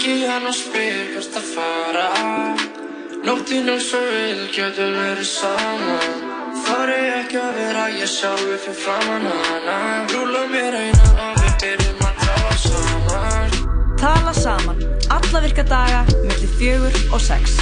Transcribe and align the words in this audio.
Ringi 0.00 0.24
hann 0.24 0.46
og 0.48 0.54
spyr 0.56 1.10
hvert 1.12 1.34
að 1.36 1.48
fara 1.52 2.04
Nóttinn 3.26 3.66
er 3.68 3.82
svo 3.84 3.98
vil, 4.00 4.46
getur 4.54 4.94
verið 4.96 5.26
saman 5.28 6.22
Þar 6.62 6.92
er 6.94 7.08
ekki 7.18 7.36
að 7.36 7.58
vera 7.58 7.82
ég 7.92 8.08
sjálfi 8.08 8.56
fyrir 8.62 8.78
framann 8.80 9.28
hana. 9.28 9.76
Rúla 10.14 10.46
mér 10.54 10.78
einan 10.78 11.20
og 11.26 11.42
við 11.42 11.58
byrjum 11.64 12.00
að 12.08 12.22
tala 12.22 12.56
saman. 12.64 13.58
Tala 14.00 14.34
saman, 14.40 14.80
alla 15.18 15.44
virka 15.44 15.66
daga, 15.68 16.06
mellir 16.22 16.56
fjögur 16.56 16.96
og 17.10 17.20
sex. 17.26 17.60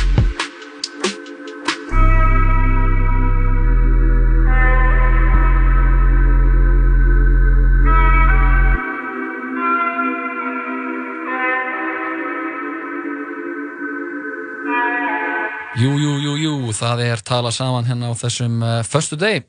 Jú, 15.78 15.92
jú, 15.94 16.12
jú, 16.18 16.32
jú, 16.42 16.52
það 16.74 17.00
er 17.04 17.20
tala 17.22 17.52
saman 17.54 17.86
hérna 17.86 18.08
á 18.10 18.14
þessum 18.18 18.56
uh, 18.66 18.80
förstu 18.82 19.14
deg. 19.14 19.44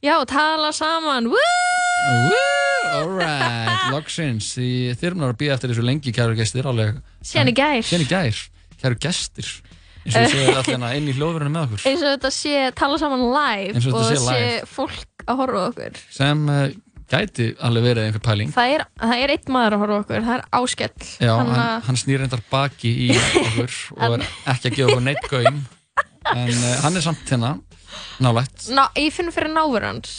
Já, 0.00 0.14
tala 0.24 0.70
saman, 0.72 1.28
woo! 1.28 2.38
Alright, 2.88 3.90
loksins. 3.92 4.54
Því 4.56 4.94
erum 5.10 5.26
að 5.26 5.34
býða 5.42 5.58
eftir 5.58 5.74
þessu 5.74 5.84
lengi, 5.84 6.14
kæru 6.16 6.38
gestir, 6.38 6.64
alveg. 6.70 7.02
Í 7.20 7.52
gær. 7.52 7.84
Í 7.84 8.08
gær, 8.08 8.40
kæru 8.80 8.96
gestir. 9.04 9.50
Eins 10.08 10.16
og 10.16 10.24
þið 10.24 10.32
séu 10.38 10.56
alltaf 10.56 10.96
inn 10.96 11.12
í 11.12 11.16
hljóðverðinu 11.18 11.52
með 11.52 11.66
okkur. 11.66 11.84
Eins 11.90 12.00
og 12.00 12.14
þetta 12.14 12.32
sé 12.38 12.54
tala 12.80 13.00
saman 13.04 13.26
live 13.28 13.82
og 13.92 14.24
sé 14.24 14.42
fólk 14.72 15.26
að 15.28 15.42
horfa 15.42 15.64
okkur. 15.74 16.00
Sem 16.16 16.48
uh, 16.48 16.64
gæti 17.08 17.46
alveg 17.64 17.86
verið 17.88 18.06
einhver 18.08 18.22
pæling. 18.24 18.50
Það 18.54 18.74
er, 18.76 18.84
það 19.00 19.22
er 19.24 19.32
einn 19.34 19.52
maður 19.54 19.76
að 19.76 19.82
horfa 19.84 19.98
okkur, 20.02 20.24
það 20.26 20.34
er 20.34 20.44
áskell. 20.58 21.06
Já, 21.24 21.32
hann, 21.38 21.52
að- 21.64 21.86
hann 21.88 22.00
snýr 22.02 22.22
reyndar 22.24 22.42
baki 22.52 22.92
í 23.06 23.08
okkur 23.44 23.78
og 23.96 24.18
er 24.18 24.26
ekki 24.54 24.70
að 24.72 24.76
gefa 24.76 24.88
okkur 24.92 25.06
neitt 25.06 25.28
gaum. 25.32 25.62
En 26.34 26.52
uh, 26.52 26.74
hann 26.84 26.98
er 27.00 27.04
samt 27.06 27.30
hérna, 27.32 27.54
nálægt. 28.20 28.68
Ná, 28.76 28.84
ég 29.00 29.14
finn 29.16 29.32
fyrir 29.32 29.54
náveru 29.54 29.88
hans. 29.94 30.16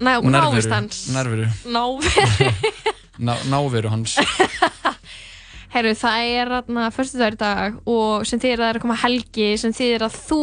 Ná, 0.00 0.14
návist 0.24 0.72
hans. 0.72 1.02
Nærveru. 1.12 1.50
Náveru. 1.68 2.52
Ná, 3.28 3.34
náveru 3.52 3.90
hans. 3.92 4.16
Herru, 5.74 5.92
það 5.94 6.24
er 6.26 6.48
hérna 6.56 6.88
fyrstu 6.90 7.20
dagur 7.20 7.36
í 7.36 7.38
dag 7.38 7.76
og 7.86 8.24
sem 8.26 8.40
þýðir 8.42 8.56
að 8.58 8.64
það 8.64 8.70
er 8.72 8.78
að 8.80 8.84
koma 8.86 8.96
helgi 9.04 9.50
sem 9.60 9.74
þýðir 9.76 10.02
að 10.08 10.16
þú, 10.24 10.38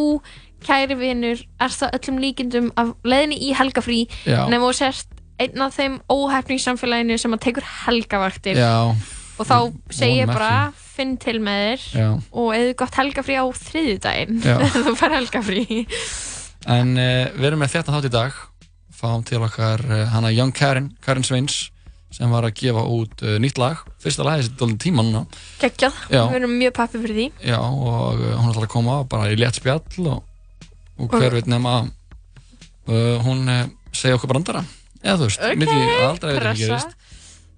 kæri 0.64 0.96
vinur, 1.02 1.42
er 1.60 1.74
það 1.74 1.96
öllum 1.98 2.20
líkindum 2.22 2.70
af 2.80 2.94
leiðinni 3.04 3.36
í 3.44 3.50
helgafrí 3.58 3.98
nema 4.24 4.62
þú 4.70 4.70
sérst 4.78 5.10
einn 5.38 5.62
af 5.64 5.76
þeim 5.78 6.00
óhefning 6.10 6.60
samfélaginu 6.62 7.16
sem 7.20 7.34
að 7.36 7.42
tekur 7.46 7.66
helgavaktir. 7.86 8.58
Já. 8.58 8.94
og 9.38 9.46
þá 9.46 9.56
segi 9.94 10.16
ég 10.18 10.26
bara 10.26 10.72
finn 10.74 11.12
til 11.22 11.36
með 11.38 11.60
þér 11.62 11.82
Já. 11.94 12.08
og 12.34 12.48
eða 12.56 12.72
gott 12.80 12.96
helgafrí 12.98 13.36
á 13.38 13.46
þriðjudaginn. 13.54 14.40
Já. 14.42 14.56
þú 14.88 14.94
fær 14.98 15.14
helgafrí. 15.14 15.84
En 16.66 16.94
uh, 16.98 17.28
við 17.38 17.46
erum 17.52 17.62
með 17.62 17.76
þetta 17.76 17.94
þátt 17.94 18.08
í 18.08 18.14
dag. 18.16 18.38
Fáum 18.98 19.22
til 19.22 19.38
okkar 19.46 19.84
uh, 19.86 20.00
hana 20.10 20.32
Young 20.34 20.50
Karen, 20.58 20.88
Karen 21.04 21.22
Sveins 21.26 21.68
sem 22.10 22.30
var 22.32 22.46
að 22.48 22.56
gefa 22.58 22.82
út 22.88 23.22
uh, 23.22 23.36
nýtt 23.38 23.60
lag. 23.62 23.84
Fyrsta 24.02 24.24
lagi 24.26 24.42
þessi 24.42 24.56
dólinn 24.58 24.80
tíma 24.82 25.04
núna. 25.06 25.22
Geggjað, 25.62 26.00
við 26.10 26.36
erum 26.40 26.56
mjög 26.58 26.74
pappi 26.80 26.98
fyrir 27.04 27.18
því. 27.20 27.26
Já, 27.46 27.58
og 27.62 28.18
hún 28.24 28.50
ætlar 28.50 28.66
að 28.66 28.72
koma 28.74 28.98
bara 29.06 29.30
í 29.30 29.38
létt 29.38 29.60
spjall 29.60 30.08
og, 30.08 30.24
og 30.98 31.14
hver 31.14 31.28
Og- 31.30 31.38
veit 31.38 31.50
nema 31.52 31.76
hún 32.88 33.44
segja 33.92 34.16
okkur 34.16 34.30
brandara 34.32 34.62
eða 35.02 35.18
þú 35.20 35.28
veist, 35.28 35.44
Ok, 35.44 35.60
mitt 35.60 35.72
í 35.72 35.78
aldrei 36.06 36.32
veit 36.34 36.48
ekki 36.52 36.66
gerist 36.66 36.96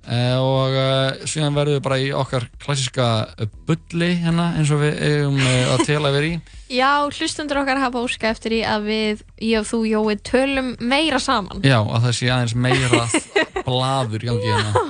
uh, 0.07 0.39
og 0.43 0.77
uh, 0.77 1.27
síðan 1.29 1.57
verðum 1.57 1.79
við 1.79 1.83
bara 1.87 1.99
í 2.01 2.09
okkar 2.17 2.47
klassiska 2.63 3.09
uh, 3.31 3.51
bulli 3.69 4.11
hérna 4.23 4.51
eins 4.59 4.73
og 4.75 4.83
við 4.83 5.03
eigum 5.09 5.41
uh, 5.41 5.75
að 5.75 5.85
tela 5.89 6.13
yfir 6.15 6.29
í. 6.29 6.33
Já, 6.81 6.91
hlustundur 7.11 7.63
okkar 7.63 7.83
hafa 7.83 8.05
óska 8.05 8.31
eftir 8.31 8.55
því 8.55 8.63
að 8.71 8.89
við, 8.91 9.25
ég 9.51 9.65
og 9.65 9.69
þú 9.71 9.83
Jói, 9.91 10.17
tölum 10.31 10.73
meira 10.79 11.19
saman. 11.23 11.63
Já, 11.67 11.81
að 11.83 12.07
það 12.07 12.17
sé 12.21 12.31
aðeins 12.31 12.57
meira 12.69 13.05
blaður 13.69 14.25
í 14.25 14.31
gangi 14.31 14.51
hérna 14.55 14.89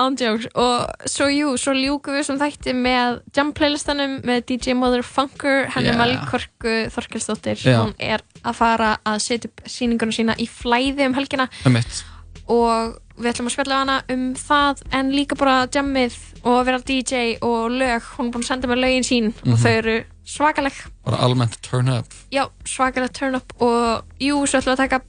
Ándjóks 0.00 0.46
og 0.56 0.88
svo 1.06 1.26
jú, 1.28 1.52
svo 1.60 1.72
ljúkum 1.76 2.14
við 2.16 2.24
sem 2.30 2.38
þætti 2.40 2.72
með 2.74 3.20
jam 3.36 3.52
playlistanum 3.52 4.20
með 4.24 4.44
DJ 4.48 4.74
Motherfunker 4.78 5.68
henni 5.74 5.90
Yeah. 5.92 5.98
yeah. 5.98 6.22
Melkorku 6.22 6.74
Þorkelsdóttir 6.94 7.58
Já. 7.60 7.78
hún 7.82 7.94
er 7.98 8.22
að 8.44 8.54
fara 8.54 8.94
að 9.04 9.18
setja 9.20 9.50
upp 9.50 9.60
sýningunum 9.68 10.14
sína 10.16 10.36
í 10.40 10.48
flæði 10.48 11.06
um 11.10 11.14
helgina 11.14 11.48
um 11.66 11.76
og 12.52 12.96
við 13.20 13.28
ætlum 13.32 13.46
að 13.50 13.54
spjalla 13.54 13.76
hana 13.82 13.96
um 14.10 14.22
það 14.34 14.80
en 14.98 15.12
líka 15.14 15.36
bara 15.38 15.66
jammið 15.70 16.16
og 16.42 16.56
að 16.58 16.64
vera 16.66 16.80
DJ 16.88 17.36
og 17.44 17.70
lög, 17.70 18.02
hún 18.16 18.26
er 18.26 18.32
búin 18.34 18.42
að 18.42 18.48
senda 18.48 18.68
mér 18.68 18.80
lögin 18.82 19.06
sín 19.06 19.28
Mhm. 19.44 19.52
og 19.52 19.58
þau 19.58 19.70
eru 19.78 20.04
svakaleg 20.26 20.72
bara 21.04 21.16
almennt 21.18 21.60
turn 21.62 21.88
up 21.88 22.06
já, 22.32 22.48
svakaleg 22.64 23.12
turn 23.12 23.34
up 23.36 23.52
og 23.60 24.02
jú, 24.18 24.40
svo 24.46 24.58
ætlum 24.58 24.72
við 24.72 24.78
að 24.78 24.84
taka 24.88 25.00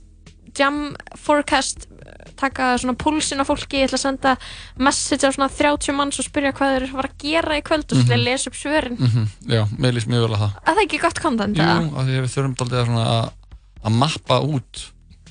jam 0.57 0.95
forecast 1.17 1.87
taka 2.43 2.69
svona 2.83 2.95
púlsin 2.99 3.41
á 3.41 3.45
fólki, 3.47 3.81
ég 3.81 3.89
ætla 3.89 3.99
að 3.99 4.05
senda 4.05 4.35
message 4.77 5.25
á 5.27 5.31
svona 5.35 5.49
30 5.51 5.97
manns 5.97 6.19
og 6.21 6.27
spyrja 6.27 6.53
hvað 6.57 6.73
þeir 6.77 6.87
var 6.97 7.09
að 7.09 7.17
gera 7.23 7.59
í 7.59 7.65
kvöld 7.65 7.85
og 7.87 7.97
svo 7.97 8.03
ætla 8.03 8.17
ég 8.17 8.21
að 8.21 8.27
lesa 8.29 8.51
upp 8.51 8.57
svörin. 8.59 8.97
Mm 8.99 9.29
Já, 9.53 9.61
mér 9.77 9.95
líst 9.97 10.09
mjög 10.11 10.27
vel 10.27 10.33
að 10.37 10.43
það. 10.43 10.57
Að 10.63 10.73
það 10.73 10.81
er 10.81 10.87
ekki 10.87 11.03
gott 11.03 11.21
content 11.23 11.57
Jú, 11.57 11.63
eða? 11.63 11.77
af 11.93 12.07
því 12.09 12.19
við 12.23 12.33
þurfum 12.35 12.57
daldið 12.61 12.79
að, 12.81 12.89
svona 12.89 13.05
að, 13.83 13.95
mappa 14.03 14.39
út 14.47 14.83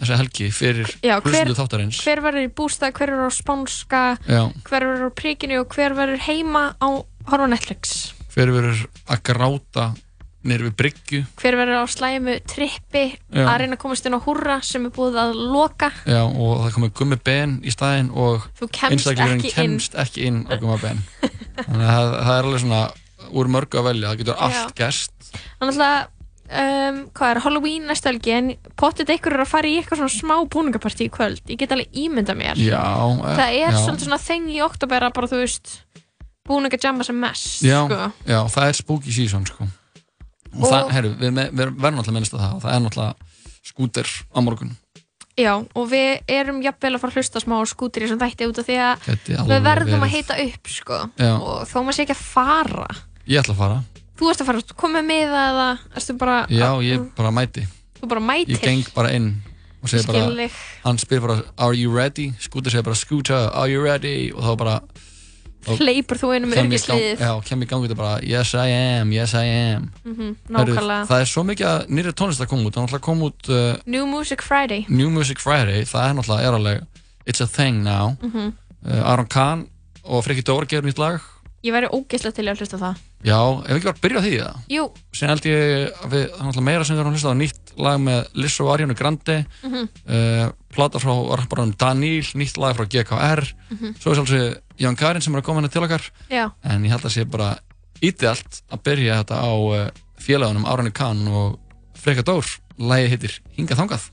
þessa 0.03 0.19
helgi 0.19 0.49
fyrir 0.51 0.89
hlustendur 0.99 1.59
þáttarins. 1.59 2.01
hver 2.03 2.23
verður 2.25 2.47
í 2.49 2.51
bústað, 2.59 2.95
hver 2.99 3.13
verður 3.13 3.31
á 3.31 3.35
spánska 3.37 4.03
Já. 4.27 4.43
hver 4.67 4.87
verður 4.89 5.13
á 5.13 5.19
príkinu 5.21 5.61
og 5.63 5.77
hver 5.77 5.95
verður 5.95 6.25
heima 6.27 6.65
á 6.83 6.89
horfa 7.31 7.49
Netflix. 7.53 8.13
Hver 8.35 8.51
verður 8.51 8.87
að 9.07 9.23
gráta 9.29 9.85
nýr 10.49 10.65
við 10.67 10.75
bryggju 10.81 11.21
hver 11.41 11.59
verður 11.61 11.83
á 11.83 11.87
slæmu 11.91 12.37
trippi 12.51 13.05
Já. 13.13 13.45
að 13.45 13.59
reyna 13.63 13.77
að 13.77 13.83
komast 13.85 14.09
inn 14.09 14.17
á 14.19 14.25
húrra 14.25 14.59
sem 14.67 14.89
er 14.89 14.95
búið 14.95 15.21
að 15.23 15.37
loka 15.39 15.93
Já, 16.05 16.23
og 16.25 16.65
það 16.65 16.73
komið 16.79 16.95
gummi 17.01 17.21
ben 17.25 17.59
í 17.63 17.75
staðinn 17.75 18.11
og 18.11 18.49
einstaklingurinn 18.63 19.45
kemst 19.47 19.99
ekki 19.99 20.27
inn 20.31 20.43
á 20.51 20.55
gummi 20.59 20.81
ben 20.83 21.05
þannig 21.61 21.87
að 21.87 21.93
það, 21.93 22.17
það 22.17 22.35
er 22.35 22.51
alveg 22.51 22.65
svona 22.65 22.83
úr 23.33 23.53
mörgu 23.55 23.81
að 23.81 23.89
velja, 23.93 24.11
það 24.11 24.25
getur 24.25 24.43
allt 24.49 24.77
gerst 24.79 25.31
Þannig 25.33 25.79
að 25.87 26.01
um, 26.53 26.99
hvað 27.17 27.31
er 27.35 27.41
Halloween 27.47 27.87
næsta 27.89 28.11
helgi 28.11 28.35
en 28.37 28.51
pottit 28.79 29.11
einhver 29.13 29.37
er 29.37 29.45
að 29.45 29.53
fara 29.53 29.71
í 29.71 29.79
eitthvað 29.81 30.03
svona 30.03 30.15
smá 30.17 30.35
búningapartí 30.53 31.09
í 31.09 31.13
kvöld 31.13 31.43
ég 31.51 31.61
get 31.61 31.75
alveg 31.75 32.03
ímynda 32.05 32.37
mér 32.39 32.61
Já, 32.61 32.83
eh, 32.83 33.37
það 33.39 33.47
er 33.47 33.77
já. 33.77 33.79
svolítið 33.79 34.09
svona 34.09 34.23
þeng 34.27 34.51
í 34.53 34.59
oktober 34.65 35.07
að 35.07 35.15
bara 35.19 35.31
þú 35.33 35.43
veist 35.43 35.77
búningajamma 36.49 37.07
sem 37.07 37.23
mest 37.23 37.63
já, 37.65 37.79
sko. 37.87 38.11
já, 38.27 38.41
það 38.51 38.69
er 38.69 38.79
spooky 38.81 39.15
season 39.15 39.47
sko. 39.49 39.69
Og, 40.53 40.63
Og- 40.63 40.71
það, 40.73 40.91
herru, 40.97 41.11
við, 41.21 41.33
við 41.33 41.73
verðum 41.81 41.99
náttúrulega 42.01 42.17
minnst 42.19 42.35
að 42.37 42.43
það 42.45 42.55
og 42.57 42.63
það 42.63 42.75
er 42.77 42.83
náttúrulega 42.87 43.15
skúter 43.73 44.09
á 44.33 44.39
morgun 44.43 44.73
já 45.41 45.53
og 45.57 45.87
við 45.89 46.21
erum 46.29 46.59
jafnvel 46.63 46.93
að 46.97 47.01
fara 47.01 47.13
að 47.13 47.19
hlusta 47.23 47.41
smá 47.41 47.55
skútir 47.71 48.03
í 48.03 48.07
þessum 48.09 48.21
þætti 48.21 48.49
út 48.51 48.59
af 48.61 48.67
því 48.69 48.77
að 48.85 49.07
við 49.49 49.63
verðum 49.65 50.03
að 50.03 50.03
verið. 50.03 50.17
hita 50.17 50.35
upp 50.45 50.69
sko. 50.69 50.99
Já. 51.17 51.31
og 51.41 51.63
þó 51.71 51.77
maður 51.87 51.97
sé 51.97 52.03
ekki 52.05 52.17
að 52.19 52.27
fara 52.35 52.89
Ég 53.31 53.39
ætla 53.41 53.55
að 53.55 53.61
fara, 53.63 53.79
þú 54.19 54.29
ert 54.33 54.41
að 54.43 54.49
fara, 54.51 54.63
komið 54.83 55.07
með 55.09 55.33
eða 55.39 55.67
erstu 55.97 56.17
bara, 56.19 56.37
já, 56.51 56.69
ég 56.85 57.07
bara 57.17 57.31
mæti 57.33 57.65
þú 58.03 58.09
bara 58.11 58.21
mætir 58.21 58.53
Ég 58.59 58.61
geng 58.67 58.85
bara 58.97 59.13
inn 59.17 59.31
og 59.83 59.89
segir 59.91 60.07
bara, 60.11 60.21
Skil 60.27 60.37
þig. 60.43 60.59
hann 60.85 60.99
spyr 60.99 61.21
bara 61.25 61.39
Are 61.57 61.75
you 61.79 61.95
ready? 61.95 62.29
Skúter 62.43 62.71
segir 62.75 62.85
bara 62.85 62.99
Scooter, 62.99 63.49
are 63.55 63.71
you 63.73 63.81
ready? 63.83 64.33
Og 64.35 64.43
þá 64.45 64.53
bara 64.59 64.77
þá 64.83 65.12
hleypur 65.67 66.19
þú 66.19 66.31
inn 66.37 66.47
í 66.49 66.55
gang- 66.55 66.67
örgisliðið 66.73 67.19
Já, 67.23 67.33
kem 67.47 67.61
ég 67.63 67.69
gangi 67.71 67.89
þetta 67.89 67.97
bara 67.97 68.21
Yes 68.27 68.55
I 68.55 68.69
am, 68.99 69.13
yes 69.13 69.35
I 69.35 69.45
am. 69.47 69.91
Mhm, 70.05 70.37
Herru, 70.51 70.75
nákvæmlega. 70.75 71.07
Það 71.09 71.21
er 71.21 71.31
svo 71.33 71.45
mikið 71.45 71.67
að 71.73 71.87
nýri 71.89 72.13
tónlist 72.19 72.41
að 72.43 72.49
koma 72.51 72.63
út. 72.69 72.75
Það 72.75 72.83
er 72.83 72.87
náttúrulega 72.87 73.07
kom 73.09 73.23
út 73.23 73.49
uh, 73.49 73.77
New 73.87 74.07
Music 74.07 74.43
Friday. 74.43 74.87
New 74.89 75.11
Music 75.11 75.39
Friday. 75.39 75.85
Það 75.85 76.09
er 76.09 76.15
náttúrulega 76.19 76.49
er 76.49 76.59
alveg 76.59 76.87
It's 77.27 77.41
a 77.41 77.47
thing 77.47 77.83
now. 77.85 78.17
Mhm. 78.23 78.53
uh, 78.89 79.11
Aron 79.13 79.27
Kahn 79.27 79.69
og 80.05 80.25
Frikki 80.25 80.43
Dór 80.43 80.67
gerum 80.67 80.87
nýtt 80.91 80.99
lag. 80.99 81.21
Ég 81.63 81.71
væri 81.71 81.87
ógeðslega 81.95 82.35
til 82.35 82.45
að 82.51 82.59
hlusta 82.59 82.79
það. 82.81 82.97
Já, 83.23 83.39
ef 83.63 83.77
ekki 83.77 83.87
bara 83.87 84.01
byrja 84.03 84.19
á 84.19 84.23
því 84.25 84.31
það 84.43 84.55
jú, 84.75 84.85
Sen 85.15 85.29
held 85.31 85.45
ég 85.47 85.93
að 86.03 86.09
við, 86.11 86.25
það 86.27 86.41
er 86.41 86.47
náttúrulega 86.49 86.65
meira 86.67 86.85
sem 86.89 86.97
við 86.97 87.01
erum 87.05 87.13
að 87.13 87.15
hlusta 87.15 87.31
á 87.31 87.39
nýtt 87.39 87.73
lag 87.79 88.01
með 88.03 88.27
Lizzo 88.35 88.65
og 88.67 88.73
Ariana 88.75 88.95
Grande. 88.99 89.37
Mhm. 89.63 89.89
uh, 90.11 90.51
plata 90.73 90.99
frá 91.03 91.13
rapparanum 91.39 91.75
Daniel 91.79 92.25
nýtt 92.41 92.57
lag 92.61 92.77
frá 92.77 92.87
GKR 92.89 93.43
Mhm. 93.71 93.95
svo 94.01 94.11
er 94.13 94.17
sjálfsög 94.17 94.61
Jón 94.81 94.97
Karin 94.99 95.23
sem 95.23 95.35
er 95.35 95.41
að 95.43 95.45
koma 95.45 95.61
hérna 95.61 95.71
til 95.73 95.83
okkar. 95.85 96.03
Já. 96.31 96.51
En 96.65 96.83
ég 96.85 96.91
held 96.91 97.05
að 97.05 97.13
sé 97.15 97.25
bara 97.29 97.59
ídealt 98.03 98.63
að 98.73 98.83
byrja 98.83 99.21
þetta 99.23 99.37
á 99.39 99.53
uh, 99.53 99.91
félagunum 100.19 100.65
Ariana 100.67 100.91
Kahn 100.91 101.29
og 101.29 101.59
Freka 101.95 102.23
Dór. 102.27 102.45
Lagið 102.79 103.09
heitir 103.13 103.39
Hingað 103.57 103.79
Þangað. 103.79 104.09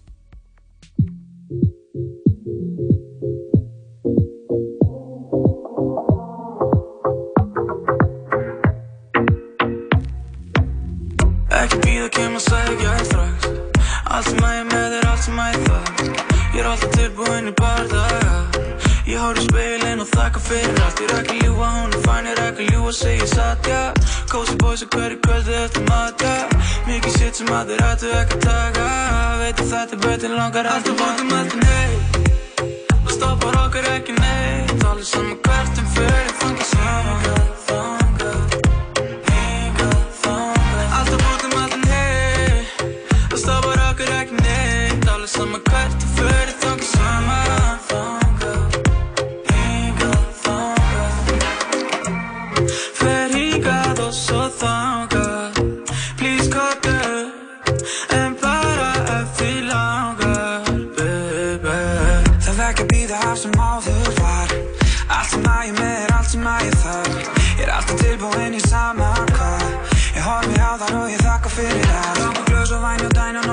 Ekki 11.59 11.79
býða 11.83 12.09
kem 12.15 12.35
að 12.37 12.43
segja 12.45 12.75
þér 12.81 13.05
strax 13.09 13.47
Allt 14.09 14.29
sem 14.31 14.43
að 14.45 14.55
ég 14.59 14.67
með 14.73 14.97
er 14.99 15.07
allt 15.11 15.25
sem 15.25 15.41
að 15.43 15.55
ég 15.55 15.69
þarf 15.69 16.28
Ég 16.53 16.59
er 16.63 16.65
alltaf 16.65 16.89
tilbúinn 16.97 17.51
í 17.51 17.53
bardaga 17.59 18.39
Ég 19.09 19.17
í 19.17 19.43
speilin 19.45 20.01
og 20.03 20.09
þakka 20.11 20.39
fyrir 20.43 20.81
allt. 20.85 20.99
Ég 21.01 21.09
rækka 21.09 21.35
ljúa, 21.39 21.69
hún 21.75 21.93
er 21.97 22.01
fæn, 22.05 22.27
ég 22.29 22.37
rækka 22.37 22.65
ljúa, 22.67 22.91
segja 22.93 23.27
satt, 23.31 23.65
já 23.65 23.93
Cozy 24.29 24.55
boys 24.61 24.83
og 24.85 24.89
hverju 24.93 25.17
kvöldi 25.25 25.55
eftir 25.63 25.85
mat, 25.89 26.21
já 26.21 26.45
Mikið 26.85 27.17
shit 27.17 27.41
sem 27.41 27.49
að 27.53 27.73
þeir 27.73 27.81
hættu 27.87 28.11
ekki 28.19 28.37
að 28.37 28.45
taka. 28.45 28.85
Veit 29.41 29.63
að 29.63 29.71
þetta 29.73 29.97
er 29.97 30.03
betur 30.05 30.35
langar 30.37 30.69
Alltaf 30.73 31.01
bókum, 31.01 31.33
alltaf 31.39 31.57
nei 31.65 31.89
Og 33.01 33.11
stoppar 33.17 33.61
okkur 33.65 33.89
ekki 33.95 34.17
neitt. 34.19 34.85
Allir 34.91 35.09
saman 35.09 35.41
hvert 35.45 35.81
um 35.81 35.89
fyrir 35.97 36.37
Þangað 36.43 36.69
saman, 36.75 38.08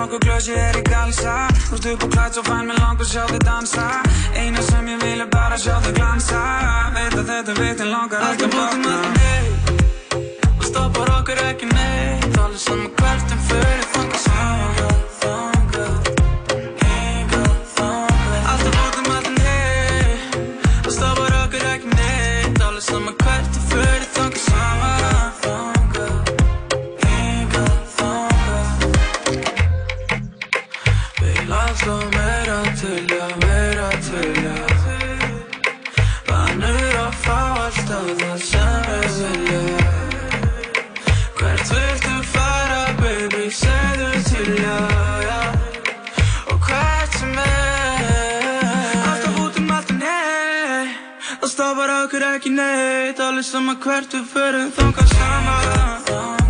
væn 0.07 0.15
og 0.15 0.21
dæn 0.21 0.21
og 0.21 0.21
nokkuð 0.21 0.21
glös 0.21 0.49
ég 0.49 0.59
er 0.59 0.77
í 0.77 0.83
galsa 0.83 1.49
Þú 1.69 1.75
ert 1.75 1.87
upp 1.87 2.05
og 2.05 2.11
klætt 2.13 2.35
svo 2.35 2.43
fæn 2.43 2.67
með 2.67 2.79
langt 2.81 3.01
að 3.01 3.09
sjá 3.11 3.25
þig 3.27 3.43
dansa 3.45 4.03
Eina 4.37 4.63
sem 4.63 4.89
ég 4.89 5.03
vil 5.03 5.21
er 5.21 5.31
bara 5.31 5.57
sjá 5.59 5.81
þig 5.83 5.95
glansa 5.97 6.43
Veit 6.95 7.15
að 7.15 7.27
þetta 7.31 7.53
vitin 7.61 7.91
langar 7.91 8.23
ekki 8.31 8.45
að 8.45 8.55
blokna 8.55 8.97
Og 10.59 10.65
stoppar 10.65 11.13
okkur 11.19 11.43
ekki 11.51 11.67
neitt 11.73 12.39
Allir 12.39 12.59
saman 12.59 12.91
hvert 12.97 13.33
um 13.33 13.45
fyrir 13.51 13.87
þangað 13.95 14.25
saman 14.29 15.56
neitt 52.57 53.21
Allir 53.21 53.45
sama 53.45 53.77
hvert 53.85 54.17
við 54.17 54.27
förum 54.33 54.75
þangað 54.81 55.15
saman 55.15 56.46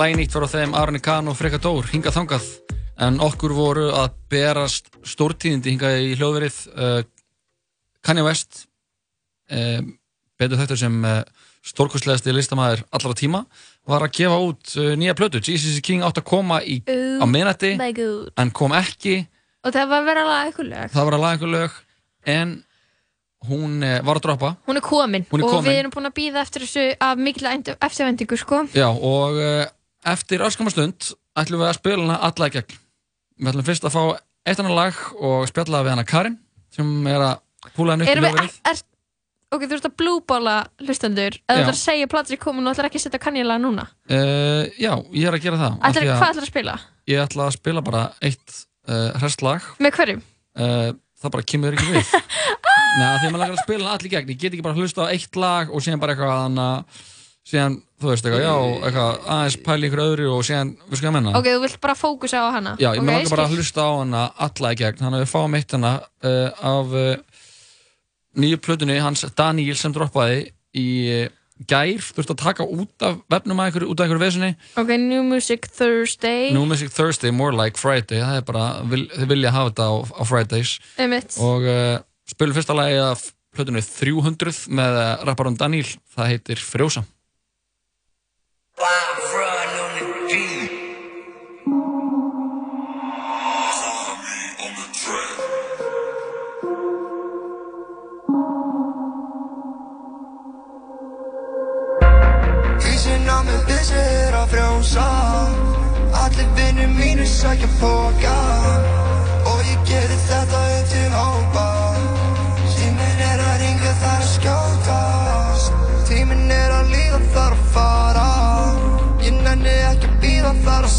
Glænýtt 0.00 0.32
var 0.32 0.46
á 0.48 0.54
þeim 0.54 0.70
Arne 0.72 0.96
Kahn 1.04 1.26
og 1.28 1.34
Freka 1.36 1.58
Dór 1.60 1.84
hingað 1.90 2.14
þangað. 2.14 2.44
En 3.04 3.18
okkur 3.20 3.52
voru 3.52 3.82
að 3.92 4.14
berast 4.32 4.86
stórtíðindi 5.04 5.74
hingað 5.74 5.96
í 6.00 6.14
hljóðverið 6.16 6.60
uh, 6.72 7.00
Kanye 8.00 8.22
West 8.24 8.62
uh, 9.52 9.82
betur 10.40 10.56
þetta 10.56 10.78
sem 10.80 10.94
uh, 11.04 11.18
stórkostlegasti 11.68 12.32
listamæður 12.32 12.80
allra 12.96 13.12
tíma 13.18 13.42
var 13.92 14.06
að 14.06 14.14
gefa 14.16 14.38
út 14.40 14.72
nýja 14.96 15.12
plötu. 15.18 15.42
Jesus 15.44 15.74
is 15.74 15.84
King 15.84 16.00
átt 16.06 16.22
að 16.22 16.30
koma 16.30 16.62
í, 16.64 16.78
á 16.88 17.24
minnati 17.28 17.74
en 17.76 18.52
kom 18.56 18.72
ekki. 18.78 19.18
Og 19.68 19.74
það 19.74 19.90
var 19.90 20.06
verið 20.06 20.22
að 20.22 20.30
laga 20.30 20.46
eitthvað 20.46 20.70
lög. 20.70 20.94
Það 20.94 21.08
var 21.10 21.16
að 21.18 21.24
laga 21.26 21.36
einhver 21.36 21.52
lög 21.58 21.76
en 22.36 22.54
hún 23.50 23.84
var 23.84 24.22
að 24.22 24.24
droppa. 24.30 24.54
Hún 24.64 24.80
er 24.80 24.86
komin. 24.86 25.28
Hún 25.28 25.44
er 25.44 25.50
og 25.50 25.52
komin. 25.58 25.68
við 25.68 25.82
erum 25.82 25.92
búin 25.92 26.08
að 26.08 26.16
býða 26.22 26.46
eftir 26.46 26.64
þessu 26.64 26.86
af 27.04 27.20
mikil 27.20 27.52
eftirvendingu 27.52 28.40
sko. 28.40 28.62
Já, 28.72 28.88
og 28.88 29.36
eftir 30.06 30.44
öskama 30.44 30.72
stund 30.72 31.12
ætlum 31.38 31.62
við 31.62 31.70
að 31.70 31.78
spila 31.78 32.04
hana 32.04 32.18
alla 32.28 32.48
í 32.50 32.54
gegn. 32.54 32.78
Við 33.40 33.52
ætlum 33.52 33.66
fyrst 33.66 33.86
að 33.88 33.96
fá 33.96 34.02
eitt 34.48 34.60
annar 34.62 34.76
lag 34.76 35.02
og 35.20 35.48
spjalla 35.50 35.82
við 35.84 35.94
hana 35.94 36.06
Karin 36.08 36.38
sem 36.74 36.88
er 37.10 37.24
að 37.24 37.74
púla 37.76 37.96
henni 37.96 38.08
upp 38.08 38.40
í 38.40 38.48
er, 38.70 38.80
ok, 39.50 39.66
þú 39.66 39.76
ert 39.76 39.88
að 39.90 39.96
blúbála 40.00 40.56
hlustendur 40.84 41.36
eða 41.44 41.58
þú 41.58 41.64
ert 41.66 41.74
að 41.74 41.80
segja 41.82 42.10
platri 42.10 42.38
komin 42.40 42.66
og 42.66 42.74
ætlar 42.74 42.88
ekki 42.88 43.00
að 43.00 43.06
setja 43.08 43.22
kannjulega 43.22 43.62
núna 43.62 43.86
Uh, 44.10 44.66
já, 44.80 44.90
ég 45.14 45.28
er 45.28 45.36
að 45.36 45.44
gera 45.44 45.58
það. 45.60 45.76
ætlar, 45.86 46.02
að 46.02 46.16
Hvað 46.18 46.30
ætlar 46.32 46.42
að 46.42 46.50
spila? 46.50 46.72
Ég 47.10 47.22
ætla 47.22 47.44
að 47.46 47.54
spila 47.54 47.82
bara 47.86 48.00
eitt 48.26 48.56
uh, 48.90 49.10
hrest 49.20 49.44
lag. 49.46 49.68
Með 49.78 49.92
hverjum? 49.98 50.24
Uh, 50.58 50.88
það 51.22 51.34
bara 51.36 51.46
kemur 51.52 51.76
ekki 51.76 51.92
við. 51.94 52.10
Nei, 52.98 53.06
af 53.06 53.20
því 53.20 53.28
að 53.28 53.30
maður 53.30 53.42
langar 53.44 53.54
að 53.54 53.62
spila 53.62 53.84
hana 53.84 53.92
allir 53.94 54.12
gegn. 54.16 54.32
Ég 54.32 54.40
get 54.40 54.56
ekki 54.56 54.66
bara 54.66 54.78
hlusta 54.80 55.06
á 55.06 55.12
eitt 55.14 55.38
lag 55.38 55.70
og 55.70 55.84
síðan 55.84 56.02
bara 56.02 56.16
eitthvað 56.16 56.64
að 56.64 57.06
síðan, 57.50 57.76
þú 58.00 58.10
veist 58.10 58.26
eitthvað, 58.26 58.44
já, 58.44 58.52
eitthvað 58.86 59.18
aðeins 59.34 59.56
pæli 59.66 59.88
ykkur 59.88 60.02
öðru 60.04 60.28
og 60.34 60.46
síðan, 60.46 60.70
við 60.86 61.00
sko 61.00 61.10
að 61.10 61.16
menna. 61.16 61.34
Ok, 61.38 61.48
þú 61.48 61.64
vilt 61.64 61.80
bara 61.82 61.96
fókusa 61.98 62.44
á 62.46 62.48
hana. 62.54 62.76
Já, 62.78 62.90
ég 62.92 63.00
Ok, 63.00 63.02
okay, 63.02 63.16
langar 63.16 63.34
bara 63.34 63.48
að 63.48 63.56
hlusta 63.56 63.86
á 63.86 63.90
hana 63.96 64.22
alla 64.46 64.70
í 64.70 64.78
gegn, 64.80 65.02
þannig 65.02 65.18
að 65.18 65.24
við 65.24 65.32
fáum 65.34 65.58
eitt 65.58 65.76
hana 65.76 65.92
uh, 65.98 66.70
af 66.70 66.96
uh, 67.00 67.42
nýju 68.40 68.62
plötunni 68.64 68.96
hans 69.02 69.26
Daniel 69.38 69.76
sem 69.80 69.94
droppaði 69.96 70.40
í 70.78 70.86
uh, 71.16 71.26
gær, 71.68 72.06
þurfti 72.16 72.36
að 72.36 72.40
taka 72.40 72.64
út 72.64 73.04
af 73.04 73.18
vefnum 73.34 73.60
að 73.60 73.72
ykkur, 73.72 73.88
út 73.92 74.00
af 74.00 74.08
ykkur 74.08 74.20
vesinni 74.22 74.54
Ok, 74.80 74.94
New 74.96 75.26
Music 75.26 75.68
Thursday. 75.68 76.54
New 76.56 76.64
Music 76.70 76.94
Thursday, 76.94 77.34
more 77.34 77.52
like 77.52 77.80
Friday. 77.80 78.22
Það 78.22 78.40
er 78.40 78.46
bara, 78.48 78.64
vil, 78.88 79.04
þið 79.12 79.34
vilja 79.34 79.52
hafa 79.56 79.74
þetta 79.74 79.90
á, 79.90 79.94
á 80.16 80.22
Fridays. 80.30 80.78
Einmitt. 80.96 81.36
og 81.36 81.68
spilum 82.30 82.56
fyrsta 82.56 82.78
lagi 82.78 83.00
af 83.02 83.28
plötunni 83.56 83.82
300 83.82 84.68
með 84.70 85.00
rapparum 85.26 85.58
Daniel, 85.58 85.88
það 86.14 86.30
heitir 86.32 86.62
Frjósa 86.62 87.02
Ísinn 87.02 87.10
á 87.10 87.10
mig 87.10 87.10
vissir 87.10 87.10
að 87.10 88.69
frjósa 88.69 88.69
Allir 106.22 106.48
vinnir 106.56 106.88
mínir 106.88 107.26
sækja 107.26 107.68
póka 107.80 108.36
Og 109.50 109.60
ég 109.72 109.80
geri 109.88 110.18
þetta 110.28 110.69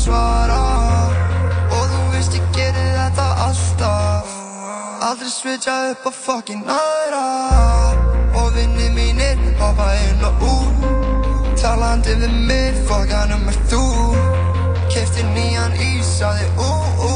svara. 0.02 0.62
Og 1.72 1.84
þú 1.92 2.02
veist 2.14 2.38
ég 2.38 2.48
geri 2.56 2.86
þetta 2.98 3.28
alltaf. 3.48 4.36
Aldrei 5.08 5.32
switcha 5.34 5.76
upp 5.92 6.10
á 6.10 6.12
fucking 6.26 6.64
aðra. 6.78 7.26
Og 8.40 8.54
vinnir 8.56 8.92
mínir 8.98 9.42
hoppa 9.62 9.90
inn 10.08 10.26
og 10.30 10.46
út. 10.54 10.86
Talandi 11.62 12.16
við 12.22 12.38
mig, 12.48 12.78
fokkanum 12.90 13.50
er 13.52 13.60
þú. 13.72 13.84
Kefti 14.92 15.24
nýjan 15.36 15.78
ís, 15.80 16.08
saði 16.20 16.48
ú, 16.60 16.72
ú 17.08 17.14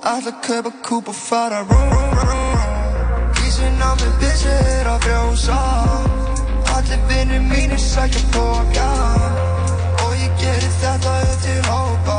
Ætla 0.00 0.30
að 0.32 0.36
kaupa 0.46 0.70
kúp 0.86 1.08
og 1.12 1.16
fara 1.16 1.58
rún 1.68 3.34
Ísinn 3.44 3.82
á 3.84 3.92
mig 4.00 4.14
busy 4.20 4.48
er 4.48 4.88
að 4.88 5.02
frjósa. 5.04 5.58
Allir 6.76 7.02
vinnir 7.10 7.42
mínir 7.50 7.82
sækja 7.82 8.22
póka 8.32 8.88
Gerir 10.40 10.72
þetta 10.80 11.14
upp 11.22 11.42
til 11.44 11.58
hópa 11.68 12.18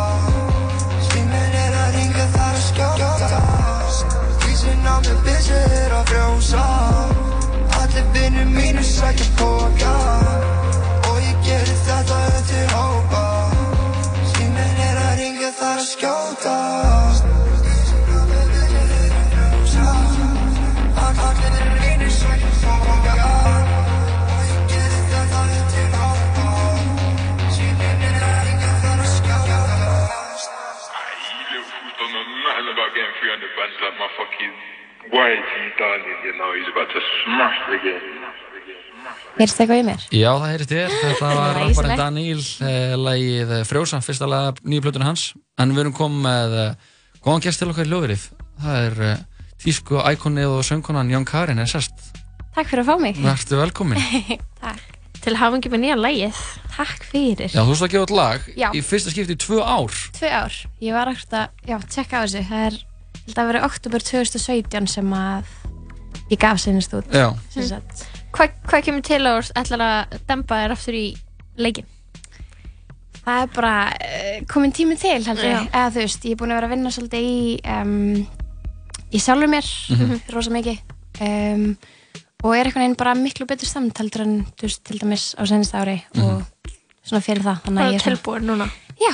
Síminn 1.08 1.56
er 1.63 1.78
að 1.84 1.96
ringa 1.98 2.25
þar 2.36 2.60
að 2.60 2.66
skjóta 2.68 3.40
Ísinn 4.51 4.86
á 4.86 4.96
mig 5.01 5.24
busy 5.25 5.58
er 5.82 5.96
að 5.98 6.12
frjósa 6.12 6.66
Allir 7.82 8.06
vinnir 8.13 8.51
mínir 8.54 8.86
sækja 8.86 9.25
póka 9.42 9.96
the 33.62 33.68
bench 33.68 33.77
like 33.86 33.98
my 34.00 34.10
fucking 34.18 34.53
YG 35.12 35.77
darling, 35.77 36.20
you 36.25 36.34
know, 36.38 36.50
he's 36.58 36.70
about 36.74 36.89
to 36.94 37.01
smash 37.24 37.60
the 37.70 37.77
game. 37.86 38.10
Heyrst 39.38 39.58
eitthvað 39.62 39.80
í 39.82 39.86
mér? 39.88 40.03
Já, 40.13 40.30
það 40.38 40.50
heyrist 40.51 40.72
þér. 40.72 40.94
Þetta 41.01 41.30
var 41.32 41.56
rapparinn 41.58 42.00
Daníl, 42.00 42.41
eh, 42.68 42.94
lagið 43.00 43.53
eh, 43.58 43.63
Frjósa, 43.65 44.01
fyrsta 44.06 44.27
lag 44.30 44.60
nýju 44.62 44.86
plötunni 44.86 45.08
hans. 45.08 45.24
En 45.58 45.74
við 45.74 45.86
erum 45.86 45.96
komið 45.98 46.25
með 46.27 46.56
eh, 46.62 46.89
góðan 47.24 47.46
gest 47.46 47.62
til 47.62 47.70
okkar 47.72 47.88
í 47.88 47.91
hljóðverið. 47.91 48.27
Það 48.62 48.86
er 48.86 49.01
eh, 49.08 49.24
tísku 49.63 50.03
íkonið 50.12 50.58
og 50.60 50.65
söngkonan 50.68 51.13
Jón 51.13 51.25
Karin 51.25 51.63
er 51.63 51.72
sest. 51.72 52.12
Takk 52.53 52.70
fyrir 52.70 52.84
að 52.84 52.91
fá 52.91 53.01
mig. 53.01 53.22
Vertu 53.24 53.62
velkomin. 53.62 54.06
Takk. 54.62 55.00
Til 55.22 55.36
hafingi 55.38 55.70
með 55.70 55.84
nýja 55.86 55.98
lægið. 56.01 56.46
Takk 56.75 57.03
fyrir. 57.10 57.50
Já, 57.50 57.62
þú 57.62 57.74
veist 57.74 57.88
að 57.88 57.91
gefa 57.96 58.06
út 58.08 58.15
lag 58.18 58.48
Já. 58.58 58.70
í 58.74 58.86
fyrsta 58.86 59.13
skipti 59.13 59.38
í 59.38 59.41
tvö 59.41 59.62
ár. 59.62 59.98
Tvö 60.18 60.32
ár. 60.34 60.56
Ég 60.82 60.98
var 60.98 61.12
ekkert 61.13 61.36
að, 61.38 61.60
já, 61.70 61.77
tjekka 61.94 62.22
á 62.22 62.22
þessu. 62.25 62.41
Það 62.50 62.63
er, 62.68 62.80
ég 62.80 62.90
held 63.28 63.38
að 63.38 63.48
vera 63.51 63.66
oktober 63.68 64.00
2017 64.04 64.88
sem 64.88 65.13
að 65.13 65.46
ég 66.32 66.40
gaf 66.40 66.60
sinnist 66.63 66.94
út. 66.98 67.08
Hvað 68.32 68.54
hva 68.72 68.82
kemur 68.86 69.01
til 69.04 69.20
að 69.28 69.42
þú 69.50 69.56
ætlar 69.62 69.82
að 69.88 70.20
dempa 70.30 70.62
þér 70.62 70.72
aftur 70.78 70.94
í 70.96 71.06
leikin? 71.58 71.86
Það 73.22 73.42
er 73.44 73.50
bara 73.54 73.74
uh, 73.94 74.38
komin 74.50 74.72
tími 74.74 74.96
til, 74.98 75.20
held 75.28 75.44
ég. 75.46 75.68
Eða 75.70 75.90
þú 75.94 76.00
veist, 76.06 76.24
ég 76.25 76.32
er 76.34 76.40
búin 76.40 76.51
að 76.54 76.58
vera 76.58 76.70
að 76.70 76.74
vinna 76.74 76.94
svolítið 76.96 77.28
í, 77.28 77.42
um, 77.70 78.28
í 79.13 79.20
sjálfur 79.22 79.51
mér, 79.51 79.68
Mhm. 79.94 80.22
rosa 80.34 80.50
mikið. 80.56 80.80
Um, 81.22 81.78
og 82.42 82.56
er 82.58 82.66
einhvern 82.66 82.82
veginn 82.82 82.98
bara 82.98 83.13
miklu 83.13 83.46
betur 83.46 83.70
samt 83.70 84.00
heldur 84.01 84.24
en, 84.25 84.46
þú 84.58 84.66
veist, 84.66 84.84
til 84.84 84.98
dæmis 85.04 85.36
á 85.38 85.46
senast 85.46 85.75
ári 85.78 86.00
Mhm. 86.16 86.24
og 86.24 86.44
svona 87.06 87.22
fyrir 87.22 87.44
það. 87.46 87.62
Þannig 87.68 87.78
Það 87.84 87.92
að 87.92 87.94
er 87.94 88.08
tilbúin 88.10 88.50
núna. 88.50 88.70
Já. 88.98 89.13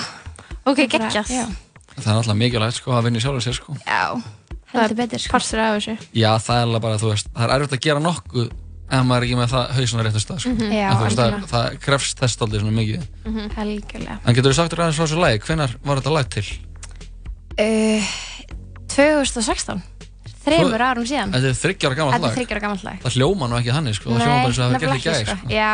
Ok, 0.68 0.78
Það 0.88 1.48
er 1.98 2.04
Það 2.06 2.12
er 2.14 2.20
alltaf 2.22 2.38
mikilvægt 2.38 2.78
sko 2.80 2.92
að 2.98 3.04
vinna 3.08 3.18
í 3.20 3.26
sjálfur 3.26 3.44
sér 3.48 3.58
sko. 3.58 3.76
já 3.88 4.22
heldur 4.74 4.96
betur. 5.00 5.20
Sko. 5.24 5.32
Parstur 5.32 5.60
af 5.64 5.76
þessu. 5.78 5.98
Já, 6.14 6.32
það 6.44 6.56
er 6.62 6.66
alveg 6.68 6.82
bara, 6.84 6.98
þú 7.02 7.12
veist, 7.14 7.30
það 7.34 7.44
er 7.48 7.54
erfitt 7.58 7.76
að 7.78 7.84
gera 7.88 8.00
nokkuð 8.04 8.48
ef 8.88 9.04
maður 9.08 9.18
er 9.18 9.26
ekki 9.28 9.38
með 9.40 9.50
það 9.52 9.72
hausin 9.78 10.00
á 10.00 10.04
réttu 10.08 10.22
stað 10.24 10.40
sko. 10.44 10.50
Mhm. 10.54 10.72
Já, 10.76 10.88
En 10.92 10.98
þú 10.98 11.04
veist, 11.08 11.18
það, 11.18 11.38
það 11.52 11.78
krefst 11.88 12.20
þess 12.22 12.42
aldrei 12.46 12.60
svona 12.62 12.76
mikið. 12.78 13.08
Helgjörlega. 13.58 14.18
En 14.28 14.36
getur 14.36 14.52
þú 14.52 14.56
sagt 14.60 14.72
þér 14.74 14.84
aðeins 14.84 15.00
frá 15.00 15.06
þessu 15.08 15.20
lagi, 15.24 15.40
hvenær 15.48 15.76
var 15.84 16.02
þetta 16.02 16.14
lag 16.18 16.30
til? 16.30 16.46
Uh, 17.58 18.04
2016 18.94 19.82
þreymur 20.48 20.84
árum 20.84 21.08
síðan 21.08 21.34
Þetta 21.34 21.50
er 21.52 21.58
þryggjara 21.62 21.98
gammalt 21.98 22.16
Þetta 22.16 22.28
lag. 22.28 22.32
er 22.32 22.38
þryggjára 22.40 22.62
gammalt 22.64 22.86
lag 22.88 23.02
Það 23.04 23.18
hljóma 23.18 23.50
nú 23.52 23.58
ekki 23.60 23.74
þannig 23.76 23.98
sko, 23.98 24.12
það 24.14 24.22
hljóma 24.22 24.38
bara 24.38 24.48
eins 24.48 24.58
og 24.58 24.62
það 24.62 24.70
hefur 24.70 24.84
gert 24.84 24.98
í 24.98 25.04
gæð 25.04 25.18
ekki, 25.18 25.34
sko. 25.34 25.50
Já, 25.52 25.72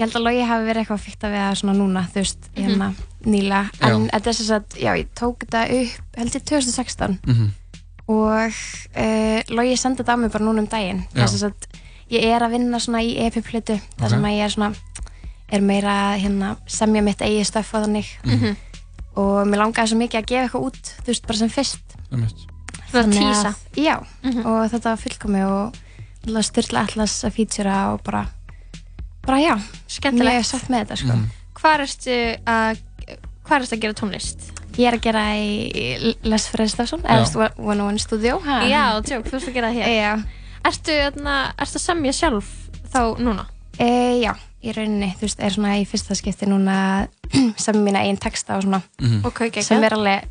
ég 0.00 0.06
held 0.06 0.16
að 0.16 0.24
logi 0.26 0.44
hafi 0.48 0.64
verið 0.66 0.82
eitthvað 0.84 1.02
fyrkt 1.04 1.24
að 1.28 1.32
við 1.34 1.42
það 1.44 1.56
svona 1.60 1.74
núna, 1.76 2.02
þú 2.10 2.20
veist, 2.22 2.48
hérna 2.56 2.88
nýla, 3.26 3.58
en 3.84 4.06
þetta 4.08 4.30
er 4.32 4.38
þess 4.40 4.52
að, 4.56 4.76
já, 4.80 4.90
ég 4.96 5.08
tók 5.20 5.44
þetta 5.44 5.64
upp, 5.76 6.16
held 6.16 6.36
ég 6.38 6.44
2016 6.50 7.18
Mhm. 7.26 7.50
og 8.08 8.54
uh, 8.96 9.40
logi 9.54 9.76
sendi 9.78 10.02
þetta 10.02 10.16
á 10.16 10.20
mig 10.22 10.32
bara 10.32 10.44
núna 10.44 10.64
um 10.64 10.70
daginn. 10.72 11.04
Þess 11.14 11.44
að 11.46 11.68
ég 12.10 12.24
er 12.26 12.42
að 12.42 12.56
vinna 12.56 12.80
svona 12.82 13.02
í 13.06 13.12
EP-plötu 13.26 13.76
þar 13.98 14.08
Ok. 14.08 14.10
sem 14.16 14.24
að 14.24 14.34
ég 14.38 14.44
er 14.48 14.54
svona 14.56 14.74
er 15.50 15.60
meira 15.60 15.92
að, 16.14 16.20
hérna, 16.24 16.56
semja 16.66 17.02
mitt 17.02 17.18
eigið 17.22 17.46
stöff 17.46 17.74
og 17.74 17.84
þannig. 17.86 18.08
Mhm. 18.24 18.56
og 19.20 19.46
mér 19.46 19.58
langaði 19.58 19.90
svo 19.90 19.96
mikið 19.98 20.20
að 20.20 20.26
gefa 20.30 20.42
eitthvað 20.46 20.66
út 20.66 20.90
þú 21.02 21.06
veist, 21.10 21.26
bara 21.26 21.38
sem 21.38 21.48
fyrst. 21.50 21.80
Svona 22.10 22.28
Þannig 22.90 23.18
tísa. 23.20 23.50
að- 23.50 23.84
Já, 23.84 23.96
og 24.46 24.70
þetta 24.70 24.82
var 24.84 24.96
fullkomi 24.96 25.42
og 25.44 25.74
styrla 26.46 26.86
allas 26.86 27.24
að 27.24 27.32
featura 27.34 27.92
og 27.92 28.02
bara, 28.04 28.26
bara 29.26 29.38
já, 29.42 29.54
Skemmtilegt. 29.88 30.34
mjög 30.40 30.44
satt 30.48 30.68
með 30.70 30.84
þetta 30.84 30.96
sko. 30.96 31.16
Mhm. 31.16 31.28
Hvað 31.60 31.80
ertu 31.84 32.16
að, 32.46 32.80
hvað 33.44 33.60
ertu 33.60 33.76
að 33.76 33.80
gera 33.80 33.94
tónlist? 34.00 34.40
Ég 34.78 34.86
er 34.88 34.94
að 34.96 35.02
gera 35.02 35.24
í 35.36 36.14
Les 36.22 36.46
Freslafsson, 36.48 37.02
Já. 37.02 37.08
eða 37.24 37.50
101 37.58 37.98
Studio. 38.00 38.38
ha? 38.44 38.60
Já, 38.64 38.84
tjók, 39.02 39.26
þú 39.26 39.34
ert 39.36 39.48
að 39.48 39.54
gera 39.54 39.68
það 39.72 39.74
hér. 39.74 39.88
Já, 40.00 40.24
Ertu, 40.64 40.92
þarna, 40.92 41.34
ertu 41.58 41.76
að 41.78 41.84
semja 41.86 42.12
sjálf 42.12 42.48
þá 42.92 43.16
núna? 43.18 43.46
e, 43.78 44.20
já, 44.20 44.34
í 44.62 44.72
rauninni, 44.76 45.14
þú 45.16 45.20
veist, 45.24 45.40
er 45.40 45.50
svona 45.50 45.76
í 45.80 45.86
fyrsta 45.88 46.14
skipti 46.14 46.46
núna 46.46 47.08
sem 47.56 47.74
mína 47.76 48.02
einn 48.04 48.16
texta 48.20 48.56
og 48.56 48.62
svona, 48.62 48.82
Mhm. 49.00 49.24
Ok, 49.24 49.38
geggjað. 49.50 49.62
sem 49.64 49.82
er 49.84 49.90
alveg 49.96 50.24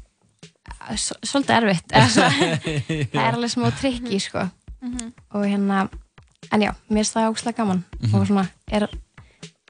s- 0.96 1.14
svolítið 1.26 1.56
erfitt, 1.58 1.88
það 3.14 3.26
er 3.26 3.34
alveg 3.34 3.50
smá 3.54 3.72
trikki 3.80 4.20
sko. 4.22 4.50
og 5.34 5.44
hérna, 5.46 5.90
en 6.52 6.62
já, 6.66 6.72
mér 6.90 7.02
finnst 7.04 7.16
það 7.18 7.30
ógslag 7.34 7.56
gaman 7.60 7.84
og 8.14 8.26
svona, 8.30 8.46
er, 8.72 8.88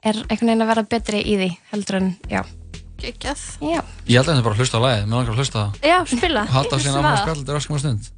er 0.04 0.16
einhvern 0.28 0.48
veginn 0.52 0.64
að 0.64 0.70
vera 0.72 0.84
betri 0.94 1.20
í 1.22 1.36
því 1.40 1.50
heldur 1.72 1.98
en, 2.00 2.08
já, 2.30 2.42
já. 3.00 3.82
Ég 4.08 4.16
held 4.16 4.28
að 4.28 4.34
þetta 4.34 4.44
bara 4.46 4.54
að 4.54 4.60
hlusta 4.64 4.80
á 4.80 4.84
lagið, 4.84 5.04
mér 5.08 5.16
langar 5.18 5.34
að 5.34 5.40
hlusta 5.40 5.56
á 5.56 5.62
það. 5.64 5.78
Já, 5.88 5.98
spila. 6.14 6.42
Og 6.50 6.72
Ég 6.74 6.82
síðan 6.84 7.06
það. 7.06 7.20
spjalla 7.22 7.40
þetta 7.42 7.58
öskum 7.60 7.78
stund. 7.80 8.10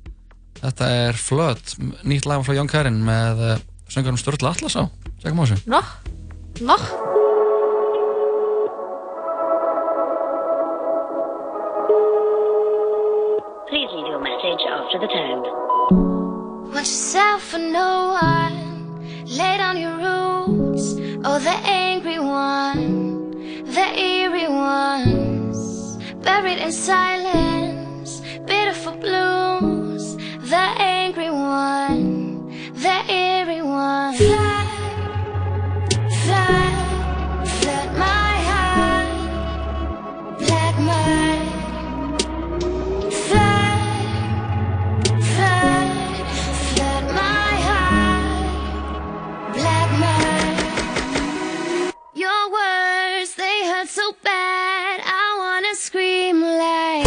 Þetta 0.63 0.89
er 1.07 1.19
Flood, 1.19 1.75
nýtt 2.07 2.27
lag 2.31 2.43
frá 2.47 2.55
Jón 2.55 2.71
Karin 2.71 3.01
með 3.07 3.41
uh, 3.47 3.57
söngarum 3.91 4.19
Sturla 4.21 4.53
Atlas 4.55 4.79
á. 4.79 4.87
Tjekkum 5.23 5.43
á 5.43 5.45
þessu. 5.47 5.63
Nó, 5.71 5.81
nó. 6.63 6.79
Please 13.69 13.89
leave 13.97 14.07
your 14.13 14.21
message 14.21 14.63
after 14.77 14.99
the 15.01 15.09
tone. 15.09 15.43
Want 16.73 16.87
yourself 16.87 17.43
for 17.51 17.59
no 17.59 18.19
one. 18.21 18.42
Lay 19.39 19.57
down 19.57 19.79
your 19.79 19.97
roots. 19.97 20.93
Oh, 21.25 21.39
the 21.39 21.57
angry 21.65 22.19
one, 22.19 23.65
the 23.65 23.99
eerie 23.99 24.47
ones, 24.47 25.97
buried 26.23 26.59
in 26.59 26.71
silence, 26.71 28.21
beautiful 28.45 28.93
blues. 28.93 30.17
The 30.51 30.67
angry 30.77 31.31
one, 31.31 32.51
the 32.75 33.11
eerie 33.11 33.63
one. 33.63 34.42
So 54.03 54.17
bad. 54.25 55.01
I 55.05 55.37
wanna 55.39 55.75
scream 55.77 56.43
like. 56.43 57.02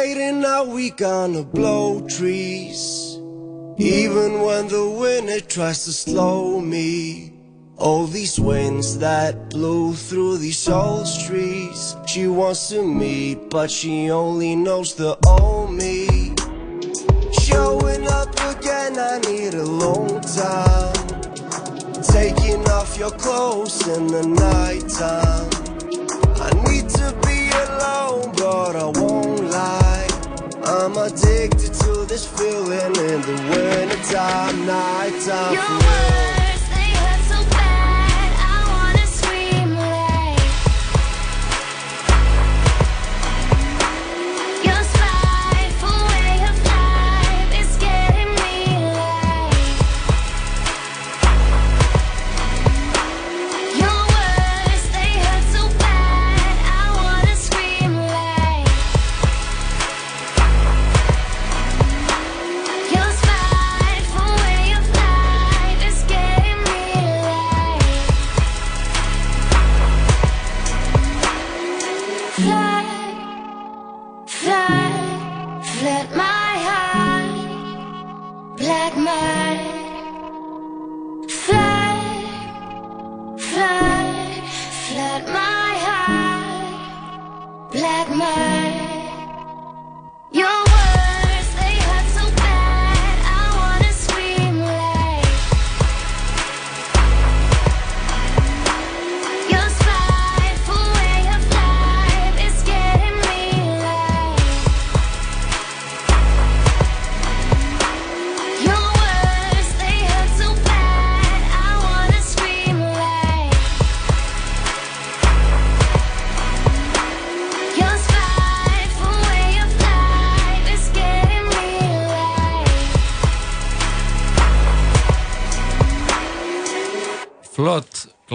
Slowly 0.00 0.14
fading 0.14 0.44
out, 0.46 0.68
we 0.68 0.90
gonna 0.90 1.42
blow 1.42 2.00
trees. 2.08 3.18
Even 3.76 4.40
when 4.40 4.66
the 4.68 4.88
wind 4.88 5.28
it 5.28 5.50
tries 5.50 5.84
to 5.84 5.92
slow 5.92 6.58
me. 6.58 7.34
All 7.76 8.06
these 8.06 8.40
winds 8.40 8.98
that 8.98 9.50
blew 9.50 9.92
through 9.92 10.38
these 10.38 10.66
old 10.70 11.06
trees. 11.26 11.96
She 12.06 12.28
wants 12.28 12.70
to 12.70 12.82
meet, 12.82 13.50
but 13.50 13.70
she 13.70 14.10
only 14.10 14.56
knows 14.56 14.94
the 14.94 15.18
old 15.26 15.74
me. 15.74 16.34
Showing 17.44 18.06
up 18.08 18.32
again, 18.56 18.98
I 18.98 19.18
need 19.28 19.52
a 19.52 19.66
long 19.66 20.20
time. 20.22 20.94
Taking 22.02 22.66
off 22.70 22.98
your 22.98 23.12
clothes 23.12 23.86
in 23.86 24.06
the 24.06 24.24
nighttime. 24.26 25.50
I 26.46 26.50
need 26.70 26.88
to 26.88 27.08
be 27.26 27.50
alone, 27.66 28.32
but 28.38 28.76
I 28.76 28.98
won't. 28.98 29.29
I'm 30.82 30.96
addicted 30.96 31.74
to 31.74 32.06
this 32.06 32.26
feeling 32.26 32.96
in 32.96 33.20
the 33.20 33.36
wintertime, 33.50 34.64
nighttime. 34.64 36.29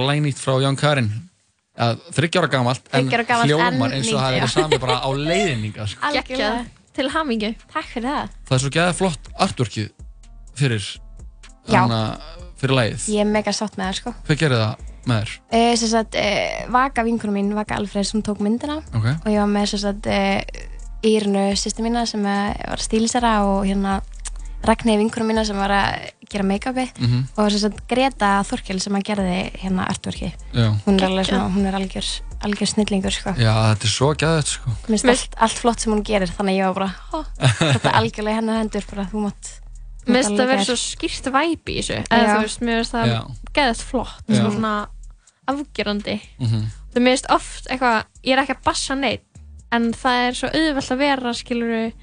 Glænýtt 0.06 0.40
frá 0.42 0.56
Jón 0.64 0.78
Karin 0.80 1.12
að 1.76 2.00
þryggjára 2.16 2.48
gamalt 2.54 2.86
en 2.94 3.10
Þriggja 3.10 3.18
ára 3.20 3.28
gamalt, 3.34 3.50
hljómar 3.52 3.96
eins 3.98 4.10
og 4.14 4.22
það 4.22 4.38
er 4.38 4.46
já. 4.46 4.48
sami 4.54 4.78
bara 4.80 5.02
á 5.04 5.10
leiðninga 5.12 5.88
sko. 5.92 6.12
Geggjað. 6.16 6.60
Til 6.96 7.10
hamingu. 7.12 7.50
Takk 7.74 7.90
fyrir 7.92 8.08
það. 8.08 8.36
það 8.48 8.56
er 8.56 8.62
svo 8.64 8.70
geða 8.72 8.94
flott 8.96 9.26
artworkið 9.44 9.90
fyrir 10.56 10.86
hana, 11.68 11.98
fyrir 12.62 12.78
lagið 12.78 13.08
Ég 13.12 13.26
er 13.26 13.32
mega 13.34 13.52
sátt 13.52 13.76
með 13.76 13.90
það, 13.90 13.98
sko. 14.00 14.14
hvað 14.30 14.40
gerir 14.46 14.62
það 14.62 14.86
með 15.06 15.20
þér? 15.26 15.34
Uh, 15.52 15.74
sem 15.82 15.92
sagt, 15.92 16.16
uh, 16.22 16.72
Vaka 16.78 17.04
vinkunum 17.06 17.36
mín, 17.36 17.52
Vaka 17.58 17.76
Alfred, 17.82 18.08
sem 18.08 18.24
tók 18.24 18.40
myndina 18.40 18.80
Ok. 18.96 19.10
og 19.12 19.28
ég 19.34 19.42
var 19.42 19.52
með 19.52 19.68
sem 19.74 19.84
sagt 19.84 20.08
uh, 20.08 20.40
Írnu 21.06 21.44
sýstu 21.60 21.84
mína 21.86 22.06
sem 22.10 22.24
var 22.24 22.82
stílisara 22.82 23.36
og 23.46 23.68
hérna 23.68 24.00
Ragnhildi 24.66 24.98
vinkunum 25.04 25.28
mína 25.32 25.44
sem 25.46 25.58
var 25.58 25.70
að 25.70 26.12
gera 26.30 26.44
make-upi 26.44 26.86
Mhm. 27.00 27.20
og 27.38 27.52
sem 27.52 27.60
sagt 27.60 27.84
Greta 27.88 28.32
Þorkel 28.44 28.80
sem 28.82 28.94
að 28.98 29.04
gerði 29.04 29.52
hérna 29.62 29.88
artworki 29.88 30.32
Já. 30.54 30.72
hún 30.86 30.98
er 31.00 31.06
alveg 31.10 31.26
svona, 31.30 31.50
hún 31.54 31.66
er 31.68 31.74
algjör, 31.80 32.08
algjör 32.42 32.68
snillingur 32.74 33.12
sko. 33.14 33.30
Já, 33.38 33.54
þetta 33.76 33.86
er 33.86 33.94
svo 33.94 34.14
geðið 34.16 34.48
sko. 34.56 34.70
Mér 34.88 35.00
finnst 35.02 35.06
allt, 35.10 35.36
allt 35.38 35.60
flott 35.62 35.80
sem 35.80 35.94
hún 35.94 36.04
gerir 36.04 36.28
þannig 36.28 36.56
að 36.56 36.60
ég 36.60 36.66
var 36.66 36.74
bara, 36.74 36.96
ó, 37.14 37.26
þetta 37.40 37.86
er 37.90 38.00
algjörlega 38.02 38.36
hennar 38.42 38.60
hendur 38.64 38.86
bara 38.90 39.06
þú 39.12 39.22
mátt 39.28 39.54
Mér 40.08 40.22
finnst 40.24 40.38
það 40.38 40.48
vera 40.48 40.64
gera. 40.64 40.66
svo 40.66 40.78
skýrt 40.78 41.32
væp 41.34 41.66
í 41.66 41.78
þessu 41.82 41.96
eða 42.10 42.36
þú 42.36 42.42
veist, 42.42 42.60
mér 42.62 42.82
finnst 42.82 42.94
það 42.94 43.36
geðast 43.54 43.82
flott 43.82 44.24
Já. 44.30 44.46
og 44.46 44.52
svona 44.54 44.88
afgerandi 45.48 46.20
Mhm. 46.40 46.66
það 46.94 47.02
mér 47.02 47.12
finnst 47.14 47.30
oft 47.30 47.68
eitthvað 47.70 48.04
ég 48.24 48.34
er 48.34 48.42
ekki 48.44 48.56
að 48.56 48.64
bassa 48.66 48.96
neitt 48.96 49.22
en 49.72 49.92
það 49.94 50.28
er 50.28 50.32
svo 50.34 50.50
auðvelt 50.50 50.92
að 50.92 50.98
vera 50.98 51.34
skiluru 51.34 51.94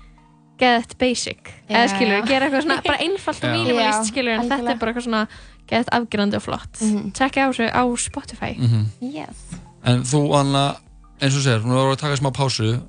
geðt 0.58 0.98
basic 0.98 1.48
eða 1.68 1.86
já. 2.20 2.26
gera 2.28 2.46
eitthvað 2.46 2.62
svona 2.66 2.82
bara 2.84 2.98
einfalt 3.06 3.44
og 3.44 3.50
Já, 3.80 4.04
skiluru 4.04 4.34
en 4.40 4.48
þetta 4.50 4.70
er 4.70 4.78
bara 4.78 4.92
eitthvað 4.92 5.06
svona 5.08 5.26
geðt 5.72 5.88
afgerandi 5.92 6.36
og 6.36 6.42
flott 6.42 6.80
mm 6.80 6.92
Mhm. 6.92 7.12
á 7.40 7.48
þessu 7.48 7.70
á 7.72 7.82
Spotify 7.98 8.52
Mhm. 8.58 8.86
yes. 9.00 9.36
en 9.84 10.02
þú 10.02 10.34
Anna 10.38 10.76
eins 11.20 11.34
og 11.36 11.42
nú 11.64 11.72
erum 11.78 11.90
við 11.90 11.96
að 11.96 12.00
taka 12.04 12.16
smá 12.16 12.30
pásu 12.32 12.80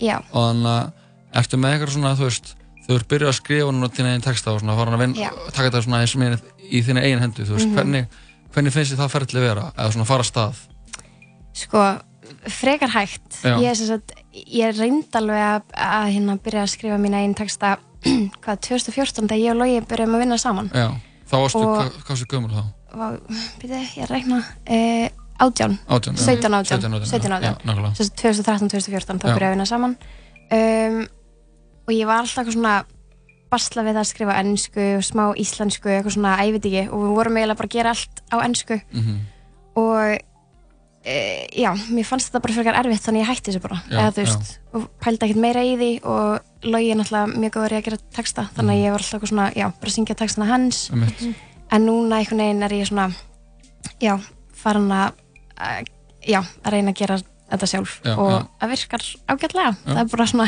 Já. 0.00 0.22
og 0.32 0.50
Anna 0.50 0.92
ertu 1.34 1.56
með 1.56 1.74
eitthvað 1.78 1.94
svona, 1.96 2.14
þú 2.16 2.24
veist 2.28 2.54
þú 2.88 2.94
ert 2.96 3.08
byrjuð 3.08 3.28
að 3.28 3.34
skrifa 3.40 3.72
núna 3.72 3.88
þín 3.92 4.06
eigin 4.08 4.22
texta 4.24 4.52
og 4.52 4.60
svona 4.60 4.76
fara 4.76 4.90
að 4.96 4.98
Já. 4.98 5.30
vinna, 5.30 5.30
taka 5.52 5.68
þetta 5.70 5.82
svona 5.84 6.00
eins 6.00 6.14
og 6.14 6.20
mér 6.22 6.38
í 6.72 6.82
þín 6.82 7.02
eigin 7.02 7.20
hendu, 7.20 7.44
þú 7.44 7.52
veist, 7.56 7.66
Mhm. 7.68 7.74
hvernig 7.76 8.06
hvernig 8.54 8.72
finnst 8.72 8.92
þið 8.94 9.00
það 9.02 9.12
ferðli 9.12 9.40
vera, 9.40 9.72
eða 9.76 9.92
svona 9.92 10.06
fara 10.06 10.22
stað 10.22 10.54
Sko, 11.52 11.98
frekar 12.48 12.88
hægt. 12.92 13.40
Já. 13.42 13.56
Ég, 13.58 13.70
er 13.70 13.74
sem 13.74 13.86
sagt, 13.86 14.12
ég 14.34 14.76
reyndi 14.78 15.18
alveg 15.18 15.42
að, 15.42 15.62
að 15.74 16.08
hérna 16.14 16.36
byrja 16.44 16.64
að 16.66 16.72
skrifa 16.74 16.98
mína 17.00 17.22
einn 17.24 17.34
texta 17.38 17.76
hvað, 18.44 18.58
2014 18.68 19.28
þegar 19.28 19.40
ég 19.42 19.54
og 19.54 19.60
Logi 19.62 19.80
byrjum 19.90 20.14
að 20.18 20.24
vinna 20.24 20.38
saman. 20.38 20.68
Já, 20.74 20.88
þá 21.30 21.36
varstu, 21.44 21.62
hvað, 21.64 21.96
varstu 22.08 22.28
gömul 22.30 22.52
þá? 22.52 22.64
Byrja, 23.62 23.80
ég 23.98 24.10
rekna, 24.10 24.38
uh, 24.42 25.08
átján. 25.44 25.78
18, 25.88 26.14
já. 26.18 26.24
17 26.24 26.54
átján. 26.58 26.80
17, 26.82 27.06
17 27.10 27.30
já, 27.30 27.36
átján. 27.38 27.58
nákvæmlega. 27.64 27.94
Sem 27.94 28.06
sagt 28.06 28.22
2013-2014 28.22 29.18
þá 29.22 29.26
Já. 29.28 29.34
byrjaði 29.34 29.48
að 29.48 29.56
vinna 29.56 29.66
saman. 29.68 29.96
Um, 30.48 31.02
og 31.88 31.92
ég 31.94 32.06
var 32.08 32.22
alltaf 32.22 32.40
eitthvað 32.42 32.56
svona 32.56 32.76
basla 33.48 33.82
við 33.86 33.94
það 33.96 34.02
að 34.02 34.08
skrifa 34.12 34.34
ennsku 34.42 34.86
og 34.98 35.04
smá 35.06 35.22
íslensku, 35.40 35.88
eitthvað 35.92 36.14
svona, 36.18 36.32
veit 36.52 36.66
ekki, 36.68 36.82
og 36.92 37.04
við 37.04 37.14
vorum 37.16 37.38
eiginlega 37.40 37.60
bara 37.62 37.68
að 37.70 37.76
gera 37.78 37.92
allt 37.96 38.22
á 38.28 38.36
ennsku 38.44 38.76
Mhm. 38.92 39.14
og 39.80 40.18
e, 41.08 41.14
já, 41.62 41.70
mér 41.94 42.04
fannst 42.08 42.28
þetta 42.28 42.42
bara 42.44 42.54
frekar 42.58 42.76
erfitt 42.82 43.04
þannig 43.06 43.22
ég 43.24 43.30
hætti 43.30 43.50
þessu 43.52 43.62
bara 43.64 43.78
Já, 43.88 43.98
eða 44.02 44.12
þú 44.16 44.24
veist, 44.24 44.50
og 44.76 44.86
pældi 45.04 45.24
ekkert 45.28 45.40
meira 45.44 45.62
í 45.64 45.74
því 45.80 45.90
og 46.04 46.68
Logi 46.68 46.90
er 46.92 46.98
náttúrulega 46.98 47.38
mjög 47.38 47.52
góður 47.56 47.74
í 47.74 47.78
að 47.78 47.84
gera 47.88 47.98
texta 48.18 48.44
þannig 48.56 48.74
að 48.74 48.82
ég 48.82 48.92
var 48.94 49.04
alltaf 49.04 49.14
eitthvað 49.18 49.32
svona, 49.32 49.46
já, 49.56 49.66
bara 49.78 49.90
að 49.92 49.94
syngja 49.96 50.16
textana 50.18 50.48
hans 50.52 50.80
Mhm. 50.90 51.02
Einmitt. 51.02 51.34
en 51.70 51.86
núna 51.86 52.18
einhvern 52.20 52.42
veginn 52.44 52.62
er 52.66 52.74
ég 52.76 52.88
svona 52.90 53.06
já, 54.02 54.14
farin 54.54 54.88
að 54.90 55.12
að- 55.56 55.86
já, 56.26 56.40
að 56.64 56.72
reyna 56.72 56.90
að 56.92 56.98
gera 57.00 57.18
þetta 57.50 57.66
sjálf 57.72 58.00
Já, 58.04 58.14
og 58.18 58.30
já. 58.30 58.46
það 58.60 58.70
virkar 58.74 59.04
ágætlega 59.28 59.70
Já. 59.72 59.94
það 59.94 60.00
er 60.00 60.10
bara 60.16 60.26
svona 60.26 60.46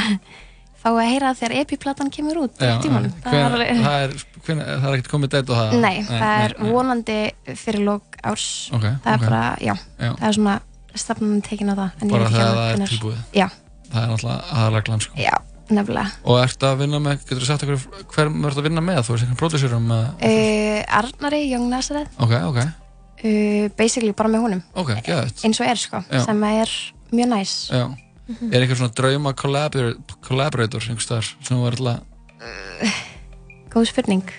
fá 0.80 0.88
að 0.90 1.00
heyra 1.10 1.30
þegar 1.36 1.54
epiplatan 1.60 2.10
kemur 2.14 2.38
út 2.46 2.60
Já, 2.60 2.72
í 2.72 2.82
tímanum. 2.84 3.12
hven, 3.20 3.30
það 3.30 3.40
er 3.40 3.52
alveg 3.52 3.82
það 3.84 4.04
er, 4.06 4.14
hven, 4.46 4.62
það 4.64 4.86
er 4.90 4.96
ekkert 4.96 5.10
komið 5.12 5.32
dætt 5.34 5.50
á 5.52 5.54
það 5.60 5.74
Nei, 5.82 5.96
það 6.08 6.44
er 6.46 6.54
nei. 6.58 6.70
vonandi 6.72 7.18
fyrir 7.60 7.84
lók 7.84 8.18
árs. 8.24 8.46
Ok, 8.72 8.86
það 9.04 9.12
er 9.12 9.18
ok. 9.20 9.26
bara, 9.28 9.42
já, 9.60 9.74
Já. 10.00 10.10
það 10.16 10.26
er 10.30 10.38
svona 10.38 10.56
stefnum 10.94 11.36
tekin 11.46 11.70
á 11.70 11.74
það 11.76 12.08
bara 12.10 12.30
þegar 12.32 12.56
það 12.56 12.72
er 12.72 12.90
tilbúið. 12.94 13.20
Já, 13.36 13.46
það 13.92 14.02
er 14.02 14.10
náttúrulega 14.14 14.58
aðaleglan 14.60 15.04
sko. 15.04 15.20
já, 15.20 15.34
nefnilega. 15.70 16.10
Og 16.24 16.40
ertu 16.42 16.66
að 16.70 16.80
vinna 16.82 17.00
með, 17.04 17.20
getur 17.28 17.42
þú 17.44 17.48
sagt 17.50 17.64
okkur 17.66 18.06
hver 18.16 18.32
verður 18.40 18.62
að 18.64 18.68
vinna 18.70 18.82
með, 18.88 19.00
þú 19.06 19.14
veist 19.14 19.26
einhvern 19.26 19.40
prodúsurum 19.44 19.90
uh, 19.94 20.00
uh, 20.18 20.98
Arnari, 21.00 21.42
Young 21.52 21.68
Nazareth 21.70 22.16
ok, 22.18 22.34
ok, 22.50 22.58
uh, 22.64 23.68
basically 23.78 24.12
bara 24.16 24.32
með 24.32 24.46
honum. 24.48 24.62
Ok, 24.74 24.94
geðvægt 25.06 25.44
eins 25.46 25.60
og 25.62 25.70
er 25.70 25.78
sko, 25.84 26.02
Já. 26.10 26.24
sem 26.26 26.42
er 26.50 26.72
mjög 27.14 27.30
næs. 27.36 27.54
Já, 27.70 27.84
er 28.50 28.62
einhver 28.62 28.78
svona 28.78 28.94
drauma 28.96 29.32
collabor 29.38 29.94
collaborator 30.26 30.84
einhvers 30.86 31.06
staðar 31.08 31.28
sem 31.30 31.56
þú 31.56 31.62
verður 31.64 31.90
alltaf 31.94 33.00
góð 33.70 33.86
spurning. 33.90 34.30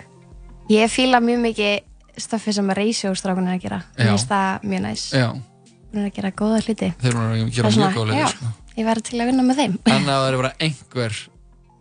Ég 0.72 0.92
fíla 0.92 1.20
mjög 1.24 1.42
mikið 1.46 2.22
stöffi 2.22 2.54
sem 2.56 2.72
Reisjóstrákun 2.76 3.48
er 3.48 3.58
að 3.58 3.66
gera. 3.66 3.82
Mér 3.98 4.12
finnst 4.12 4.32
það 4.32 4.66
mjög 4.72 4.82
næs 4.86 5.04
já, 5.16 5.28
hún 5.32 6.02
er 6.02 6.08
að 6.10 6.16
gera 6.18 6.32
góða 6.42 6.64
hluti. 6.66 6.90
Þeir 7.02 7.12
eru 7.12 7.22
að 7.22 7.36
gera 7.36 7.42
er 7.42 7.52
mjög 7.52 7.78
svona, 7.78 7.92
góð 7.96 8.02
já, 8.02 8.14
leiðir 8.14 8.34
sko. 8.36 8.52
ég 8.78 8.90
verður 8.90 9.08
til 9.10 9.20
að 9.20 9.32
vinna 9.32 9.46
með 9.48 9.62
þeim. 9.62 9.78
En 9.86 10.02
að 10.02 10.10
það 10.10 10.28
er 10.32 10.40
bara 10.42 10.54
einhver 10.68 11.22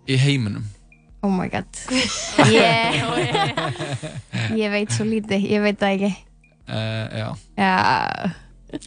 í 0.06 0.20
heiminum. 0.24 0.68
Oh 1.20 1.28
my 1.28 1.50
god. 1.52 1.68
Ég, 2.48 2.94
ég 4.56 4.70
veit 4.72 4.94
svo 4.94 5.04
lítið, 5.04 5.42
ég 5.52 5.60
veit 5.60 5.76
það 5.76 5.90
ekki. 5.98 6.08
Uh, 6.64 7.04
já. 7.12 7.26
Já, 7.60 7.74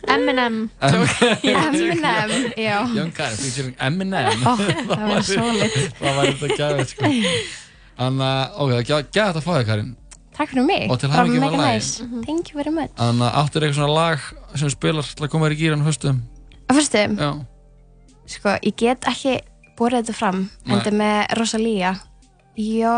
Eminem 0.07 0.69
Eminem, 1.43 2.53
já. 2.57 2.77
Young 2.95 3.11
Karen 3.15 3.37
featuring 3.37 3.75
Eminem. 3.79 4.45
Ó, 4.47 4.53
það 4.55 5.03
væri 5.09 5.25
svolít. 5.27 5.75
það 5.99 6.19
væri 6.19 6.37
þetta 6.39 6.57
gæðið, 6.61 6.85
sko. 6.93 7.11
Þannig 7.97 8.25
að, 8.29 8.55
ok, 8.63 8.71
það 8.73 8.95
er 8.97 9.11
gæðið 9.17 9.39
að 9.41 9.45
fá 9.45 9.51
þig, 9.53 9.67
Karin. 9.69 9.91
Takk 10.33 10.49
fyrir 10.49 10.65
mig. 10.65 10.85
Og 10.89 10.99
til 10.99 11.09
Bara 11.11 11.21
hamingju 11.21 11.41
með 11.43 11.51
mega 11.53 11.73
nice. 11.73 12.05
Thank 12.25 12.51
you 12.51 12.57
very 12.57 12.73
much. 12.73 12.93
Þannig 12.97 13.25
að 13.27 13.39
áttur 13.41 13.65
eitthvað 13.65 13.79
svona 13.79 13.97
lag 13.97 14.29
sem 14.61 14.71
spilar 14.73 15.09
til 15.09 15.27
að 15.27 15.31
koma 15.33 15.49
þér 15.49 15.55
í 15.55 15.59
gýran 15.59 15.85
höstum. 15.85 16.21
Að 16.63 16.79
fyrstu, 16.79 17.03
Já. 17.19 17.31
sko, 18.33 18.55
ég 18.63 18.77
get 18.79 19.09
ekki 19.11 19.35
borðið 19.77 20.07
þetta 20.07 20.15
fram, 20.17 20.45
en 20.65 20.75
þetta 20.77 20.95
með 21.03 21.17
Rosalía. 21.39 21.95
Já... 22.57 22.95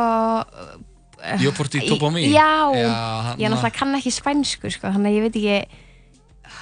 Yo 1.41 1.51
por 1.57 1.67
ti, 1.71 1.81
tú 1.81 1.97
por 1.97 2.13
mí. 2.13 2.27
Já, 2.29 2.69
ég 2.75 3.49
náttúrulega 3.49 3.73
kann 3.73 3.97
ekki 3.97 4.13
spænsku, 4.13 4.69
sko, 4.69 4.91
þannig 4.93 5.09
að 5.09 5.15
ég 5.17 5.25
veit 5.25 5.39
ekki, 5.39 5.83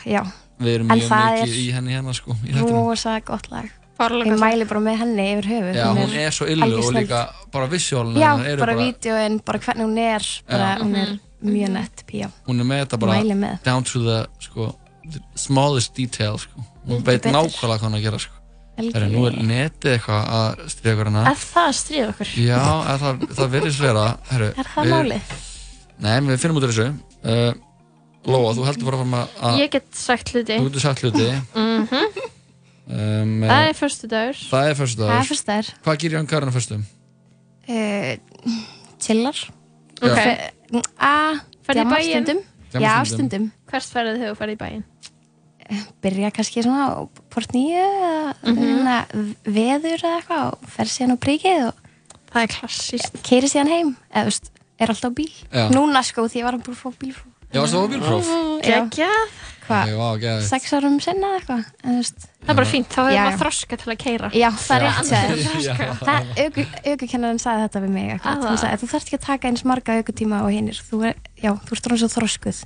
já, 0.06 0.22
Við 0.63 0.76
erum 0.78 0.92
En 0.94 1.00
mjög 1.00 1.10
mikið 1.10 1.42
er 1.44 1.56
í 1.60 1.63
henni 1.74 1.96
hérna, 1.96 2.13
sko, 2.13 2.36
rosa 2.70 3.20
gott 3.26 3.50
lag. 3.52 3.70
Ég 4.04 4.38
mæli 4.39 4.66
bara 4.68 4.80
með 4.84 4.98
henni 5.02 5.26
yfir 5.36 5.48
höfuð. 5.50 5.76
Já, 5.78 5.86
hún 5.96 6.13
er 6.20 6.32
svo 6.36 6.48
illu 6.50 6.78
og 6.82 6.94
líka 6.96 7.20
bara 7.54 7.68
visuálinu 7.72 8.20
Já, 8.20 8.32
bara, 8.38 8.56
bara, 8.60 8.76
vídeoinn, 8.80 9.39
bara 9.46 9.60
hvernig 9.60 9.86
hún 9.86 9.98
er, 10.02 10.28
bara, 10.50 10.70
Já. 10.74 10.84
hún 10.84 10.96
er 10.96 11.12
mjög 11.44 11.70
nett 11.76 12.04
píó. 12.10 12.30
hún 12.48 12.60
er 12.60 12.68
með 12.70 12.86
þetta 12.86 13.00
bara 13.00 13.58
down 13.63 13.84
to 13.84 14.00
the, 14.04 14.18
sko, 14.39 14.70
the 15.10 15.20
smallest 15.36 15.94
detail, 15.96 16.38
sko. 16.38 16.63
Hún 16.88 17.00
Heldur 17.00 17.06
veit 17.12 17.22
betur. 17.24 17.36
nákvæmlega 17.38 17.80
hvað 17.80 17.88
hún 17.88 17.94
er 17.94 18.02
að 18.02 18.08
gera, 18.08 18.20
sko. 18.20 18.39
Herri, 18.74 19.10
nú 19.13 19.26
er 19.30 19.36
netið 19.38 19.92
eitthvað 19.94 20.30
að 20.34 20.63
stríða 20.74 20.94
okkur 20.96 21.10
hana. 21.12 21.24
að 21.30 21.44
það 21.54 21.74
stríða 21.78 22.08
okkur 22.13 22.32
Já, 22.42 22.62
að 22.63 23.04
það, 23.04 23.28
það 23.38 23.52
virðist 23.54 23.84
vera. 23.84 24.06
Herri, 24.32 24.48
Er 24.58 24.72
það 24.74 24.89
málið? 24.94 25.36
Nei, 26.04 26.16
við 26.26 26.39
finnum 26.42 26.58
út 26.58 26.66
af 26.66 26.74
þessu. 26.74 26.88
Uh, 27.24 27.54
Lóa, 28.25 28.53
þú 28.55 28.63
heldur 28.67 28.88
bara 28.88 28.99
fram 29.01 29.15
að, 29.19 29.33
að 29.43 29.57
ég 29.59 29.71
get 29.73 29.88
sagt 29.99 30.29
hluti 30.33 30.55
þú 30.59 30.67
getur 30.69 30.83
sagt 30.86 31.03
hluti. 31.03 31.27
Mhm. 31.55 32.29
Um, 32.83 33.38
það 33.47 33.69
er 33.69 33.75
förstu 33.79 34.07
dagur 34.12 34.39
það 34.51 34.69
er 34.69 34.75
fyrstu 34.75 35.05
Það 35.07 35.17
er 35.21 35.27
fyrstaður. 35.29 35.67
Hvað 35.86 35.99
gerir 36.01 36.17
Jón 36.17 36.27
Karin 36.27 36.51
á 36.51 36.55
fyrstum? 36.55 36.81
Uh, 37.63 38.15
chillar. 38.99 39.39
Ok. 40.03 40.17
Fe- 40.19 40.81
A, 40.99 41.13
Ferðu 41.63 41.86
í 41.86 41.91
bæinn? 41.93 42.09
stundum. 42.25 42.41
Já, 42.83 42.93
stundum. 43.07 43.45
hvert 43.71 43.88
ferðið 43.93 44.19
þau 44.25 44.31
að 44.33 44.38
fara 44.41 44.55
í 44.55 44.59
bæinn? 44.59 44.83
Byrja 46.03 46.31
kannski 46.36 46.63
svona 46.65 46.88
á 46.91 47.07
port 47.31 47.53
nýju 47.55 47.83
eða 47.88 48.33
mm 48.51 49.27
veður 49.47 50.03
eða 50.03 50.17
eitthvað 50.19 50.47
og 50.51 50.71
fer 50.75 50.91
síðan 50.91 51.15
á 51.15 51.17
príkið 51.23 51.67
og 51.69 51.75
það 52.33 52.41
er 52.43 52.51
klassíst. 52.57 53.15
Keiri 53.23 53.47
síðan 53.47 53.71
heim, 53.71 53.93
eða 54.12 54.27
veist, 54.27 54.51
er 54.81 54.91
alltaf 54.91 55.13
bíl. 55.15 55.29
Já. 55.53 55.69
Núna 55.71 56.03
sko, 56.03 56.27
því 56.27 56.41
ég 56.41 56.47
var 56.49 56.57
að 56.59 56.65
búið 56.67 56.75
að 56.75 56.81
fá 56.83 56.99
bílfrú. 56.99 57.29
Já, 57.54 57.62
varstu 57.62 57.78
á 57.80 57.86
bílpróf? 57.94 58.30
Geggjað. 58.66 59.39
Hvað? 59.63 60.24
Sex 60.44 60.74
árum 60.76 60.98
sinna 61.00 61.30
eða 61.30 61.38
eitthvað, 61.39 61.68
en 61.84 61.94
þú 61.94 62.00
veist. 62.02 62.26
Það 62.44 62.52
er 62.52 62.58
bara 62.58 62.68
fínt, 62.68 62.89
þá 62.92 63.00
hefur 63.00 63.20
maður 63.20 63.38
þroska 63.39 63.78
til 63.80 63.92
að 63.94 64.00
keira. 64.02 64.30
Já, 64.36 64.50
það 64.60 64.74
er 64.76 64.82
rétt. 64.84 65.12
Það, 66.10 66.32
aukukennarinn 66.92 67.39
sagði 67.39 67.63
þetta 67.68 67.82
við 67.86 67.94
mig 67.94 68.10
eitthvað. 68.12 68.34
Ah, 68.34 68.50
Hún 68.50 68.60
sagði, 68.60 68.80
þú 68.82 68.89
þarft 68.92 69.08
ekki 69.08 69.20
að 69.20 69.28
taka 69.30 69.52
eins 69.52 69.63
marga 69.70 69.96
aukutíma 70.02 70.42
og 70.44 70.52
hinnir. 70.52 70.82
Þú 70.89 71.00
er, 71.08 71.22
já, 71.39 71.52
þú 71.63 71.78
ert 71.78 71.88
svona 71.88 72.02
svo 72.02 72.10
þroskuð. 72.18 72.60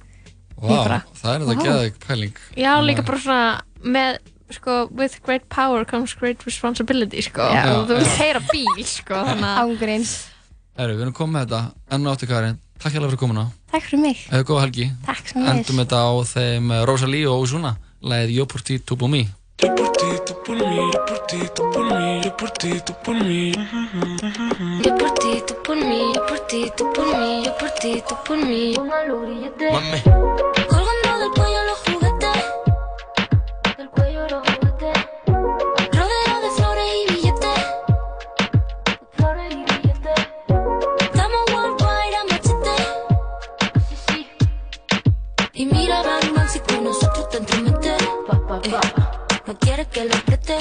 Vá, 0.58 0.73
það 1.21 1.30
er 1.36 1.45
þetta 1.45 1.67
geðveik 1.67 2.00
pæling. 2.08 2.41
Já, 2.58 2.71
líka 2.82 3.06
bara 3.06 3.21
svona 3.21 3.86
með, 3.86 4.17
sko, 4.58 4.80
with 4.97 5.19
great 5.28 5.45
power 5.54 5.86
comes 5.86 6.17
great 6.17 6.41
responsibility, 6.50 7.21
sko. 7.28 7.45
Já. 7.54 7.67
Þú 7.86 7.93
Já. 7.93 8.02
vilt 8.02 8.17
heyra 8.23 8.41
bíl, 8.50 8.88
sko, 8.89 9.21
þannig 9.30 9.52
að... 9.52 9.62
Ángurins. 9.67 10.15
Herru, 10.78 10.97
við 10.97 11.06
erum 11.06 11.13
komið 11.17 11.38
með 11.38 11.45
þetta. 11.45 11.62
Enn 11.93 12.58
Takk 12.77 12.93
hérlega 12.93 13.09
fyrir 13.09 13.19
komuna. 13.21 13.47
Takk 13.71 13.83
fyrir 13.89 14.01
mig. 14.03 14.19
Eða 14.29 14.45
góða 14.47 14.63
helgi. 14.67 14.87
Takk 15.05 15.31
svo 15.31 15.41
leiðis. 15.41 15.53
Endum 15.57 15.81
þetta 15.81 15.97
á 16.05 16.11
þeim 16.33 16.71
eh, 16.71 16.85
Rosalí 16.89 17.21
og 17.25 17.43
Ozuna. 17.45 17.73
Læðið 18.05 18.35
Yo 18.37 18.45
por 18.45 18.61
ti, 18.61 18.77
tú 18.79 18.97
por 18.97 19.09
mí. 19.09 19.23
Yo 19.63 19.73
por 19.73 19.89
ti, 19.97 20.09
tú 20.27 20.35
por 20.45 20.55
mí, 20.61 20.75
yo 20.93 21.05
por 21.07 21.19
ti, 21.25 21.39
tú 21.55 21.63
por 21.73 21.85
mí, 21.89 22.21
yo 22.23 22.37
por 22.37 22.51
ti, 22.51 22.71
tú 22.85 22.93
por 23.03 23.15
mí. 23.23 23.51
Yo 24.85 24.95
por 24.97 25.11
ti, 25.17 25.41
tú 25.47 25.55
por 25.65 25.77
mí, 25.77 26.13
yo 26.13 26.25
por 26.27 26.39
ti, 26.45 26.71
tú 26.77 26.85
por 26.93 27.07
mí, 27.17 27.43
yo 27.45 27.57
por 27.57 27.71
ti, 27.81 28.03
tú 28.07 28.15
por 28.27 28.37
mí. 28.37 28.73
Póngalo 28.75 29.21
grillete. 29.21 29.71
Mami. 29.73 30.01
Y 45.57 45.65
mira, 45.65 46.03
Bang, 46.03 46.47
si 46.47 46.59
con 46.59 46.83
nosotros 46.83 47.29
te 47.29 47.37
entrometes. 47.37 47.99
Eh, 48.63 48.79
no 49.47 49.57
quieres 49.57 49.87
que 49.87 50.05
lo 50.05 50.13
apriete. 50.13 50.55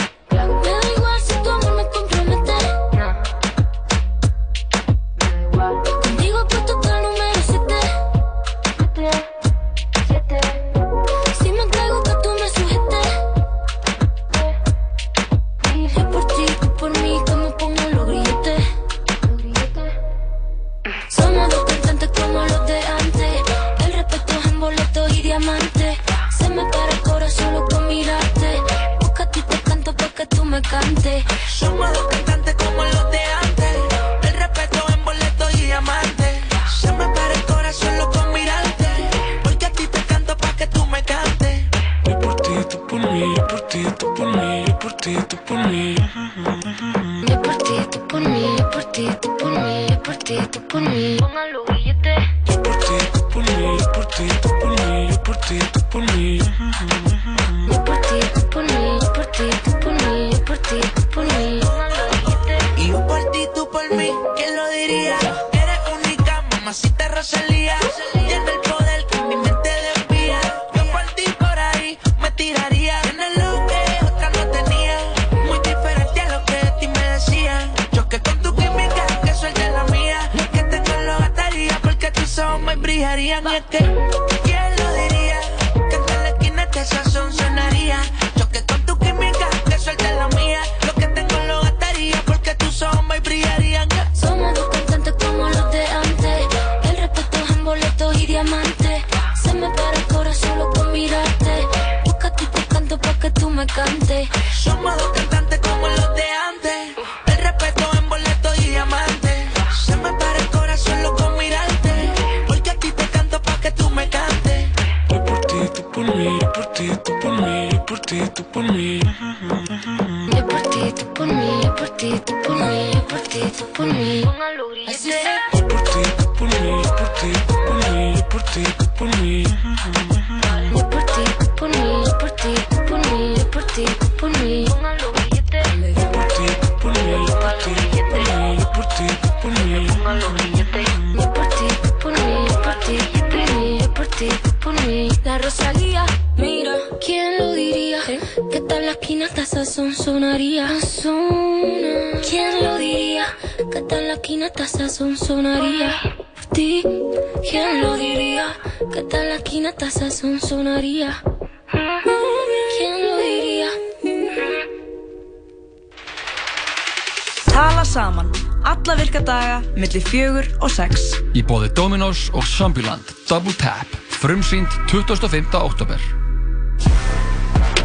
Daga, 169.77 169.81
milli 169.81 170.01
fjögur 170.01 170.47
og 170.61 170.71
sex. 170.71 171.17
Í 171.35 171.43
bóði 171.45 171.71
Dominos 171.75 172.31
og 172.35 172.45
Zombieland 172.45 173.03
Double 173.29 173.53
Tap 173.55 173.87
Frumsýnd 174.11 174.69
25. 174.89 175.55
oktober 175.55 176.01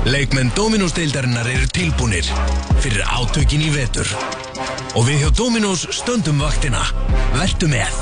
Leikmenn 0.05 0.51
Dominós-deildarinnar 0.55 1.45
eru 1.45 1.67
tilbúnir 1.67 2.25
fyrir 2.81 3.03
átökin 3.05 3.61
í 3.61 3.69
vetur. 3.69 4.07
Og 4.97 5.05
við 5.05 5.21
hjá 5.21 5.29
Dominós 5.37 5.85
stöndum 5.93 6.41
vaktina. 6.41 6.81
Vertu 7.35 7.69
með. 7.69 7.93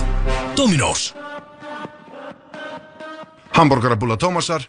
Dominós. 0.55 1.13
Hamburgerabúla 3.51 4.15
Tómasar, 4.15 4.63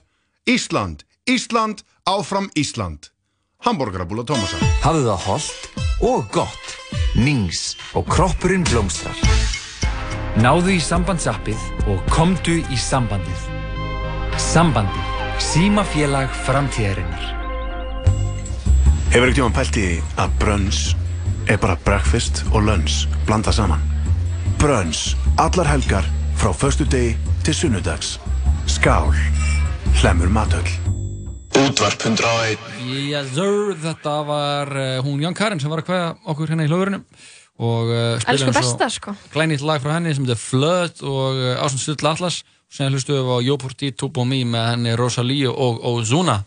Ísland, 0.44 1.04
Ísland, 1.24 1.84
áfram 2.02 2.50
Ísland. 2.58 3.12
Hamburgerabúla 3.62 4.26
Tómasar. 4.26 4.66
Hafðu 4.82 5.06
það 5.06 5.24
holdt 5.28 5.70
og 6.02 6.26
gott. 6.34 6.74
Nings 7.14 7.76
og 7.98 8.06
kroppurinn 8.10 8.64
blómstrar. 8.68 9.16
Náðu 10.40 10.76
í 10.76 10.80
sambandsappið 10.82 11.88
og 11.90 12.02
komdu 12.12 12.60
í 12.62 12.78
sambandið. 12.78 13.48
Sambandið. 14.38 15.08
Símafélag 15.40 16.30
framtíðarinnar. 16.44 17.24
Hefur 19.10 19.26
ekkert 19.26 19.38
tíma 19.40 19.54
pælt 19.56 19.78
í 19.80 19.88
að 20.20 20.34
brunch 20.42 20.82
er 21.50 21.58
bara 21.58 21.78
breakfast 21.86 22.44
og 22.52 22.68
lunch 22.68 23.08
blanda 23.26 23.50
saman? 23.54 23.82
Brunch, 24.60 25.16
allar 25.40 25.66
helgar 25.72 26.06
frá 26.38 26.52
föstu 26.54 26.86
degi 26.86 27.16
til 27.42 27.56
sunnudags. 27.56 28.18
Skál, 28.70 29.10
hlemur 29.98 30.30
matöll. 30.30 30.68
Útvarp 31.58 32.06
101. 32.06 32.60
Yes 32.86 33.34
sir, 33.34 33.74
þetta 33.82 34.14
var 34.28 34.70
uh, 34.76 35.02
hún 35.04 35.24
Ján 35.24 35.34
Karin 35.34 35.60
sem 35.60 35.72
var 35.72 35.82
að 35.82 35.90
hvaða 35.90 36.14
okkur 36.30 36.52
hérna 36.52 36.68
í 36.68 36.70
hlöðurinn 36.70 37.02
og 37.60 37.90
uh, 37.92 38.14
og 38.48 38.54
besta, 38.56 38.88
sko. 38.88 39.12
glænýtt 39.34 39.64
lag 39.66 39.82
frá 39.82 39.98
henni 39.98 40.14
sem 40.16 40.24
heitir 40.24 40.40
Flood 40.40 41.02
og 41.04 41.36
uh, 41.36 41.60
Ásson 41.64 41.80
Stull 41.82 42.08
Atlas 42.08 42.40
og 42.40 42.56
sem 42.70 42.92
hlustuðum 42.92 43.26
við 43.26 43.34
á 43.34 43.46
Jóporti, 43.48 43.90
Tubo 43.98 44.24
Me 44.24 44.44
með 44.46 44.68
henni 44.72 44.92
Rosalíu 44.98 45.50
og 45.52 45.80
Ozuna 45.90 46.38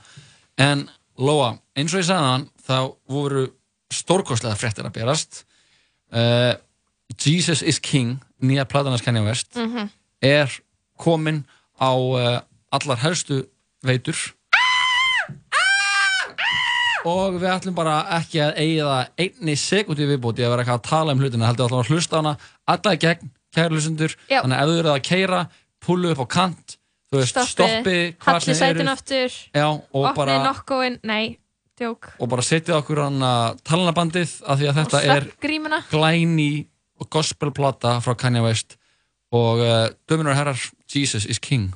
en 0.58 0.86
Lóa, 1.20 1.58
eins 1.78 1.94
og 1.94 2.00
ég 2.02 2.08
sagði 2.08 2.30
hann 2.32 2.46
þá 2.64 2.78
voru 3.12 3.44
stórkostlega 3.94 4.56
fréttir 4.58 4.88
að 4.88 4.96
berast 4.96 5.44
uh, 6.16 6.54
Jesus 7.20 7.62
is 7.62 7.78
King 7.84 8.16
nýja 8.42 8.66
platanars 8.66 9.04
Kanye 9.06 9.22
West 9.26 9.56
Mhm. 9.60 9.90
er 10.24 10.50
komin 10.98 11.44
á 11.78 11.92
uh, 11.94 12.40
allar 12.72 12.98
helstu 13.04 13.44
veitur 13.84 14.16
og 17.10 17.38
við 17.40 17.50
ætlum 17.52 17.76
bara 17.78 17.98
ekki 18.18 18.42
að 18.44 18.60
eigða 18.64 18.98
einni 19.20 19.56
sekundi 19.60 20.08
viðbúti 20.08 20.46
að 20.46 20.54
vera 20.54 20.64
eitthvað 20.64 20.80
að 20.80 20.88
tala 20.90 21.16
um 21.16 21.24
hlutina 21.24 21.50
heldur 21.50 21.68
ætlum 21.68 21.84
að 21.84 21.92
hlusta 21.92 22.16
á 22.16 22.20
hana 22.22 22.34
alla 22.74 22.94
í 22.96 23.02
gegn, 23.04 23.32
kæri 23.54 23.76
hlustendur. 23.76 24.16
Þannig 24.32 24.58
að 24.58 24.64
ef 24.64 24.72
þú 24.72 24.80
eru 24.82 24.94
að 24.94 25.04
keira, 25.10 25.42
pullu 25.84 26.14
upp 26.14 26.24
á 26.24 26.28
kant 26.38 26.78
þú 27.14 27.22
veist, 27.22 27.40
stoppi 27.52 27.98
halli 28.26 28.58
sætin 28.58 28.92
aftur. 28.94 29.40
Já, 29.54 29.68
bara, 30.18 30.40
nokkóin, 30.48 30.98
nei, 31.06 31.38
djók. 31.80 32.14
Og 32.20 32.32
bara 32.32 32.46
setja 32.46 32.80
okkur 32.80 33.04
hann 33.06 33.20
að 33.28 33.60
talanabandið 33.68 34.40
af 34.48 34.62
því 34.62 34.72
að 34.72 34.80
þetta 34.82 35.04
er 35.04 35.28
sveppgrímuna 35.28 35.84
glæni 35.92 36.52
gospelplata 37.12 37.98
frá 38.04 38.16
Kanye 38.16 38.44
West. 38.46 38.78
Og 39.34 39.60
uh, 39.66 39.88
döminur 40.08 40.32
og 40.32 40.38
herrar 40.40 40.68
Jesus 40.88 41.26
is 41.26 41.42
King 41.42 41.74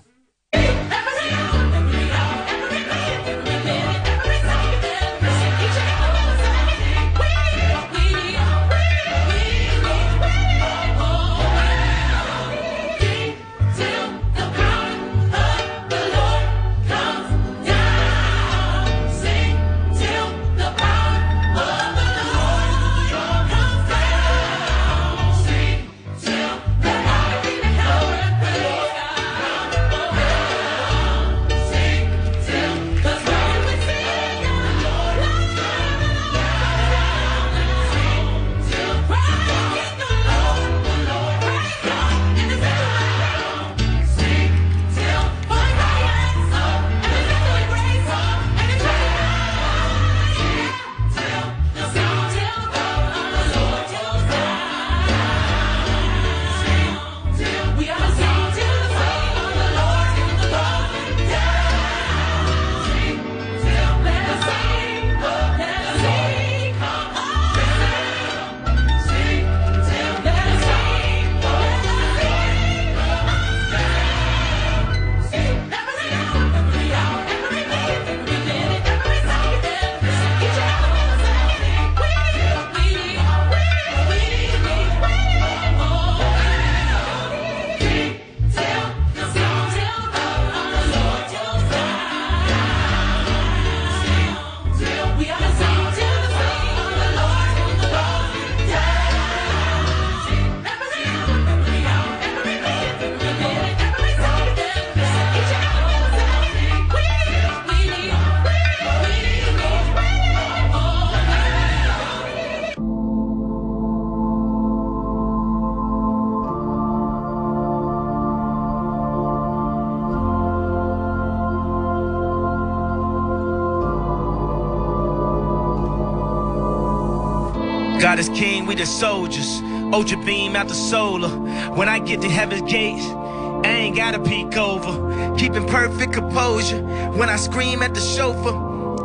we 128.78 128.84
the 128.84 128.88
soldiers. 128.88 129.62
Ultra 129.92 130.18
beam 130.24 130.56
out 130.56 130.68
the 130.68 130.76
solar. 130.76 131.30
When 131.76 131.90
I 131.90 132.00
get 132.00 132.22
to 132.22 132.30
heaven's 132.30 132.72
gate, 132.72 133.02
I 133.02 133.70
ain't 133.70 133.96
gotta 133.96 134.20
peek 134.20 134.56
over. 134.56 135.36
Keeping 135.38 135.66
perfect 135.68 136.13
composure. 136.13 136.82
When 137.16 137.30
I 137.30 137.38
scream 137.38 137.82
at 137.82 137.94
the 137.96 138.02
chauffeur, 138.02 138.56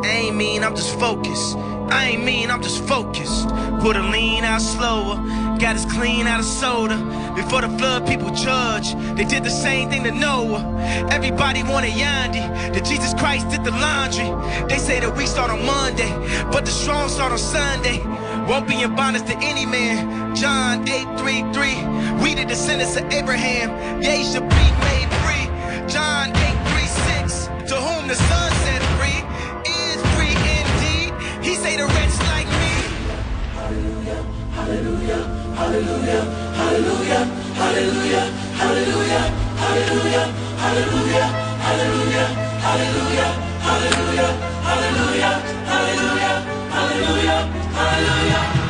I 0.03 0.07
ain't 0.07 0.35
mean, 0.35 0.63
I'm 0.63 0.75
just 0.75 0.99
focused. 0.99 1.55
I 1.89 2.09
ain't 2.11 2.23
mean, 2.23 2.51
I'm 2.51 2.61
just 2.61 2.83
focused. 2.87 3.47
Put 3.79 3.95
a 3.95 4.03
lean 4.11 4.43
out 4.43 4.61
slower. 4.61 5.15
Got 5.59 5.75
us 5.75 5.85
clean 5.91 6.27
out 6.27 6.39
of 6.39 6.45
soda. 6.45 6.97
Before 7.35 7.61
the 7.61 7.69
flood, 7.77 8.05
people 8.05 8.29
judge. 8.31 8.93
They 9.15 9.25
did 9.25 9.43
the 9.43 9.49
same 9.49 9.89
thing 9.89 10.03
to 10.03 10.11
Noah. 10.11 10.63
Everybody 11.09 11.63
wanted 11.63 11.93
Yandi. 11.93 12.73
That 12.73 12.85
Jesus 12.85 13.13
Christ 13.13 13.49
did 13.49 13.63
the 13.63 13.71
laundry. 13.71 14.29
They 14.67 14.77
say 14.77 14.99
that 14.99 15.15
we 15.15 15.25
start 15.25 15.49
on 15.51 15.65
Monday, 15.65 16.11
but 16.51 16.65
the 16.65 16.71
strong 16.71 17.09
start 17.09 17.31
on 17.31 17.37
Sunday. 17.37 18.12
One 18.47 18.67
being 18.67 18.93
bondage 18.93 19.23
to 19.27 19.37
any 19.37 19.65
man. 19.65 20.35
John 20.35 20.85
8:33. 20.85 21.79
We 22.21 22.35
the 22.35 22.43
descendants 22.43 22.97
of 22.97 23.05
Abraham. 23.11 24.01
Yea, 24.01 24.23
shall 24.23 24.41
be 24.41 24.65
made 24.83 25.09
free. 25.23 25.47
John 25.87 26.33
8:36. 26.35 27.47
To 27.69 27.75
whom 27.75 28.07
the 28.09 28.15
Son 28.15 28.51
set 28.65 28.83
free 28.99 29.23
is 29.63 29.99
free 30.15 30.35
indeed. 30.59 31.13
He 31.41 31.55
say 31.55 31.77
the 31.77 31.85
wretch 31.85 32.15
like 32.31 32.47
me. 32.61 32.75
Hallelujah, 33.55 34.19
hallelujah, 34.57 35.21
hallelujah, 35.55 36.23
hallelujah, 36.59 37.23
hallelujah, 37.59 38.25
hallelujah, 38.59 39.25
hallelujah, 39.63 40.35
hallelujah, 40.63 42.27
hallelujah, 42.65 43.29
hallelujah, 43.63 44.29
hallelujah, 44.67 45.33
hallelujah. 45.65 46.52
Hallelujah, 46.93 47.41
hallelujah. 47.73 48.62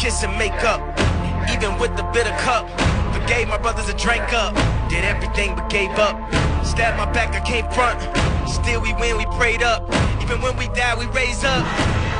Kiss 0.00 0.22
and 0.22 0.32
make 0.38 0.64
up, 0.64 0.80
even 1.52 1.76
with 1.78 1.94
the 1.94 2.02
bitter 2.14 2.32
cup, 2.40 2.64
forgave 3.12 3.46
my 3.48 3.58
brothers 3.58 3.86
and 3.90 3.98
drank 3.98 4.32
up, 4.32 4.54
did 4.88 5.04
everything 5.04 5.54
but 5.54 5.68
gave 5.68 5.90
up. 6.00 6.16
Stabbed 6.64 6.96
my 6.96 7.04
back, 7.12 7.36
I 7.36 7.44
came 7.44 7.68
front. 7.68 8.00
Still 8.48 8.80
we 8.80 8.94
win, 8.94 9.18
we 9.18 9.26
prayed 9.36 9.62
up. 9.62 9.84
Even 10.22 10.40
when 10.40 10.56
we 10.56 10.68
die, 10.68 10.96
we 10.96 11.04
raise 11.12 11.44
up. 11.44 11.60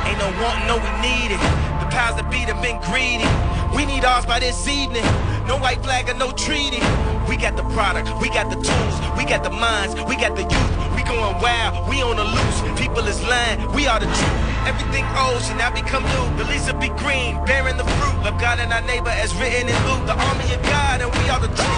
Ain't 0.05 0.19
no 0.21 0.29
wanting, 0.37 0.67
no 0.69 0.77
we 0.77 0.91
need 1.01 1.33
it. 1.33 1.41
The 1.81 1.89
powers 1.89 2.21
that 2.21 2.29
be 2.29 2.45
have 2.45 2.61
been 2.61 2.77
greedy. 2.85 3.25
We 3.73 3.89
need 3.89 4.05
ours 4.05 4.27
by 4.27 4.37
this 4.37 4.67
evening. 4.67 5.03
No 5.49 5.57
white 5.57 5.81
flag 5.81 6.07
or 6.07 6.13
no 6.13 6.29
treaty. 6.33 6.85
We 7.27 7.35
got 7.35 7.57
the 7.57 7.65
product, 7.73 8.13
we 8.21 8.29
got 8.29 8.53
the 8.53 8.61
tools, 8.61 8.95
we 9.17 9.25
got 9.25 9.41
the 9.43 9.49
minds, 9.49 9.95
we 10.05 10.21
got 10.21 10.37
the 10.37 10.45
youth. 10.45 10.71
We 10.93 11.01
going 11.01 11.33
wild, 11.41 11.89
we 11.89 12.03
on 12.03 12.17
the 12.17 12.29
loose. 12.29 12.79
People 12.79 13.01
is 13.09 13.17
lying, 13.25 13.57
we 13.73 13.87
are 13.87 13.99
the 13.99 14.05
truth. 14.05 14.50
Everything 14.65 15.05
old 15.17 15.41
should 15.41 15.57
now 15.57 15.73
become 15.73 16.03
new. 16.03 16.37
The 16.37 16.45
leaves 16.45 16.71
will 16.71 16.79
be 16.79 16.89
green, 16.89 17.43
bearing 17.45 17.77
the 17.77 17.83
fruit. 17.83 18.23
Love 18.23 18.39
God 18.39 18.59
and 18.59 18.71
our 18.71 18.81
neighbor 18.81 19.09
as 19.09 19.33
written 19.35 19.69
in 19.69 19.87
Luke. 19.87 20.05
The 20.05 20.13
army 20.13 20.53
of 20.53 20.61
God, 20.63 21.01
and 21.01 21.11
we 21.11 21.29
are 21.29 21.39
the 21.39 21.49
Father, 21.49 21.71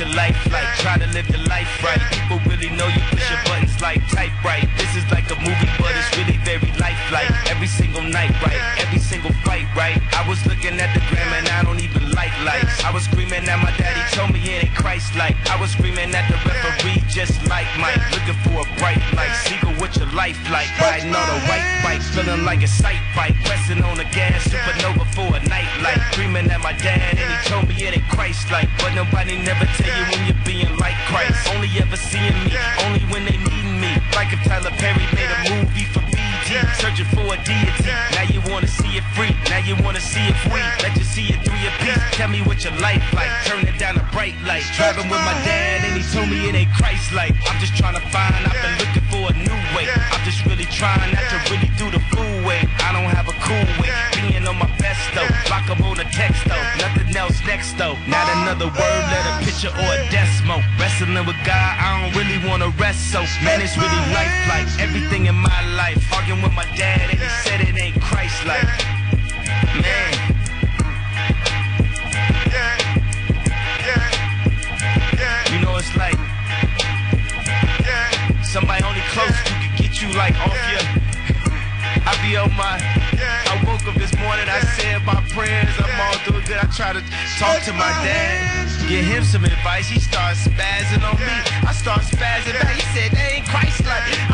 your 0.00 0.08
life 0.16 0.36
like. 0.50 0.64
Try 0.80 0.96
to 0.96 1.06
live 1.12 1.28
your 1.28 1.44
life 1.46 1.68
right. 1.84 2.00
People 2.10 2.40
really 2.48 2.70
know 2.74 2.88
you 2.88 3.02
push 3.12 3.28
your 3.30 3.42
buttons 3.44 3.80
like 3.82 4.00
type 4.08 4.32
right. 4.42 4.66
This 4.78 4.96
is 4.96 5.04
like 5.12 5.28
a 5.30 5.36
movie, 5.36 5.70
but 5.78 5.92
it's 5.92 6.10
really 6.16 6.38
very 6.40 6.72
lifelike. 6.80 7.28
Every 7.50 7.66
single 7.66 8.02
night, 8.02 8.32
right? 8.40 8.60
Every 8.80 8.98
single 8.98 9.32
fight, 9.44 9.68
right? 9.76 10.00
I 10.16 10.26
was 10.26 10.44
looking 10.46 10.80
at 10.80 10.90
the 10.94 11.00
gram 11.12 11.28
and 11.36 11.48
I 11.48 11.62
don't 11.62 11.80
even 11.80 12.09
like 12.20 12.36
lights. 12.44 12.84
I 12.84 12.92
was 12.92 13.04
screaming 13.08 13.48
at 13.48 13.58
my 13.64 13.72
daddy, 13.80 14.04
told 14.12 14.30
me 14.36 14.40
it 14.44 14.68
ain't 14.68 14.76
Christ 14.76 15.16
like. 15.16 15.36
I 15.48 15.56
was 15.56 15.72
screaming 15.72 16.12
at 16.12 16.28
the 16.28 16.36
referee, 16.44 17.00
just 17.08 17.40
like 17.48 17.64
Mike. 17.80 17.96
Looking 18.12 18.36
for 18.44 18.60
a 18.60 18.66
bright 18.76 19.00
light. 19.16 19.32
Seagull, 19.48 19.72
what 19.80 19.96
your 19.96 20.12
life 20.12 20.36
like? 20.52 20.68
Riding 20.76 21.16
on 21.16 21.28
a 21.36 21.38
white 21.48 21.64
bike, 21.80 22.04
feeling 22.12 22.44
like 22.44 22.60
a 22.62 22.68
sight 22.68 23.00
bike. 23.16 23.36
Pressing 23.48 23.80
on 23.82 23.96
the 23.96 24.04
gas, 24.12 24.44
supernova 24.52 25.06
for 25.16 25.28
a 25.32 25.40
night 25.48 25.72
light. 25.80 26.00
Screaming 26.12 26.50
at 26.52 26.60
my 26.60 26.74
dad 26.76 27.16
and 27.16 27.28
he 27.32 27.38
told 27.48 27.64
me 27.68 27.74
it 27.88 27.96
ain't 27.96 28.08
Christ 28.12 28.50
like. 28.52 28.68
But 28.76 28.92
nobody 28.92 29.40
never 29.40 29.64
tell 29.80 29.88
you 29.88 30.04
when 30.12 30.20
you're 30.28 30.44
being 30.44 30.72
like 30.76 30.98
Christ. 31.08 31.40
Only 31.56 31.72
ever 31.80 31.96
seeing 31.96 32.36
me, 32.44 32.52
only 32.84 33.00
when 33.08 33.24
they 33.24 33.38
need 33.48 33.66
me. 33.80 33.96
Like 34.12 34.28
if 34.36 34.44
Tyler 34.44 34.74
Perry 34.76 35.08
made 35.16 35.32
a 35.32 35.40
movie 35.56 35.88
for 35.88 36.04
searching 36.82 37.06
for 37.14 37.22
a 37.34 37.38
deity. 37.46 37.86
Now 38.14 38.26
you 38.26 38.40
wanna 38.50 38.66
see 38.66 38.98
it 38.98 39.04
free, 39.14 39.30
now 39.48 39.62
you 39.62 39.76
wanna 39.84 40.00
see 40.00 40.26
it 40.26 40.36
free. 40.50 40.62
Let 40.82 40.96
you 40.96 41.04
see 41.04 41.26
it 41.30 41.38
through 41.44 41.58
your 41.62 41.72
piece. 41.78 42.02
Tell 42.12 42.28
me 42.28 42.42
what 42.42 42.64
your 42.64 42.74
life 42.82 43.02
like, 43.14 43.30
turn 43.46 43.66
it 43.66 43.78
down 43.78 43.96
a 43.96 44.04
bright 44.12 44.34
light. 44.42 44.64
Driving 44.76 45.08
with 45.08 45.22
my 45.22 45.36
dad 45.46 45.84
and 45.86 45.94
he 45.94 46.02
told 46.12 46.28
me 46.28 46.48
it 46.48 46.54
ain't 46.54 46.72
Christ 46.74 47.12
like. 47.12 47.34
I'm 47.46 47.58
just 47.60 47.76
trying 47.76 47.94
to 47.94 48.04
find, 48.10 48.34
I've 48.34 48.58
been 48.58 48.78
looking 48.82 49.06
for 49.10 49.22
a 49.30 49.34
new 49.36 49.60
way. 49.76 49.86
I'm 49.86 50.24
just 50.24 50.44
really 50.46 50.66
trying 50.66 51.14
not 51.14 51.26
to 51.30 51.38
really 51.52 51.70
do 51.78 51.90
the 51.90 52.00
fool 52.10 52.34
way. 52.42 52.66
I 52.82 52.92
don't 52.92 53.10
have 53.14 53.28
a 53.28 53.36
cool 53.46 53.66
way, 53.78 53.90
on 54.46 54.58
my 54.58 54.70
best 54.78 55.00
though. 55.14 55.28
Lock 55.50 55.68
'em 55.70 55.82
on 55.82 55.98
a 56.00 56.04
text 56.10 56.44
though, 56.46 56.64
nothing 56.78 57.16
else 57.16 57.40
next 57.46 57.76
though. 57.76 57.96
Not 58.06 58.26
another 58.36 58.66
word, 58.66 59.02
let 59.12 59.24
a 59.26 59.44
picture 59.44 59.68
or 59.68 59.90
a 59.96 60.08
decimal. 60.10 60.62
Wrestling 60.78 61.14
with 61.26 61.40
God, 61.44 61.72
I 61.78 62.00
don't 62.00 62.14
really 62.16 62.38
wanna 62.46 62.68
rest 62.78 63.10
so. 63.12 63.20
Man, 63.44 63.60
it's 63.60 63.76
really 63.76 64.02
life 64.16 64.34
like 64.48 64.68
everything 64.78 65.26
in 65.26 65.34
my 65.34 65.60
life. 65.76 66.00
Arguing 66.12 66.42
with 66.42 66.52
my 66.52 66.66
dad 66.76 67.10
and 67.10 67.18
he 67.18 67.28
said 67.44 67.60
it 67.60 67.76
ain't 67.80 68.00
Christ 68.00 68.44
like. 68.46 68.64
Man. 69.82 70.12
You 75.52 75.58
know 75.66 75.76
it's 75.76 75.94
like 75.96 76.18
somebody 78.44 78.84
only 78.84 79.02
close 79.12 79.36
to 79.44 79.52
can 79.62 79.76
get 79.76 80.00
you 80.00 80.08
like 80.12 80.34
off 80.40 80.54
your. 80.72 80.84
I 82.06 82.12
be 82.22 82.36
on 82.36 82.54
my. 82.56 83.00
Morning, 84.30 84.48
I 84.48 84.60
said 84.78 85.02
my 85.02 85.18
prayers, 85.34 85.74
I'm 85.82 85.90
all 86.06 86.14
through 86.22 86.42
good. 86.46 86.56
I 86.62 86.66
try 86.70 86.92
to 86.92 87.02
talk 87.42 87.58
to 87.66 87.72
my 87.72 87.90
dad, 88.06 88.88
give 88.88 89.04
him 89.04 89.24
some 89.24 89.44
advice. 89.44 89.88
He 89.88 89.98
starts 89.98 90.46
spazzing 90.46 91.02
on 91.02 91.18
me. 91.18 91.34
I 91.66 91.72
start 91.72 92.02
spazzing 92.02 92.54
back. 92.54 92.76
He 92.76 92.86
said, 92.94 93.10
they 93.10 93.42
ain't 93.42 93.46
Christ 93.48 93.84
like. 93.84 94.30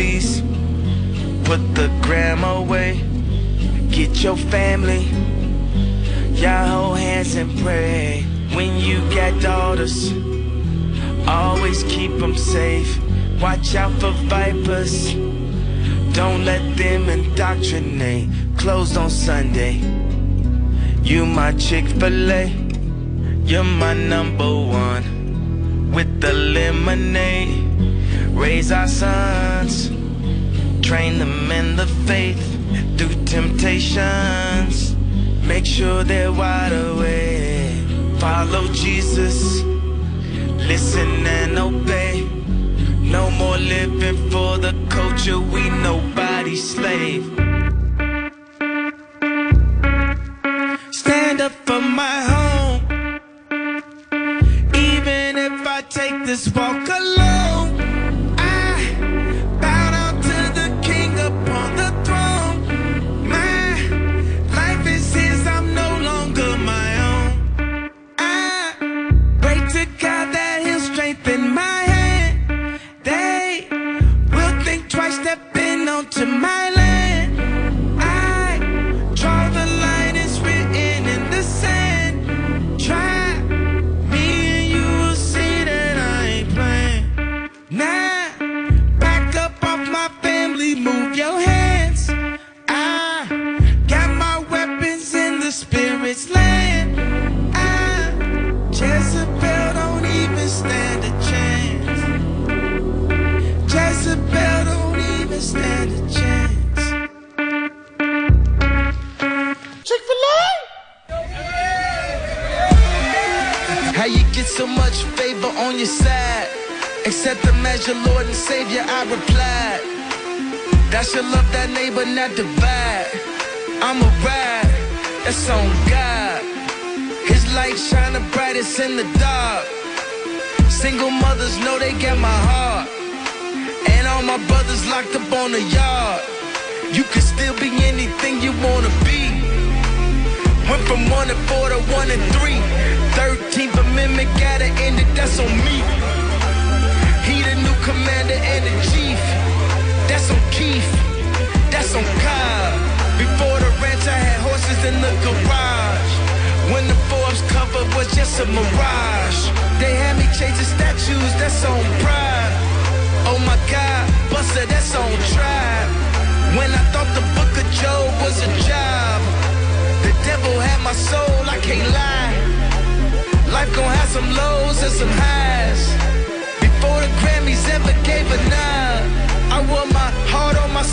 Selfies. 0.00 0.42
Put 1.44 1.74
the 1.74 1.88
gram 2.02 2.44
away. 2.44 3.00
Get 3.90 4.22
your 4.22 4.36
family. 4.36 5.04
Y'all 6.40 6.66
hold 6.66 6.98
hands 6.98 7.34
and 7.34 7.50
pray. 7.58 8.24
When 8.54 8.76
you 8.78 8.98
got 9.14 9.40
daughters, 9.42 10.12
always 11.26 11.82
keep 11.84 12.12
them 12.18 12.36
safe. 12.36 12.98
Watch 13.40 13.74
out 13.74 13.92
for 14.00 14.12
vipers. 14.28 15.14
Don't 16.14 16.44
let 16.44 16.76
them 16.76 17.08
indoctrinate. 17.08 18.28
Closed 18.56 18.96
on 18.96 19.10
Sunday. 19.10 19.80
You 21.02 21.26
my 21.26 21.52
Chick 21.52 21.86
fil 21.86 22.30
A. 22.30 22.46
You're 23.44 23.64
my 23.64 23.94
number 23.94 24.44
one. 24.44 25.92
With 25.92 26.20
the 26.20 26.32
lemonade. 26.32 27.70
Raise 28.40 28.72
our 28.72 28.88
sons. 28.88 29.89
Train 30.90 31.20
them 31.20 31.52
in 31.52 31.76
the 31.76 31.86
faith. 31.86 32.42
Through 32.98 33.24
temptations. 33.24 34.96
Make 35.46 35.64
sure 35.64 36.02
they're 36.02 36.32
wide 36.32 36.72
awake. 36.72 38.18
Follow 38.18 38.66
Jesus. 38.72 39.62
Listen 40.66 41.24
and 41.24 41.56
obey. 41.60 42.22
No 43.02 43.30
more 43.30 43.56
living 43.56 44.30
for 44.32 44.58
the 44.58 44.74
culture, 44.88 45.38
we 45.38 45.70
nobody's 45.70 46.68
slave. 46.74 47.39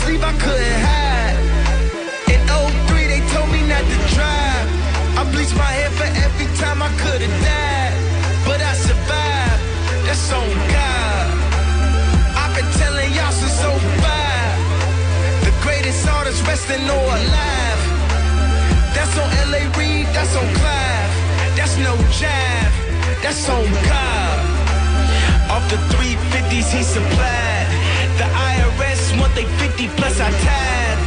Sleeve, 0.08 0.24
I 0.24 0.32
couldn't 0.44 0.80
hide. 0.88 1.36
In 2.32 2.40
03, 2.48 3.06
they 3.12 3.22
told 3.34 3.48
me 3.52 3.60
not 3.68 3.84
to 3.92 3.98
drive. 4.16 4.66
I 5.20 5.22
bleached 5.32 5.56
my 5.56 5.72
hair 5.78 5.90
for 5.98 6.08
every 6.26 6.48
time 6.56 6.80
I 6.82 6.90
could've 7.02 7.36
died. 7.44 7.94
But 8.48 8.58
I 8.70 8.72
survived, 8.88 9.62
that's 10.06 10.32
on 10.32 10.48
God. 10.72 11.26
I've 12.40 12.52
been 12.56 12.70
telling 12.80 13.10
y'all 13.16 13.34
since 13.40 13.60
05. 13.60 15.46
The 15.46 15.52
greatest 15.64 16.08
artist 16.08 16.40
resting 16.48 16.84
or 16.96 17.08
alive. 17.18 17.82
That's 18.96 19.14
on 19.22 19.28
L.A. 19.48 19.62
Reid, 19.76 20.06
that's 20.16 20.34
on 20.40 20.48
Clive. 20.60 21.12
That's 21.58 21.76
no 21.86 21.92
jive, 22.20 22.74
that's 23.22 23.48
on 23.48 23.66
God. 23.92 24.38
Off 25.52 25.64
the 25.72 25.78
350s 25.92 26.68
he 26.72 26.82
supplied. 26.82 27.57
The 28.18 28.24
IRS 28.24 29.20
want 29.20 29.32
they 29.36 29.44
50 29.44 29.86
plus 29.96 30.18
I 30.18 30.30
tied. 30.30 30.98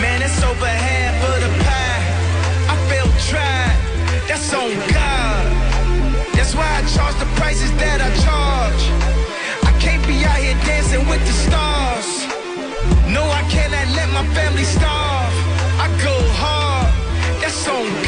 Man, 0.00 0.22
it's 0.22 0.42
over 0.42 0.66
half 0.66 1.16
of 1.28 1.36
the 1.44 1.52
pie. 1.64 2.04
I 2.72 2.76
felt 2.88 3.12
tried, 3.28 3.76
that's 4.26 4.48
on 4.54 4.72
God. 4.88 5.44
That's 6.32 6.54
why 6.54 6.64
I 6.64 6.82
charge 6.94 7.16
the 7.20 7.28
prices 7.36 7.70
that 7.82 8.00
I 8.00 8.10
charge. 8.24 8.82
I 9.68 9.72
can't 9.84 10.00
be 10.06 10.24
out 10.24 10.40
here 10.40 10.56
dancing 10.64 11.06
with 11.10 11.20
the 11.28 11.34
stars. 11.44 12.08
No, 13.12 13.22
I 13.28 13.42
cannot 13.52 13.88
let 13.94 14.08
my 14.08 14.24
family 14.32 14.64
starve. 14.64 15.34
I 15.84 15.88
go 16.00 16.16
hard, 16.40 16.88
that's 17.42 17.68
on 17.68 17.84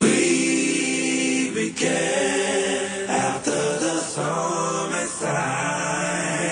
We 0.00 1.50
began 1.52 3.10
after 3.10 3.50
the 3.50 3.98
summer 3.98 5.06
sign. 5.06 6.48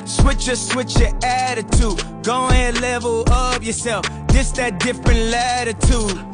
Switch 0.05 0.47
your, 0.47 0.55
switch 0.55 0.97
your 0.97 1.11
attitude. 1.25 2.23
Go 2.23 2.47
ahead, 2.47 2.79
level 2.79 3.25
up 3.29 3.61
yourself. 3.61 4.05
This 4.29 4.51
that 4.51 4.79
different 4.79 5.19
latitude. 5.29 6.32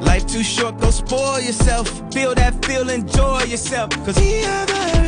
Life 0.00 0.26
too 0.26 0.42
short, 0.42 0.78
go 0.80 0.90
spoil 0.90 1.40
yourself. 1.40 1.88
Feel 2.12 2.34
that 2.34 2.64
feel, 2.64 2.88
enjoy 2.88 3.42
yourself. 3.44 3.90
Cause 4.04 4.18
we 4.18 4.40
have 4.42 4.99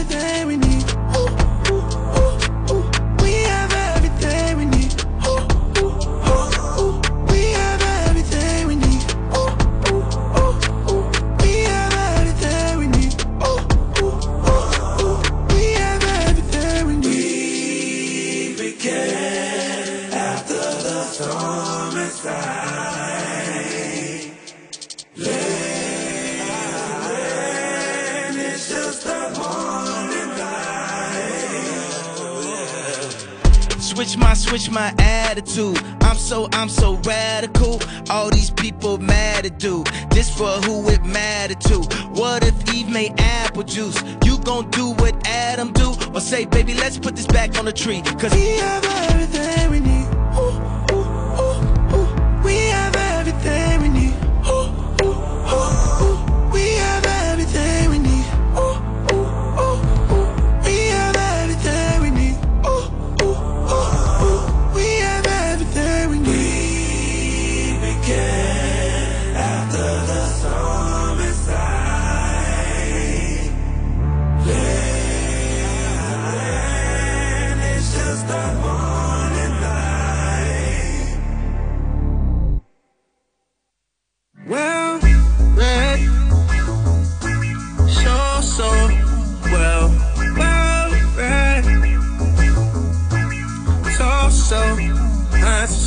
Switch 34.53 34.71
my, 34.71 34.93
attitude. 34.99 35.79
I'm 36.03 36.19
so, 36.19 36.47
I'm 36.53 36.69
so 36.69 36.97
radical. 37.07 37.81
All 38.11 38.29
these 38.29 38.51
people 38.51 38.99
mad 38.99 39.47
at 39.47 39.59
do. 39.59 39.83
This 40.11 40.29
for 40.29 40.51
who 40.67 40.87
it 40.91 41.03
matter 41.07 41.55
to. 41.55 41.79
What 42.11 42.45
if 42.45 42.75
Eve 42.75 42.91
made 42.91 43.19
apple 43.19 43.63
juice? 43.63 44.05
You 44.27 44.37
gon' 44.41 44.69
do 44.69 44.91
what 44.91 45.27
Adam 45.27 45.73
do? 45.73 45.95
Or 46.13 46.21
say, 46.21 46.45
baby, 46.45 46.75
let's 46.75 46.99
put 46.99 47.17
this 47.17 47.27
back 47.27 47.59
on 47.59 47.65
the 47.65 47.73
tree. 47.73 48.03
Cause 48.03 48.35
we 48.35 48.59
have 48.59 48.85
everything 49.11 49.71
we 49.71 49.81
need. 49.81 50.07
We 50.37 50.82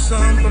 something. 0.06 0.45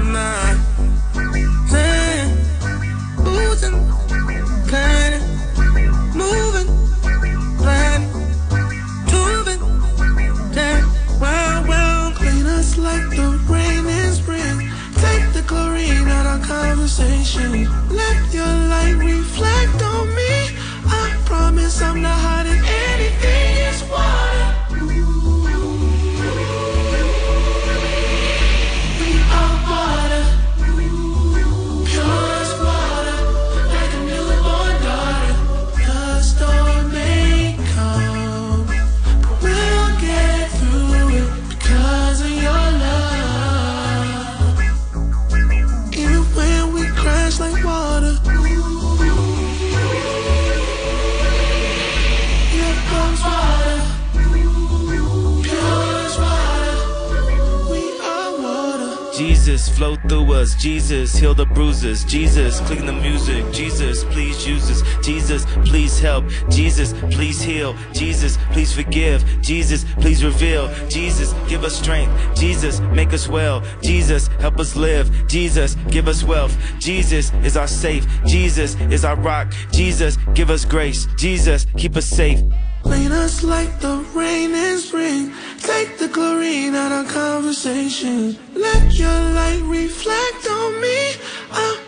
Jesus, 61.84 62.04
Jesus, 62.04 62.60
the 62.60 62.92
music, 62.94 63.52
Jesus, 63.52 64.04
please 64.04 64.46
use 64.46 64.70
us, 64.70 65.04
Jesus, 65.04 65.44
please 65.66 65.98
help, 65.98 66.24
Jesus, 66.48 66.94
please 67.10 67.42
heal, 67.42 67.76
Jesus, 67.92 68.38
please 68.52 68.72
forgive, 68.72 69.22
Jesus, 69.42 69.84
please 70.00 70.24
reveal, 70.24 70.72
Jesus, 70.88 71.34
give 71.46 71.62
us 71.62 71.76
strength, 71.76 72.40
Jesus, 72.40 72.80
make 72.80 73.12
us 73.12 73.28
well, 73.28 73.62
Jesus, 73.82 74.28
help 74.40 74.58
us 74.60 74.76
live, 74.76 75.28
Jesus, 75.28 75.74
give 75.90 76.08
us 76.08 76.24
wealth, 76.24 76.56
Jesus 76.78 77.30
is 77.42 77.54
our 77.54 77.68
safe, 77.68 78.06
Jesus 78.24 78.76
is 78.88 79.04
our 79.04 79.16
rock, 79.16 79.52
Jesus, 79.70 80.16
give 80.32 80.48
us 80.48 80.64
grace, 80.64 81.06
Jesus, 81.18 81.66
keep 81.76 81.96
us 81.96 82.06
safe. 82.06 82.40
Clean 82.84 83.12
us 83.12 83.42
like 83.42 83.80
the 83.80 83.96
rain 84.14 84.54
in 84.54 84.78
spring. 84.78 85.32
Take 85.58 85.96
the 85.96 86.06
chlorine 86.06 86.74
out 86.74 86.92
of 86.92 87.10
conversation. 87.10 88.36
Let 88.54 88.92
your 88.98 89.08
light 89.08 89.62
reflect 89.64 90.46
on 90.46 90.80
me. 90.82 91.12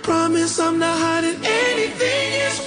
Promise 0.07 0.61
I'm 0.61 0.79
not 0.79 0.97
hiding 1.01 1.45
anything. 1.45 2.66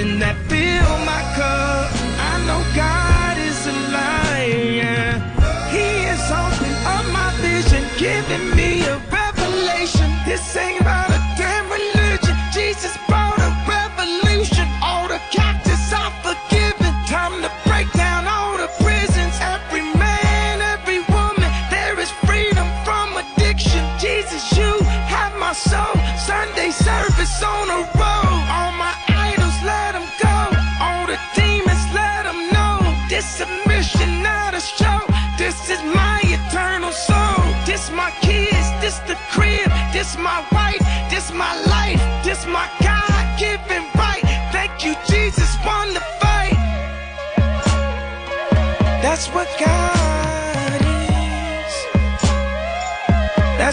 in 0.00 0.18
that 0.18 0.29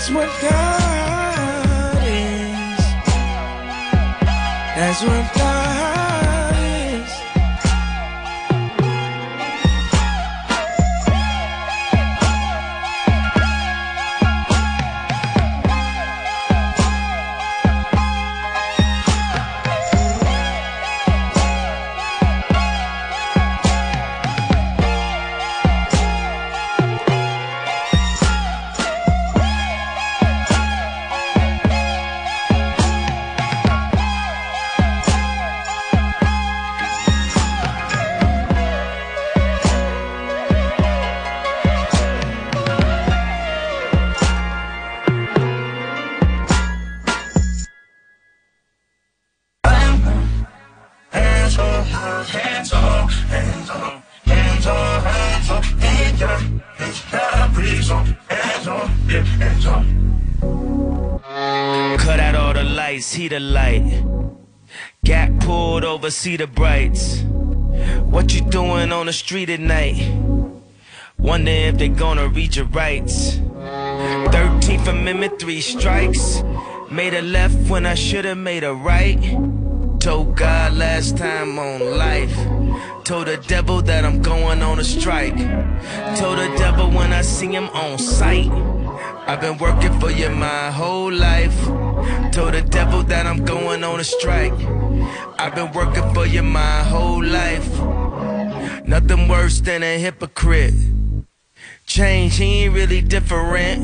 That's 0.07 0.15
what 0.15 0.41
God 0.41 2.03
is. 2.07 2.79
That's 4.77 5.03
what 5.03 5.35
God 5.35 5.56
see 66.27 66.35
the 66.35 66.45
brights. 66.45 67.21
What 68.13 68.33
you 68.35 68.41
doing 68.41 68.91
on 68.91 69.05
the 69.05 69.13
street 69.13 69.49
at 69.49 69.61
night? 69.61 69.97
Wonder 71.17 71.51
if 71.69 71.77
they 71.77 71.87
gonna 71.87 72.27
read 72.27 72.57
your 72.57 72.65
rights. 72.65 73.37
13th 74.35 74.87
Amendment, 74.89 75.39
three 75.39 75.61
strikes. 75.61 76.43
Made 76.91 77.13
a 77.13 77.21
left 77.21 77.69
when 77.69 77.85
I 77.85 77.95
should've 77.95 78.37
made 78.37 78.65
a 78.65 78.73
right. 78.73 79.21
Told 80.01 80.35
God 80.35 80.73
last 80.73 81.15
time 81.15 81.57
on 81.57 81.79
life. 81.97 82.35
Told 83.05 83.27
the 83.27 83.37
devil 83.47 83.81
that 83.83 84.03
I'm 84.03 84.21
going 84.21 84.61
on 84.61 84.79
a 84.79 84.83
strike. 84.83 85.37
Told 86.19 86.39
the 86.39 86.49
devil 86.57 86.91
when 86.91 87.13
I 87.13 87.21
see 87.21 87.53
him 87.57 87.69
on 87.69 87.97
sight. 87.99 88.51
I've 89.29 89.39
been 89.39 89.57
working 89.57 89.97
for 90.01 90.11
you 90.11 90.29
my 90.31 90.71
whole 90.71 91.13
life. 91.29 91.57
Told 92.35 92.53
the 92.53 92.65
devil 92.69 93.01
that 93.03 93.25
I'm 93.25 93.45
going 93.45 93.85
on 93.85 94.01
a 94.01 94.03
strike. 94.03 94.76
I've 95.39 95.55
been 95.55 95.71
working 95.71 96.13
for 96.13 96.25
you 96.25 96.43
my 96.43 96.83
whole 96.83 97.23
life. 97.23 97.67
Nothing 98.85 99.27
worse 99.27 99.61
than 99.61 99.83
a 99.83 99.97
hypocrite. 99.99 100.73
Change, 101.85 102.37
he 102.37 102.63
ain't 102.63 102.73
really 102.73 103.01
different. 103.01 103.81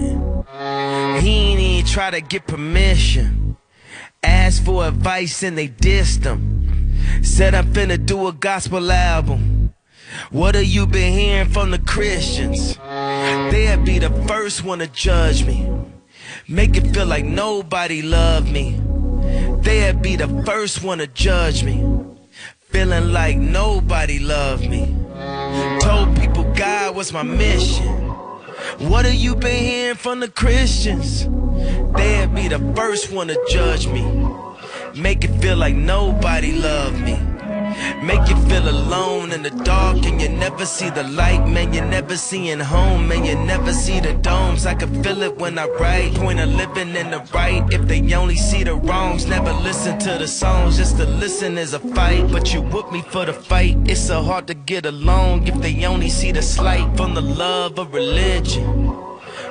He 1.22 1.30
ain't 1.30 1.60
even 1.60 1.86
try 1.86 2.12
to 2.12 2.22
get 2.22 2.48
permission. 2.48 3.58
Asked 4.24 4.66
for 4.66 4.86
advice 4.86 5.44
and 5.44 5.58
they 5.58 5.68
dissed 5.68 6.24
him. 6.24 6.96
Said 7.22 7.54
I'm 7.54 7.74
finna 7.74 8.04
do 8.04 8.28
a 8.28 8.34
gospel 8.34 8.92
album. 8.92 9.74
What 10.32 10.56
have 10.56 10.66
you 10.66 10.86
been 10.86 11.14
hearing 11.14 11.50
from 11.50 11.72
the 11.72 11.80
Christians? 11.80 12.78
They'd 13.52 13.84
be 13.84 14.00
the 14.00 14.12
first 14.28 14.64
one 14.64 14.80
to 14.80 14.88
judge 14.88 15.46
me. 15.46 15.70
Make 16.48 16.78
it 16.78 16.94
feel 16.94 17.06
like 17.06 17.26
nobody 17.26 18.02
loved 18.02 18.52
me. 18.52 18.80
They'd 19.64 20.02
be 20.02 20.16
the 20.18 20.28
first 20.44 20.84
one 20.84 20.98
to 20.98 21.08
judge 21.08 21.64
me. 21.64 21.78
Feeling 22.70 23.14
like 23.14 23.38
nobody 23.38 24.20
loved 24.20 24.70
me. 24.70 24.94
Told 25.82 26.20
people 26.20 26.44
God 26.54 26.96
was 26.96 27.14
my 27.14 27.24
mission. 27.24 27.88
What 28.90 29.06
have 29.06 29.16
you 29.16 29.36
been 29.36 29.64
hearing 29.64 29.96
from 29.96 30.20
the 30.20 30.28
Christians? 30.28 31.26
They'd 31.96 32.34
be 32.36 32.50
the 32.50 32.60
first 32.76 33.12
one 33.12 33.28
to 33.28 33.46
judge 33.50 33.88
me. 33.88 34.04
Make 34.96 35.24
it 35.24 35.32
feel 35.42 35.58
like 35.58 35.76
nobody 35.76 36.52
loved 36.52 37.00
me. 37.00 37.18
Make 38.04 38.28
you 38.30 38.36
feel 38.50 38.68
alone 38.68 39.32
in 39.32 39.44
the 39.44 39.50
dark 39.50 40.06
and 40.06 40.22
you 40.22 40.30
never 40.30 40.66
see 40.66 40.90
the 40.90 41.04
light, 41.04 41.48
man. 41.48 41.74
You're 41.74 41.86
never 41.86 42.18
seeing 42.18 42.60
home, 42.60 43.08
man. 43.08 43.26
You 43.26 43.36
never 43.36 43.74
see 43.74 44.00
the 44.00 44.14
domes. 44.14 44.66
I 44.66 44.76
can 44.76 45.04
feel 45.04 45.22
it 45.24 45.38
when 45.38 45.58
I 45.58 45.68
write. 45.68 46.14
Point 46.16 46.40
of 46.40 46.50
living 46.50 46.96
in 46.96 47.12
the 47.12 47.20
right. 47.34 47.64
If 47.72 47.82
they 47.88 48.14
only 48.14 48.36
see 48.36 48.64
the 48.64 48.76
wrongs, 48.76 49.26
never 49.26 49.54
listen 49.54 49.98
to 50.00 50.18
the 50.18 50.28
songs. 50.28 50.78
Just 50.78 50.98
to 50.98 51.06
listen 51.06 51.58
is 51.58 51.74
a 51.74 51.80
fight, 51.80 52.32
but 52.32 52.54
you 52.54 52.62
whoop 52.62 52.92
me 52.92 53.02
for 53.02 53.26
the 53.26 53.34
fight. 53.34 53.78
It's 53.86 54.02
so 54.02 54.22
hard 54.22 54.48
to 54.48 54.54
get 54.54 54.86
along 54.86 55.48
if 55.48 55.56
they 55.62 55.86
only 55.86 56.10
see 56.10 56.32
the 56.32 56.42
slight 56.42 56.98
from 56.98 57.14
the 57.14 57.22
love 57.22 57.80
of 57.80 57.94
religion. 57.94 58.64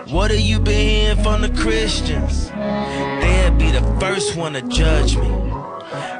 What 0.09 0.31
have 0.31 0.41
you 0.41 0.59
been 0.59 0.89
hearing 0.89 1.23
from 1.23 1.43
the 1.43 1.49
Christians? 1.49 2.51
They'd 2.51 3.57
be 3.57 3.71
the 3.71 3.83
first 4.01 4.37
one 4.37 4.53
to 4.55 4.63
judge 4.63 5.17
me. 5.17 5.62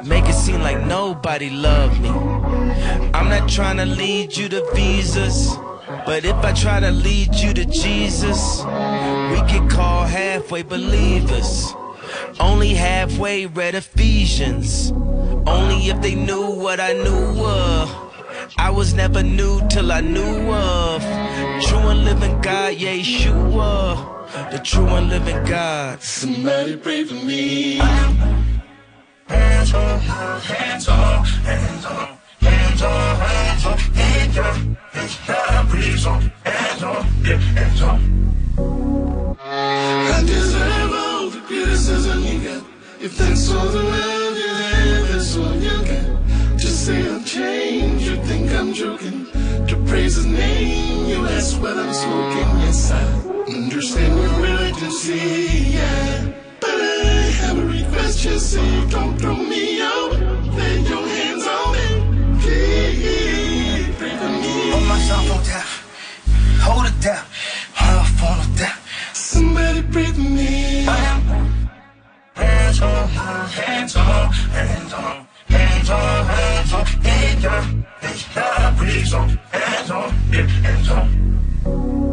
Make 0.05 0.25
it 0.25 0.33
seem 0.33 0.61
like 0.61 0.85
nobody 0.85 1.49
loved 1.49 2.01
me. 2.01 2.09
I'm 3.13 3.29
not 3.29 3.49
trying 3.49 3.77
to 3.77 3.85
lead 3.85 4.35
you 4.35 4.49
to 4.49 4.65
visas. 4.73 5.55
But 6.05 6.25
if 6.25 6.35
I 6.35 6.53
try 6.53 6.79
to 6.79 6.91
lead 6.91 7.35
you 7.35 7.53
to 7.53 7.65
Jesus, 7.65 8.59
we 8.63 9.37
get 9.51 9.69
called 9.69 10.09
halfway 10.09 10.63
believers. 10.63 11.73
Only 12.39 12.73
halfway 12.73 13.45
read 13.45 13.75
Ephesians. 13.75 14.91
Only 15.45 15.87
if 15.89 16.01
they 16.01 16.15
knew 16.15 16.51
what 16.51 16.79
I 16.79 16.93
knew 16.93 17.45
of. 17.45 18.03
I 18.57 18.69
was 18.69 18.93
never 18.93 19.23
new 19.23 19.61
till 19.69 19.91
I 19.91 20.01
knew 20.01 20.51
of. 20.51 21.01
True 21.63 21.89
and 21.89 22.05
living 22.05 22.39
God, 22.41 22.75
Yeshua. 22.75 24.51
The 24.51 24.59
true 24.59 24.87
and 24.87 25.09
living 25.09 25.43
God. 25.45 26.01
Somebody 26.01 26.77
pray 26.77 27.03
for 27.03 27.15
me. 27.15 27.79
Hands 29.27 29.73
up, 29.73 30.01
hands 30.01 30.87
up, 30.87 31.25
hands 31.25 31.85
up, 31.85 32.07
hands 32.41 32.81
up, 32.81 33.17
hands 33.17 33.65
up, 33.65 33.79
hands 33.79 34.37
up, 34.37 34.57
hands 34.91 35.29
up, 35.29 35.67
please 35.69 36.05
up, 36.05 36.21
hands 36.43 36.83
up, 36.83 37.05
yeah, 37.23 37.37
hands 37.37 37.81
up. 37.81 37.99
I 39.39 40.23
deserve 40.25 40.91
all 40.93 41.29
the 41.29 41.39
criticism 41.47 42.19
you 42.23 42.39
get. 42.39 42.63
If 42.99 43.17
that's 43.17 43.49
all 43.51 43.67
the 43.67 43.83
love 43.83 44.37
you 44.37 44.47
have, 44.47 45.07
that's 45.09 45.37
all 45.37 45.55
you 45.55 45.83
get. 45.85 46.57
Just 46.57 46.85
say 46.85 47.07
I'll 47.09 47.23
change, 47.23 48.03
you 48.03 48.17
think 48.25 48.51
I'm 48.51 48.73
joking. 48.73 49.25
To 49.67 49.83
praise 49.87 50.15
his 50.15 50.25
name, 50.25 51.07
you 51.07 51.25
ask 51.27 51.61
what 51.61 51.77
I'm 51.77 51.93
smoking. 51.93 52.59
Yes, 52.61 52.91
I 52.91 53.03
understand 53.47 54.41
religion 54.41 54.91
see, 54.91 55.75
yeah. 55.75 56.32
But 58.23 58.29
I 58.29 58.35
have 58.35 58.39
a 58.39 58.47
request, 58.47 58.47
just 58.47 58.51
say 58.51 58.89
don't 58.89 59.17
throw 59.19 59.35
me 59.35 59.81
out. 59.81 60.11
Lay 60.55 60.79
your 60.79 61.07
hands 61.07 61.47
on 61.47 61.71
me, 61.73 61.85
please. 62.39 63.95
Pray 63.97 64.15
for 64.17 64.29
me. 64.29 64.71
Put 64.71 64.83
myself 64.87 65.31
on 65.31 65.43
tap. 65.43 65.67
Hold 66.61 66.85
it 66.85 67.01
down. 67.01 67.25
Off 67.79 68.23
on 68.23 68.37
the 68.39 68.59
tap. 68.59 68.79
Somebody 69.13 69.81
pray 69.91 70.05
for 70.05 70.21
me. 70.21 70.85
Hands 72.35 72.81
up, 72.81 73.09
hands 73.09 73.41
up, 73.41 73.49
hands 73.49 73.95
up, 73.95 74.33
hands 74.33 74.93
up, 74.93 75.27
hands 75.47 75.89
up, 75.89 76.25
hands 76.27 76.73
up, 76.73 76.87
hands 77.03 77.45
up, 77.45 78.77
please 78.77 79.13
up, 79.13 79.29
hands 79.51 79.91
up, 79.91 80.11
yeah, 80.31 80.47
hands 80.47 80.89
up. 80.89 82.12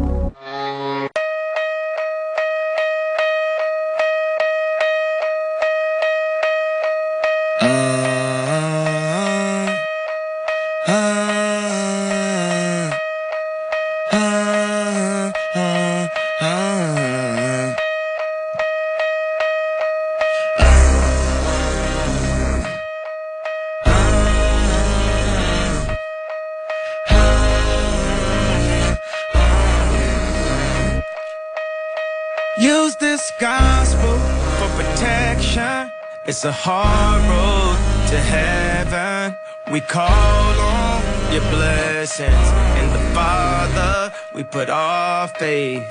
It's 36.43 36.47
a 36.47 36.51
hard 36.51 37.21
road 37.29 37.77
to 38.09 38.17
heaven. 38.17 39.37
We 39.71 39.79
call 39.79 40.09
on 40.09 41.03
your 41.31 41.43
blessings. 41.51 42.47
In 42.81 42.87
the 42.97 43.13
Father, 43.13 44.11
we 44.33 44.43
put 44.43 44.67
our 44.67 45.27
faith. 45.27 45.85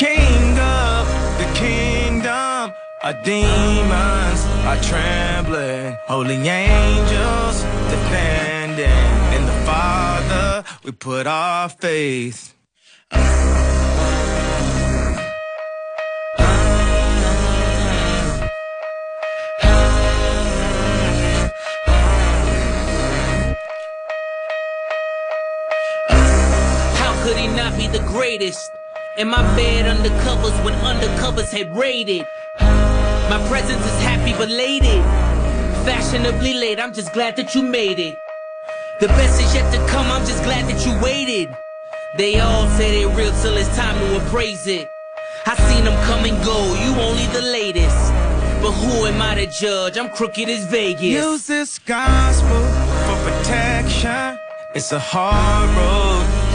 King 0.00 0.58
of 0.58 1.06
the 1.38 1.48
King. 1.54 2.26
our 2.26 3.12
demons 3.22 4.40
are 4.66 4.82
trembling. 4.82 5.96
Holy 6.08 6.48
angels 6.48 7.62
defending. 7.94 9.06
In 9.36 9.46
the 9.46 9.58
Father, 9.64 10.64
we 10.82 10.90
put 10.90 11.28
our 11.28 11.68
faith. 11.68 12.56
The 27.92 27.98
greatest? 28.08 28.70
In 29.18 29.28
my 29.28 29.42
bed 29.54 29.84
undercovers 29.84 30.64
when 30.64 30.74
undercovers 30.80 31.52
had 31.52 31.76
raided. 31.76 32.26
My 32.58 33.44
presence 33.48 33.84
is 33.84 34.00
happy 34.00 34.32
belated. 34.32 35.04
Fashionably 35.84 36.54
late, 36.54 36.80
I'm 36.80 36.94
just 36.94 37.12
glad 37.12 37.36
that 37.36 37.54
you 37.54 37.62
made 37.62 37.98
it. 37.98 38.16
The 39.00 39.08
best 39.08 39.42
is 39.42 39.54
yet 39.54 39.70
to 39.74 39.86
come, 39.92 40.06
I'm 40.06 40.26
just 40.26 40.42
glad 40.44 40.64
that 40.70 40.86
you 40.86 40.98
waited. 41.02 41.54
They 42.16 42.40
all 42.40 42.68
say 42.70 42.90
they 42.90 43.06
real 43.14 43.32
till 43.42 43.56
it's 43.56 43.74
time 43.76 43.98
to 43.98 44.24
appraise 44.24 44.66
it. 44.66 44.88
I 45.44 45.54
seen 45.68 45.84
them 45.84 45.96
come 46.06 46.24
and 46.24 46.42
go, 46.44 46.58
you 46.82 46.94
only 47.02 47.26
the 47.26 47.42
latest. 47.42 48.12
But 48.62 48.72
who 48.72 49.06
am 49.06 49.20
I 49.20 49.34
to 49.34 49.46
judge? 49.46 49.98
I'm 49.98 50.08
crooked 50.08 50.48
as 50.48 50.64
Vegas. 50.66 51.02
Use 51.02 51.46
this 51.46 51.78
gospel 51.80 52.62
for 53.06 53.16
protection. 53.28 54.38
It's 54.74 54.92
a 54.92 54.98
hard 54.98 55.68
road 55.76 56.11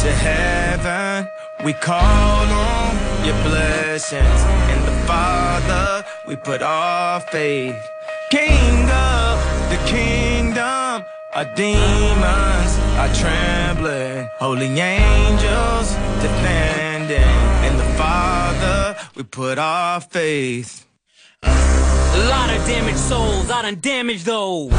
to 0.08 0.14
heaven. 0.14 1.28
We 1.66 1.74
call 1.74 2.46
on 2.72 2.96
your 3.26 3.36
blessings. 3.44 4.40
In 4.74 4.80
the 4.90 4.96
Father, 5.06 6.06
we 6.26 6.38
put 6.38 6.62
our 6.62 7.20
faith. 7.20 7.76
King 8.32 8.90
of 8.90 9.36
the 9.72 9.80
kingdom, 9.86 11.04
our 11.36 11.48
demons 11.56 12.72
are 13.02 13.14
trembling. 13.22 14.30
Holy 14.40 14.72
angels 14.80 15.90
defending. 16.26 17.38
In 17.68 17.76
the 17.76 17.90
Father, 17.98 18.96
we 19.16 19.24
put 19.24 19.58
our 19.58 20.00
faith. 20.00 20.86
A 21.44 22.20
lot 22.30 22.50
of 22.56 22.66
damaged 22.66 22.98
souls, 22.98 23.52
I 23.52 23.62
done 23.64 23.80
damaged 23.82 24.26
those. 24.26 24.72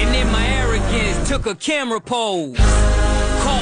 And 0.00 0.14
in 0.14 0.30
my 0.30 0.46
arrogance, 0.46 1.28
took 1.28 1.46
a 1.46 1.56
camera 1.56 2.00
pose. 2.00 2.56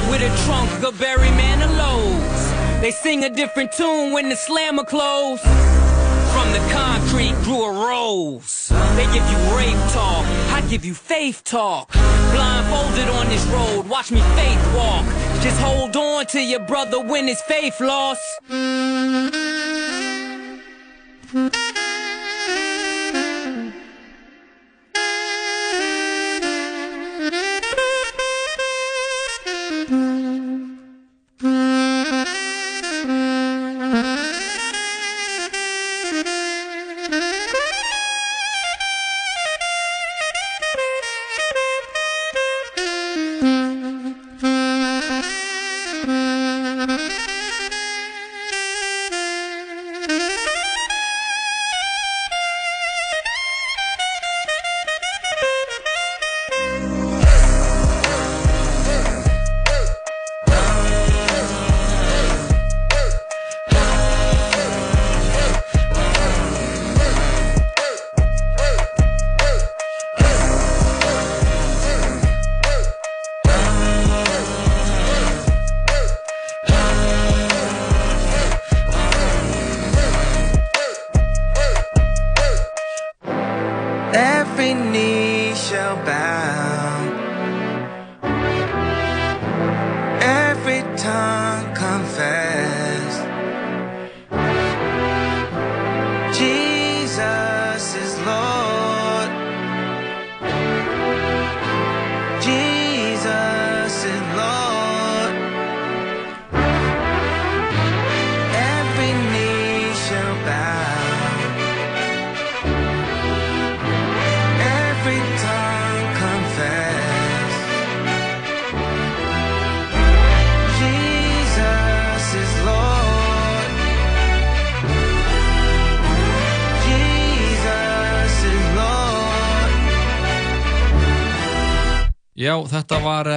With 0.09 0.21
a 0.21 0.31
trunk 0.45 0.83
of 0.83 0.99
Barry 0.99 1.29
Manilow's. 1.31 2.81
They 2.81 2.91
sing 2.91 3.23
a 3.25 3.29
different 3.29 3.71
tune 3.71 4.13
when 4.13 4.29
the 4.29 4.35
slammer 4.35 4.83
close. 4.83 5.41
From 5.41 6.51
the 6.53 6.59
concrete 6.71 7.35
grew 7.43 7.63
a 7.65 7.73
rose. 7.87 8.71
They 8.95 9.05
give 9.05 9.25
you 9.31 9.37
rape 9.57 9.91
talk, 9.91 10.25
I 10.53 10.61
give 10.69 10.85
you 10.85 10.93
faith 10.93 11.43
talk. 11.43 11.91
Blindfolded 11.91 13.09
on 13.09 13.27
this 13.27 13.45
road, 13.47 13.89
watch 13.89 14.11
me 14.11 14.21
faith 14.35 14.75
walk. 14.75 15.05
Just 15.41 15.59
hold 15.59 15.95
on 15.95 16.25
to 16.27 16.39
your 16.39 16.61
brother 16.61 16.99
when 16.99 17.27
his 17.27 17.41
faith 17.41 17.79
lost. 17.81 18.21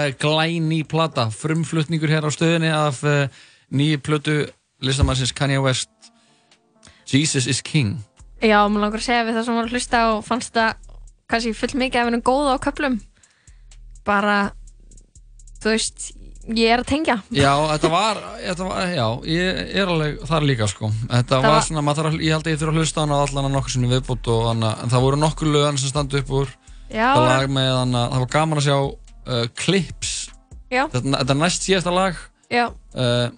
Uh, 0.03 0.13
glæný 0.21 0.83
plata, 0.89 1.29
frumflutningur 1.31 2.11
hér 2.13 2.27
á 2.27 2.31
stöðinni 2.35 2.73
af 2.75 3.03
uh, 3.07 3.27
nýju 3.73 4.03
plötu 4.05 4.37
listamannsins 4.83 5.33
Kanye 5.33 5.63
West 5.63 5.91
Jesus 7.13 7.47
is 7.47 7.63
King. 7.63 7.99
Já, 8.43 8.59
maður 8.67 8.87
langar 8.87 9.03
að 9.03 9.07
segja 9.07 9.27
við 9.27 9.37
það 9.39 9.47
sem 9.47 9.59
var 9.59 9.69
að 9.69 9.77
hlusta 9.77 10.03
og 10.13 10.25
fannst 10.27 10.57
það 10.57 10.91
kannski 11.31 11.55
full 11.57 11.79
mikið 11.79 12.01
af 12.01 12.09
hennu 12.11 12.23
góða 12.27 12.57
á 12.59 12.65
köplum 12.65 12.99
bara 14.07 14.37
þú 15.63 15.75
veist, 15.77 16.09
ég 16.51 16.73
er 16.75 16.83
að 16.83 16.89
tengja. 16.91 17.17
Já, 17.31 17.53
þetta 17.71 17.91
var, 17.93 18.21
þetta 18.41 18.67
var, 18.67 18.81
já, 18.91 19.07
ég 19.31 19.61
er 19.79 19.93
alveg 19.93 20.25
þar 20.27 20.49
líka 20.49 20.69
sko. 20.71 20.91
Þetta 21.07 21.39
Það 21.39 21.55
var 21.55 21.67
svona, 21.69 21.95
þarf 21.99 22.19
ég 22.19 22.35
held 22.35 22.49
að 22.49 22.53
ég 22.53 22.61
þurfa 22.63 22.75
að 22.75 22.81
hlusta 22.83 22.99
á 22.99 23.05
hana 23.05 23.21
allan 23.27 23.49
að 23.49 23.55
nokkur 23.57 23.77
sinni 23.77 23.93
viðbútt 23.93 24.33
og 24.35 24.49
hana, 24.51 24.73
en 24.83 24.93
það 24.93 25.07
voru 25.07 25.21
nokkur 25.23 25.53
lögan 25.55 25.79
sem 25.79 25.93
standu 25.93 26.19
upp 26.19 26.35
úr. 26.43 26.51
Já. 26.91 27.09
Það 27.15 27.47
hana, 27.47 28.03
það 28.11 28.25
var 28.25 28.33
gaman 28.35 28.61
að 28.61 28.67
sjá 28.67 28.79
uh, 29.27 29.47
clips. 29.55 30.29
Þetta, 30.73 31.03
þetta 31.03 31.33
er 31.35 31.41
næst 31.43 31.67
síðasta 31.69 31.93
lag 31.93 32.15
uh, 32.17 33.29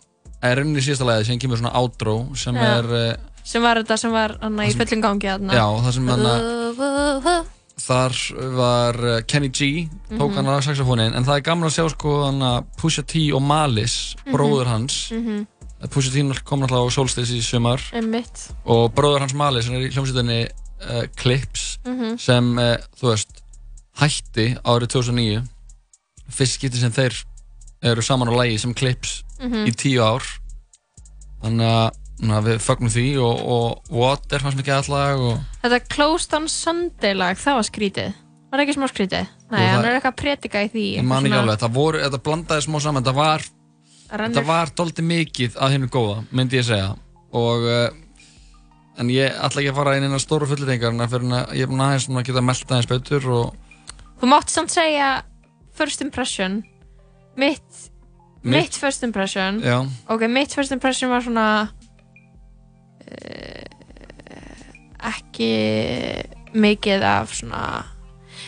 er 0.44 0.56
rauninni 0.60 0.82
síðasta 0.84 1.06
lagið 1.08 1.26
sem 1.32 1.38
kemur 1.42 1.58
svona 1.58 1.72
outro 1.80 2.18
sem 2.38 2.54
Já. 2.54 2.66
er 2.78 2.84
uh, 2.94 3.14
sem 3.44 3.62
var 3.62 3.76
þetta 3.82 3.96
sem 3.98 4.12
var 4.14 4.36
hana, 4.40 4.64
í 4.64 4.70
sem- 4.72 4.80
fullum 4.80 5.02
gangi 5.02 5.28
hana. 5.28 5.52
Já, 5.52 5.66
það 5.84 5.92
sem 5.98 6.08
hana- 6.08 6.36
uh. 6.38 7.44
þar 7.84 8.14
var 8.54 8.94
uh, 9.02 9.16
Kenny 9.26 9.48
G 9.50 9.88
tók 10.14 10.30
Mhm. 10.30 10.36
hann 10.36 10.46
á 10.46 10.62
saxofónin 10.62 11.14
en 11.16 11.24
það 11.26 11.36
er 11.40 11.44
gaman 11.48 11.68
að 11.68 11.74
sjá 11.74 11.88
sko 11.90 12.12
Pusha 12.78 13.02
T 13.02 13.32
og 13.34 13.42
Malice 13.42 14.14
Mhm. 14.24 14.32
bróður 14.32 14.66
hans 14.70 15.10
Mhm. 15.10 15.46
Pusha 15.90 16.10
T 16.14 16.44
kom 16.44 16.60
náttúrulega 16.62 16.86
á 16.86 16.92
Solstice 16.94 17.34
í 17.34 17.42
sumar 17.42 17.80
og 18.64 18.94
bróður 18.94 19.20
hans 19.20 19.34
Malice 19.34 19.66
hann 19.68 19.76
er 19.82 19.88
í 19.88 19.92
hljómsveitinni 19.92 20.48
uh, 20.88 21.06
Clips 21.16 21.78
Mhm. 21.84 22.16
sem 22.18 22.54
þú 22.54 23.10
veist 23.10 23.42
hætti 23.98 24.56
árið 24.64 24.88
2009 24.94 25.42
fyrst 26.38 26.58
skipti 26.58 26.80
sem 26.82 26.92
þeir 26.94 27.16
eru 27.84 28.02
saman 28.02 28.30
á 28.30 28.34
lægi 28.40 28.58
sem 28.62 28.74
Clips 28.74 29.22
Mhm. 29.40 29.66
í 29.68 29.72
tíu 29.76 30.00
ár 30.02 30.22
þannig 31.42 31.68
að 31.68 32.00
na, 32.24 32.38
við 32.44 32.60
fögnum 32.62 32.90
því 32.94 33.06
og, 33.20 33.40
og 33.54 33.90
Water 33.90 34.38
fannst 34.44 34.56
mikið 34.60 34.76
allag 34.78 35.18
og 35.20 35.40
Þetta 35.64 35.80
Closed 35.90 36.36
on 36.38 36.46
Sunday 36.48 37.14
lag, 37.18 37.36
það 37.40 37.58
var 37.58 37.66
skrítið 37.68 38.12
Var 38.54 38.60
það 38.60 38.62
ekki 38.68 38.76
smá 38.76 38.86
skrítið? 38.86 39.26
Nei, 39.50 39.58
Jú, 39.60 39.66
hann 39.66 39.82
það- 39.82 39.88
er 39.90 39.96
eitthvað 39.98 40.12
að 40.14 40.20
predika 40.22 40.60
í 40.62 40.68
því 40.70 40.84
ég 40.94 41.04
man 41.10 41.24
ekki 41.26 41.34
alveg, 41.40 41.58
það 41.64 41.72
voru, 41.74 41.98
þetta 42.04 42.20
blandaði 42.28 42.62
smá 42.68 42.78
saman 42.84 43.02
þetta 43.04 43.14
var, 43.18 43.42
Rennur- 44.14 44.30
þetta 44.38 44.46
var 44.46 44.70
doldi 44.78 45.02
mikið 45.02 45.56
að 45.58 45.72
hennu 45.74 45.88
góða, 45.90 46.16
myndi 46.30 46.56
ég 46.60 46.64
segja 46.68 46.94
og 47.34 47.66
uh, 47.66 47.88
en 49.02 49.10
ég 49.10 49.34
ætla 49.34 49.60
ekki 49.64 49.72
að 49.72 49.78
fara 49.82 49.96
inn 49.98 50.14
á 50.14 50.20
stóru 50.22 50.46
fyrir 50.46 50.70
að 50.70 51.54
ég 51.58 51.62
er 51.66 51.66
búin 51.66 51.82
aðeins 51.82 52.06
að 52.08 52.24
geta 52.30 52.40
melta 52.46 52.74
aðeins 52.76 52.90
betur 52.94 53.28
og 53.34 53.54
Þú 54.22 54.28
mátt 54.30 54.48
samt 54.54 54.70
segja 54.70 55.24
first 55.74 56.00
impression 56.04 56.62
mitt, 57.36 57.62
mitt, 58.42 58.54
Mitt- 58.70 58.76
first 58.78 59.02
impression 59.02 59.60
Já. 59.64 59.80
ok, 60.08 60.26
mitt 60.30 60.52
first 60.54 60.72
impression 60.72 61.10
var 61.10 61.20
svona 61.26 61.46
uh, 63.04 63.64
ekki 65.04 65.50
mikið 66.54 67.02
af 67.04 67.32
svona 67.34 67.62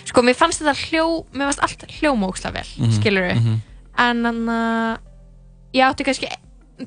sko, 0.07 0.23
mér 0.23 0.37
fannst 0.39 0.63
þetta 0.63 0.77
hljó 0.87 1.07
mér 1.35 1.51
fannst 1.51 1.65
allt 1.67 1.87
hljómóksla 1.99 2.53
vel, 2.55 2.69
mm 2.79 2.85
Mhm, 2.87 2.95
skilur 3.01 3.31
mhm. 3.35 3.57
en 3.99 4.23
þannig 4.23 4.51
að 4.55 4.99
ég 5.75 5.87
átti 5.91 6.05
kannski 6.07 6.29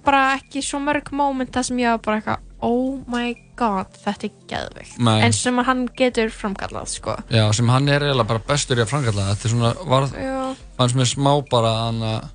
bara 0.05 0.35
ekki 0.37 0.61
svo 0.63 0.79
mörg 0.79 1.11
moment 1.11 1.51
það 1.51 1.63
sem 1.67 1.77
ég 1.81 1.89
var 1.91 1.99
bara 2.05 2.17
eitthvað 2.21 2.45
oh 2.66 2.99
my 3.07 3.34
god, 3.60 3.93
þetta 4.03 4.28
er 4.28 4.34
geðvikt 4.51 4.97
Nei. 5.05 5.20
en 5.28 5.36
sem 5.36 5.62
hann 5.68 5.86
getur 5.99 6.32
framkallað 6.34 6.89
sko. 6.91 7.16
Já, 7.32 7.45
sem 7.55 7.70
hann 7.72 7.88
er 7.91 8.03
eiginlega 8.07 8.28
bara 8.34 8.43
bestur 8.49 8.80
í 8.80 8.84
að 8.84 8.91
framkalla. 8.91 9.30
Þetta 9.34 9.47
er 9.47 9.53
svona, 9.53 9.72
var, 9.88 10.10
fannst 10.80 10.97
mér 10.99 11.10
smá 11.14 11.32
bara 11.51 11.72
hann 11.86 12.03
að 12.03 12.28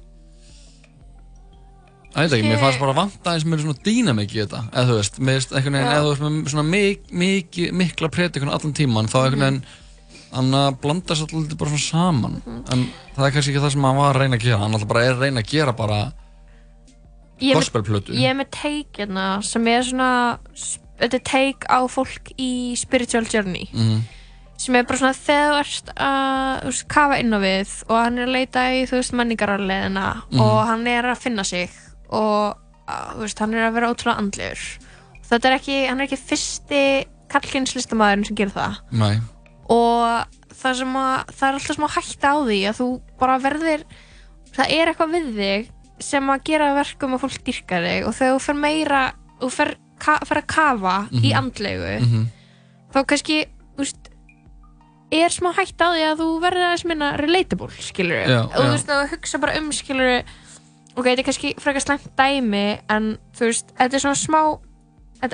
Það 2.15 2.23
veit 2.29 2.35
ekki, 2.37 2.47
mér 2.47 2.61
fannst 2.63 2.79
bara 2.79 2.93
vanta 2.95 3.33
eins 3.35 3.45
mér 3.51 3.59
svona 3.65 3.81
dýnamik 3.83 4.35
í 4.37 4.39
þetta, 4.39 4.61
eða 4.71 4.87
þú 4.87 4.99
veist, 5.01 5.17
veist 5.29 5.55
einhvern 5.59 5.75
veginn, 5.81 5.89
eða 5.91 6.03
þú 6.05 6.11
veist, 6.13 6.23
með 6.37 6.53
svona 6.53 6.65
mik, 6.69 7.09
mik, 7.23 7.57
mikla 7.75 8.11
predikun 8.15 8.53
allan 8.55 8.75
tíman, 8.79 9.09
þá 9.11 9.17
einhvern 9.25 9.43
veginn, 9.43 9.57
hann 10.35 10.55
að 10.61 10.77
blandast 10.85 11.25
alltaf 11.27 11.59
bara 11.59 11.73
svona 11.73 11.83
saman, 11.89 12.37
en 12.71 12.85
það 13.17 13.27
er 13.27 13.35
kannski 13.35 13.51
ekki 13.51 13.65
það 13.65 13.75
sem 13.75 13.89
hann 13.89 13.99
var 13.99 14.13
að 14.15 14.23
reyna 14.23 14.39
að 14.39 14.47
gera, 14.47 14.61
hann 14.63 14.79
alltaf 14.79 14.93
bara 14.95 15.03
er 15.09 15.17
að 15.17 15.25
reyna 15.27 15.43
að 15.43 15.51
gera 15.57 15.75
bara 15.83 15.99
er 16.05 16.13
með- 16.13 16.24
gospelplötu. 17.41 18.13
Ég 18.15 18.31
er 18.31 18.35
með 18.39 18.51
take 18.51 19.03
hérna 19.05 19.43
sem 19.45 19.67
er 19.69 19.83
svona 19.83 20.11
þetta 21.01 21.15
er 21.19 21.25
take 21.27 21.67
á 21.69 21.81
fólk 21.91 22.31
í 22.39 22.77
spiritual 22.79 23.25
journey 23.27 23.69
Mhm. 23.73 24.03
sem 24.57 24.77
er 24.77 24.85
bara 24.85 24.99
svona 24.99 25.15
þegar 25.19 25.51
þú 25.53 25.59
ert 25.65 25.95
að 25.97 26.65
veist, 26.65 26.89
kafa 26.89 27.19
inn 27.19 27.35
á 27.35 27.39
við 27.43 27.73
og 27.91 27.97
hann 28.05 28.19
er 28.19 28.27
að 28.29 28.33
leita 28.37 28.61
í 28.71 28.85
þú 28.87 29.01
veist 29.01 29.13
menningararleðina 29.13 30.23
Mhm. 30.31 30.41
og 30.41 30.67
hann 30.67 30.87
er 30.87 31.03
að 31.03 31.19
finna 31.19 31.45
sig 31.45 31.71
og 32.11 32.57
að, 32.89 33.17
veist, 33.19 33.39
hann 33.39 33.55
er 33.55 33.69
að 33.71 33.75
vera 33.75 33.91
ótrúlega 33.93 34.19
andlegur 34.19 34.79
þetta 35.29 35.45
er 35.51 35.59
ekki, 35.59 35.89
hann 35.89 36.01
er 36.01 36.07
ekki 36.07 36.19
fyrsti 36.31 37.05
kallkins 37.29 37.75
listamæðurinn 37.75 38.27
sem 38.27 38.37
gerir 38.37 38.53
það 38.55 38.77
Nei, 38.93 39.19
og 39.69 40.27
það 40.55 40.81
að 40.95 41.27
það 41.35 41.49
er 41.49 41.55
alltaf 41.59 41.77
smá 41.77 41.89
hætta 41.91 42.29
á 42.31 42.37
því 42.47 42.59
að 42.71 42.79
þú 42.79 42.89
bara 43.19 43.39
verðir 43.43 43.85
það 44.55 44.71
er 44.71 44.87
eitthvað 44.93 45.15
við 45.17 45.35
þig 45.35 45.71
sem 46.01 46.27
að 46.31 46.43
gera 46.45 46.75
verkum 46.75 47.15
að 47.15 47.21
fólk 47.25 47.45
dyrka 47.47 47.81
þig 47.85 48.07
og 48.09 48.15
þegar 48.15 48.35
þú 48.35 48.41
fer 48.47 48.55
meira 48.55 49.03
þú 49.41 49.51
fer, 49.51 49.77
ka, 49.99 50.19
fer 50.27 50.41
að 50.43 50.47
kafa 50.47 50.97
í 51.13 51.31
Mhm. 51.31 51.37
andlegu 51.39 52.01
Mhm. 52.01 52.27
þá 52.95 52.99
kannski 53.07 53.47
þú 53.77 53.79
veist, 53.85 54.09
er 55.13 55.29
smá 55.31 55.53
hætta 55.55 55.85
á 55.87 55.91
því 55.95 56.03
að 56.11 56.19
þú 56.19 56.29
verður 56.43 56.65
aðeins 56.67 56.85
minna 56.85 57.17
relatable 57.17 57.69
skilur 57.79 58.27
Já, 58.27 58.41
og 58.45 58.53
þú 58.53 58.65
já. 58.65 58.71
veist 58.73 58.89
að 58.89 59.03
þú 59.05 59.11
hugsa 59.15 59.39
bara 59.41 59.59
um 59.59 59.71
skilur 59.73 60.23
ok, 60.97 61.05
þetta 61.05 61.19
er 61.19 61.23
kannski 61.27 61.55
frekar 61.59 61.81
slæmt 61.83 62.09
dæmi 62.17 62.81
en 62.91 63.19
þú 63.37 63.47
veist, 63.51 63.67
þetta 63.79 63.95
er 63.95 64.01
svona 64.01 64.15
smá 64.19 64.41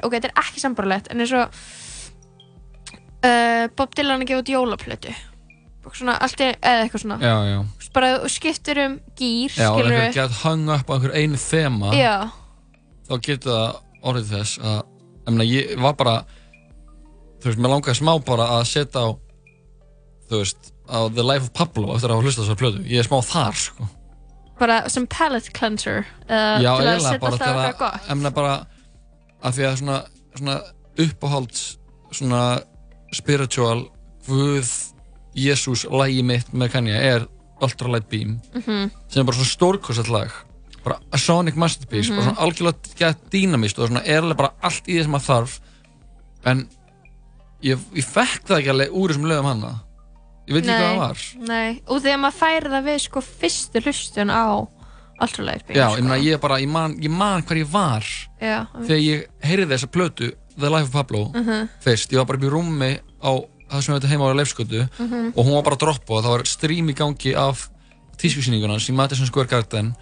ok, 0.02 0.12
þetta 0.12 0.28
er 0.28 0.36
ekki 0.42 0.60
sambarlegt 0.60 1.08
en 1.10 1.20
eins 1.20 1.32
og 1.32 1.48
uh, 3.24 3.68
Bob 3.76 3.94
Dylan 3.94 4.22
að 4.22 4.26
gefa 4.30 4.42
út 4.42 4.52
jólaplötu 4.54 5.10
og 5.12 5.29
svona 5.88 6.16
allt 6.20 6.42
eða 6.44 6.82
eitthvað 6.84 7.04
svona 7.04 7.18
já, 7.22 7.34
já. 7.48 7.60
Bara 7.94 8.10
skiptir 8.30 8.78
um 8.84 8.98
gýr 9.18 9.54
Já, 9.56 9.70
og 9.72 9.80
einhver 9.82 10.12
gett 10.14 10.34
hanga 10.44 10.76
upp 10.78 10.90
á 10.90 10.92
einhver 10.94 11.14
einu 11.16 11.38
þema, 11.40 11.94
já, 11.96 12.16
þá 13.08 13.14
getur 13.26 13.56
það 13.56 13.80
orðið 14.10 14.34
þess 14.34 14.60
að, 14.62 14.76
ég 15.26 15.32
meina, 15.34 15.46
ég 15.48 15.72
var 15.82 15.96
bara, 15.98 16.14
þú 17.40 17.50
veist, 17.50 17.62
mér 17.64 17.74
langaði 17.74 17.98
smá 17.98 18.12
bara 18.28 18.46
að 18.58 18.62
setja 18.70 19.02
á, 19.02 19.08
þú 20.30 20.42
veist, 20.42 20.70
á 20.86 20.98
The 21.10 21.24
Life 21.26 21.48
of 21.48 21.54
Pablo 21.56 21.96
eftir 21.96 22.12
að 22.12 22.20
hafa 22.20 22.28
hlustað 22.28 22.46
þessar 22.46 22.60
plötu. 22.62 22.84
Ég 22.90 23.02
er 23.02 23.08
smá 23.08 23.18
þar, 23.26 23.58
sko. 23.64 23.88
bara 24.60 24.78
sem 24.92 25.06
palate 25.10 25.52
cleanser 25.56 26.04
uh, 26.28 26.60
Já, 26.62 26.70
eiginlega 26.76 27.18
bara 27.22 27.40
til 27.40 27.50
að, 27.50 27.98
emna 28.14 28.32
bara, 28.36 28.54
að 29.42 29.58
því 29.58 29.68
að 29.68 29.76
svona, 29.82 29.98
svona 30.36 30.56
uppáhalds, 31.00 31.66
svona 32.14 32.44
spiritual, 33.16 33.88
Guð, 34.28 34.68
Jésús, 35.36 35.84
lagi 35.90 36.22
mitt 36.22 36.50
með 36.52 36.72
Kanye 36.72 36.94
er 36.96 37.26
Ultralight 37.62 38.08
Beam, 38.08 38.40
Mhm. 38.54 38.90
sem 39.08 39.20
er 39.20 39.24
bara 39.24 39.36
svona 39.36 39.54
stórkostat 39.56 40.08
lag, 40.08 40.30
bara 40.84 40.98
a 41.12 41.18
sonic 41.18 41.54
masterpiece, 41.56 42.08
Mhm. 42.10 42.16
bara 42.16 42.26
svona 42.34 42.38
algjörlega 42.38 42.96
gett 42.98 43.30
dýnamist 43.30 43.78
og 43.78 43.88
svona 43.90 44.02
er 44.06 44.22
alveg 44.22 44.36
bara 44.36 44.52
allt 44.62 44.86
í 44.88 44.94
því 44.98 45.02
sem 45.02 45.12
maður 45.12 45.28
þarf, 45.28 45.60
en 46.46 46.68
ég, 47.62 47.78
ég 47.94 48.04
fekk 48.04 48.44
það 48.46 48.58
ekki 48.58 48.70
alveg 48.70 48.90
úr 48.92 49.08
þessum 49.10 49.26
lögum 49.28 49.44
hana. 49.44 49.80
Ég 50.48 50.54
veit 50.54 50.64
ekki 50.64 50.80
hvað 50.80 50.90
það 50.90 50.98
var. 50.98 51.18
Nei, 51.46 51.82
og 51.86 52.02
þegar 52.02 52.18
maður 52.18 52.38
færi 52.40 52.70
það 52.70 52.84
við 52.84 53.00
sko 53.00 53.20
fyrstu 53.20 53.80
hlustun 53.84 54.30
á 54.30 54.68
Ultralight 55.22 55.66
Beam 55.66 55.76
Já, 55.76 55.90
sko. 55.92 56.02
ég 56.02 56.22
ég 56.34 56.40
bara, 56.40 56.56
ég 56.58 56.68
man, 56.68 56.96
ég 56.98 57.10
man 57.10 57.42
hvar 57.42 57.56
ég 57.58 57.66
var 57.70 58.00
Já, 58.40 58.66
þegar 58.72 59.04
ég 59.04 59.26
heyrði 59.44 59.68
þessa 59.68 59.86
plötu 59.92 60.32
The 60.58 60.68
Life 60.70 60.88
of 60.88 60.92
Pablo 60.92 61.30
Mhm. 61.34 61.68
fyrst, 61.84 62.10
ég 62.10 62.16
var 62.16 62.24
bara 62.24 62.38
í 62.38 62.50
rúmi 62.50 62.98
á 63.22 63.44
það 63.70 63.82
sem 63.84 63.94
við 63.94 64.00
þetta 64.00 64.10
heima 64.12 64.30
á 64.30 64.38
Leifskötu 64.40 64.80
Mhm. 64.98 65.32
og 65.36 65.44
hún 65.46 65.54
var 65.54 65.62
bara 65.62 65.76
að 65.76 65.82
droppa 65.84 66.12
og 66.18 66.24
það 66.24 66.34
var 66.36 66.44
stream 66.46 66.88
í 66.90 66.94
gangi 66.94 67.34
af 67.36 67.68
tískusýningunans 68.18 68.88
í 68.90 68.94
Madison 68.94 69.26
Square 69.26 69.48
Garden 69.48 69.94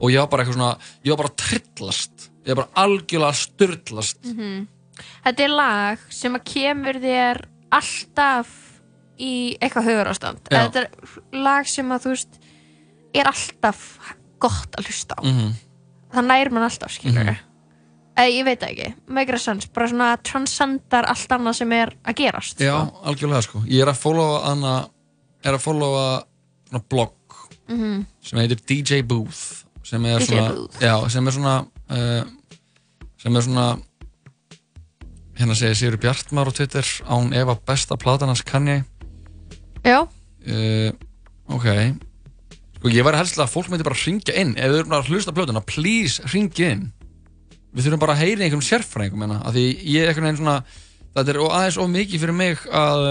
og 0.00 0.10
ég 0.10 0.18
var 0.20 0.28
bara 0.28 0.44
eitthvað 0.44 0.54
svona, 0.58 0.78
ég 1.04 1.10
var 1.10 1.16
bara 1.24 1.34
trillast 1.36 2.30
ég 2.44 2.54
var 2.54 2.64
bara 2.66 2.86
algjörlega 2.86 3.32
að 3.32 3.42
styrlast 3.48 4.18
Mhm. 4.24 4.66
Þetta 5.24 5.40
er 5.42 5.48
lag 5.48 5.98
sem 6.10 6.34
að 6.34 6.44
kemur 6.44 6.94
þér 7.02 7.44
alltaf 7.72 8.46
í 9.18 9.56
eitthvað 9.60 9.88
hugarástand 9.88 10.38
Já. 10.50 10.68
Þetta 10.68 10.76
er 10.84 10.88
lag 11.32 11.66
sem 11.66 11.88
að 11.88 12.02
þú 12.04 12.12
veist 12.14 12.38
er 13.14 13.24
alltaf 13.30 13.98
gott 14.38 14.70
að 14.78 14.84
hlusta 14.86 15.14
á 15.18 15.22
Mhm. 15.22 15.52
það 16.14 16.26
nær 16.26 16.50
mann 16.52 16.62
alltaf, 16.68 16.90
skilur 16.92 17.24
Mhm. 17.24 17.36
Eða, 18.14 18.30
ég 18.30 18.44
veit 18.46 18.62
ekki, 18.62 18.92
megra 19.10 19.38
sens 19.42 19.66
bara 19.74 19.88
svona 19.90 20.12
transcendar 20.22 21.08
allt 21.10 21.32
annað 21.34 21.56
sem 21.58 21.72
er 21.74 21.90
að 22.06 22.14
gerast 22.20 22.60
Já, 22.62 22.76
algjörlega 23.02 23.42
sko. 23.42 23.62
Ég 23.66 23.82
er 23.82 23.90
að 23.90 23.98
followa 23.98 24.36
hana 24.46 24.74
er 25.44 25.56
að 25.56 25.64
followa 25.64 26.04
svona 26.70 26.84
blogg 26.88 27.12
Mhm. 27.68 28.04
sem 28.22 28.38
heitir 28.38 28.60
DJ 28.68 29.02
Booth 29.02 29.64
sem 29.82 30.04
er 30.04 30.18
DJ 30.20 30.26
svona, 30.26 30.68
já, 30.80 31.08
sem 31.10 31.26
er 31.26 31.32
svona 31.32 31.54
uh, 31.90 32.24
sem 33.18 33.36
er 33.36 33.40
svona 33.42 33.66
hérna 35.38 35.54
segir 35.58 35.74
Sigur 35.78 35.96
Bjartmar 35.98 36.46
á 36.48 36.52
Twitter 36.54 36.84
án 37.08 37.32
Eva 37.34 37.56
besta 37.66 37.96
platan 37.96 38.28
hans 38.30 38.42
Kanye 38.46 38.84
Já, 39.84 40.02
uh, 40.04 40.92
ok. 41.48 41.66
Sko 42.78 42.88
ég 42.92 43.04
væri 43.04 43.16
helst 43.20 43.36
að 43.40 43.50
fólk 43.52 43.68
myndi 43.72 43.84
bara 43.84 43.96
ringja 44.00 44.32
inn. 44.40 44.54
Ef 44.56 44.70
þau 44.70 44.78
eru 44.78 44.94
að 44.96 45.08
hlusta 45.10 45.32
plötuna, 45.36 45.60
please 45.64 46.22
ringja 46.32 46.70
inn 46.72 46.86
við 47.74 47.86
þurfum 47.86 48.02
bara 48.04 48.16
að 48.16 48.24
heyra 48.24 48.40
í 48.40 48.46
einhverjum 48.46 48.66
sérfræðingum 48.68 49.24
hérna, 49.24 49.38
af 49.42 49.54
því 49.54 49.64
ég 49.90 50.02
er 50.02 50.10
einhvern 50.10 50.28
veginn 50.28 50.40
svona 50.42 50.58
þetta 51.14 51.32
er 51.34 51.40
aðeins 51.44 51.80
of 51.82 51.90
mikið 51.90 52.24
fyrir 52.24 52.38
mig 52.38 52.66
að 52.70 53.06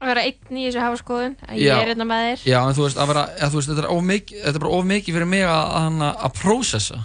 að 0.00 0.08
vera 0.08 0.24
einn 0.24 0.56
í 0.56 0.64
þessu 0.64 0.80
hafa 0.80 0.98
skoðun 1.00 1.36
að 1.44 1.60
Já. 1.60 1.74
ég 1.74 1.82
er 1.82 1.92
einna 1.92 2.06
með 2.08 2.26
þér 2.26 2.44
Já, 2.48 2.58
en 2.62 2.76
þú 2.76 2.84
veist, 2.86 3.00
að 3.00 3.10
vera, 3.10 3.24
að, 3.36 3.52
þú 3.52 3.60
veist 3.60 3.70
þetta, 3.70 3.82
er 3.82 3.90
of 3.92 4.06
mikið, 4.10 4.42
þetta 4.46 4.60
er 4.60 4.64
bara 4.64 4.78
of 4.78 4.86
mikið 4.90 5.16
fyrir 5.18 5.30
mig 5.30 5.44
að, 5.44 5.74
að, 5.80 5.98
að 6.10 6.38
prósessa. 6.40 7.00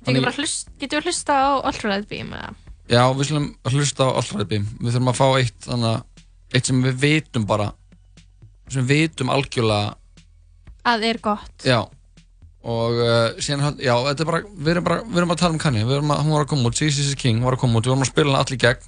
Getur 0.00 0.16
við 0.16 0.24
bara 0.24 0.36
hlust, 0.38 0.70
getur 0.80 1.00
við 1.00 1.10
hlusta 1.10 1.36
á 1.36 1.48
Ultralight 1.68 2.08
Beam 2.08 2.32
eða? 2.38 2.54
Já, 2.90 3.02
við 3.14 3.28
slum 3.28 3.50
hlusta 3.70 4.08
á 4.08 4.10
Allræði 4.16 4.48
Beam. 4.50 4.64
Við 4.80 4.96
þurfum 4.96 5.12
að 5.12 5.18
fá 5.20 5.26
eitt, 5.36 5.58
þannig, 5.66 6.24
eitt 6.56 6.70
sem 6.70 6.80
við 6.86 6.96
vitum 7.04 7.44
bara, 7.46 7.68
sem 8.72 8.88
við 8.88 9.04
vitum 9.04 9.34
algjörlega, 9.36 9.92
að 10.90 11.04
er 11.10 11.20
gott 11.20 11.68
já. 11.68 11.82
Og 12.60 12.92
uh, 13.00 13.32
síðan, 13.40 13.78
já, 13.80 13.94
þetta 14.04 14.20
er 14.24 14.28
bara, 14.28 14.40
við 14.44 14.68
erum 14.74 14.84
bara, 14.84 14.98
við 15.00 15.16
erum 15.16 15.30
bara 15.30 15.38
að 15.38 15.42
tala 15.44 15.54
um 15.56 15.60
Kanye. 15.62 15.84
Við 15.88 15.96
erum 15.96 16.10
að, 16.12 16.18
hún 16.26 16.34
var 16.36 16.44
að 16.44 16.50
koma 16.52 16.68
út, 16.68 16.80
Jesus 16.82 17.06
is 17.08 17.16
King 17.16 17.40
var 17.44 17.56
að 17.56 17.62
koma 17.62 17.80
út, 17.80 17.86
við 17.88 17.94
vorum 17.94 18.04
að 18.04 18.10
spila 18.12 18.28
hana 18.34 18.42
allir 18.44 18.58
í 18.58 18.64
gegn. 18.66 18.84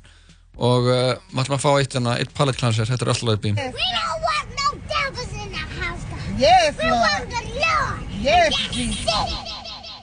Og 0.61 0.89
uh, 0.93 1.16
við 1.33 1.41
ætlum 1.41 1.57
að 1.57 1.62
fá 1.64 1.70
eitt, 1.79 1.95
þannig, 1.97 2.20
eitt 2.20 2.35
palette 2.37 2.61
cleanser, 2.61 2.91
þetta 2.91 3.07
er 3.07 3.12
Allræði 3.14 3.41
Beam. 3.47 3.57
We 3.57 3.62
don't 3.97 4.20
want 4.29 4.49
no 4.61 4.66
devils 4.93 5.33
in 5.33 5.49
the 5.57 5.64
house. 5.81 6.05
God. 6.11 6.20
Yes, 6.43 6.77
we 6.77 6.91
Lord. 6.91 7.01
want 7.01 7.25
the 7.33 7.43
Lord. 7.64 7.97
Yes, 8.20 8.53
Jesus. 8.77 9.33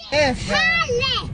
Yes, 0.09 0.41
God. 0.49 0.57
Halle. 0.57 1.29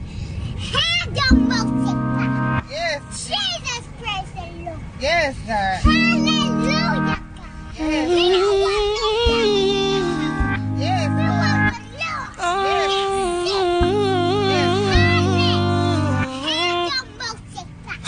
Hadomosika. 0.68 2.26
Yes. 2.68 3.00
Jesus 3.26 3.84
praise 3.96 4.30
the 4.36 4.44
Lord. 4.60 4.80
Yes, 5.00 5.34
God. 5.48 5.80
Hallelujah. 5.88 7.16
God. 7.16 7.88
We 8.12 8.24
don't 8.36 8.60
want 8.60 8.84
no 9.00 9.08
devils 9.26 9.55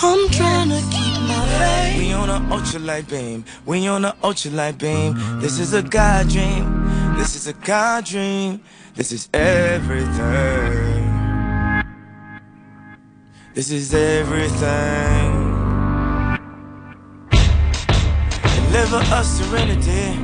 I'm 0.01 0.31
trying 0.31 0.69
to 0.69 0.81
keep 0.91 1.21
my 1.23 1.45
faith. 1.59 1.99
We 1.99 2.13
on 2.13 2.31
a 2.31 2.39
ultralight 2.55 3.09
beam. 3.09 3.45
We 3.67 3.89
on 3.89 4.05
a 4.05 4.13
ultralight 4.23 4.79
beam. 4.79 5.41
This 5.41 5.59
is 5.59 5.75
a 5.75 5.83
God 5.83 6.29
dream. 6.29 7.17
This 7.17 7.35
is 7.35 7.49
a 7.49 7.53
God 7.53 8.05
dream. 8.05 8.61
This 8.95 9.11
is 9.11 9.29
everything. 9.35 11.09
This 13.55 13.71
is 13.73 13.93
everything. 13.93 15.33
Deliver 18.71 18.99
us 19.13 19.29
serenity. 19.39 20.17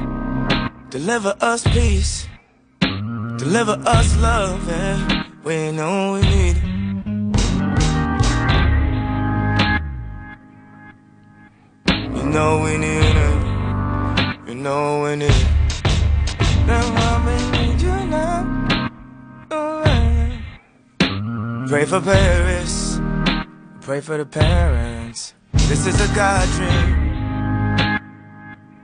Deliver 0.90 1.34
us 1.40 1.64
peace. 1.64 2.28
Deliver 3.36 3.76
us 3.86 4.16
love. 4.18 4.68
Yeah. 4.68 5.24
We 5.42 5.72
know 5.72 6.14
we 6.14 6.20
need 6.22 6.56
it. 6.56 6.62
You 12.16 12.24
know 12.30 12.62
we 12.64 12.78
need 12.78 13.16
it. 13.28 14.48
You 14.48 14.54
know 14.54 15.02
we 15.02 15.16
need 15.16 15.30
it. 15.30 15.46
That's 16.66 16.88
why 16.90 17.14
need 17.52 17.80
you 17.80 18.06
now. 18.06 18.54
Pray 21.68 21.84
for 21.86 22.00
Paris. 22.00 23.00
Pray 23.80 24.00
for 24.00 24.16
the 24.16 24.26
parents. 24.26 25.34
This 25.52 25.86
is 25.86 26.00
a 26.00 26.14
God 26.14 26.48
dream. 26.56 28.00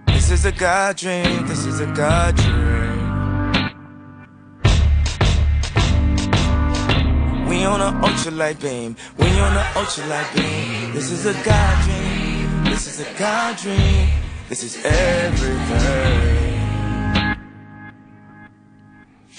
This 0.06 0.30
is 0.30 0.44
a 0.44 0.52
God 0.52 0.96
dream. 0.96 1.46
This 1.46 1.66
is 1.66 1.80
a 1.80 1.86
God 1.86 2.36
dream. 2.36 2.89
We 7.50 7.64
on 7.64 7.80
a 7.80 7.90
ultralight 8.06 8.60
beam. 8.62 8.94
We 9.18 9.26
on 9.40 9.56
a 9.56 9.64
ultralight 9.74 10.32
beam. 10.36 10.92
This 10.94 11.10
is 11.10 11.26
a 11.26 11.34
God 11.44 11.84
dream. 11.84 12.64
This 12.64 12.86
is 12.86 13.00
a 13.00 13.18
God 13.18 13.56
dream. 13.56 14.08
This 14.48 14.62
is 14.62 14.76
everything. 14.84 16.20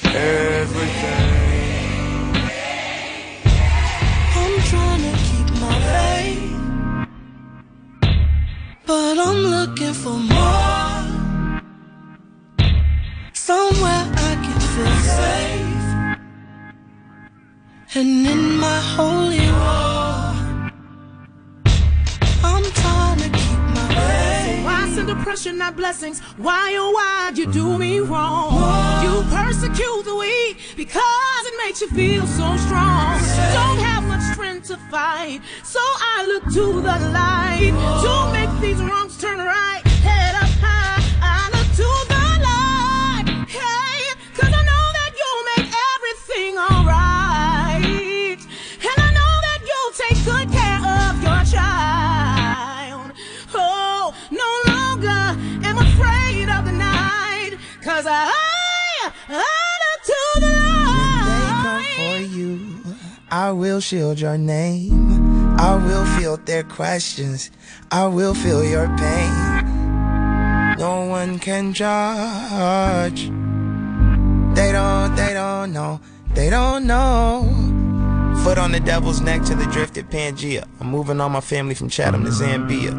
Everything. 0.04 1.32
I'm 4.40 4.56
trying 4.72 5.04
to 5.08 5.14
keep 5.28 5.48
my 5.62 5.76
faith, 5.94 6.52
but 8.86 9.16
I'm 9.28 9.40
looking 9.56 9.94
for 9.94 10.18
more. 10.36 11.04
Somewhere 13.34 14.04
I 14.30 14.32
can 14.44 14.60
feel 14.74 14.98
safe, 15.18 15.61
and 17.94 18.26
in 18.26 18.58
my 18.58 18.80
holy 18.96 19.48
war, 19.52 20.32
I'm 22.42 22.64
trying 22.72 23.18
to 23.18 23.30
keep 23.30 23.60
my 23.76 23.88
faith. 23.94 24.64
Why 24.64 24.90
send 24.96 25.10
oppression, 25.10 25.58
not 25.58 25.76
blessings? 25.76 26.22
Why, 26.38 26.74
oh, 26.78 26.92
why 26.92 27.32
you 27.36 27.52
do 27.52 27.78
me 27.78 28.00
wrong? 28.00 28.54
You 29.04 29.24
persecute 29.30 30.06
the 30.06 30.16
weak 30.16 30.58
because 30.78 31.42
it 31.46 31.54
makes 31.66 31.82
you 31.82 31.90
feel 31.90 32.26
so 32.28 32.56
strong. 32.58 33.20
Don't 33.54 33.80
have 33.80 34.04
much 34.06 34.24
strength 34.34 34.68
to 34.68 34.78
fight, 34.90 35.42
so 35.64 35.80
I 35.82 36.26
look 36.28 36.44
to 36.54 36.82
the 36.82 36.98
light 37.12 37.74
to 38.04 38.32
make 38.32 38.62
these 38.62 38.82
wrongs 38.82 39.20
turn 39.20 39.40
right. 39.40 39.91
I 63.42 63.52
will 63.52 63.80
shield 63.80 64.20
your 64.20 64.38
name. 64.38 65.58
I 65.58 65.76
will 65.76 66.06
field 66.06 66.46
their 66.46 66.62
questions. 66.62 67.50
I 67.90 68.06
will 68.06 68.36
feel 68.36 68.64
your 68.64 68.86
pain. 69.00 70.78
No 70.78 71.08
one 71.10 71.40
can 71.40 71.74
judge. 71.74 73.32
They 74.56 74.72
don't, 74.72 75.16
they 75.16 75.34
don't 75.34 75.74
know. 75.74 76.00
They 76.36 76.52
don't 76.52 76.86
know. 76.86 77.50
Foot 78.44 78.60
on 78.60 78.74
the 78.74 78.80
devil's 78.80 79.22
neck 79.22 79.42
to 79.46 79.56
the 79.56 79.66
drifted 79.66 80.12
Pangea. 80.12 80.68
I'm 80.80 80.92
moving 80.92 81.20
all 81.20 81.30
my 81.30 81.42
family 81.42 81.74
from 81.74 81.90
Chatham 81.90 82.24
to 82.26 82.30
Zambia. 82.30 82.94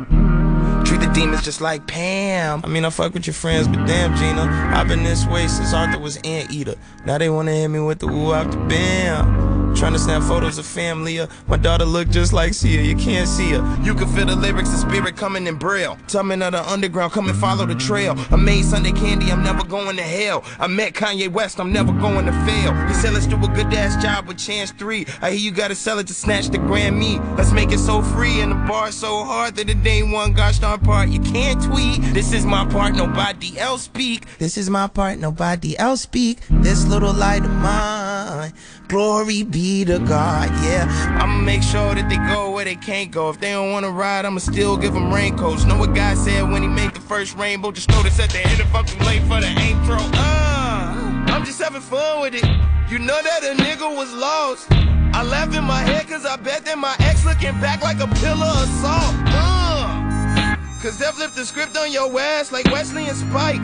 Treat 0.85 1.03
the 1.03 1.11
demons 1.15 1.45
just 1.45 1.61
like 1.61 1.87
Pam. 1.87 2.63
I 2.65 2.67
mean, 2.67 2.85
I 2.85 2.91
fuck 2.91 3.15
with 3.15 3.29
your 3.29 3.35
friends, 3.35 3.69
but 3.69 3.87
damn, 3.87 4.17
Gina. 4.17 4.73
I've 4.75 4.89
been 4.89 5.05
this 5.05 5.25
way 5.25 5.47
since 5.47 5.73
Arthur 5.73 6.01
was 6.01 6.17
Anteater. 6.25 6.75
Now 7.07 7.19
they 7.19 7.31
wanna 7.31 7.53
hit 7.53 7.69
me 7.69 7.79
with 7.79 8.01
the 8.01 8.09
woo 8.09 8.33
after 8.33 8.59
bam. 8.67 9.62
Trying 9.75 9.95
to 9.95 9.99
snap 9.99 10.23
photos 10.23 10.59
of 10.59 10.67
family. 10.67 11.19
uh, 11.19 11.27
My 11.49 11.57
daughter 11.57 11.85
look 11.85 12.09
just 12.09 12.33
like 12.33 12.55
Sia. 12.55 12.83
You 12.83 12.95
can't 12.95 13.27
see 13.29 13.51
her. 13.51 13.79
You 13.83 13.95
can 13.95 14.07
feel 14.15 14.27
the 14.27 14.37
lyrics, 14.37 14.71
the 14.71 14.77
spirit 14.77 15.17
coming 15.17 15.47
in 15.49 15.57
braille. 15.57 15.99
Tumbling 16.07 16.41
of 16.43 16.53
the 16.53 16.63
underground, 16.71 17.13
come 17.13 17.29
and 17.29 17.37
follow 17.39 17.67
the 17.67 17.75
trail. 17.75 18.15
I 18.31 18.37
made 18.37 18.65
Sunday 18.65 18.93
candy, 18.93 19.33
I'm 19.33 19.43
never 19.43 19.65
going 19.65 19.97
to 19.97 20.03
hell. 20.03 20.45
I 20.61 20.69
met 20.69 20.93
Kanye 20.95 21.29
West, 21.29 21.59
I'm 21.59 21.73
never 21.73 21.93
going 21.93 22.27
to 22.27 22.33
fail. 22.47 22.73
He 22.87 22.95
said, 22.95 23.13
let's 23.13 23.27
do 23.27 23.35
a 23.37 23.49
good 23.49 23.75
ass 23.75 24.01
job 24.01 24.29
with 24.29 24.39
Chance 24.39 24.71
3. 24.73 25.05
I 25.21 25.31
hear 25.31 25.41
you 25.41 25.51
gotta 25.51 25.75
sell 25.75 25.99
it 25.99 26.07
to 26.07 26.15
snatch 26.15 26.49
the 26.49 26.59
Grammy. 26.59 27.19
Let's 27.37 27.51
make 27.53 27.73
it 27.73 27.79
so 27.81 28.03
free 28.03 28.41
and 28.41 28.53
the 28.53 28.57
bar 28.69 28.93
so 28.93 29.25
hard 29.25 29.57
that 29.57 29.69
it 29.69 29.85
ain't 29.85 30.13
one 30.13 30.33
gosh 30.33 30.61
darn 30.61 30.79
part. 30.81 31.09
You 31.09 31.19
can't 31.21 31.61
tweet. 31.61 32.01
This 32.15 32.33
is 32.33 32.45
my 32.47 32.67
part, 32.67 32.95
nobody 32.95 33.59
else 33.59 33.83
speak. 33.83 34.27
This 34.39 34.57
is 34.57 34.71
my 34.71 34.87
part, 34.87 35.19
nobody 35.19 35.77
else 35.77 36.03
speak. 36.03 36.39
This 36.51 36.87
little 36.87 37.13
light 37.13 37.45
of 37.45 37.51
mine. 37.51 38.53
Glory 38.93 39.43
be 39.43 39.87
to 39.87 39.99
God, 40.01 40.51
yeah. 40.63 40.85
I'ma 41.19 41.41
make 41.41 41.63
sure 41.63 41.95
that 41.95 42.11
they 42.11 42.19
go 42.31 42.51
where 42.51 42.67
they 42.67 42.75
can't 42.75 43.11
go. 43.11 43.31
If 43.31 43.41
they 43.41 43.53
don't 43.53 43.73
wanna 43.73 43.89
ride, 43.89 44.27
I'ma 44.27 44.41
still 44.41 44.77
give 44.77 44.93
them 44.93 45.11
raincoats. 45.11 45.65
Know 45.65 45.79
what 45.79 45.95
God 45.95 46.19
said 46.19 46.43
when 46.43 46.61
he 46.61 46.69
made 46.69 46.93
the 46.93 47.01
first 47.01 47.35
rainbow? 47.39 47.73
Just 47.73 47.89
notice 47.89 48.21
at 48.21 48.29
the 48.29 48.47
end 48.47 48.61
if 48.61 48.69
I'm 48.75 48.85
late 49.07 49.23
for 49.23 49.41
the 49.41 49.49
intro. 49.49 49.97
Uh, 49.97 51.25
I'm 51.29 51.43
just 51.43 51.59
having 51.59 51.81
fun 51.81 52.21
with 52.21 52.35
it. 52.35 52.45
You 52.91 52.99
know 52.99 53.19
that 53.23 53.43
a 53.45 53.55
nigga 53.63 53.97
was 53.97 54.13
lost. 54.13 54.67
I 54.71 55.23
laugh 55.23 55.57
in 55.57 55.65
my 55.65 55.81
head 55.81 56.07
cause 56.07 56.27
I 56.27 56.37
bet 56.37 56.67
that 56.67 56.77
my 56.77 56.95
ex 56.99 57.25
looking 57.25 57.59
back 57.63 57.81
like 57.83 57.99
a 57.99 58.09
pillar 58.21 58.45
of 58.45 58.69
salt. 58.85 59.15
Uh, 59.33 60.55
cause 60.83 60.99
they 60.99 61.07
flipped 61.13 61.35
the 61.35 61.47
script 61.47 61.79
on 61.79 61.91
your 61.91 62.13
ass 62.21 62.53
like 62.53 62.67
Wesley 62.67 63.09
and 63.09 63.17
Spike. 63.17 63.63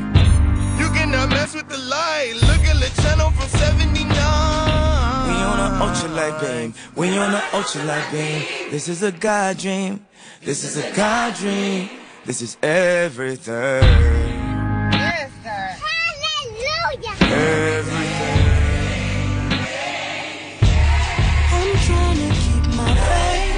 You 0.80 0.88
cannot 0.96 1.28
mess 1.28 1.54
with 1.54 1.68
the 1.68 1.76
light. 1.76 2.32
Look 2.48 2.64
at 2.64 2.80
the 2.80 3.02
channel 3.02 3.30
from 3.32 3.48
79. 3.48 3.97
An 5.78 5.84
ultralight 5.84 6.40
beam. 6.40 6.74
We 6.96 7.16
on 7.18 7.32
an 7.32 7.40
ultralight 7.52 8.10
beam. 8.10 8.42
This 8.72 8.88
is 8.88 9.04
a 9.04 9.12
God 9.12 9.58
dream. 9.58 10.04
This 10.42 10.64
is 10.64 10.76
a 10.76 10.90
God 10.92 11.36
dream. 11.36 11.88
This 12.24 12.42
is 12.42 12.56
everything. 12.64 13.84
Hallelujah. 16.24 17.14
Everything. 17.20 18.42
I'm 21.54 21.72
trying 21.86 22.18
to 22.24 22.28
keep 22.42 22.66
my 22.76 22.92
faith, 23.08 23.54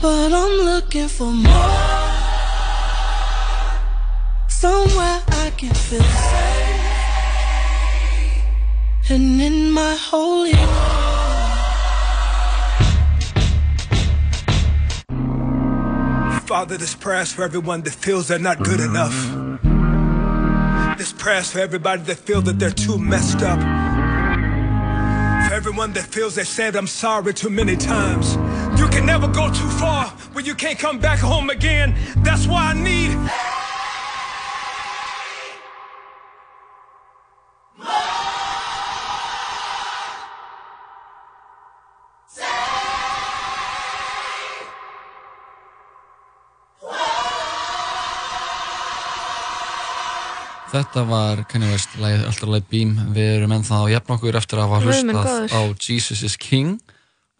but 0.00 0.32
I'm 0.32 0.54
looking 0.64 1.08
for 1.08 1.30
more. 1.30 1.52
Somewhere 4.48 5.20
I 5.44 5.52
can 5.58 5.74
feel 5.74 6.02
safe, 6.02 6.55
and 9.08 9.40
in 9.40 9.70
my 9.70 9.96
holy 10.00 10.52
Father, 16.46 16.76
this 16.76 16.94
prayer's 16.94 17.32
for 17.32 17.42
everyone 17.42 17.82
that 17.82 17.92
feels 17.92 18.28
they're 18.28 18.38
not 18.38 18.62
good 18.62 18.78
enough. 18.78 19.12
This 20.96 21.12
prayer's 21.12 21.50
for 21.50 21.58
everybody 21.58 22.02
that 22.02 22.18
feels 22.18 22.44
that 22.44 22.58
they're 22.60 22.70
too 22.70 22.98
messed 22.98 23.42
up. 23.42 23.58
For 25.48 25.54
everyone 25.54 25.92
that 25.94 26.04
feels 26.04 26.36
they 26.36 26.44
said 26.44 26.76
I'm 26.76 26.86
sorry 26.86 27.34
too 27.34 27.50
many 27.50 27.76
times. 27.76 28.36
You 28.80 28.88
can 28.88 29.04
never 29.06 29.26
go 29.26 29.48
too 29.48 29.68
far 29.70 30.06
when 30.34 30.44
you 30.44 30.54
can't 30.54 30.78
come 30.78 30.98
back 31.00 31.18
home 31.18 31.50
again. 31.50 31.96
That's 32.18 32.46
why 32.46 32.70
I 32.70 32.74
need. 32.74 33.10
Þetta 50.76 51.02
var 51.08 51.40
West, 51.70 51.94
lagið 51.96 52.24
Alltaf 52.28 52.50
Light 52.52 52.66
Beam. 52.68 52.90
Við 53.16 53.30
erum 53.38 53.52
ennþá 53.56 53.78
að 53.86 53.92
jafna 53.94 54.16
okkur 54.18 54.36
eftir 54.36 54.60
að 54.60 54.66
hafa 54.68 54.80
hlustað 54.84 55.54
á 55.56 55.60
Jesus 55.80 56.22
is 56.26 56.36
King. 56.36 56.74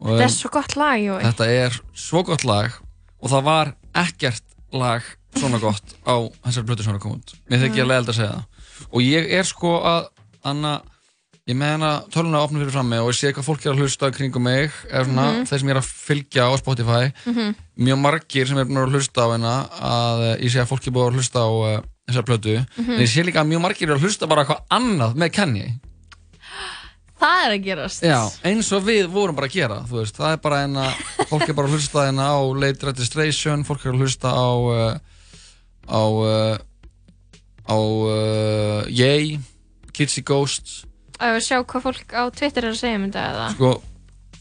Og 0.00 0.14
Þetta 0.14 0.24
er 0.24 0.32
svo 0.32 0.50
gott 0.54 0.76
lag, 0.76 0.96
Jói. 1.00 1.20
Þetta 1.24 1.46
er 1.52 1.76
svo 1.96 2.22
gott 2.24 2.44
lag 2.48 2.72
og 3.20 3.30
það 3.32 3.42
var 3.44 3.74
ekkert 3.96 4.42
lag 4.72 5.04
svona 5.36 5.60
gott 5.60 5.94
á 6.08 6.16
þessari 6.46 6.66
blötu 6.68 6.84
að 6.88 7.00
koma 7.04 7.16
út. 7.20 7.34
Mér 7.50 7.58
Mm. 7.72 7.76
ég 7.76 7.88
leiðilegt 7.90 8.08
að 8.12 8.18
segja 8.20 8.32
það. 8.32 8.44
Og 8.92 9.00
ég 9.02 9.32
er 9.32 9.42
sko 9.44 9.72
að, 9.84 10.08
Anna, 10.44 10.80
ég 11.48 11.56
með 11.56 11.70
hana 11.76 12.02
töluna 12.10 12.42
opnum 12.44 12.60
fyrir 12.62 12.72
frammi 12.72 12.96
og 13.00 13.12
ég 13.12 13.16
sé 13.20 13.32
hvað 13.32 13.44
fólk 13.44 13.66
er 13.66 13.72
að 13.72 13.78
hlusta 13.80 14.10
kringum 14.12 14.42
mig 14.42 14.70
eða 14.90 15.04
svona 15.04 15.26
Mhm. 15.32 15.44
þeir 15.48 15.58
sem 15.60 15.68
er 15.68 15.76
að 15.76 15.90
fylgja 16.06 16.42
á 16.48 16.52
Spotify 16.58 17.12
Mhm. 17.26 17.54
mjög 17.78 17.98
margir 18.00 18.46
sem 18.48 18.58
er 18.58 18.64
búin 18.64 18.80
að 18.80 18.92
hlusta 18.92 19.20
á 19.20 19.28
hérna 19.32 19.66
uh, 22.06 22.12
þessar 22.12 22.24
plötu. 22.26 22.54
Mhm. 22.76 22.92
en 22.92 23.00
ég 23.00 23.08
sé 23.10 23.24
líka 23.24 23.40
að 23.42 23.50
mjög 23.50 23.60
margir 23.60 23.90
er 23.90 23.96
að 23.96 24.02
hlusta 24.06 24.26
bara 24.26 24.44
eitthvað 24.44 24.64
annað 24.70 25.14
með 25.16 25.32
Kanye. 25.32 25.80
Það 27.16 27.44
er 27.46 27.50
að 27.54 27.64
gerast. 27.64 28.02
Já, 28.04 28.30
eins 28.44 28.72
og 28.72 28.82
við 28.84 29.06
vorum 29.08 29.34
bara 29.34 29.46
að 29.46 29.52
gera 29.56 29.80
veist, 29.88 30.16
það 30.16 30.32
er 30.32 30.36
bara 30.36 30.62
en 30.66 30.76
að 30.76 30.92
fólk 31.30 31.48
er 31.48 31.54
bara 31.56 31.66
að 31.66 31.72
hlusta 31.78 32.04
hérna 32.04 32.26
á 32.28 32.40
Late 32.60 32.86
Registration 32.86 33.64
fólk 33.64 33.86
er 33.86 33.94
að 33.94 34.02
hlusta 34.04 34.28
á 34.28 34.48
uh, 34.52 34.98
á 35.88 36.02
uh, 36.04 36.58
á 37.66 37.76
uh, 37.78 38.84
Yay 38.92 39.38
Kitsy 39.96 40.22
Ghosts. 40.22 40.84
Að 41.16 41.40
sjá 41.40 41.62
hvað 41.64 41.86
fólk 41.88 42.12
á 42.12 42.28
Twitter 42.36 42.68
er 42.68 42.74
að 42.74 42.80
segja 42.82 43.00
um 43.00 43.08
þetta 43.08 43.24
eða? 43.32 43.48
Sko, 43.56 43.72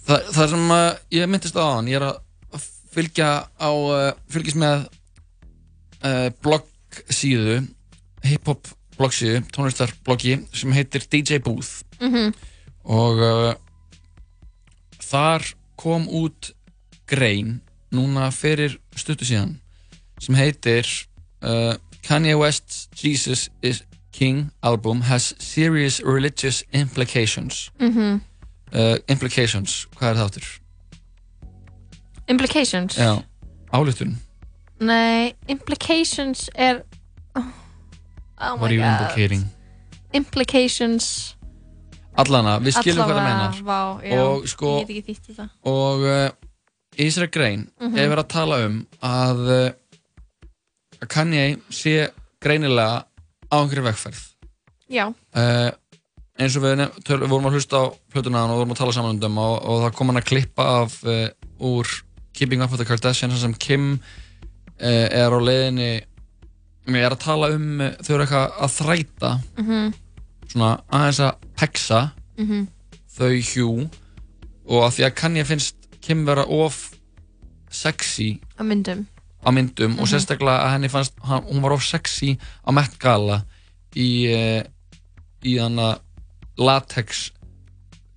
það, 0.03 0.29
það 0.35 0.49
sem 0.51 0.69
uh, 0.75 0.91
ég 1.15 1.31
myndist 1.31 1.55
á 1.55 1.63
hann 1.63 1.87
ég 1.87 2.01
er 2.01 2.09
að 2.11 2.67
fylgja 2.91 3.29
á 3.55 3.71
uh, 3.71 4.11
fylgist 4.27 4.59
með 4.59 4.89
uh, 6.99 7.03
bloggsíðu 7.05 7.67
hip-hop 8.25 8.67
bloggsíðu, 8.97 9.41
tónlistarbloggi 9.51 10.37
sem 10.55 10.71
heitir 10.71 11.03
DJ 11.11 11.37
Booth 11.43 11.83
Mhm. 12.01 12.33
og 12.85 13.17
uh, 13.19 13.53
þar 15.01 15.41
kom 15.77 16.07
út 16.07 16.53
grein 17.07 17.61
núna 17.91 18.31
fyrir 18.31 18.77
stuttu 18.95 19.25
síðan 19.25 19.57
sem 20.19 20.35
heitir 20.35 20.85
uh, 21.43 21.75
Kanye 22.07 22.35
West's 22.37 22.87
Jesus 22.95 23.49
is 23.61 23.83
King 24.11 24.51
album 24.63 25.01
has 25.01 25.33
serious 25.39 25.99
religious 26.03 26.63
implications 26.73 27.69
Mhm. 27.79 28.21
uh, 28.73 28.97
implications, 29.09 29.87
hvað 29.95 30.09
er 30.09 30.15
það 30.15 30.25
áttur? 30.29 30.45
Implications 32.27 32.95
Já, 32.97 33.23
álutun 33.73 34.17
Nei, 34.85 35.33
implications 35.51 36.49
er 36.55 36.83
Oh, 37.35 37.41
oh 37.41 38.55
What 38.55 38.59
my 38.61 38.67
are 38.67 38.73
you 38.73 38.81
god. 38.81 39.01
implicating? 39.01 39.43
Implications. 40.15 41.35
Allana, 42.15 42.53
við 42.63 42.77
skiljum 42.77 43.01
hvað 43.03 43.09
það 43.09 43.17
Allavega, 43.19 43.37
meinar. 43.37 43.63
vá, 43.67 43.79
já, 44.07 44.19
og 44.23 44.45
sko 44.47 44.69
Ég 44.79 44.87
get 44.87 44.91
ekki 44.95 45.15
þýtt 45.17 45.35
það 45.35 45.49
og 45.67 46.05
uh, 46.07 46.29
í 46.95 47.07
þessari 47.09 47.31
grein 47.35 47.65
Mhm. 47.81 47.97
er 47.99 48.07
verið 48.13 48.23
að 48.23 48.29
tala 48.31 48.59
um 48.69 48.77
að, 49.03 49.41
uh, 49.51 49.71
að 51.01 51.09
Kanye 51.11 51.43
sé 51.69 51.95
greinilega 52.39 53.03
á 53.51 53.55
einhverju 53.59 53.83
vegferð. 53.89 54.21
Já. 54.89 55.09
Uh, 55.35 55.71
eins 56.39 56.55
og 56.55 56.63
við, 56.63 56.77
nef- 56.79 57.03
töl, 57.03 57.19
vorum 57.27 57.49
að 57.49 57.57
hlusta 57.59 57.75
á 57.83 57.85
plötuna 58.13 58.45
og 58.47 58.61
vorum 58.61 58.71
að 58.71 58.79
tala 58.79 58.93
saman 58.95 59.15
um 59.17 59.19
þeim 59.25 59.37
og, 59.43 59.55
og 59.65 59.83
það 59.83 59.95
kom 59.99 60.07
hann 60.13 60.21
að 60.23 60.29
klippa 60.31 60.63
af 60.85 60.95
uh, 61.03 61.27
úr 61.59 61.91
Keeping 62.35 62.61
Up 62.63 62.71
with 62.71 62.79
the 62.79 62.87
Kardashians 62.87 63.33
þar 63.35 63.43
sem 63.43 63.53
Kim 63.59 63.99
er 64.79 65.31
á 65.31 65.39
leiðinni 65.39 66.01
er 66.87 67.11
að 67.15 67.19
tala 67.23 67.47
um 67.55 67.81
uh, 67.81 67.91
þau 68.03 68.13
eru 68.15 68.25
eitthvað 68.25 68.57
að 68.65 68.73
þræta 68.79 69.31
Mhm. 69.57 69.93
svona 70.51 70.71
aðeins 70.91 71.19
að 71.19 71.35
peksa 71.57 72.01
Mhm. 72.37 72.67
þau 73.17 73.31
hjú 73.41 73.89
og 74.67 74.83
að 74.83 74.93
því 74.97 75.05
að 75.07 75.15
Kanye 75.15 75.43
finnst 75.45 75.75
Kim 76.01 76.25
vera 76.25 76.43
of 76.45 76.91
sexy 77.69 78.39
Á 78.59 78.63
myndum 78.63 79.05
á 79.45 79.49
myndum 79.51 79.93
og 79.99 80.05
Mhm. 80.05 80.11
sérstaklega 80.13 80.65
að 80.65 80.71
henni 80.73 80.89
fannst 80.89 81.13
hún 81.21 81.61
var 81.61 81.71
of 81.73 81.83
sexy 81.83 82.37
á 82.67 82.71
Met 82.73 82.99
Gala 82.99 83.43
í 83.95 84.09
uh, 84.33 84.63
í 85.43 85.57
hann 85.59 85.79
latex 86.57 87.31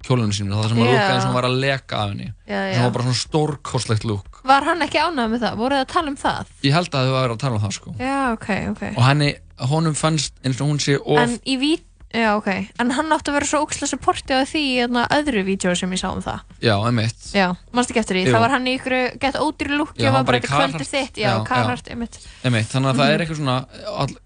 kjólunum 0.05 0.33
sínum 0.33 0.55
það 0.57 0.69
sem 0.69 0.79
var 0.79 0.87
Já. 0.87 0.93
lukka 0.93 1.13
eins 1.15 1.25
og 1.25 1.29
hún 1.31 1.35
var 1.35 1.45
að 1.49 1.61
leka 1.61 1.97
af 1.97 2.09
henni 2.11 2.33
Já, 2.47 2.55
það 2.55 2.69
já. 2.69 2.75
sem 2.75 2.83
var 2.83 2.91
bara 2.91 3.05
svona 3.05 3.23
stórkostlegt 3.25 4.05
lúk 4.05 4.28
Var 4.45 4.62
hann 4.68 4.82
ekki 4.86 4.99
ánægð 5.03 5.32
með 5.34 5.41
það? 5.43 5.57
Voruð 5.59 5.78
þið 5.78 5.84
að 5.86 5.93
tala 5.93 6.09
um 6.12 6.16
það? 6.16 6.47
ég 6.62 6.72
held 6.78 6.95
að 6.95 7.09
þau 7.09 7.12
var 7.18 7.30
að 7.34 7.39
tala 7.43 7.55
um 7.59 7.62
það 7.66 7.72
sko 7.78 7.95
Já, 7.99 8.18
ok, 8.32 8.49
ok 8.70 8.82
og 8.97 9.03
henni, 9.09 9.28
honum 9.72 9.95
fannst 9.99 10.34
eins 10.45 10.61
og 10.62 10.68
hún 10.70 10.78
sé 10.82 10.97
of 11.01 11.18
En 11.18 11.39
í 11.45 11.57
vít 11.59 11.84
Já, 12.14 12.30
ok 12.39 12.49
En 12.80 12.91
hann 12.97 13.12
átti 13.12 13.28
að 13.28 13.34
vera 13.36 13.49
svo 13.51 13.59
ókslega 13.66 13.91
supportið 13.91 14.39
á 14.41 14.45
því 14.49 14.62
hérna, 14.78 15.03
öðru 15.12 15.43
vídeo 15.45 15.74
sem 15.76 15.91
ég 15.93 16.01
sá 16.01 16.09
um 16.09 16.22
það 16.24 16.41
já, 16.64 16.72
emitt 16.89 17.26
Já, 17.36 17.49
mannst 17.76 17.91
ekki 17.93 18.01
eftir 18.01 18.16
því 18.16 18.22
Jú. 18.24 18.32
Það 18.32 18.45
var 18.47 18.55
hann 18.55 18.64
í 18.70 18.72
ykkur 18.78 18.95
gett 19.20 19.36
ódýri 19.36 19.76
lúki 19.76 20.01
Já, 20.01 20.07
hann 20.09 20.16
var 20.16 20.24
bara 20.30 20.39
í 20.39 20.41
eitthvað 20.41 20.62
kvöldir 20.62 20.78
Carhartt. 20.78 20.95
þitt 20.95 21.20
Já, 21.20 21.28
Já, 21.28 21.45
já. 21.45 21.93
einmitt 21.93 22.16
Einmitt, 22.49 22.70
þannig 22.72 22.89
að 22.89 22.97
það 22.97 23.05
Mhm. 23.05 23.12
er 23.12 23.24
eitthvað 23.26 23.41
svona 23.43 23.59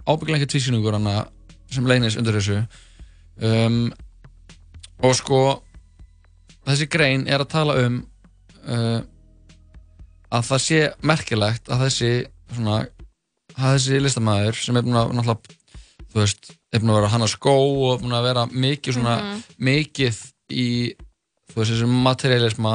ábygglega 0.06 0.38
ekki 0.38 0.50
tvísynningur 0.54 0.92
hana 1.00 1.16
sem 1.72 1.86
leynist 1.90 2.18
undir 2.22 2.38
þessu 2.38 2.60
um, 3.42 3.92
og 5.02 5.14
sko 5.18 5.40
þessi 6.68 6.86
grein 6.92 7.26
er 7.26 7.42
að 7.42 7.48
tala 7.50 7.74
um 7.82 7.98
uh, 8.68 9.00
að 10.32 10.46
það 10.48 10.62
sé 10.66 10.80
merkilegt 11.02 11.68
að 11.68 11.84
þessi 11.86 12.10
svona, 12.54 12.76
að 13.58 13.74
þessi 13.76 14.00
listamæður 14.06 14.60
sem 14.62 14.76
er 14.80 14.86
búin 14.86 14.98
að 15.00 15.12
náttúrulega, 15.18 15.56
þú 16.12 16.20
veist, 16.22 16.50
er 16.72 16.80
búin 16.80 16.92
að 16.94 16.98
vera 17.00 17.12
hann 17.12 17.26
að 17.26 17.32
skó 17.34 17.54
og 17.90 18.02
búin 18.02 18.16
að 18.16 18.26
vera 18.28 18.46
mikið 18.48 18.96
svona 18.96 19.16
Mhm. 19.22 19.42
mikið 19.60 20.20
í 20.52 20.68
þú 21.52 21.54
veist, 21.60 21.72
þessu 21.72 21.88
materialisma 21.88 22.74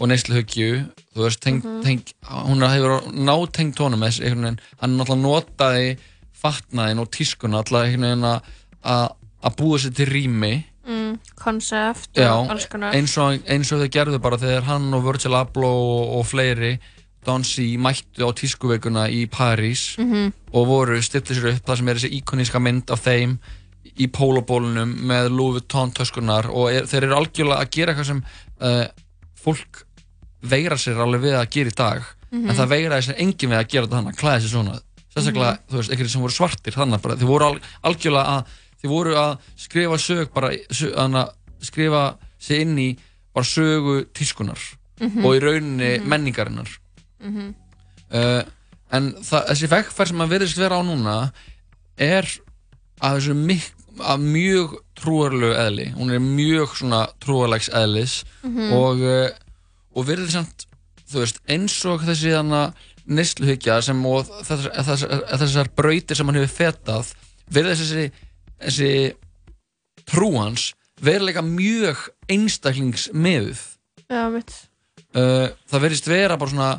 og 0.00 0.08
neysluhyggju 0.08 0.70
þú 1.14 1.24
veist, 1.26 1.40
teng, 1.44 1.60
Mhm. 1.64 1.82
teng, 1.84 2.02
hún 2.48 2.64
hefur 2.64 3.12
nátengt 3.12 3.78
honum 3.78 4.00
þess 4.00 4.20
einhvern 4.20 4.44
veginn, 4.46 4.60
hann 4.80 4.96
náttúrulega 4.96 5.26
notaði 5.26 5.98
fatnaðin 6.42 7.00
og 7.00 7.10
tískuna 7.10 7.58
alltaf 7.60 7.84
einhvern 7.84 8.08
veginn 8.08 8.24
að- 8.24 8.42
að 8.84 9.16
að 9.42 9.56
búa 9.56 9.78
sér 9.78 9.94
til 9.94 10.06
rými 10.06 10.64
mm, 10.90 11.12
Concept 11.40 12.18
Já, 12.18 12.32
og 12.34 12.50
alls 12.54 12.66
konar 12.72 12.94
eins 12.98 13.14
og, 13.22 13.38
eins 13.46 13.70
og 13.72 13.80
þau 13.84 13.90
gerðu 13.96 14.18
bara 14.22 14.38
þegar 14.42 14.66
hann 14.68 14.90
og 14.98 15.04
Virgil 15.06 15.36
Abloh 15.38 15.78
og, 16.00 16.18
og 16.20 16.26
fleiri 16.30 16.74
C 17.44 17.66
mættu 17.76 18.24
á 18.24 18.30
tískuveikuna 18.32 19.06
í 19.12 19.26
París 19.28 19.94
Mhm. 20.00 20.32
og 20.56 20.66
voru 20.66 20.96
stillið 21.04 21.36
sér 21.36 21.50
upp 21.54 21.66
það 21.68 21.76
sem 21.76 21.88
er 21.88 21.98
þessi 22.00 22.12
íkoníska 22.20 22.60
mynd 22.64 22.90
af 22.90 23.02
þeim 23.04 23.34
í 24.00 24.06
pólobólunum 24.08 24.94
með 25.04 25.28
Louis 25.30 25.58
Vuitton 25.60 25.92
töskunar 25.92 26.48
og 26.48 26.70
er, 26.72 26.86
þeir 26.88 27.04
eru 27.10 27.16
algjörlega 27.18 27.60
að 27.60 27.70
gera 27.76 27.92
eitthvað 27.92 28.06
sem 28.08 28.22
uh, 28.62 28.86
fólk 29.36 29.82
veira 30.42 30.78
sér 30.80 30.96
alveg 31.04 31.20
við 31.26 31.36
að 31.36 31.50
gera 31.52 31.68
í 31.74 31.76
dag 31.76 32.02
Mhm. 32.30 32.48
en 32.50 32.56
það 32.56 32.68
veiraði 32.70 33.02
sér 33.10 33.20
engin 33.20 33.50
við 33.50 33.58
að 33.58 33.68
gera 33.68 33.86
þetta 33.86 33.96
þannig 33.98 34.14
að 34.14 34.20
klæða 34.22 34.40
sér 34.40 34.52
svona 34.54 34.74
sérstaklega, 35.10 35.58
þú 35.68 35.76
veist, 35.76 35.90
einhverjir 35.90 36.10
sem 36.12 36.22
voru 36.22 36.32
svartir 36.36 36.72
þannig 36.76 37.00
bara, 37.02 37.16
þeir 37.18 37.26
voru 37.26 37.44
al, 37.48 37.56
algjörlega 37.82 38.34
að 38.36 38.44
þeir 38.80 38.90
voru 38.92 39.14
að 39.14 39.38
skrifa 39.56 39.98
sög 39.98 40.32
bara, 40.34 40.50
sög, 40.72 40.94
að 40.96 41.30
skrifa 41.62 42.04
sig 42.38 42.60
inn 42.64 42.78
í 42.78 42.88
bara 43.34 43.44
sögu 43.44 44.04
tískunar 44.16 44.58
Mhm. 45.00 45.24
og 45.24 45.34
í 45.36 45.40
rauninni 45.40 45.98
Mhm. 45.98 46.08
menningarinnar 46.08 46.68
Mhm. 47.20 47.54
uh, 48.12 48.42
en 48.92 49.12
það, 49.22 49.46
þessi 49.48 49.68
vekkferð 49.68 50.08
sem 50.08 50.18
að 50.24 50.28
verðist 50.34 50.56
vera 50.58 50.76
á 50.76 50.82
núna 50.82 51.32
er 51.98 52.26
að 53.00 53.16
þessu 53.20 53.34
mik 53.36 53.72
að 54.00 54.20
mjög 54.20 54.74
trúarlegu 54.96 55.54
eðli 55.56 55.86
hún 55.94 56.10
er 56.12 56.18
mjög 56.20 56.76
svona 56.76 57.06
trúarlegs 57.20 57.68
eðlis 57.72 58.24
Mhm. 58.42 58.72
og, 58.72 59.00
uh, 59.00 59.30
og 59.96 60.06
verður 60.06 60.30
samt 60.30 60.66
veist, 61.12 61.40
eins 61.48 61.84
og 61.84 62.00
þessi 62.02 62.30
þannig 62.30 62.74
neysluhyggja 63.10 63.82
sem 63.82 64.04
og 64.06 64.26
þessar, 64.46 64.70
þessar, 64.84 65.38
þessar 65.40 65.68
brautir 65.74 66.16
sem 66.16 66.26
hann 66.26 66.36
hefur 66.36 66.64
fetað 66.64 67.14
verður 67.50 67.74
þessi, 67.80 68.10
þessi 68.60 68.90
trúans 70.10 70.70
veruleika 71.00 71.42
mjög 71.44 72.06
einstaklingsmiðuð 72.30 73.60
Já, 74.10 74.24
mitt 74.32 74.52
uh, 75.14 75.48
það 75.70 75.84
verðist 75.84 76.08
vera 76.10 76.36
bara 76.40 76.50
svona 76.52 76.70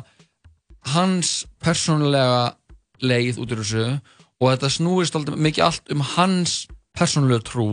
hans 0.92 1.32
persónulega 1.62 2.52
leið 3.02 3.40
út 3.42 3.54
úr 3.54 3.62
þessu 3.62 3.86
og 4.42 4.48
þetta 4.50 4.70
snúist 4.74 5.16
alltaf 5.18 5.38
mikið 5.38 5.66
allt 5.66 5.92
um 5.94 6.06
hans 6.16 6.62
persónulega 6.98 7.44
trú 7.50 7.68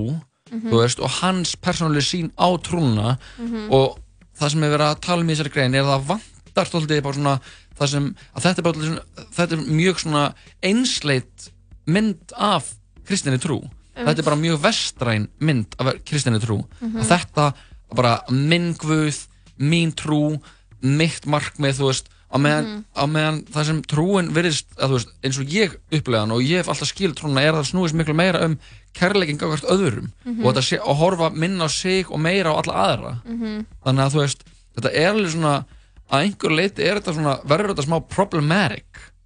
Mhm. 0.49 0.71
þú 0.71 0.77
veist, 0.81 0.99
og 1.05 1.11
hans 1.21 1.51
persónulega 1.61 2.01
sín 2.01 2.31
á 2.33 2.49
trúna 2.57 3.19
Mhm. 3.37 3.67
og 3.69 3.99
það 4.33 4.49
sem 4.49 4.63
er 4.63 4.71
verið 4.73 4.87
að 4.95 5.01
tala 5.01 5.21
um 5.21 5.27
í 5.29 5.33
þessari 5.35 5.51
grein 5.53 5.75
er 5.75 5.83
að 5.83 5.91
það 5.93 6.07
vantar 6.09 6.65
stoltið 6.65 7.03
bara 7.03 7.13
svona 7.13 7.41
sem, 7.87 8.15
þetta 8.35 8.57
er, 8.57 8.63
bara, 8.63 9.03
þetta 9.37 9.51
er 9.53 9.61
mjög 9.69 9.99
svona 10.01 10.33
einsleit 10.63 11.51
mynd 11.85 12.33
af 12.35 12.73
kristinni 13.05 13.37
trú. 13.37 13.61
Þetta 14.05 14.19
er 14.19 14.27
bara 14.29 14.35
mjög 14.39 14.59
vestræn 14.63 15.27
mynd 15.39 15.75
af 15.79 15.93
kristinni 16.05 16.39
trú 16.39 16.63
Mhm. 16.81 17.01
að 17.01 17.07
þetta 17.13 17.53
bara 17.95 18.21
minn 18.29 18.73
guð, 18.75 19.27
mín 19.59 19.91
trú 19.93 20.39
mitt 20.81 21.25
markmið, 21.25 21.79
þú 21.79 21.85
veist 21.89 22.05
á 22.31 22.37
meðan, 22.37 22.65
Mhm. 22.65 22.83
á 22.95 23.03
meðan 23.09 23.43
það 23.51 23.65
sem 23.65 23.81
trúin 23.81 24.29
virðist, 24.31 24.65
að 24.77 24.89
veist, 24.91 25.09
eins 25.23 25.39
og 25.39 25.45
ég 25.47 25.75
upplega 25.91 26.19
hann 26.19 26.31
og 26.31 26.41
ég 26.41 26.57
hef 26.57 26.67
alltaf 26.69 26.87
skil 26.87 27.13
trúna 27.13 27.41
er 27.41 27.53
að 27.53 27.63
það 27.63 27.71
snúist 27.73 27.93
miklu 27.95 28.13
meira 28.15 28.43
um 28.45 28.59
kærleikin 28.93 29.37
gafast 29.39 29.63
öðrum 29.65 30.11
Mhm. 30.25 30.45
og 30.45 30.53
þetta 30.55 30.61
sé, 30.63 30.77
að 30.79 30.95
horfa 30.97 31.29
minna 31.33 31.65
á 31.65 31.67
sig 31.69 32.05
og 32.11 32.19
meira 32.19 32.53
á 32.53 32.61
alla 32.61 32.73
aðra 32.73 33.21
Mhm. 33.25 33.65
þannig 33.85 34.05
að 34.05 34.11
þú 34.13 34.19
veist, 34.21 34.41
þetta 34.77 34.93
er 34.93 35.13
alveg 35.13 35.31
svona 35.33 35.65
að 36.11 36.23
einhver 36.23 36.55
leiti 36.55 36.79
er 36.83 36.99
þetta 36.99 37.13
svona 37.13 37.43
verður 37.45 37.73
þetta 37.75 37.85
smá 37.85 37.99
problematic, 38.07 38.85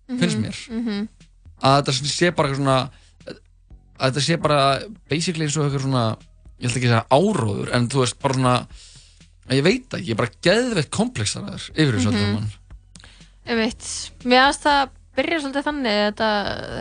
finnst 0.09 0.37
Mhm. 0.37 0.43
mér 0.43 0.69
Mhm. 0.69 1.07
að 1.61 1.83
þetta 1.83 1.91
sé 2.07 2.35
bara 2.35 2.55
svona 2.55 2.89
að 3.99 4.09
þetta 4.11 4.23
sé 4.27 4.37
bara 4.41 4.59
basically 5.09 5.45
eins 5.45 5.57
og 5.57 5.67
eitthvað 5.67 5.85
svona 5.87 6.05
ég 6.59 6.69
ætla 6.69 6.79
ekki 6.79 6.89
að 6.89 6.93
segja 6.93 7.05
áróður 7.19 7.71
en 7.75 7.87
þú 7.91 7.99
veist 8.03 8.19
bara 8.23 8.33
svona 8.39 8.55
ég 9.51 9.63
veit 9.65 9.85
það 9.89 9.99
ekki, 9.99 10.07
ég 10.09 10.15
er 10.15 10.21
bara 10.23 10.35
geðveitt 10.47 10.91
komplexaraður 10.95 11.69
yfir 11.75 11.97
þessu 11.99 12.11
Mhm. 12.11 12.17
öllu 12.17 12.27
saman 12.27 12.51
Ég 13.43 13.57
veit, 13.59 13.87
mér 14.23 14.39
aðast 14.45 14.63
það 14.63 14.89
byrja 15.17 15.39
svolítið 15.43 15.65
þannig 15.67 15.97
að 15.99 16.21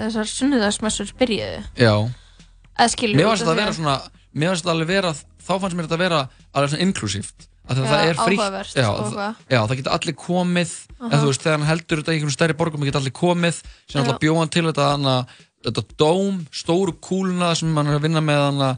þessar 0.06 0.28
sunnudagsmessur 0.30 1.09
byrjuðu. 1.18 1.62
já, 1.76 1.94
mér 2.78 3.26
fannst 3.26 3.43
þetta 3.43 3.52
að 3.52 3.59
vera 3.62 3.72
svona 3.76 3.97
mér 4.32 4.48
fannst 4.52 4.62
þetta 4.64 4.74
alveg 4.76 4.86
vera, 4.93 5.10
þá 5.43 5.52
fannst 5.60 5.76
mér 5.76 5.89
þetta 5.89 5.97
að 5.98 6.05
vera 6.06 6.20
alveg 6.55 6.70
svona 6.72 6.86
inclusíft 6.86 7.48
að 7.68 7.76
Já, 7.78 7.82
það 7.86 8.05
er 8.06 8.16
áhugavert 8.22 8.72
já, 8.74 8.86
það- 8.86 9.36
já, 9.51 9.59
það 9.66 9.76
geta 9.76 9.90
allir 9.97 10.14
komið 10.18 10.70
Aha. 11.01 11.10
en 11.12 11.18
þú 11.20 11.26
veist, 11.30 11.43
þegar 11.43 11.59
hann 11.59 11.68
heldur 11.68 11.98
þetta 12.02 12.12
í 12.12 12.16
einhvern 12.18 12.36
stærri 12.36 12.56
borgum 12.59 12.84
geta 12.86 12.98
allir 12.98 13.12
komið, 13.14 13.60
sem 13.89 14.02
alltaf 14.02 14.18
bjóðan 14.22 14.51
til 14.51 14.64
þetta 14.70 15.26
þetta 15.64 15.84
dóm, 15.98 16.47
stóru 16.52 16.93
kúluna 17.01 17.55
sem 17.59 17.74
hann 17.76 17.86
er 17.86 17.98
að 17.98 18.02
vinna 18.09 18.20
með 18.24 18.40
hana, 18.47 18.70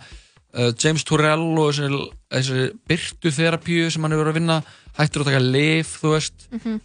uh, 0.54 0.72
James 0.78 1.04
Turrell 1.04 1.58
og 1.58 1.72
þessi, 1.72 2.10
þessi 2.30 2.64
byrtu 2.88 3.32
þerapíu 3.38 3.90
sem 3.90 4.02
hann 4.02 4.12
verið 4.12 4.32
að 4.34 4.40
vinna 4.40 4.58
hættur 4.98 5.24
að 5.24 5.30
taka 5.32 5.40
lif, 5.44 5.98
þú 6.02 6.12
veist 6.14 6.48
Mhm. 6.52 6.80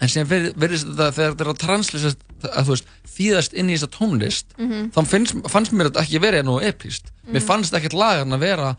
en 0.00 0.08
síðan 0.08 0.26
ver- 0.28 0.52
virðist 0.58 0.86
þetta 0.88 1.12
þegar 1.12 1.32
þetta 1.34 1.44
er 1.46 1.52
að 1.52 1.58
translist 1.66 2.18
að 2.42 2.64
þú 2.64 2.72
veist, 2.74 2.86
þýðast 3.12 3.52
inn 3.54 3.68
í 3.70 3.74
þessa 3.76 3.90
tónlist 3.92 4.44
Mhm. 4.58 4.90
þá 4.90 5.00
finnst, 5.06 5.34
fannst 5.50 5.72
mér 5.72 5.90
þetta 5.90 6.02
ekki 6.06 6.18
verið 6.22 6.44
nú 6.44 6.60
epíst 6.62 7.12
mér 7.28 7.40
Mhm. 7.40 7.46
fannst 7.46 7.72
ekkert 7.74 7.92
lagan 7.94 8.32
að 8.32 8.38
vera 8.40 8.76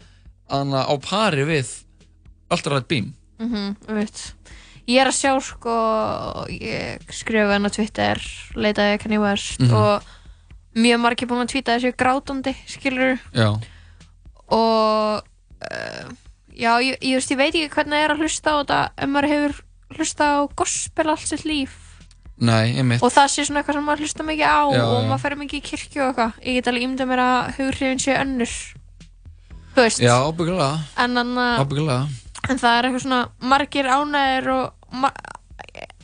hana, 0.49 0.83
á 0.87 0.93
pari 1.01 1.43
við 1.45 1.83
Beam 2.87 3.13
Mhm, 3.39 3.75
ég 3.87 3.95
veit. 3.95 4.33
Ég 4.87 4.99
er 4.99 5.07
að 5.07 5.15
sjá 5.15 5.31
sko, 5.39 5.73
ég 6.51 7.03
skrifa 7.15 7.53
henn 7.55 7.67
á 7.67 7.71
Twitter, 7.71 8.19
leitaði 8.59 8.97
Kanye 8.99 9.19
West 9.23 9.61
Mhm. 9.61 9.73
og 9.73 10.03
mjög 10.75 10.99
margir 10.99 11.27
búin 11.29 11.45
að 11.45 11.53
tvíta 11.53 11.77
þessu 11.77 11.93
grátandi, 11.95 12.55
skilur 12.67 13.19
já, 13.31 13.53
og 14.49 15.23
uh, 15.63 16.09
já, 16.51 16.71
ég, 16.83 16.97
ég, 16.99 17.15
veist, 17.15 17.31
ég 17.31 17.37
veit 17.39 17.53
ekki 17.55 17.69
hvernig 17.77 17.95
það 17.95 18.03
er 18.03 18.13
að 18.15 18.23
hlusta 18.25 18.51
á 18.51 18.55
þetta 18.59 18.79
ef 18.97 19.09
maður 19.13 19.29
hefur 19.31 19.55
hlusta 19.97 20.23
á 20.25 20.37
gospel 20.57 21.09
allt 21.13 21.27
sitt 21.29 21.45
líf. 21.45 21.79
Nei, 22.43 22.73
og 22.99 23.11
það 23.13 23.27
sé 23.29 23.45
svona 23.45 23.61
eitthvað 23.61 23.77
sem 23.77 23.85
maður 23.87 24.03
hlusta 24.03 24.23
mikið 24.25 24.47
á 24.49 24.61
Já, 24.73 24.83
og 24.83 25.05
maður 25.07 25.21
fer 25.21 25.35
mikið 25.37 25.59
í 25.61 25.65
kirkju 25.69 26.01
og 26.01 26.07
eitthvað. 26.09 26.33
Ég 26.43 26.55
get 26.57 26.67
alveg 26.67 26.83
ímyndað 26.87 27.09
mér 27.13 27.21
að 27.23 27.51
hughrifin 27.59 28.01
sé 28.01 28.15
önnur. 28.17 28.55
Þú 29.73 29.79
veist. 29.85 30.01
En, 30.97 31.17
anna, 31.17 31.45
ábyggulega 31.61 32.07
en 32.49 32.59
það 32.59 32.77
er 32.79 32.87
eitthvað 32.89 33.05
svona 33.05 33.21
margir 33.53 33.87
ánægir 33.87 34.49
og 34.53 34.91
ma 35.03 35.11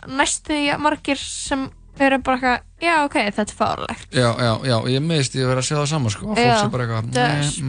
næstu 0.08 0.56
því 0.56 0.78
margir 0.82 1.20
sem 1.20 1.68
eru 2.00 2.18
bara 2.24 2.38
eitthvað, 2.38 2.62
já 2.86 2.94
ok, 3.04 3.16
þetta 3.28 3.44
er 3.44 3.58
fárlegt 3.60 4.14
já, 4.16 4.30
já, 4.40 4.52
já, 4.72 4.76
ég 4.96 5.02
miðist 5.04 5.34
ég 5.36 5.44
að 5.44 5.50
vera 5.52 5.64
að 5.64 5.68
segja 5.68 5.82
það 5.82 5.90
saman 5.92 6.14
sko, 6.14 6.28
fólk 6.30 6.62
sé 6.62 6.70
bara 6.72 6.86
eitthvað 6.86 7.10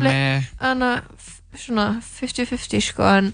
meh. 0.04 0.50
hana, 0.60 0.90
f- 1.18 1.40
svona 1.64 1.86
50-50 2.06 2.84
sko 2.92 3.08
en 3.10 3.32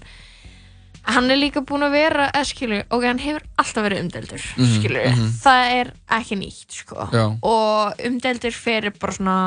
hann 1.07 1.29
er 1.31 1.37
líka 1.39 1.61
búinn 1.63 1.85
að 1.85 1.93
vera 1.93 2.25
eða 2.33 2.47
skilur, 2.49 2.81
ok, 2.89 3.05
hann 3.05 3.21
hefur 3.21 3.45
alltaf 3.61 3.85
verið 3.85 4.01
umdeldur 4.07 4.47
Mhm, 4.57 4.73
skilur, 4.79 5.05
mhm. 5.13 5.29
það 5.45 5.75
er 5.77 5.91
ekki 6.17 6.39
nýtt 6.41 6.79
sko 6.81 7.09
Já. 7.13 7.25
og 7.45 8.01
umdeldur 8.09 8.57
fyrir 8.57 8.97
bara 8.99 9.13
svona 9.13 9.37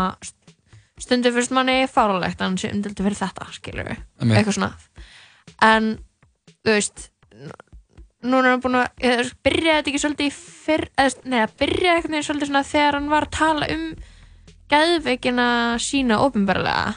stundum 1.00 1.34
fyrst 1.34 1.50
manni 1.56 1.80
hann 2.46 2.56
sé 2.60 2.70
umdeldur 2.70 3.08
fyrir 3.10 3.18
þetta 3.18 3.50
Einmitt. 4.20 4.38
eitthvað 4.38 4.54
svona 4.54 4.72
en 5.64 5.90
þú 6.60 6.74
veist 6.76 7.10
núna 8.20 8.46
er 8.50 8.54
hann 8.54 8.62
búinn 8.64 8.80
að 8.82 9.04
eða, 9.10 9.26
byrjaði 9.46 9.76
þetta 9.76 9.90
ekki 9.92 10.02
svolítið 10.02 10.30
í 10.30 10.32
fyrr 10.36 10.86
eða, 11.00 11.28
neða, 11.32 11.52
byrjaði 11.60 11.94
eitthvað 11.96 12.14
neginn 12.14 12.26
svolítið 12.28 12.50
svona 12.50 12.64
þegar 12.70 12.98
hann 12.98 13.12
var 13.12 13.26
að 13.28 13.36
tala 13.38 13.70
um 13.74 13.86
geðveikina 14.70 15.46
sína 15.82 16.18
ofinbarlega 16.26 16.92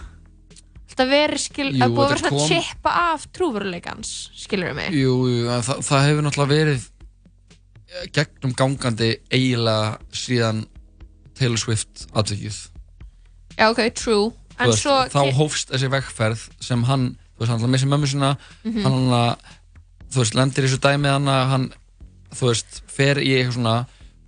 þetta 0.93 1.05
verið 1.09 1.41
skil 1.41 1.69
Jú, 1.71 1.79
að 1.81 1.95
búið 1.95 2.03
að 2.03 2.11
vera 2.11 2.21
svona 2.21 2.35
kom- 2.35 2.51
chippa 2.51 2.95
af 3.13 3.25
trúveruleikans 3.33 4.11
skilur 4.43 4.69
við 4.69 4.77
mig? 4.81 4.97
Jú, 4.99 5.15
jú, 5.31 5.47
það, 5.65 5.81
það 5.87 6.05
hefur 6.09 6.27
náttúrulega 6.27 6.53
verið 6.59 6.85
eh, 6.85 8.05
gegnum 8.13 8.53
gangandi 8.59 9.09
eiginlega 9.33 9.97
síðan 10.13 10.63
Taylor 11.33 11.57
Swift 11.57 12.05
atvikið. 12.13 12.59
Já 13.57 13.67
ok, 13.71 13.81
true. 13.97 14.29
Veist, 14.59 14.83
svo 14.83 14.99
þá 15.09 15.33
hófst 15.33 15.71
þessi 15.73 15.89
vegferð 15.89 16.43
sem 16.61 16.83
hann, 16.85 17.07
þú 17.43 17.51
veist, 17.51 17.61
hann 17.61 17.71
missi 17.71 17.85
mömmu 17.91 18.07
sína 18.13 18.37
Mhm. 18.63 18.83
hann 18.83 19.09
hann 19.09 19.35
þú 20.13 20.17
veist, 20.21 20.35
lendir 20.35 20.63
í 20.63 20.67
þessu 20.67 20.79
dæmi 20.79 21.07
hann 21.09 21.25
að 21.25 21.47
hann, 21.49 21.73
þú 22.35 22.47
veist, 22.49 22.81
fer 22.87 23.15
í 23.17 23.29
eitthvað 23.33 23.53
svona 23.57 23.85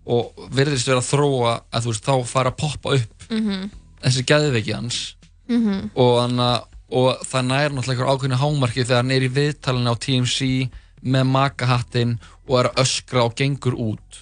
og 0.07 0.33
virðist 0.51 0.87
vera 0.87 0.99
að 1.01 1.09
þróa 1.13 1.61
að 1.73 1.81
þú 1.83 1.91
veist, 1.93 2.05
þá 2.05 2.25
fara 2.25 2.51
að 2.51 2.57
poppa 2.57 2.89
upp 2.95 3.31
Mhm. 3.31 3.69
þessi 4.03 4.23
geðveiki 4.25 4.73
hans 4.75 5.15
Mhm. 5.49 5.91
og, 5.95 6.21
hann 6.21 6.37
að, 6.37 6.63
og 6.91 7.19
það 7.25 7.45
nær 7.45 7.69
náttúrulega 7.69 7.89
einhver 7.97 8.11
ákveðinu 8.13 8.41
hámarki 8.41 8.83
þegar 8.85 8.95
hann 9.01 9.11
er 9.11 9.21
í 9.21 9.29
viðtalinu 9.29 9.89
á 9.89 9.95
TMC 9.99 10.69
með 11.03 11.25
makahattinn 11.29 12.19
og 12.47 12.59
er 12.59 12.69
að 12.69 12.75
öskra 12.83 13.23
og 13.25 13.35
gengur 13.35 13.73
út 13.77 14.21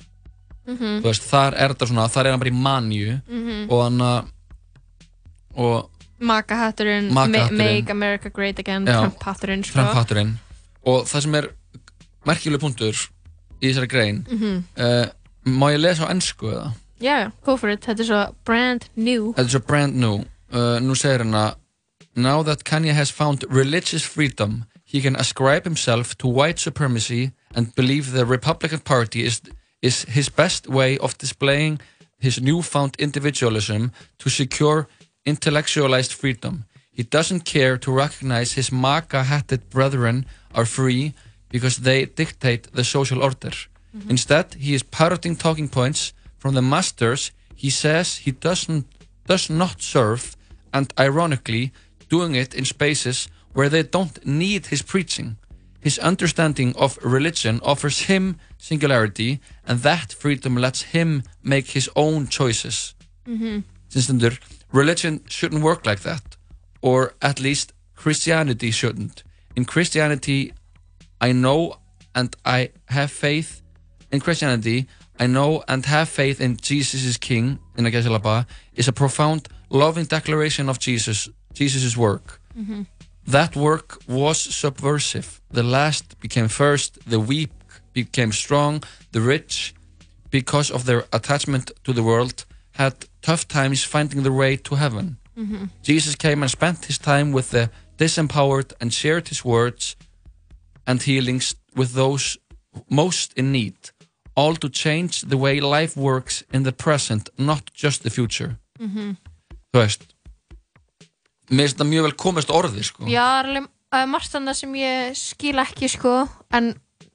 Mhm. 0.68 1.02
þú 1.02 1.04
veist, 1.04 1.24
þar 1.30 1.54
er 1.60 1.70
þetta 1.74 1.88
svona, 1.88 2.08
þar 2.10 2.26
er 2.26 2.32
hann 2.32 2.40
bara 2.40 2.52
í 2.52 2.62
manju 2.62 3.22
Mhm. 3.30 3.72
og 3.72 3.84
hann 3.84 3.98
að 4.00 4.26
og 5.56 5.90
Maka-hatturinn, 6.20 7.12
Maka-hatturinn. 7.12 7.58
Make 7.58 7.90
America 7.90 8.30
Great 8.30 8.60
Again. 8.60 8.86
Trump-hatturinn 8.86 9.64
sko. 9.64 9.74
Trump-hatturinn 9.80 10.38
og 10.86 11.06
það 11.08 11.22
sem 11.22 11.36
er 11.40 11.48
merkjuleg 12.28 12.60
punktur 12.60 12.94
í 13.62 13.70
þessari 13.72 13.88
grein 13.90 14.26
Mhm. 14.30 14.64
uh, 14.78 15.06
má 15.46 15.72
ég 15.74 15.80
lesa 15.80 16.06
á 16.06 16.12
ennsku 16.12 16.52
eða? 16.52 16.74
Já, 17.00 17.24
já, 17.24 17.32
go 17.44 17.58
for 17.58 17.70
it, 17.70 17.82
þetta 17.82 18.00
er 18.00 18.06
svo 18.06 18.36
brand 18.46 18.90
new 18.96 19.34
Þetta 19.34 19.46
er 19.46 19.50
svo 19.60 19.66
brand 19.68 19.96
new 19.96 20.26
uh, 20.52 20.80
nú 20.80 20.96
segir 20.96 21.20
hann 21.24 21.34
að 21.34 21.56
Now 22.16 22.44
that 22.44 22.64
Kanye 22.64 22.94
has 22.94 23.10
found 23.10 23.44
religious 23.50 24.04
freedom 24.04 24.66
he 24.86 25.02
can 25.02 25.16
ascribe 25.16 25.64
himself 25.66 26.16
to 26.20 26.28
white 26.28 26.60
supremacy 26.60 27.32
and 27.56 27.74
believe 27.76 28.12
the 28.12 28.26
Republican 28.26 28.80
Party 28.80 29.24
is, 29.26 29.42
is 29.82 30.04
his 30.04 30.30
best 30.30 30.68
way 30.68 30.98
of 31.00 31.18
displaying 31.18 31.80
his 32.20 32.40
newfound 32.40 32.96
individualism 33.00 33.92
to 34.20 34.30
secure 34.30 34.88
intellectualized 35.26 36.14
freedom. 36.14 36.66
He 36.92 37.04
doesn't 37.04 37.46
care 37.46 37.78
to 37.78 37.92
recognize 37.92 38.54
his 38.54 38.72
MAGA-hatted 38.72 39.70
brethren 39.70 40.26
are 40.54 40.66
free 40.66 41.14
because 41.50 41.78
they 41.78 42.06
dictate 42.06 42.72
the 42.74 42.84
social 42.84 43.24
order. 43.24 43.52
Instead, 44.10 44.56
he 44.56 44.74
is 44.74 44.84
parroting 44.84 45.36
talking 45.36 45.70
points 45.70 46.14
from 46.40 46.56
the 46.56 46.62
masters 46.62 47.32
he 47.64 47.70
says 47.70 48.18
he 48.26 48.32
doesn't 48.32 48.86
does 49.26 49.50
not 49.50 49.82
serve 49.82 50.36
and 50.74 50.94
ironically 51.00 51.72
doing 52.10 52.36
it 52.36 52.54
in 52.54 52.66
spaces 52.66 53.30
where 53.54 53.70
they 53.70 53.84
don't 53.84 54.26
need 54.26 54.66
his 54.66 54.82
preaching. 54.82 55.38
His 55.80 55.98
understanding 56.00 56.76
of 56.76 57.00
religion 57.02 57.62
offers 57.64 58.00
him 58.10 58.38
singularity 58.58 59.40
and 59.66 59.80
that 59.80 60.12
freedom 60.12 60.56
lets 60.58 60.82
him 60.94 61.24
make 61.42 61.68
his 61.68 61.90
own 61.96 62.28
choices. 62.28 62.96
Mhm. 63.26 63.64
Sem 63.88 64.02
stendur, 64.02 64.38
religion 64.82 65.14
shouldn't 65.38 65.64
work 65.70 65.86
like 65.86 66.02
that 66.02 66.24
or 66.82 67.14
at 67.22 67.40
least 67.40 67.68
Christianity 67.96 68.72
shouldn't. 68.72 69.24
In 69.56 69.64
Christianity 69.74 70.40
I 71.22 71.32
know 71.44 71.78
and 72.14 72.36
I 72.58 72.60
have 72.98 73.12
faith 73.12 73.62
in 74.12 74.20
Christianity 74.20 74.88
I 75.20 75.28
know 75.28 75.64
and 75.68 75.86
have 75.86 76.10
faith 76.10 76.42
in 76.42 76.58
Jesus 76.58 77.02
is 77.06 77.18
King 77.18 77.60
in 77.78 77.86
Agasalaba 77.86 78.46
is 78.74 78.88
a 78.88 78.94
profound 79.04 79.42
loving 79.70 80.06
declaration 80.06 80.66
of 80.70 80.80
Jesus 80.80 81.30
Jesus' 81.54 81.96
work. 81.96 82.42
Mhm. 82.58 82.88
That 83.36 83.56
work 83.56 83.88
was 84.08 84.38
subversive. 84.64 85.40
The 85.52 85.64
last 85.64 86.06
became 86.20 86.50
first, 86.64 86.92
the 87.14 87.20
weak 87.20 87.52
became 87.94 88.32
strong, 88.32 88.84
the 89.12 89.22
rich, 89.22 89.74
because 90.32 90.70
of 90.72 90.86
their 90.86 91.06
attachment 91.14 91.72
to 91.86 91.94
the 91.94 92.04
world, 92.04 92.46
had 92.74 92.94
tough 93.22 93.48
times 93.48 93.84
finding 93.84 94.24
their 94.24 94.34
way 94.34 94.58
to 94.58 94.76
heaven. 94.76 95.18
Mhm. 95.38 95.70
Jesus 95.84 96.16
came 96.16 96.42
and 96.44 96.50
spent 96.52 96.86
his 96.86 96.98
time 96.98 97.32
with 97.32 97.50
the 97.50 97.70
disempowered 97.98 98.74
and 98.80 98.94
shared 98.94 99.28
his 99.30 99.44
words 99.44 99.96
and 100.86 101.02
healings 101.04 101.56
with 101.76 101.94
those 101.94 102.38
most 102.90 103.34
in 103.36 103.52
need, 103.52 103.76
all 104.36 104.56
to 104.56 104.70
change 104.70 105.22
the 105.28 105.38
way 105.38 105.60
life 105.60 105.96
works 105.96 106.44
in 106.52 106.64
the 106.64 106.72
present, 106.72 107.30
not 107.38 107.72
just 107.74 108.04
the 108.04 108.10
future. 108.10 108.58
Mhm. 108.80 109.18
Þú 109.74 109.80
veist, 109.80 110.02
mér 111.50 111.66
finnst 111.66 111.78
þetta 111.78 111.90
mjög 111.90 112.02
vel 112.04 112.12
komist 112.14 112.50
orði, 112.50 112.84
sko. 112.84 113.06
Já, 113.06 113.22
það 113.22 113.46
alveg 113.46 113.68
uh, 113.94 114.06
margt 114.10 114.32
þannig 114.34 114.56
sem 114.56 114.74
ég 114.74 115.16
skil 115.18 115.62
ekki 115.62 115.90
sko, 115.90 116.30
en 116.52 116.74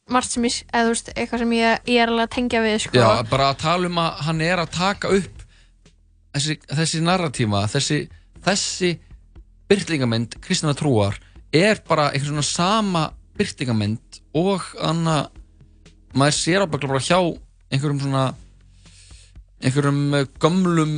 margt 0.08 0.30
sem 0.30 0.42
ég, 0.46 0.62
eða 0.72 0.86
þú 0.86 0.94
veist, 0.94 1.12
eitthvað 1.14 1.38
sem 1.38 1.52
ég, 1.58 1.80
ég 1.86 2.02
er 2.02 2.08
alveg 2.12 2.28
að 2.28 2.34
tengja 2.36 2.62
við 2.64 2.78
sko. 2.86 2.98
Já, 2.98 3.22
bara 3.30 3.50
að 3.52 3.58
tala 3.58 3.86
um 3.90 3.98
að 3.98 4.22
hann 4.28 4.40
er 4.40 4.62
að 4.62 4.70
taka 4.78 5.08
upp 5.18 5.37
þessi, 6.38 6.56
þessi 6.70 7.02
narratíma, 7.04 7.64
þessi, 7.72 7.98
þessi 8.46 8.92
byrtingamind 9.68 10.38
kristina 10.44 10.72
trúar 10.78 11.18
er 11.52 11.82
bara 11.88 12.08
einhvern 12.12 12.38
svona 12.38 12.46
sama 12.46 13.02
byrtingamind 13.38 14.20
og 14.38 14.64
anna, 14.82 15.28
maður 16.16 16.36
sér 16.38 16.64
ábyggla 16.64 16.90
bara 16.94 17.04
hjá 17.04 17.18
einhverjum 17.68 18.00
svona 18.02 18.24
einhverjum 19.62 20.00
gömlum 20.40 20.92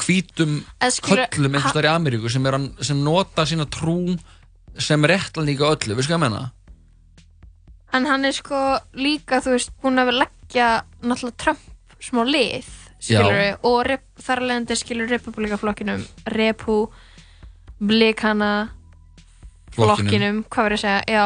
hvítum 0.00 0.60
köllum 1.04 1.56
einhvers 1.58 1.74
þar 1.76 1.88
í 1.88 1.92
Ameríku 1.92 2.30
sem, 2.32 2.46
að- 2.48 2.70
sem 2.86 3.02
nota 3.04 3.44
sína 3.46 3.66
trú 3.68 4.16
sem 4.80 5.02
réttlæninga 5.04 5.66
á 5.68 5.74
öllu, 5.74 5.96
við 5.98 6.06
sko 6.08 6.16
að 6.16 6.24
menna 6.24 6.42
En 7.92 8.04
hann 8.06 8.22
er 8.24 8.30
sko 8.32 8.54
líka, 8.94 9.40
þú 9.42 9.56
veist, 9.56 9.72
búin 9.82 9.98
að 9.98 10.12
leggja 10.20 10.84
náttúrulega 11.02 11.36
Trump 11.42 11.58
smá 12.00 12.22
lið, 12.22 12.68
skilur 13.00 13.58
og 13.64 13.86
þar 14.20 14.42
alveg 14.44 14.76
skilur 14.78 15.08
republikaflokkinum, 15.08 16.02
republikana 17.80 18.52
flokkinum, 19.74 20.42
hvað 20.50 20.66
verður 20.66 20.78
að 20.78 20.84
segja, 20.84 21.02
já, 21.08 21.24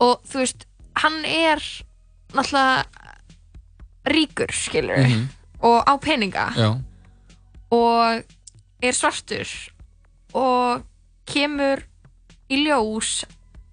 og 0.00 0.22
þú 0.30 0.42
veist, 0.42 0.66
hann 1.02 1.18
er 1.28 1.62
náttúrulega 2.32 2.84
ríkur, 4.12 4.50
skilur 4.52 5.02
Mhm. 5.06 5.28
og 5.62 5.84
á 5.86 5.94
peninga. 6.00 6.46
Já, 6.56 6.70
og 7.70 8.24
er 8.82 8.92
svartur 8.92 9.46
og 10.34 10.82
kemur 11.26 11.82
í 12.50 12.56
ljós 12.66 13.24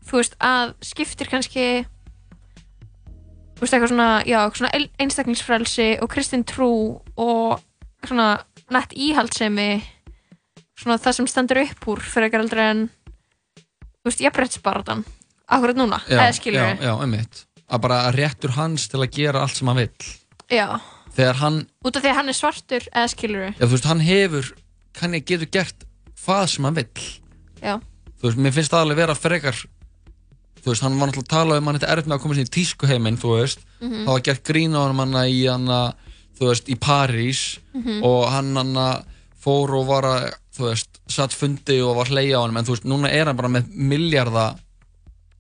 þú 0.06 0.12
veist 0.20 0.36
að 0.40 0.74
skiptir 0.82 1.28
kannski 1.30 1.86
veist 3.62 3.74
eitthvað 3.76 3.92
svona, 3.94 4.10
já, 4.28 4.40
svona 4.56 4.72
el- 4.78 4.90
einstaklingsfrelsi 5.00 5.90
og 6.04 6.10
kristin 6.12 6.44
trú 6.48 6.72
og 7.18 7.60
svona 8.08 8.30
nett 8.72 8.94
íhaldsemi 8.96 9.82
svona 10.80 10.98
það 11.02 11.18
sem 11.18 11.28
stendur 11.28 11.60
upp 11.66 11.88
úr 11.92 12.00
fyrir 12.06 12.30
ekki 12.30 12.40
aldrei 12.40 12.66
en 12.72 12.86
þú 14.00 14.08
veist, 14.12 14.22
jafnrættsbaratan 14.24 15.04
akkurat 15.50 15.76
núna, 15.80 16.00
eða 16.08 16.30
skilur 16.38 16.62
já, 16.62 16.76
já, 16.86 16.94
einmitt. 17.04 17.44
Að 17.70 17.82
bara 17.84 17.98
réttur 18.16 18.54
hans 18.56 18.88
til 18.90 19.02
að 19.04 19.12
gera 19.14 19.42
allt 19.44 19.58
sem 19.60 19.68
hann 19.70 19.78
vill. 19.78 20.08
Já, 20.50 20.80
þegar 21.18 21.36
hann, 21.42 21.58
út 21.86 21.98
af 21.98 22.02
því 22.06 22.10
að 22.14 22.18
hann 22.20 22.30
er 22.32 22.38
svartur 22.38 22.86
eða 22.94 23.10
skilur 23.12 23.44
já 23.50 23.66
þú 23.66 23.72
veist, 23.76 23.90
hann 23.90 24.00
hefur 24.06 24.54
hann 25.02 25.18
getur 25.20 25.50
gert 25.52 25.84
hvað 26.24 26.46
sem 26.54 26.66
hann 26.70 26.78
vill. 26.80 27.06
Já, 27.62 27.76
þú 28.22 28.30
veist, 28.30 28.40
mér 28.46 28.56
finnst 28.56 28.74
það 28.74 28.86
alveg 28.86 29.02
vera 29.04 29.18
frekar 29.18 29.60
þú 30.64 30.72
veist, 30.72 30.84
hann 30.86 31.00
var 31.00 31.10
náttúrulega 31.10 31.28
að 31.28 31.36
tala 31.36 31.58
um 31.60 31.70
hann 31.70 31.80
þetta 31.80 32.06
með 32.06 32.16
að 32.18 32.22
koma 32.24 32.38
sér 32.38 32.48
í 32.50 32.54
tískuheiminn, 32.58 33.20
þú 33.22 33.34
veist. 33.38 33.66
Mhm. 33.80 34.04
það 34.06 34.14
var 34.14 34.26
gert 34.28 34.44
grín 34.44 34.76
á 34.76 34.82
hann 34.86 35.00
hana 35.04 35.24
í 35.28 35.40
hann 35.48 35.68
þú 36.40 36.52
veist, 36.52 36.70
í 36.70 36.76
París. 36.76 37.60
Mhm. 37.74 38.04
og 38.04 38.30
hann 38.30 38.56
hann 38.56 39.04
fór 39.40 39.76
og 39.80 39.88
var 39.88 40.04
að 40.04 40.34
þú 40.58 40.70
veist, 40.70 41.00
satt 41.08 41.34
fundi 41.34 41.82
og 41.82 41.96
var 41.96 42.12
hleyja 42.12 42.40
á 42.40 42.44
hann 42.44 42.58
en 42.58 42.66
þú 42.66 42.76
veist, 42.76 42.86
núna 42.86 43.12
er 43.12 43.26
hann 43.26 43.38
bara 43.38 43.48
með 43.50 43.72
milljarða 43.74 44.60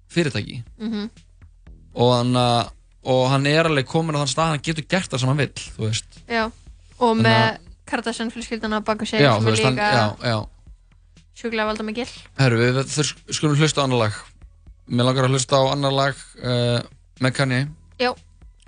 fyrirtæki. 0.09 0.63
Mhm. 0.79 1.09
Og 1.95 2.13
hann, 2.15 2.35
uh, 2.35 2.69
og 3.03 3.29
hann 3.31 3.47
er 3.47 3.69
alveg 3.69 3.87
komin 3.89 4.15
á 4.15 4.21
þann 4.23 4.31
stað 4.31 4.45
að 4.45 4.53
hann 4.53 4.65
getur 4.67 4.87
gert 4.91 5.11
það 5.11 5.21
sem 5.21 5.31
hann 5.31 5.41
vill 5.41 5.65
þú 5.77 5.85
veist, 5.87 6.19
já, 6.27 6.45
og 6.99 7.13
Þannig 7.15 7.25
með 7.25 7.57
Kardashian 7.89 8.31
fjölskyldana 8.33 8.81
baku 8.85 9.07
sig 9.09 9.23
já, 9.23 9.31
sem 9.37 9.47
er 9.47 9.63
hann, 9.63 9.79
líka 9.79 10.47
sjúklega 11.39 11.69
valda 11.69 11.85
mikil 11.87 12.07
Herru, 12.39 12.59
við 12.59 13.13
skulum 13.31 13.57
hlusta 13.57 13.81
á 13.81 13.87
annar 13.87 14.03
lag 14.03 14.19
Mér 14.89 15.05
langar 15.05 15.27
að 15.27 15.35
hlusta 15.35 15.59
á 15.61 15.69
annar 15.69 15.93
lag 15.93 16.17
uh, 16.41 16.79
með 17.21 17.33
Kanye. 17.37 17.61
Já. 18.01 18.09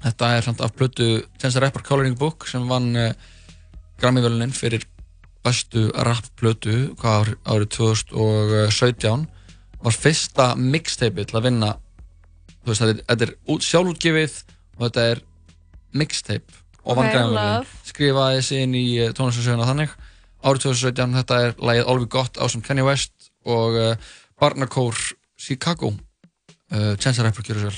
Þetta 0.01 0.31
er 0.35 0.45
samt 0.45 0.61
af 0.61 0.73
plötu 0.77 1.07
Chance 1.41 1.55
the 1.55 1.63
Rapper 1.63 1.83
Coloring 1.85 2.17
Book 2.17 2.45
sem 2.49 2.65
vann 2.69 2.91
uh, 2.97 3.13
Grammy-völunin 4.01 4.53
fyrir 4.53 4.85
bestu 5.41 5.87
rap-plötu 5.93 6.91
hvað 7.01 7.15
ár, 7.17 7.31
árið 7.55 7.71
2017 7.77 9.25
var 9.81 9.97
fyrsta 9.97 10.47
mixtape 10.57 11.25
til 11.25 11.39
að 11.39 11.47
vinna. 11.49 11.71
Þú 12.61 12.69
veist, 12.69 12.83
þetta 12.83 12.93
er, 12.93 13.03
þetta 13.09 13.27
er 13.27 13.33
út, 13.49 13.65
sjálfútgefið 13.65 14.37
og 14.77 14.85
þetta 14.85 15.07
er 15.15 15.23
mixtape 15.97 16.59
og 16.83 16.97
vann 16.99 17.09
Grammy-völunin. 17.09 17.73
skrifaði 17.89 18.45
sig 18.45 18.67
inn 18.67 18.77
í 18.77 18.85
uh, 19.01 19.09
tónlistarsöguna 19.17 19.69
þannig. 19.69 19.97
Árið 20.41 20.67
2017, 20.69 21.17
þetta 21.17 21.41
er 21.47 21.57
lagið 21.61 21.89
All 21.89 21.99
We 22.01 22.13
Got 22.13 22.37
á 22.41 22.45
sem 22.49 22.61
Kanye 22.65 22.85
West 22.85 23.33
og 23.45 23.77
uh, 23.77 24.13
Barnakór 24.41 24.97
Chicago 25.41 25.95
Čas 26.97 27.15
za 27.15 27.23
repliky, 27.23 27.53
Rožel. 27.53 27.71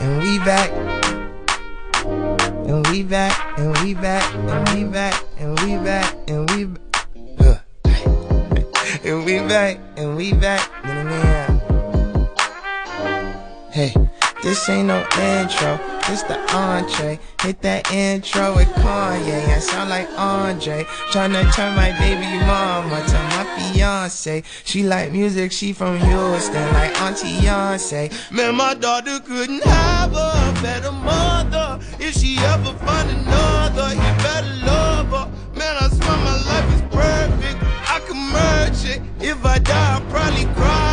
And 0.00 0.22
we 0.22 0.38
back. 0.38 0.70
And 2.68 2.86
we 2.88 3.02
back. 3.02 3.58
And 3.58 3.78
we 3.80 3.94
back. 3.94 4.24
And 4.34 4.68
we 4.74 4.84
back. 4.84 5.24
And 5.38 5.58
we 5.60 5.76
back. 5.78 6.14
And 6.28 6.50
we. 6.50 6.68
And 9.02 9.24
we 9.24 9.38
back. 9.48 9.78
And 9.96 10.16
we 10.16 10.32
back. 10.34 11.29
Hey, 13.72 13.94
this 14.42 14.68
ain't 14.68 14.88
no 14.88 14.98
intro. 15.20 15.78
This 16.08 16.24
the 16.24 16.36
entree. 16.56 17.20
Hit 17.40 17.62
that 17.62 17.92
intro 17.92 18.56
with 18.56 18.66
Kanye. 18.82 19.46
I 19.46 19.60
sound 19.60 19.90
like 19.90 20.08
Andre. 20.18 20.82
Tryna 21.12 21.54
turn 21.54 21.76
my 21.76 21.92
baby 22.00 22.26
mama 22.44 22.98
to 23.06 23.14
my 23.14 23.44
fiance. 23.72 24.42
She 24.64 24.82
like 24.82 25.12
music, 25.12 25.52
she 25.52 25.72
from 25.72 25.98
Houston, 26.00 26.72
like 26.72 27.00
Auntie 27.00 27.28
Beyonce. 27.28 28.10
Man, 28.32 28.56
my 28.56 28.74
daughter 28.74 29.20
couldn't 29.20 29.62
have 29.62 30.14
a 30.14 30.52
better 30.60 30.90
mother. 30.90 31.78
If 32.00 32.16
she 32.16 32.38
ever 32.38 32.72
find 32.78 33.08
another, 33.08 33.94
you 33.94 34.10
better 34.26 34.66
love 34.66 35.10
her. 35.10 35.56
Man, 35.56 35.76
I 35.78 35.88
swear 35.90 36.16
my 36.26 36.36
life 36.50 36.74
is 36.74 36.82
perfect. 36.90 37.62
I 37.88 38.00
can 38.00 38.18
merge 38.32 38.84
it. 38.84 39.00
If 39.24 39.44
I 39.44 39.58
die, 39.60 39.94
I'll 39.94 40.00
probably 40.10 40.46
cry 40.54 40.89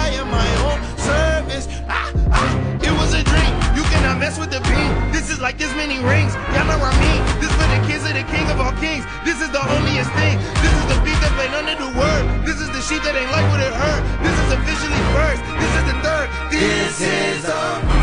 like 5.40 5.58
this 5.58 5.74
many 5.76 6.00
rings. 6.04 6.34
Y'all 6.54 6.66
know 6.66 6.80
what 6.80 6.94
I 6.94 7.00
mean. 7.02 7.22
This 7.42 7.52
for 7.54 7.68
the 7.70 7.82
kids 7.86 8.04
of 8.06 8.14
the 8.14 8.26
king 8.32 8.50
of 8.50 8.60
all 8.60 8.74
kings. 8.82 9.06
This 9.24 9.42
is 9.42 9.50
the 9.52 9.60
holiest 9.60 10.12
thing. 10.14 10.38
This 10.62 10.74
is 10.74 10.86
the 10.90 10.98
beat 11.06 11.20
that 11.22 11.32
played 11.38 11.54
under 11.54 11.76
the 11.76 11.92
word. 11.98 12.46
This 12.46 12.60
is 12.60 12.70
the 12.70 12.82
sheep 12.82 13.04
that 13.04 13.16
ain't 13.16 13.32
like 13.32 13.46
what 13.52 13.62
it 13.62 13.74
heard. 13.74 14.02
This 14.26 14.34
is 14.34 14.50
officially 14.54 15.02
first. 15.14 15.42
This 15.62 15.74
is 15.78 15.86
the 15.90 15.98
third. 16.02 16.28
This 16.50 17.02
is 17.02 17.46
a. 17.46 17.97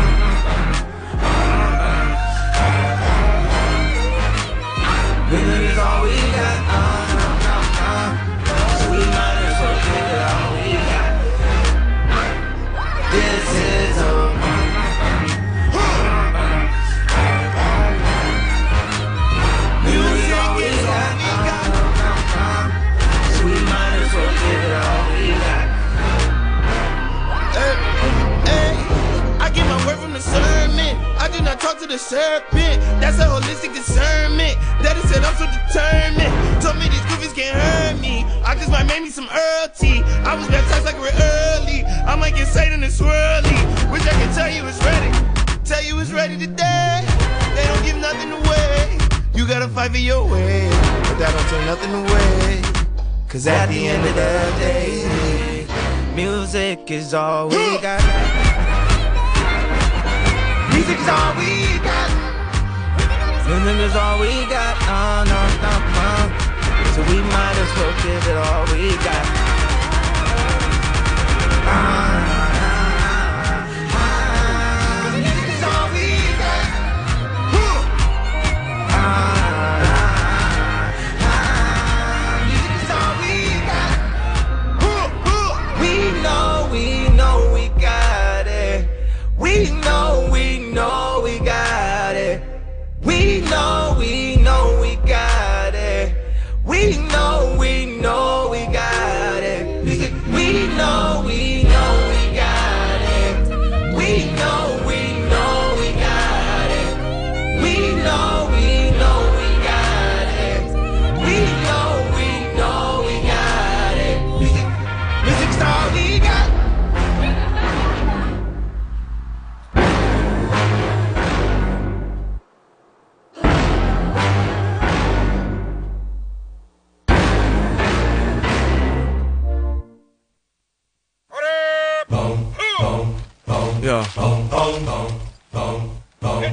talk 31.75 31.81
to 31.81 31.87
the 31.87 31.97
serpent. 31.97 32.79
That's 33.01 33.17
a 33.19 33.25
holistic 33.25 33.73
discernment. 33.73 34.55
That 34.81 34.97
is 34.97 35.09
said 35.09 35.23
I'm 35.23 35.35
so 35.35 35.45
determined. 35.45 36.31
Told 36.61 36.77
me 36.77 36.87
these 36.89 37.05
goofies 37.09 37.35
can't 37.35 37.55
hurt 37.55 38.01
me. 38.01 38.23
I 38.45 38.55
just 38.55 38.69
might 38.69 38.85
make 38.85 39.01
me 39.01 39.09
some 39.09 39.27
Earl 39.29 39.67
tea. 39.69 40.01
I 40.23 40.35
was 40.35 40.47
baptized 40.47 40.85
like 40.85 40.99
we're 40.99 41.11
early. 41.11 41.83
I 41.85 42.15
might 42.15 42.35
get 42.35 42.47
Satan 42.47 42.83
and 42.83 42.91
swirly. 42.91 43.57
Wish 43.91 44.03
I 44.03 44.13
could 44.21 44.33
tell 44.35 44.51
you 44.51 44.65
it's 44.67 44.81
ready. 44.83 45.11
Tell 45.63 45.83
you 45.83 45.99
it's 45.99 46.11
ready 46.11 46.37
today. 46.37 47.03
They 47.55 47.65
don't 47.65 47.83
give 47.83 47.97
nothing 47.97 48.31
away. 48.31 48.97
You 49.33 49.47
gotta 49.47 49.67
fight 49.67 49.91
for 49.91 49.97
your 49.97 50.23
way. 50.25 50.69
But 51.07 51.17
that 51.19 51.31
don't 51.33 51.49
take 51.49 51.65
nothing 51.65 51.93
away. 51.93 52.61
Cause 53.27 53.47
at 53.47 53.67
the 53.67 53.87
end 53.87 54.05
of 54.07 54.15
the 54.15 54.59
day, 54.59 55.67
music 56.15 56.89
is 56.89 57.13
all 57.13 57.49
we 57.49 57.81
got. 57.81 58.44
Music 60.85 61.01
is 61.01 61.09
all 61.09 61.33
we 61.33 61.79
got. 61.81 62.09
Music 63.47 63.77
is 63.89 63.95
all 63.95 64.19
we 64.19 64.45
got. 64.45 64.77
Oh, 64.85 65.25
no, 65.25 65.41
no, 65.65 65.73
no. 65.97 66.29
So 66.93 67.01
we 67.09 67.17
might 67.25 67.57
as 67.57 67.71
well 67.73 67.93
give 68.05 68.21
it 68.29 68.37
all 68.37 68.65
we 68.69 68.93
got. 69.01 69.25
Music 71.65 72.14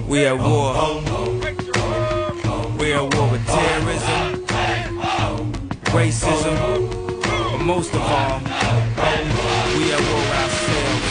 We 0.07 0.27
at 0.27 0.37
war. 0.39 0.75
We 2.79 2.93
at 2.93 3.15
war 3.15 3.31
with 3.31 3.47
terrorism, 3.47 4.45
racism, 5.97 6.55
but 7.23 7.61
most 7.65 7.95
of 7.95 8.03
all, 8.03 8.41
we 9.79 9.93
at 9.95 10.01
war 10.11 10.21
with 10.21 10.43
ourselves. 10.43 11.09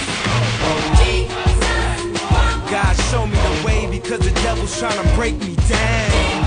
God 2.69 2.95
show 3.09 3.25
me 3.25 3.35
the 3.35 3.65
way 3.65 3.87
because 3.89 4.19
the 4.19 4.31
devil's 4.41 4.77
trying 4.77 5.01
to 5.01 5.15
break 5.15 5.39
me 5.39 5.55
down. 5.67 6.40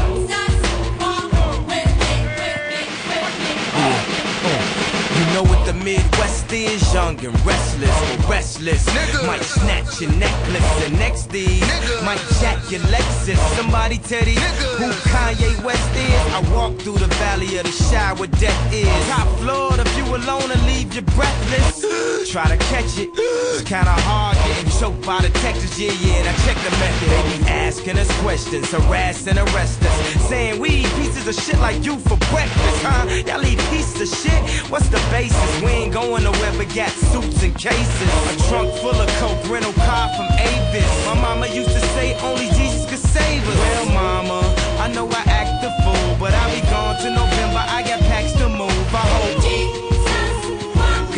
Know 5.34 5.42
what 5.42 5.66
the 5.66 5.74
Midwest 5.74 6.52
is, 6.52 6.80
young 6.94 7.18
and 7.24 7.34
restless, 7.44 7.96
restless. 8.28 8.86
Might 9.26 9.42
snatch 9.42 10.00
your 10.00 10.12
necklace, 10.12 10.86
and 10.86 10.96
next 10.98 11.24
thing 11.30 11.60
might 12.04 12.22
jack 12.40 12.58
your 12.70 12.80
Lexus. 12.94 13.38
Somebody 13.56 13.98
tell 13.98 14.24
these 14.24 14.38
who 14.78 14.88
Kanye 15.10 15.52
West 15.64 15.90
is. 15.96 16.22
I 16.38 16.40
walk 16.54 16.78
through 16.78 16.98
the 16.98 17.10
valley 17.18 17.58
of 17.58 17.64
the 17.64 17.72
shadow 17.72 18.20
where 18.20 18.28
death 18.28 18.72
is. 18.72 18.86
Top 19.08 19.28
floor, 19.40 19.72
if 19.74 19.93
you 20.04 20.16
alone 20.16 20.50
and 20.50 20.62
leave 20.66 20.94
you 20.94 21.02
breathless. 21.16 21.84
Try 22.30 22.48
to 22.48 22.56
catch 22.56 22.98
it, 22.98 23.10
it's 23.14 23.62
kinda 23.62 23.94
hard 24.08 24.36
getting 24.44 24.70
choked 24.78 25.06
by 25.06 25.20
the 25.20 25.30
Texas. 25.40 25.78
Yeah, 25.78 25.92
yeah, 25.92 26.20
and 26.20 26.28
I 26.28 26.34
check 26.44 26.56
the 26.56 26.70
method. 26.82 27.08
They 27.10 27.38
be 27.38 27.44
asking 27.48 27.98
us 27.98 28.10
questions, 28.20 28.70
harass 28.70 29.26
and 29.26 29.38
arrest 29.38 29.82
us, 29.82 29.96
saying 30.28 30.60
we 30.60 30.68
eat 30.82 30.92
pieces 30.96 31.28
of 31.28 31.34
shit 31.34 31.58
like 31.60 31.84
you 31.84 31.96
for 31.98 32.16
breakfast, 32.32 32.82
huh? 32.82 33.04
Y'all 33.26 33.44
eat 33.44 33.58
pieces 33.70 34.00
of 34.00 34.08
shit. 34.18 34.70
What's 34.70 34.88
the 34.88 35.00
basis? 35.10 35.62
We 35.62 35.70
ain't 35.70 35.92
going 35.92 36.24
nowhere 36.24 36.52
but 36.56 36.74
got 36.74 36.90
suits 36.90 37.42
and 37.42 37.54
cases. 37.54 38.10
A 38.32 38.48
trunk 38.48 38.72
full 38.82 38.98
of 38.98 39.08
coke, 39.20 39.48
rental 39.48 39.72
car 39.84 40.08
from 40.16 40.28
Avis. 40.38 40.90
My 41.06 41.14
mama 41.14 41.46
used 41.46 41.70
to 41.70 41.80
say 41.94 42.18
only 42.20 42.48
Jesus 42.58 42.84
could 42.88 42.98
save 42.98 43.46
us. 43.48 43.56
Well, 43.56 43.86
mama, 43.94 44.40
I 44.80 44.88
know 44.92 45.08
I 45.08 45.22
act 45.26 45.62
the 45.62 45.70
fool, 45.84 46.16
but 46.18 46.34
I'll 46.34 46.50
be 46.54 46.62
gone 46.68 46.96
to 47.02 47.10
November. 47.10 47.62
I 47.62 47.82
got 47.82 48.00
packs 48.10 48.33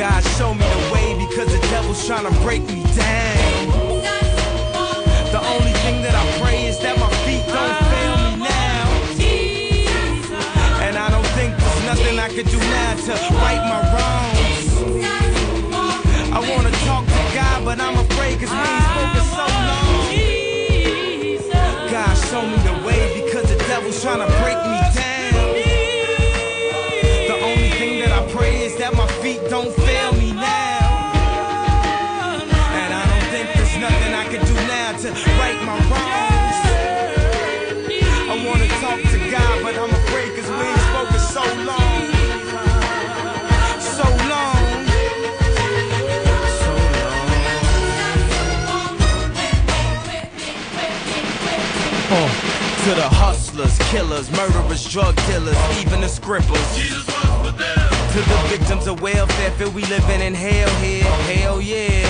God 0.08 0.22
show 0.38 0.54
me 0.54 0.62
the 0.62 0.82
way 0.94 1.18
because 1.18 1.52
the 1.52 1.58
devil's 1.66 2.06
trying 2.06 2.26
to 2.30 2.40
break 2.40 2.62
me 2.68 2.84
down. 2.94 3.66
The 5.34 5.42
only 5.54 5.74
thing 5.82 6.00
that 6.06 6.14
I 6.14 6.24
pray 6.40 6.66
is 6.66 6.78
that 6.78 6.96
my 6.96 7.10
feet 7.26 7.42
don't 7.56 7.78
fail 7.90 8.14
me 8.24 8.32
now. 8.46 8.86
And 10.86 10.96
I 10.96 11.10
don't 11.10 11.26
think 11.34 11.56
there's 11.58 11.82
nothing 11.90 12.20
I 12.20 12.28
could 12.28 12.46
do 12.46 12.58
now 12.58 12.94
to 13.06 13.14
right 13.42 13.62
my 13.72 13.80
wrongs. 13.92 14.68
I 16.36 16.38
wanna 16.54 16.70
talk 16.86 17.04
to 17.04 17.22
God, 17.34 17.64
but 17.64 17.80
I'm 17.80 17.98
afraid 17.98 18.38
cause 18.38 18.52
we 18.52 18.62
ain't 18.62 18.84
spoken 18.94 19.24
so 19.34 19.44
long. 19.44 19.85
To 52.86 52.94
the 52.94 53.08
hustlers, 53.08 53.76
killers, 53.90 54.30
murderers, 54.30 54.86
drug 54.88 55.16
dealers, 55.26 55.58
even 55.76 56.02
the 56.02 56.06
scribblers. 56.06 56.70
To 56.76 58.20
the 58.22 58.46
victims 58.46 58.86
of 58.86 59.02
welfare, 59.02 59.50
feel 59.58 59.72
we 59.72 59.82
living 59.86 60.20
in 60.20 60.34
hell 60.34 60.70
here, 60.78 61.02
hell 61.02 61.60
yeah. 61.60 62.06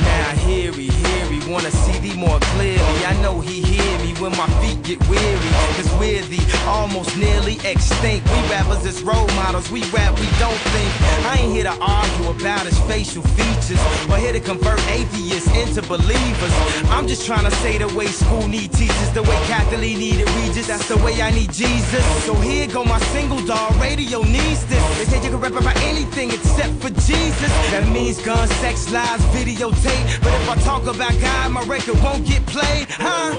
Now 0.00 0.30
hear 0.48 0.72
he, 0.72 0.88
hear 0.88 1.26
he, 1.26 1.52
wanna 1.52 1.70
see 1.70 1.98
thee 1.98 2.16
more 2.16 2.40
clearly. 2.54 3.04
I 3.04 3.14
know 3.22 3.40
he 3.40 3.62
hear 3.62 3.98
me 3.98 4.12
when 4.20 4.32
my 4.32 4.46
feet 4.60 4.82
get 4.82 4.98
weary. 5.08 5.52
Cause 5.76 5.90
we're 5.98 6.22
the 6.22 6.40
almost 6.66 7.16
nearly 7.16 7.56
extinct. 7.64 8.26
We 8.30 8.38
rappers 8.50 8.84
as 8.86 9.02
role 9.02 9.26
models, 9.40 9.70
we 9.70 9.82
rap, 9.90 10.18
we 10.18 10.28
don't 10.38 10.62
think. 10.74 10.90
I 11.26 11.38
ain't 11.40 11.52
here 11.52 11.64
to 11.64 11.76
argue 11.80 12.30
about 12.30 12.66
his 12.66 12.78
facial 12.90 13.22
features 13.38 13.80
or 14.10 14.16
here 14.16 14.32
to 14.32 14.40
convert 14.40 14.80
atheists 14.90 15.50
into 15.56 15.82
believers. 15.88 16.54
I'm 16.90 17.06
just 17.06 17.26
trying 17.26 17.44
to 17.44 17.54
say 17.62 17.78
the 17.78 17.88
way 17.94 18.06
school 18.06 18.46
need 18.48 18.72
teachers, 18.72 19.10
the 19.12 19.22
way 19.22 19.38
Catholic 19.46 19.80
needed 19.80 20.28
Regis, 20.40 20.66
that's 20.66 20.88
the 20.88 20.98
way 20.98 21.20
I 21.20 21.30
need 21.30 21.52
Jesus. 21.52 22.04
So 22.24 22.34
here 22.34 22.66
go 22.68 22.84
my 22.84 22.98
single 23.16 23.40
dog, 23.46 23.74
radio 23.80 24.22
needs 24.22 24.64
this. 24.66 24.82
They 24.98 25.04
say 25.04 25.24
you 25.24 25.30
can 25.30 25.40
rap 25.40 25.52
about 25.52 25.76
anything 25.78 26.30
except 26.30 26.74
for 26.82 26.90
Jesus. 26.90 27.52
That 27.72 27.88
means 27.88 28.20
guns, 28.22 28.50
sex, 28.56 28.90
lies, 28.92 29.20
videotape. 29.36 30.22
But 30.22 30.32
if 30.40 30.48
I 30.48 30.56
talk 30.62 30.82
about 30.82 31.12
God, 31.20 31.52
my 31.52 31.62
record 31.64 32.00
won't 32.02 32.26
get 32.26 32.41
played, 32.42 32.86
huh? 32.90 33.34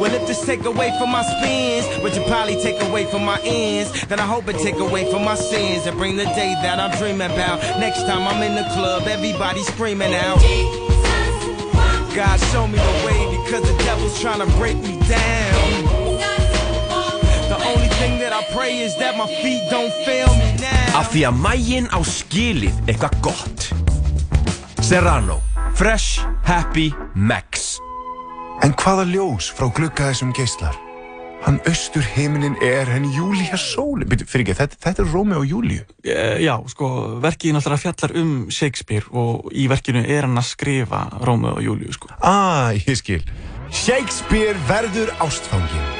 Well, 0.00 0.12
if 0.14 0.26
this 0.26 0.44
take 0.46 0.64
away 0.64 0.94
from 0.98 1.10
my 1.10 1.22
spins, 1.22 1.86
which 2.02 2.16
you 2.16 2.22
probably 2.24 2.54
take 2.62 2.80
away 2.82 3.04
from 3.06 3.24
my 3.24 3.40
ends, 3.42 3.90
then 4.06 4.20
I 4.20 4.26
hope 4.26 4.48
it 4.48 4.58
take 4.58 4.76
away 4.76 5.10
from 5.10 5.24
my 5.24 5.34
sins 5.34 5.86
and 5.86 5.96
bring 5.96 6.16
the 6.16 6.24
day 6.24 6.54
that 6.62 6.78
I'm 6.78 6.96
dreaming 6.98 7.30
about. 7.32 7.58
Next 7.80 8.02
time 8.02 8.26
I'm 8.28 8.42
in 8.42 8.54
the 8.54 8.68
club, 8.74 9.08
everybody 9.08 9.62
screaming 9.62 10.14
out. 10.14 10.38
God 12.14 12.38
show 12.50 12.66
me 12.66 12.78
the 12.78 12.96
way 13.06 13.20
because 13.44 13.62
the 13.62 13.76
devil's 13.84 14.20
trying 14.20 14.40
to 14.40 14.56
break 14.56 14.76
me 14.76 14.98
down. 15.08 16.18
The 17.48 17.58
only 17.66 17.88
thing 17.98 18.18
that 18.20 18.32
I 18.32 18.44
pray 18.52 18.78
is 18.78 18.96
that 18.98 19.16
my 19.16 19.26
feet 19.26 19.62
don't 19.70 19.92
fail 20.04 20.28
me 20.34 20.56
now. 20.60 20.98
Af 20.98 21.12
því 21.12 21.22
að 21.30 21.36
mægin 21.42 21.86
á 21.94 21.98
skilið 22.02 22.74
eitthvað 22.90 23.14
gott 23.22 23.68
Serrano 24.82 25.38
Fresh, 25.74 26.18
Happy, 26.42 26.92
Max 27.14 27.78
En 28.66 28.74
hvaða 28.74 29.04
ljós 29.06 29.52
frá 29.54 29.68
glugga 29.70 30.10
þessum 30.10 30.32
geislar? 30.34 30.76
Hann 31.44 31.60
austur 31.70 32.02
heiminin 32.02 32.56
er 32.64 32.88
henni 32.90 33.12
sólin. 33.54 34.08
Byrju, 34.10 34.26
fyrir 34.26 34.44
ekki, 34.44 34.56
þetta, 34.58 34.78
þetta 34.82 35.04
er 35.04 35.12
Rómi 35.12 35.36
og 35.38 35.46
Júlíu. 35.46 35.84
Eh, 36.02 36.42
Já, 36.42 36.58
sko, 36.66 37.20
verkið 37.22 37.54
náttúrulega 37.54 37.84
fjallar 37.84 38.16
um 38.18 38.32
Shakespeare 38.50 39.06
og 39.12 39.52
í 39.54 39.68
verkinu 39.70 40.02
er 40.02 40.26
hann 40.26 40.36
að 40.36 40.50
skrifa 40.50 41.04
Rómeo 41.22 41.54
og 41.54 41.62
Júlíu, 41.62 41.94
sko. 41.94 42.10
Ah, 42.18 42.74
ég 42.74 42.98
skil. 42.98 43.22
Shakespeare 43.70 44.58
verður 44.66 45.14
ástfangin. 45.22 45.97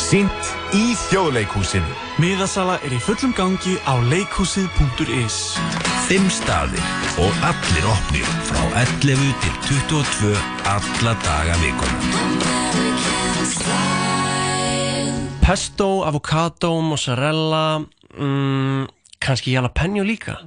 Sýnt 0.00 0.48
í 0.72 0.94
þjóðleikhúsinu. 0.96 1.90
Miðasala 2.22 2.78
er 2.86 2.94
í 2.96 3.00
fullum 3.04 3.34
gangi 3.36 3.76
á 3.84 4.00
leikhúsið.is 4.08 5.36
Fimm 6.08 6.30
staðir 6.32 6.80
og 7.20 7.44
allir 7.46 7.88
opnir 7.92 8.30
frá 8.48 8.62
11 8.80 9.34
til 9.44 9.52
22 9.68 10.32
alla 10.72 11.12
daga 11.26 11.58
vikuna. 11.60 11.98
Pesto, 15.44 15.90
avocado, 16.08 16.72
mozzarella, 16.80 17.82
mm, 18.16 18.88
kannski 19.20 19.52
jalapeno 19.52 20.02
líka. 20.02 20.40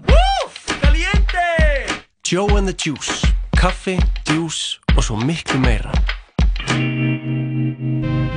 Joe 2.25 2.57
and 2.57 2.67
the 2.67 2.73
Juice, 2.73 3.27
kaffi, 3.53 3.99
djús 4.25 4.79
og 4.97 5.03
svo 5.03 5.15
miklu 5.19 5.59
meira. 5.59 5.91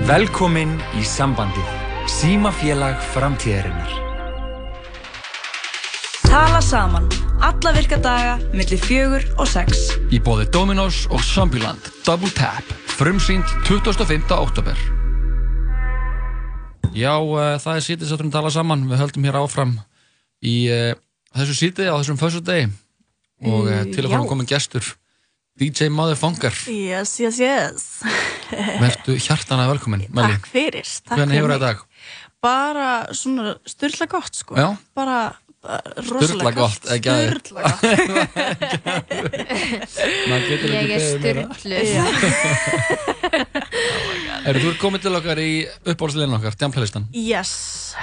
Velkomin 0.06 0.76
í 0.94 1.00
sambandið. 1.02 1.66
Símafélag 2.06 3.00
framtíðarinnar. 3.10 3.94
Tala 6.22 6.60
saman. 6.62 7.08
Alla 7.42 7.72
virka 7.74 7.96
daga, 7.98 8.36
millir 8.54 8.78
fjögur 8.78 9.24
og 9.34 9.48
sex. 9.50 9.96
Í 10.14 10.20
bóði 10.22 10.44
Dominos 10.54 11.00
og 11.10 11.24
Zombieland 11.26 11.88
Double 12.06 12.30
Tap 12.38 12.70
Frumsýnd 12.94 13.50
25. 13.66 14.30
oktober 14.30 14.78
Já, 16.94 17.18
uh, 17.18 17.56
það 17.58 17.72
er 17.72 17.84
sítið 17.88 18.12
satturinn 18.12 18.34
tala 18.36 18.52
saman 18.54 18.86
Við 18.86 19.02
höldum 19.02 19.26
hér 19.26 19.40
áfram 19.40 19.74
í 20.38 20.54
uh, 20.70 20.94
þessu 21.34 21.58
sítið 21.64 21.90
á 21.90 21.98
þessum 21.98 22.20
föstu 22.22 22.44
degi 22.46 22.70
og 23.42 23.66
uh, 23.66 23.82
til 23.90 24.06
að 24.06 24.14
fara 24.14 24.22
Já. 24.22 24.30
komin 24.30 24.52
gestur 24.54 24.94
DJ 25.56 25.88
Motherfunker 25.88 26.52
Yes, 26.68 27.16
yes, 27.20 27.38
yes. 27.40 28.02
Vertu 28.82 29.14
hjartana 29.16 29.64
velkomin 29.70 30.04
Melli. 30.12 30.32
Takk 30.36 30.46
fyrir. 30.52 30.84
Takk 30.84 31.16
Hvernig 31.16 31.36
hefur 31.40 31.48
það 31.54 31.56
í 31.56 31.60
dag? 31.64 31.76
Bara 32.44 32.88
svona 33.16 33.54
styrla 33.66 34.06
gott, 34.12 34.34
sko. 34.36 34.52
Já. 34.60 34.76
Bara, 34.94 35.32
bara 35.64 35.80
rosalega 36.10 36.52
gott. 36.60 36.84
Sturla 36.84 37.64
gott. 37.64 37.80
Ég 40.76 40.92
er 40.92 41.00
styrluð. 41.08 41.56
Eru 44.46 44.60
þú 44.62 44.68
ert 44.70 44.78
komin 44.78 45.00
til 45.02 45.10
okkar 45.18 45.40
í 45.42 45.66
uppáhaldslegin 45.88 46.36
okkar, 46.36 46.54
Djamplaylistan 46.60 47.08
Yes, 47.16 47.50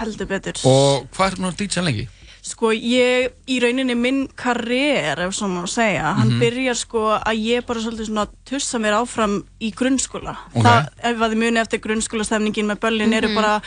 heldur 0.01 0.27
betur. 0.27 0.57
Og 0.67 1.05
hvað 1.15 1.37
er 1.37 1.43
nú 1.45 1.53
DJ 1.55 1.79
lengi? 1.85 2.03
Sko 2.43 2.73
ég, 2.75 3.29
í 3.47 3.55
rauninni 3.63 3.95
minn 3.95 4.25
karriér, 4.35 5.21
ef 5.23 5.31
svo 5.37 5.47
má 5.47 5.61
segja, 5.71 6.09
hann 6.17 6.27
Mhm. 6.27 6.39
byrjar 6.41 6.75
sko 6.75 7.03
að 7.15 7.39
ég 7.39 7.65
bara 7.65 7.79
svolítið 7.79 8.07
svona 8.09 8.27
tussa 8.45 8.77
mér 8.79 8.97
áfram 8.99 9.45
í 9.61 9.71
grunnskóla. 9.73 10.35
Ok. 10.53 10.61
Það, 10.65 10.89
ef 11.03 11.17
að 11.23 11.31
þið 11.31 11.37
muni 11.39 11.59
eftir 11.61 11.79
grunnskólastemningin 11.79 12.67
með 12.67 12.79
böllin 12.83 13.13
eru 13.13 13.27
Mhm. 13.29 13.35
bara, 13.35 13.61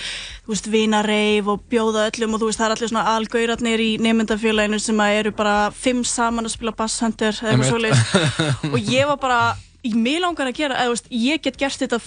þú 0.44 0.48
veist, 0.52 0.66
vinareif 0.68 1.46
og 1.48 1.60
bjóða 1.70 2.10
öllum 2.10 2.34
og 2.34 2.40
þú 2.40 2.46
veist, 2.50 2.58
það 2.60 2.66
er 2.66 2.74
allir 2.76 2.88
svona 2.90 3.06
algauratnir 3.16 3.80
í 3.80 3.98
nefndafélaginu 3.98 4.78
sem 4.80 4.96
að 4.98 5.18
eru 5.20 5.30
bara 5.32 5.70
fimm 5.70 6.04
saman 6.04 6.44
að 6.44 6.50
spila 6.50 6.72
basshunter 6.72 7.32
eða 7.32 7.52
eitthvað 7.56 7.70
svoleiðis. 7.72 8.04
og 8.74 8.78
ég 8.92 9.06
var 9.06 9.16
bara, 9.16 9.56
mig 9.94 10.20
langar 10.20 10.48
að 10.48 10.54
gera, 10.54 10.74
eða 10.74 10.86
þú 10.86 10.90
veist, 10.90 11.08
ég 11.10 11.42
get 11.42 11.56
gert 11.56 11.78
þetta 11.78 12.00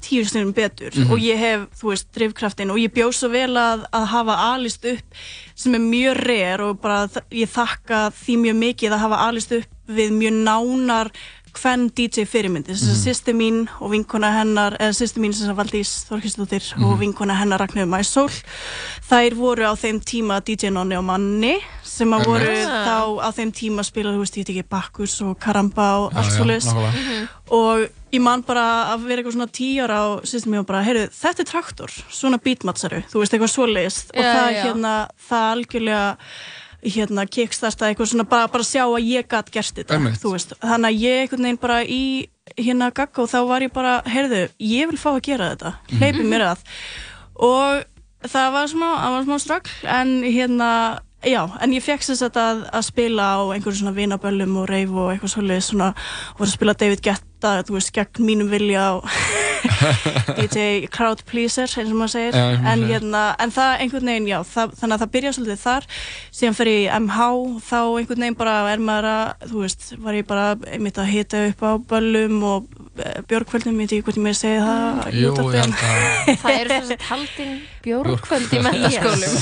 tíu 0.00 0.24
stundum 0.26 0.52
betur 0.54 0.90
Mhm. 0.94 1.10
og 1.12 1.18
ég 1.18 1.36
hef, 1.38 1.60
þú 1.80 1.90
veist, 1.92 2.06
drifkraftin 2.14 2.70
og 2.70 2.78
ég 2.78 2.92
bjóð 2.94 3.12
svo 3.14 3.28
vel 3.28 3.54
að, 3.56 3.84
að 3.92 4.06
hafa 4.06 4.36
alist 4.54 4.84
upp 4.84 5.14
sem 5.54 5.74
er 5.74 5.80
mjög 5.80 6.16
reyr 6.26 6.60
og 6.60 6.80
bara 6.80 7.08
ég 7.30 7.48
þakka 7.48 8.12
því 8.12 8.36
mjög 8.44 8.56
mikið 8.64 8.92
að 8.92 8.98
hafa 9.06 9.18
alist 9.28 9.52
upp 9.52 9.66
við 9.88 10.10
mjög 10.12 10.34
nánar 10.44 11.10
hvern 11.54 11.88
DJ 11.94 12.24
fyrirmyndi, 12.28 12.72
þess 12.74 12.88
að 12.88 12.94
Mhm. 12.94 13.04
sýsti 13.04 13.32
mín 13.34 13.68
og 13.80 13.90
vinkona 13.92 14.30
hennar, 14.38 14.76
eða 14.78 14.94
sýsti 14.94 15.18
mín 15.22 15.32
sem 15.34 15.46
sagt 15.46 15.58
Valdís 15.58 16.04
Þorkistóttir 16.08 16.74
Mhm. 16.76 16.84
og 16.84 16.98
vinkona 17.00 17.34
hennar 17.38 17.58
Ragnhjóð 17.60 17.88
Mæsól 17.88 18.30
þær 19.08 19.34
voru 19.34 19.62
á 19.64 19.74
þeim 19.76 20.00
tíma 20.00 20.40
DJ 20.44 20.70
Nonni 20.70 20.96
og 20.96 21.04
Manni 21.04 21.58
sem 21.82 22.08
að 22.10 22.24
voru 22.26 22.44
Einmitt. 22.46 22.86
þá 22.86 23.20
á 23.22 23.28
þeim 23.34 23.52
tíma 23.52 23.84
spila, 23.84 24.10
þú 24.12 24.18
veist, 24.20 24.34
ég 24.36 24.46
veit 24.46 24.56
ekki 24.56 24.68
Bakkus 24.68 25.20
og 25.22 25.38
Karamba 25.40 26.06
og 26.06 26.12
allt 26.14 26.32
svo 26.32 26.44
nákvæmlega. 26.44 26.92
Mhm. 26.92 27.28
og 27.50 27.88
ég 28.12 28.20
man 28.20 28.42
bara 28.42 28.94
að 28.96 29.06
vera 29.06 29.22
eitthvað 29.22 29.32
svona 29.34 29.50
tíu 29.52 29.82
ára 29.82 29.98
og 30.14 30.22
sýstum 30.22 30.54
ég 30.54 30.66
bara, 30.66 30.82
heyrðu, 30.84 31.08
þetta 31.10 31.40
er 31.40 31.44
traktor 31.44 31.88
svona 32.10 32.38
beatmatsaru, 32.38 33.02
þú 33.10 33.20
veist, 33.20 33.32
eitthvað 33.32 33.54
svoleiðist 33.56 34.10
og 34.14 34.22
Já, 34.22 34.34
það 34.34 34.52
já. 34.52 34.62
hérna, 34.64 35.08
það 35.30 35.52
algjörlega 35.56 36.16
hérna, 36.84 37.24
kickstarta 37.26 37.88
eitthvað 37.90 38.12
svona, 38.12 38.24
bara, 38.28 38.48
bara 38.48 38.64
sjá 38.66 38.84
að 38.86 39.02
ég 39.08 39.26
gat 39.28 39.50
gert 39.50 39.74
þetta, 39.74 39.98
þannig 40.62 40.88
að 40.92 41.00
ég 41.02 41.22
einhvern 41.24 41.42
veginn 41.48 41.60
bara 41.60 41.80
í 41.84 42.02
hérna 42.56 42.90
gagga 42.94 43.22
og 43.24 43.28
þá 43.32 43.38
var 43.48 43.60
ég 43.66 43.72
bara, 43.74 43.96
heyrðu, 44.06 44.44
ég 44.62 44.88
vil 44.92 44.98
fá 44.98 45.10
að 45.16 45.22
gera 45.26 45.50
þetta, 45.56 45.74
Mhm. 45.90 45.98
hleypi 45.98 46.24
mér 46.28 46.46
að. 46.52 46.58
Og 47.38 47.84
það 48.28 48.52
var 48.52 48.66
smá, 48.66 48.88
var 49.10 49.24
smá 49.26 49.36
ströggl 49.38 49.70
en 49.84 50.22
hérna 50.22 50.72
Já, 51.26 51.50
en 51.60 51.72
ég 51.74 51.82
fekk 51.82 51.98
þess 52.06 52.22
að, 52.30 52.60
að 52.70 52.82
spila 52.86 53.24
á 53.34 53.50
einhverjum 53.50 53.80
svona 53.80 53.90
vinaböllum 53.96 54.52
og 54.60 54.68
reif 54.70 54.88
og 54.94 55.08
eitthvað 55.10 55.32
svolítið 55.32 55.64
svona, 55.66 55.88
og 56.30 56.38
var 56.38 56.46
að 56.46 56.52
spila 56.54 56.74
David 56.78 57.00
Guetta, 57.02 57.62
þú 57.66 57.74
veist, 57.74 57.90
gegn 57.92 58.22
mínum 58.22 58.48
vilja 58.48 58.84
og 58.94 59.08
DJ 60.38 60.86
crowd 60.92 61.22
pleaser, 61.28 61.68
eins 61.68 61.90
og 61.92 61.98
maður 61.98 62.12
segir. 62.14 62.36
Já, 62.38 62.58
en, 62.72 62.84
hérna, 62.88 63.22
en 63.42 63.52
það 63.54 63.84
einhvern 63.84 64.10
veginn, 64.12 64.28
já, 64.30 64.38
það, 64.46 64.74
þannig 64.80 64.96
að 64.96 65.02
það 65.04 65.12
byrja 65.16 65.32
svolítið 65.36 65.62
þar. 65.62 65.86
Síðan 66.38 66.58
fer 66.58 66.70
ég 66.72 66.80
í 66.84 66.90
MH 66.98 67.28
þá 67.68 67.78
einhvern 68.00 68.24
veginn 68.26 68.38
bara 68.38 68.56
er 68.72 68.82
maður 68.88 69.08
að 69.12 69.48
þú 69.52 69.62
veist, 69.64 69.88
var 70.04 70.18
ég 70.18 70.28
bara 70.28 70.46
einmitt 70.72 71.00
að 71.02 71.10
hita 71.14 71.42
upp 71.50 71.64
á 71.64 71.70
böllum 71.92 72.38
og 72.48 72.68
e, 72.98 73.14
björgkvöldum 73.30 73.78
ég 73.78 73.88
veit 73.88 73.96
ekki 73.98 74.06
hvort 74.08 74.20
ég 74.20 74.26
með 74.28 74.36
að 74.36 74.40
segja 74.42 74.66
það 74.68 75.18
Jú, 75.18 75.32
útvarpi, 75.32 75.56
ég 75.56 75.64
en- 75.64 75.76
held 75.78 76.28
að 76.28 76.38
Það 76.42 76.58
eru 76.58 76.74
þess 76.78 76.94
að 76.94 77.06
haldin 77.08 77.54
bjórkvöld 77.88 78.52
í 78.52 78.62
mentaskólum. 78.66 79.36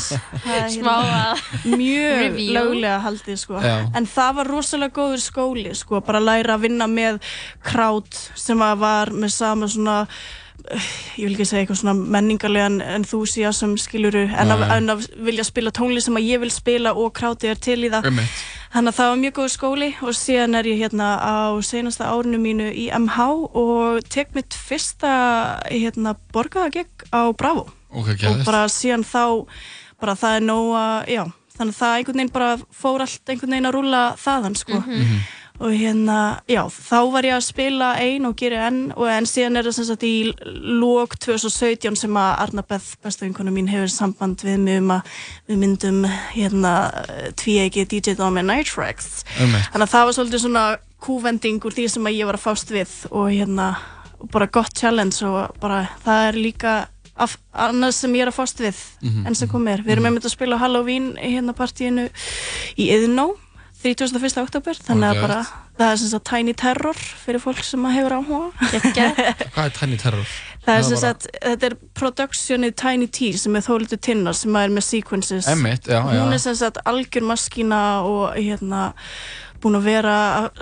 Það 0.46 0.56
er 0.56 0.68
Smá 0.76 0.92
hérna 0.96 1.22
að 1.26 1.76
mjög 1.76 2.38
löglega 2.56 2.98
haldið 3.06 3.38
sko. 3.40 3.60
Já. 3.64 3.74
en 3.98 4.06
það 4.10 4.36
var 4.38 4.50
rosalega 4.52 4.94
góður 4.96 5.22
skóli 5.24 5.74
sko, 5.76 6.00
bara 6.06 6.20
að 6.20 6.28
læra 6.30 6.56
að 6.56 6.64
vinna 6.66 6.86
með 6.90 7.18
krát 7.66 8.20
sem 8.38 8.62
að 8.62 8.78
var 8.84 9.12
með 9.16 9.32
sama 9.34 9.68
svona 9.70 9.96
eh, 10.06 10.90
ég 11.20 11.28
vil 11.28 11.36
ekki 11.36 11.46
segja 11.48 11.64
eitthvað 11.64 11.80
svona 11.82 11.94
menningarlegan 12.16 12.80
enthusiasm 12.82 13.76
skiluru 13.80 14.26
en, 14.26 14.52
að, 14.54 14.66
en 14.76 14.94
að 14.96 15.06
vilja 15.28 15.46
spila 15.46 15.72
tónlist 15.74 16.10
sem 16.10 16.18
að 16.18 16.28
ég 16.28 16.42
vil 16.42 16.50
spila 16.54 16.94
og 16.96 17.12
krátið 17.16 17.54
er 17.54 17.62
til 17.68 17.78
í 17.84 17.92
það. 17.92 18.10
Einmitt. 18.10 18.42
þannig 18.74 18.92
að 18.92 18.98
það 18.98 19.10
var 19.12 19.22
mjög 19.22 19.36
góður 19.38 19.54
skóli 19.54 19.90
og 20.02 20.18
síðan 20.18 20.58
er 20.58 20.68
ég 20.72 20.82
hérna 20.84 21.08
á 21.22 21.36
senasta 21.64 22.10
árinu 22.12 22.40
mínu 22.42 22.68
í 22.74 22.90
MH 22.92 23.30
og 23.56 24.04
tek 24.12 24.34
mitt 24.36 24.54
fyrsta 24.54 25.14
hérna 25.70 26.16
borgaðagegg 26.34 27.08
á 27.14 27.30
Bravo. 27.36 27.68
Ok, 27.96 28.16
og 28.28 28.44
bara 28.44 28.66
síðan 28.68 29.06
þá 29.06 29.46
bara 30.00 30.16
það 30.18 30.36
er 30.36 30.44
nóg 30.44 30.70
að, 30.76 30.96
já 31.14 31.22
þannig 31.56 31.72
að 31.72 31.80
það 31.80 31.96
einhvern 31.96 32.20
veginn 32.20 32.32
bara 32.34 32.50
fór 32.76 33.04
allt 33.04 33.32
einhvern 33.32 33.54
veginn 33.54 33.68
að 33.70 33.76
rúla 33.78 34.02
þaðan 34.20 34.56
sko. 34.60 34.80
Mhm. 34.82 35.20
Og 35.58 35.72
hérna, 35.72 36.40
já, 36.48 36.62
þá 36.68 36.98
var 37.12 37.24
ég 37.24 37.36
að 37.38 37.44
spila 37.46 37.90
ein 38.02 38.26
og 38.28 38.34
gera 38.36 38.66
enn 38.68 38.92
og 38.96 39.06
en 39.08 39.24
síðan 39.28 39.56
er 39.56 39.64
það 39.68 39.76
sem 39.78 39.86
sagt 39.88 40.02
í 40.04 40.14
lók 40.80 41.16
2017 41.24 41.96
sem 41.96 42.18
að 42.20 42.32
Arna 42.44 42.64
Beth, 42.68 42.90
besta 43.02 43.24
vinkona 43.24 43.50
mín 43.54 43.70
hefur 43.72 43.88
samband 43.88 44.44
við 44.44 44.58
mig 44.60 44.80
um 44.82 44.90
að 44.98 45.14
við 45.48 45.60
myndum 45.62 46.02
hérna 46.34 46.74
tvíegi 47.40 47.86
DJ 47.88 48.16
Dome 48.18 48.42
Night 48.44 48.68
Tracks 48.74 49.24
þannig 49.38 49.86
að 49.86 49.92
það 49.94 50.04
var 50.10 50.18
svolítið 50.18 50.44
svona 50.44 50.64
kúvending 51.06 51.62
úr 51.64 51.72
því 51.76 51.88
sem 51.92 52.06
að 52.08 52.18
ég 52.18 52.28
var 52.28 52.36
að 52.38 52.44
fást 52.48 52.70
við 52.72 52.92
og 53.10 53.30
hérna, 53.32 53.70
bara 54.32 54.46
gott 54.52 54.76
challenge 54.76 55.22
og 55.28 55.56
bara 55.60 55.86
það 56.04 56.28
er 56.30 56.38
líka 56.40 56.74
af, 57.16 57.38
annars 57.56 57.96
sem 58.02 58.12
ég 58.16 58.26
er 58.26 58.28
að 58.32 58.36
fást 58.42 58.60
við 58.60 58.76
Mhm. 59.00 59.26
enn 59.26 59.34
sem 59.34 59.48
komið 59.48 59.72
er, 59.72 59.82
við 59.86 59.92
erum 59.96 60.06
einmitt 60.10 60.24
að 60.28 60.34
spila 60.36 60.58
Halloween 60.60 61.14
hérna 61.16 61.54
partíinu 61.56 62.08
í 62.76 62.90
Iðnó 62.92 63.30
31. 63.82 64.40
oktober, 64.42 64.74
þannig 64.86 65.10
að 65.12 65.20
bara 65.22 65.40
það 65.76 65.90
er 65.92 65.98
sem 66.00 66.08
sagt 66.10 66.24
Tiny 66.30 66.52
Terror 66.56 66.96
fyrir 66.96 67.42
fólk 67.42 67.60
sem 67.62 67.84
að 67.86 67.96
hefur 67.98 68.14
áhuga 68.16 68.70
Hvað 69.54 69.64
er 69.66 69.74
Tiny 69.76 69.98
Terror? 70.00 70.30
Það 70.66 70.78
er 70.80 70.86
sem 70.88 70.96
bara- 70.96 71.02
sagt, 71.04 71.26
þetta 71.44 71.68
er 71.70 71.76
productionið 72.00 72.72
Tiny 72.80 73.06
T 73.14 73.28
sem 73.38 73.54
er 73.60 73.66
Þórildur 73.66 74.00
Tinnar 74.02 74.34
sem 74.34 74.56
er 74.58 74.72
með 74.74 74.86
sequences 74.88 75.46
Einmitt, 75.52 75.86
já, 75.86 76.00
já. 76.00 76.22
Hún 76.24 76.32
er 76.34 76.42
sem 76.42 76.56
sagt 76.58 76.80
algjör 76.88 77.28
maskína 77.28 77.82
og 78.08 78.34
hérna 78.40 78.88
búin 79.62 79.78
að 79.78 79.86
vera 79.88 80.16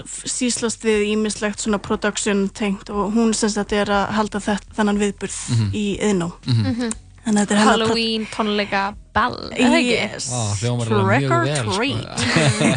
síslast 0.06 0.84
við 0.86 1.06
ímislegt 1.14 1.62
svona 1.64 1.80
production 1.82 2.44
tengt 2.54 2.90
og 2.94 3.14
hún 3.16 3.32
sem 3.34 3.50
sagt 3.50 3.72
er 3.74 3.90
að 3.90 4.12
halda 4.18 4.42
þetta, 4.44 4.76
þennan 4.76 5.00
viðburð 5.00 5.40
Mhm. 5.54 5.72
í 5.74 5.86
Iðnó 6.10 6.28
Mhm. 6.46 6.64
Þannig 6.64 7.00
er 7.24 7.60
Halloween 7.64 8.26
tónleika 8.32 8.82
ball, 9.14 9.38
eða 9.54 9.78
ekki? 9.78 9.94
Yes. 9.94 10.28
Alveg 10.34 10.84
Trick 10.88 11.30
or 11.32 11.46
vel, 11.46 11.56
sko. 11.62 11.76
treat. 11.78 12.04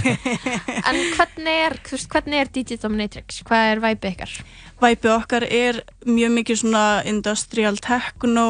En 0.89 0.99
hvernig 1.17 1.57
er, 1.65 1.77
hvernig 2.13 2.41
er 2.41 2.51
DJ 2.53 2.79
Dominatrix? 2.81 3.41
Hvað 3.47 3.71
er 3.73 3.83
væpi 3.83 4.13
ykkar? 4.13 4.37
Væpi 4.83 5.11
okkar 5.11 5.47
er 5.49 5.81
mjög 6.07 6.35
mikið 6.37 6.61
svona 6.61 6.85
industrial 7.09 7.79
techno 7.83 8.47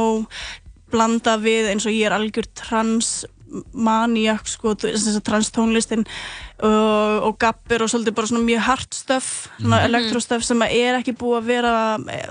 blanda 0.91 1.37
við 1.41 1.71
eins 1.71 1.87
og 1.87 1.95
ég 1.95 2.07
er 2.07 2.15
algjör 2.15 2.47
trans 2.55 3.25
maniak 3.73 4.47
sko, 4.49 4.73
þess 4.75 5.15
að 5.15 5.23
trans 5.23 5.49
tónlistin 5.55 6.03
og, 6.59 7.23
og 7.29 7.37
gappir 7.39 7.83
og 7.85 7.89
svolítið 7.91 8.15
bara 8.17 8.27
svona 8.27 8.43
mjög 8.47 8.63
hart 8.67 8.97
stöf 8.97 9.27
svona 9.59 9.79
Mhm. 9.79 9.85
elektrostöf 9.87 10.43
sem 10.43 10.59
að 10.65 10.73
er 10.75 10.99
ekki 10.99 11.13
búið 11.15 11.37
að 11.39 11.45
vera 11.47 11.73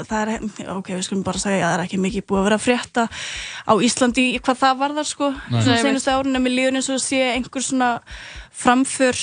það 0.04 0.20
er, 0.22 0.70
ok, 0.76 0.88
við 0.92 1.02
skulum 1.08 1.24
bara 1.24 1.38
segja 1.38 1.64
að 1.64 1.72
það 1.72 1.78
er 1.78 1.84
ekki 1.86 2.02
mikið 2.04 2.26
búið 2.26 2.40
að 2.40 2.48
vera 2.50 2.58
frétta 2.66 3.08
á 3.66 3.72
Íslandi 3.80 4.26
hvað 4.40 4.60
það 4.62 4.78
varðar 4.84 5.06
sko 5.08 5.30
Nei. 5.50 5.62
svona 5.62 5.82
senustu 5.82 6.10
árinu 6.10 6.38
með 6.42 6.56
líðun 6.58 6.76
eins 6.82 6.90
og 6.90 7.00
sé 7.00 7.22
einhver 7.34 7.62
svona 7.62 7.90
framför 8.52 9.16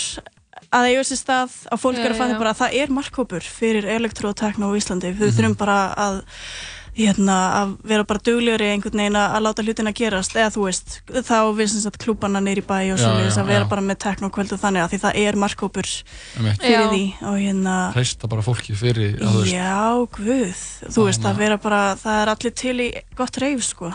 að 0.73 0.87
eiga 0.89 1.03
sér 1.05 1.19
stað 1.21 1.51
að 1.69 1.81
fólk 1.83 1.97
Já, 1.99 2.05
er 2.07 2.13
að 2.13 2.17
fatta 2.17 2.37
bara 2.39 2.53
að 2.55 2.61
það 2.63 2.77
er 2.81 2.87
markhópur 2.95 3.43
fyrir 3.45 3.85
elektrotekno 3.85 4.71
á 4.73 4.77
Íslandi 4.77 5.11
við 5.13 5.29
Mhm. 5.29 5.35
þurfum 5.37 5.57
bara 5.57 5.93
að 5.95 6.23
hérna, 6.97 7.37
að 7.61 7.75
vera 7.89 8.05
bara 8.07 8.21
duglegri 8.25 8.69
einhvern 8.73 9.01
veginn 9.01 9.17
að 9.17 9.37
að 9.37 9.45
láta 9.47 9.65
hlutina 9.65 9.93
gerast 9.97 10.35
eða 10.37 10.51
þú 10.53 10.65
veist, 10.67 10.97
þá 11.09 11.37
við 11.57 11.69
sem 11.73 11.83
sagt 11.85 11.99
klúbana 12.03 12.41
neyri 12.43 12.63
bæ 12.65 12.75
og 12.93 13.01
já, 13.01 13.07
að 13.09 13.49
vera 13.49 13.65
já. 13.65 13.69
bara 13.71 13.85
með 13.85 13.99
teknokvöld 14.05 14.53
og 14.53 14.61
þannig 14.61 14.83
að 14.83 14.93
því 14.93 14.99
það 15.03 15.19
er 15.23 15.39
markhópur 15.43 15.89
Einmitt. 16.37 16.61
fyrir 16.61 16.83
Já. 16.83 16.89
því 16.93 17.03
og 17.29 17.37
hérna 17.41 17.75
Hreista 17.95 18.29
bara 18.29 18.45
fólki 18.45 18.77
fyrir, 18.77 19.17
að 19.23 19.49
Já, 19.49 19.79
guð, 20.17 20.61
þú 20.93 21.07
veist 21.07 21.27
að 21.29 21.41
vera 21.41 21.57
bara, 21.61 21.81
það 22.03 22.19
er 22.21 22.33
allir 22.35 22.55
til 22.63 22.75
í 22.83 22.89
gott 23.17 23.39
reif 23.41 23.65
sko 23.65 23.89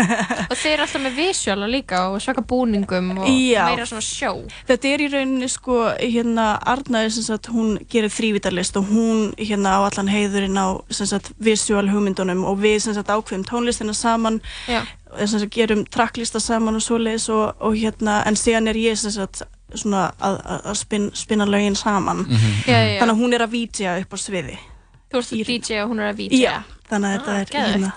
Og 0.50 0.56
þeir 0.58 0.72
eru 0.74 0.86
alltaf 0.86 1.04
með 1.04 1.18
visuala 1.20 1.70
líka 1.70 2.02
og 2.10 2.18
svaka 2.22 2.42
búningum 2.42 3.12
og 3.18 3.30
Já. 3.30 3.64
meira 3.70 3.86
svona 3.88 4.02
sjó. 4.04 4.32
Þetta 4.68 4.90
er 4.90 5.04
í 5.04 5.08
rauninni 5.12 5.48
sko 5.50 5.78
hérna 6.00 6.50
Arnaði 6.70 7.12
sem 7.14 7.26
sagt 7.26 7.50
hún 7.52 7.76
gerir 7.90 8.12
þrývitarlist 8.12 8.78
og 8.80 8.90
hún 8.90 9.30
hérna 9.38 9.76
á 9.78 9.80
allan 9.86 10.10
heiðurinn 10.10 10.58
á 10.58 10.80
sem 10.90 11.08
sagt 11.10 11.32
visual 11.38 11.86
hugmyndunum 11.90 12.39
og 12.44 12.58
við 12.62 12.78
sem 12.84 12.94
sagt 12.94 13.08
ákveðum 13.12 13.44
tónlistina 13.48 13.94
saman 13.94 14.40
Já. 14.68 14.82
sem 15.26 15.38
sagt 15.40 15.54
gerum 15.54 15.84
tracklista 15.86 16.40
saman 16.40 16.74
og 16.78 16.82
svoleiðis 16.82 17.28
og, 17.34 17.54
og 17.60 17.74
hérna 17.76 18.22
en 18.26 18.36
síðan 18.36 18.68
er 18.70 18.74
ég 18.80 18.96
sem 18.98 19.10
sagt 19.10 19.42
svona 19.74 20.08
að, 20.20 20.40
að, 20.44 20.60
að 20.72 20.74
spin, 20.80 21.10
spinna 21.14 21.46
lögin 21.46 21.76
saman 21.78 22.24
Mhm. 22.26 22.52
Já, 22.66 22.72
já, 22.74 22.94
já. 22.94 22.98
þannig 23.00 23.14
að 23.14 23.20
hún 23.22 23.34
er 23.34 23.44
að 23.46 23.50
vítja 23.54 23.98
upp 24.00 24.14
á 24.14 24.18
sviði 24.18 24.58
Þú 25.10 25.18
ert 25.18 25.32
að 25.32 25.46
DJ 25.46 25.80
og 25.82 25.88
hún 25.90 26.00
er 26.00 26.12
að 26.12 26.16
VJ. 26.22 26.44
Þannig 26.90 27.06
að 27.06 27.12
þetta 27.14 27.30
Ah, 27.30 27.40
er 27.40 27.50
geðveikt. 27.50 27.74
hérna, 27.74 27.90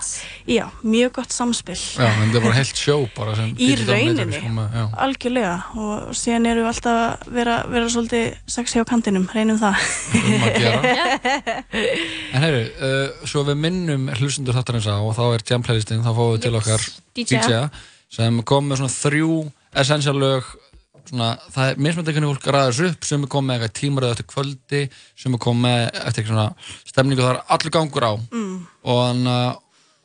já, 0.54 0.64
mjög 0.86 1.12
gott 1.16 1.32
samspil. 1.34 1.74
Já, 1.74 2.04
en 2.06 2.20
þetta 2.28 2.38
er 2.38 2.44
bara 2.44 2.54
heilt 2.60 2.78
sjó 2.78 2.96
bara 3.16 3.34
sem 3.34 3.48
í 3.58 3.70
rauninni, 3.80 4.40
með, 4.54 4.76
algjörlega. 5.06 5.54
Og 5.82 6.12
síðan 6.14 6.46
eru 6.52 6.62
við 6.62 6.70
alltaf 6.70 7.00
að 7.00 7.32
vera, 7.40 7.56
vera 7.74 7.88
svolítið 7.90 8.36
sexy 8.54 8.78
á 8.78 8.84
kantinum, 8.86 9.26
reynum 9.34 9.58
það. 9.58 9.82
Um 10.14 10.46
að 10.46 10.60
gera. 10.62 10.94
En 12.34 12.42
heyru, 12.42 12.62
uh, 12.78 13.26
svo 13.28 13.42
við 13.48 13.58
minnum 13.64 14.08
hlustundur 14.18 14.54
þáttarins 14.56 14.86
á 14.90 14.96
og 14.98 15.12
þá 15.16 15.24
er 15.34 15.44
jam 15.50 15.62
playlistinn, 15.66 16.02
þá 16.06 16.10
fáum 16.14 16.32
við 16.36 16.44
til 16.46 16.54
okkar 16.58 16.86
DJ. 17.14 17.24
DJ 17.34 17.60
sem 18.14 18.36
kom 18.46 18.68
með 18.70 18.82
svona 18.82 18.94
þrjú 18.94 19.30
essential 19.74 20.14
lög 20.22 20.50
svona, 21.10 21.32
það 21.54 21.70
er 21.72 21.82
mismöndi 21.86 22.14
hvernig 22.14 22.30
fólk 22.34 22.46
ræðast 22.54 22.86
upp 22.90 23.04
sem 23.08 23.26
er 23.26 23.32
komið 23.34 23.54
eitthvað 23.58 23.74
tímaröð 23.80 24.14
eftir 24.14 24.30
kvöldi 24.34 24.80
sem 25.24 25.34
er 25.36 25.42
komið 25.44 26.00
eftir 26.04 26.26
svona 26.30 26.46
stemningu 26.88 27.22
það 27.26 27.34
er 27.36 27.44
allur 27.58 27.74
gangur 27.78 28.08
á 28.08 28.12
Mm. 28.32 28.56
og, 28.84 28.98
hana, 29.08 29.36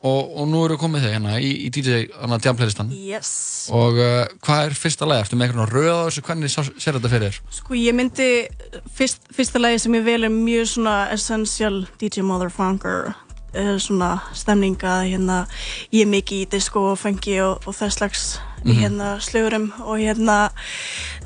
og, 0.02 0.30
og 0.40 0.46
nú 0.48 0.62
eru 0.64 0.76
komið 0.80 1.02
þig 1.04 1.14
hérna 1.16 1.34
í, 1.44 1.50
í 1.66 1.70
DJ 1.72 1.98
hana, 2.20 2.38
Jam-playlistan 2.40 2.92
Yes. 2.96 3.32
og 3.72 3.98
uh, 4.00 4.26
hvað 4.44 4.66
er 4.70 4.76
fyrsta 4.80 5.08
lagi? 5.08 5.26
Ertu 5.26 5.36
með 5.40 5.50
eitthvað 5.50 5.74
röð 5.74 5.90
á 5.92 6.04
þessu? 6.08 6.22
Hvernig 6.28 6.54
sér 6.56 6.96
þetta 6.98 7.10
fyrir 7.12 7.26
þér? 7.28 7.40
Sko 7.60 7.76
ég 7.80 7.96
myndi, 7.98 8.28
fyrst, 8.96 9.26
fyrsta 9.36 9.60
lagi 9.60 9.78
sem 9.82 9.94
ég 10.00 10.06
vel 10.06 10.24
er 10.24 10.32
mjög 10.32 10.70
svona 10.76 10.94
essential 11.12 11.82
DJ 12.00 12.24
Motherfunker 12.24 13.10
uh, 13.12 13.76
svona 13.82 14.14
stemning 14.36 14.78
að 14.80 15.08
hérna 15.12 15.40
ég 15.92 16.06
er 16.06 16.12
mikið 16.16 16.44
í 16.46 16.48
disco 16.56 16.86
og 16.94 16.98
funky 17.02 17.36
og, 17.44 17.60
og 17.68 17.76
þess 17.76 18.00
slags 18.00 18.24
í 18.64 18.72
Mhm. 18.74 18.80
hérna 18.82 19.08
slögurum 19.20 19.72
og 19.80 19.98
hérna 19.98 20.50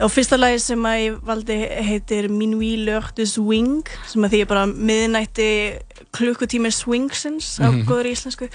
og 0.01 0.11
fyrsta 0.11 0.37
lagi 0.39 0.59
sem 0.59 0.79
að 0.83 1.01
ég 1.07 1.21
valdi 1.27 1.57
heitir 1.83 2.29
Minuit 2.31 3.15
de 3.17 3.27
swing 3.27 3.85
sem 4.07 4.23
að 4.23 4.31
því 4.31 4.41
er 4.41 4.47
bara 4.47 4.67
miðnætti 4.67 5.49
klukkutími 6.15 6.71
swingsins 6.71 7.59
á 7.61 7.71
Mhm. 7.71 7.85
góður 7.87 8.07
íslensku 8.13 8.49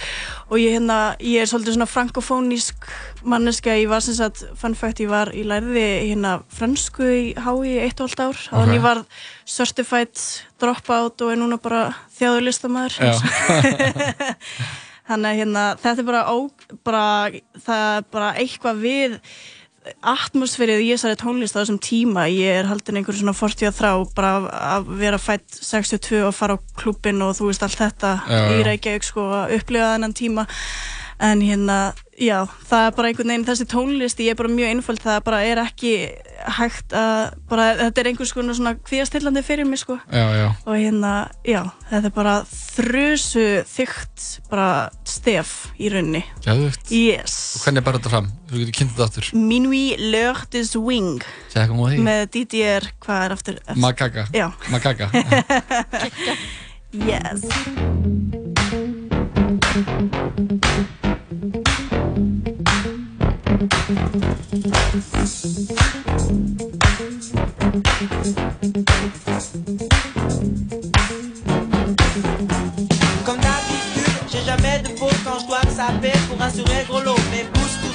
og 0.49 0.57
ég 0.57 0.71
hérna, 0.79 1.15
ég 1.19 1.41
er 1.41 1.45
svolítið 1.45 1.75
svona 1.75 1.87
frankofónísk 1.87 2.75
manneska, 3.23 3.69
ég 3.75 3.87
var 3.89 3.99
sem 4.01 4.13
sagt 4.15 4.43
fun 4.55 4.75
fact, 4.75 4.99
ég 4.99 5.09
var, 5.09 5.27
ég 5.33 5.45
lærði 5.45 6.09
hérna 6.15 6.41
fransku 6.49 7.03
í 7.03 7.33
í 7.35 7.79
eitt 7.83 7.99
og 7.99 8.09
allt 8.09 8.19
ár 8.19 8.37
og 8.53 8.67
Ok. 8.67 8.75
ég 8.75 8.81
var 8.81 9.05
certified 9.45 10.15
dropout 10.59 11.21
og 11.21 11.31
er 11.31 11.35
núna 11.37 11.57
bara 11.61 11.95
þjáður 12.19 12.43
listamæður 12.47 12.93
þannig 15.09 15.29
að 15.33 15.39
hérna, 15.41 15.63
þetta 15.83 16.03
er 16.03 16.09
bara, 16.11 16.25
ó, 16.29 16.37
bara 16.85 17.05
það 17.65 17.85
er 17.97 18.03
bara 18.13 18.33
eitthvað 18.39 18.83
við 18.83 19.19
atmosfærið 20.05 20.81
í 20.83 20.89
þessari 20.91 21.17
tónlist 21.17 21.55
á 21.55 21.61
þessum 21.63 21.79
tíma, 21.81 22.25
ég 22.29 22.59
er 22.61 22.67
haldin 22.69 22.99
einhver 22.99 23.15
svona 23.17 23.33
40 23.33 23.71
þrá, 23.73 23.91
bara 24.15 24.31
að- 24.37 24.49
að 24.75 24.89
vera 24.99 25.17
fætt 25.17 25.47
62 25.65 26.21
og 26.27 26.35
fara 26.35 26.57
á 26.59 26.63
klubbin 26.77 27.21
og 27.25 27.33
þú 27.37 27.47
veist 27.49 27.63
allt 27.63 27.79
þetta 27.79 28.11
Já, 28.29 28.39
í 28.51 28.59
já. 28.59 28.65
Reykjavík 28.67 29.03
sko 29.07 29.21
að 29.39 29.55
upplifa 29.57 29.93
þennan 29.95 30.13
tíma 30.13 30.45
en 31.19 31.41
hérna, 31.41 31.79
já, 32.19 32.39
það 32.69 32.85
er 32.85 32.95
bara 32.97 33.09
einhvern 33.09 33.31
veginn 33.31 33.45
þessi 33.47 33.65
tónlist, 33.71 34.19
ég 34.23 34.33
er 34.33 34.37
bara 34.39 34.51
mjög 34.51 34.73
einföld 34.73 35.01
það 35.03 35.19
bara 35.27 35.39
er 35.47 35.61
ekki 35.63 35.91
hægt 36.59 36.95
að 36.95 37.21
bara, 37.51 37.67
þetta 37.79 38.01
er 38.03 38.09
einhvers 38.11 38.33
konar 38.35 38.57
svona 38.57 38.73
kvíastillandi 38.79 39.43
fyrir 39.45 39.67
mig 39.67 39.81
sko 39.81 39.97
Já, 40.11 40.25
já. 40.35 40.47
og 40.65 40.75
hérna, 40.75 41.13
já, 41.47 41.61
þetta 41.89 42.11
er 42.11 42.15
bara 42.15 42.35
þrusu 42.51 43.45
þygt 43.69 44.27
bara 44.51 44.67
stef 45.07 45.55
í 45.79 45.91
raunni 45.93 46.23
Gæðvögt. 46.45 46.91
Yes. 46.95 47.35
Og 47.59 47.65
hvernig 47.65 47.81
er 47.83 47.87
bara 47.89 47.99
þetta 47.99 48.13
fram? 48.13 48.29
Þú 48.49 48.61
getur 48.63 48.75
kynnt 48.79 48.93
þetta 48.95 49.07
aftur. 49.09 49.27
Eitthvað 51.53 51.75
múið 51.77 51.95
því. 51.95 52.05
með 52.07 52.23
DDR, 52.35 52.89
hvað 53.05 53.25
er 53.25 53.35
aftur? 53.37 53.59
Já. 54.35 54.47
Magaga. 54.73 55.11
Yes 56.89 58.48
Comme 65.49 65.57
d'habitude, 73.37 74.13
j'ai 74.31 74.43
jamais 74.45 74.79
de 74.83 74.89
pause 74.99 75.11
quand 75.25 75.39
je 75.39 75.47
dois 75.47 75.61
saper 75.75 76.11
pour 76.29 76.39
assurer 76.39 76.85
gros 76.87 77.01
lot. 77.01 77.15
Mais 77.31 77.45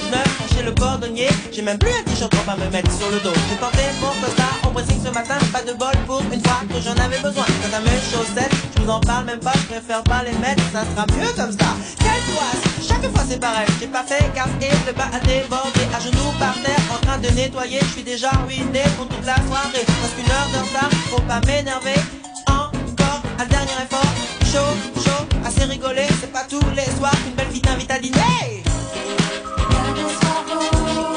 19, 0.05 0.23
quand 0.37 0.55
chez 0.55 0.63
le 0.63 0.71
cordonnier, 0.71 1.29
j'ai 1.51 1.61
même 1.61 1.77
plus 1.77 1.89
un 1.89 2.03
t-shirt 2.03 2.29
pour 2.31 2.43
pas 2.43 2.55
me 2.55 2.69
mettre 2.69 2.91
sur 2.91 3.09
le 3.09 3.19
dos. 3.19 3.33
J'ai 3.49 3.55
porté 3.55 3.81
mon 4.01 4.13
costard 4.21 4.59
en 4.63 4.69
pressing 4.69 4.99
ce 5.03 5.09
matin, 5.09 5.37
pas 5.51 5.63
de 5.63 5.73
bol 5.73 5.95
pour 6.05 6.21
une 6.31 6.41
fois 6.43 6.61
que 6.69 6.79
j'en 6.81 6.95
avais 7.03 7.17
besoin. 7.19 7.45
Quant 7.45 7.77
à 7.77 7.79
mes 7.81 7.97
chaussettes, 8.11 8.53
je 8.75 8.83
vous 8.83 8.89
en 8.89 8.99
parle 8.99 9.25
même 9.25 9.39
pas, 9.39 9.53
je 9.53 9.73
préfère 9.73 10.03
pas 10.03 10.21
les 10.23 10.37
mettre, 10.37 10.61
ça 10.71 10.83
sera 10.85 11.05
mieux 11.17 11.31
comme 11.35 11.51
ça. 11.51 11.71
Quelle 11.97 12.23
toise, 12.29 12.61
chaque 12.87 13.11
fois 13.11 13.23
c'est 13.27 13.39
pareil, 13.39 13.67
j'ai 13.79 13.87
pas 13.87 14.03
fait 14.03 14.23
gaffe 14.35 14.53
et 14.61 14.69
le 14.85 14.93
bas 14.93 15.09
a 15.11 15.19
débordé, 15.25 15.83
à 15.95 15.99
genoux 15.99 16.33
par 16.39 16.53
terre, 16.61 16.83
en 16.93 16.99
train 17.05 17.17
de 17.17 17.29
nettoyer, 17.29 17.79
je 17.81 17.91
suis 17.93 18.03
déjà 18.03 18.29
ruiné 18.45 18.83
pour 18.97 19.07
toute 19.07 19.25
la 19.25 19.37
soirée. 19.47 19.85
Parce 20.01 20.13
qu'une 20.13 20.29
heure 20.29 20.49
de 20.53 20.59
retard, 20.67 20.89
faut 21.09 21.21
pas 21.21 21.41
m'énerver, 21.47 21.99
encore 22.47 23.21
un 23.39 23.45
dernier 23.45 23.77
effort, 23.81 24.13
chaud, 24.51 25.01
chaud, 25.01 25.25
assez 25.45 25.63
rigolé, 25.63 26.05
c'est 26.21 26.31
pas 26.31 26.45
tous 26.47 26.65
les 26.75 26.89
soirs 26.97 27.17
qu'une 27.23 27.33
belle 27.33 27.49
fille 27.51 27.61
t'invite 27.61 27.89
à 27.89 27.99
dîner. 27.99 28.65
Minuit. 29.95 31.14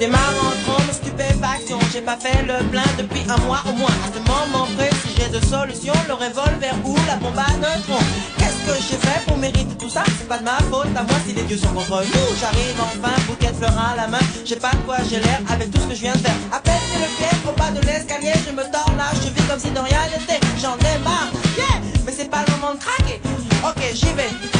Démarre 0.00 0.34
en 0.40 0.56
trombe, 0.64 0.90
stupéfaction. 0.90 1.78
J'ai 1.92 2.00
pas 2.00 2.16
fait 2.16 2.42
le 2.48 2.64
plein 2.70 2.88
depuis 2.98 3.22
un 3.28 3.36
mois 3.44 3.62
au 3.68 3.72
moins. 3.72 3.96
À 4.04 4.08
ce 4.08 4.20
moment 4.26 4.66
précis, 4.76 5.12
j'ai 5.16 5.28
deux 5.28 5.46
solutions 5.46 5.92
le 6.08 6.14
revolver 6.14 6.74
ou 6.84 6.96
la 7.06 7.16
bombe 7.16 7.38
à 7.38 7.52
neutrons? 7.60 8.04
Qu'est-ce 8.38 8.60
que 8.66 8.74
j'ai 8.88 8.96
fait 8.96 9.20
pour 9.26 9.36
mériter 9.36 9.76
tout 9.78 9.90
ça? 9.90 10.02
C'est 10.18 10.26
pas 10.26 10.38
de 10.38 10.44
ma 10.44 10.56
faute, 10.70 10.88
à 10.96 11.02
moi 11.02 11.16
si 11.26 11.34
les 11.34 11.42
dieux 11.42 11.58
sont 11.58 11.68
contre 11.68 12.02
nous. 12.02 12.28
J'arrive 12.40 12.80
enfin, 12.80 13.14
bouquet 13.28 13.52
de 13.52 13.56
fleurs 13.56 13.78
à 13.78 13.94
la 13.94 14.08
main. 14.08 14.24
Je 14.42 14.48
sais 14.48 14.56
pas 14.56 14.72
de 14.72 14.82
quoi 14.86 14.96
j'ai 15.08 15.20
l'air 15.20 15.40
avec 15.50 15.70
tout 15.70 15.80
ce 15.82 15.86
que 15.88 15.94
je 15.94 16.00
viens 16.00 16.14
de 16.14 16.24
faire. 16.24 16.38
À 16.50 16.60
peine 16.60 16.80
c'est 16.90 17.00
le 17.04 17.10
pied 17.18 17.32
au 17.46 17.52
bas 17.52 17.70
de 17.70 17.86
l'escalier, 17.86 18.32
je 18.46 18.52
me 18.52 18.64
tords 18.72 18.94
la 18.96 19.10
cheville 19.20 19.46
comme 19.48 19.60
si 19.60 19.70
de 19.70 19.78
rien 19.78 20.00
n'était. 20.10 20.40
J'en 20.62 20.76
ai 20.78 20.98
marre, 21.04 21.28
yeah, 21.58 21.76
mais 22.06 22.12
c'est 22.16 22.30
pas 22.30 22.42
le 22.46 22.52
moment 22.56 22.74
de 22.74 22.80
craquer. 22.80 23.20
Ok, 23.68 23.80
j'y 23.92 24.12
vais. 24.16 24.59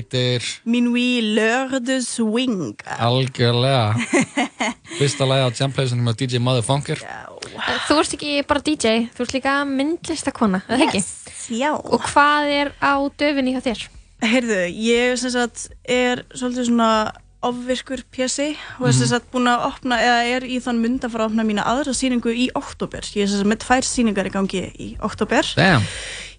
heitir 0.00 0.46
Minuit 0.64 1.22
l'heure 1.36 1.80
de 1.84 2.00
swing 2.04 2.80
algjörlega 2.98 3.94
fyrsta 4.98 5.28
lagi 5.28 5.46
á 5.46 5.50
Jamplaysunum 5.60 6.08
með 6.10 6.18
DJ 6.24 6.42
Motherfunker 6.42 7.00
Þú 7.88 7.96
ert 8.00 8.12
ekki 8.16 8.34
bara 8.48 8.60
DJ, 8.64 9.08
þú 9.14 9.24
ert 9.24 9.32
líka 9.36 9.54
myndlistakona, 9.68 10.60
eða 10.70 10.86
ekki? 10.86 11.00
Já. 11.60 11.70
Og 11.76 12.02
hvað 12.12 12.50
er 12.54 12.70
á 12.80 12.94
döfinni 13.20 13.52
hjá 13.56 13.60
þér? 13.64 13.82
Heyrðu, 14.22 14.58
ég 14.76 15.16
sem 15.20 15.32
sagt 15.34 15.66
er 15.88 16.22
svolítið 16.30 16.68
svona 16.70 16.90
ofvirkur 17.44 18.02
pjessi 18.12 18.50
og 18.78 18.88
er 18.90 18.92
sem 18.92 19.06
Mhm. 19.06 19.10
sagt 19.14 19.30
búin 19.32 19.48
að 19.48 19.66
opna 19.70 19.96
eða 19.98 20.20
er 20.36 20.42
í 20.44 20.60
þann 20.60 20.80
mynd 20.84 21.00
að 21.04 21.10
fara 21.14 21.24
að 21.26 21.30
opna 21.32 21.46
mína 21.48 21.64
aðra 21.64 21.94
sýningu 21.96 22.32
í 22.36 22.48
oktober. 22.54 23.00
Ég 23.16 23.24
er 23.24 23.28
sem 23.32 23.40
sagt 23.40 23.48
með 23.50 23.62
tvær 23.64 23.84
sýningar 23.88 24.28
í 24.28 24.34
gangi 24.34 24.62
í 24.78 24.88
oktober. 25.00 25.42
Damn. 25.56 25.82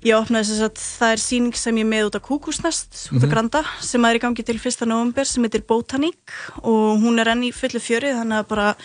Ég 0.02 0.18
opnaði 0.18 0.48
sem 0.49 0.57
sagt, 0.64 0.80
það 0.98 1.11
er 1.14 1.19
sýning 1.22 1.57
sem 1.60 1.78
ég 1.78 1.86
með 1.86 2.07
út 2.10 2.15
á 2.18 2.22
Kúkusnest, 2.26 3.11
út 3.14 3.22
á 3.22 3.26
Mhm. 3.28 3.30
Granda, 3.30 3.61
sem 3.80 4.03
er 4.06 4.15
í 4.18 4.19
gangi 4.23 4.44
til 4.44 4.57
1. 4.57 4.86
november 4.90 5.23
sem 5.26 5.44
heitir 5.44 5.61
Botaník 5.61 6.18
og 6.64 6.98
hún 7.03 7.19
er 7.22 7.28
enn 7.30 7.44
í 7.44 7.52
fullu 7.53 7.78
fjöri 7.80 8.10
þannig 8.18 8.40
að 8.41 8.48
bara 8.48 8.76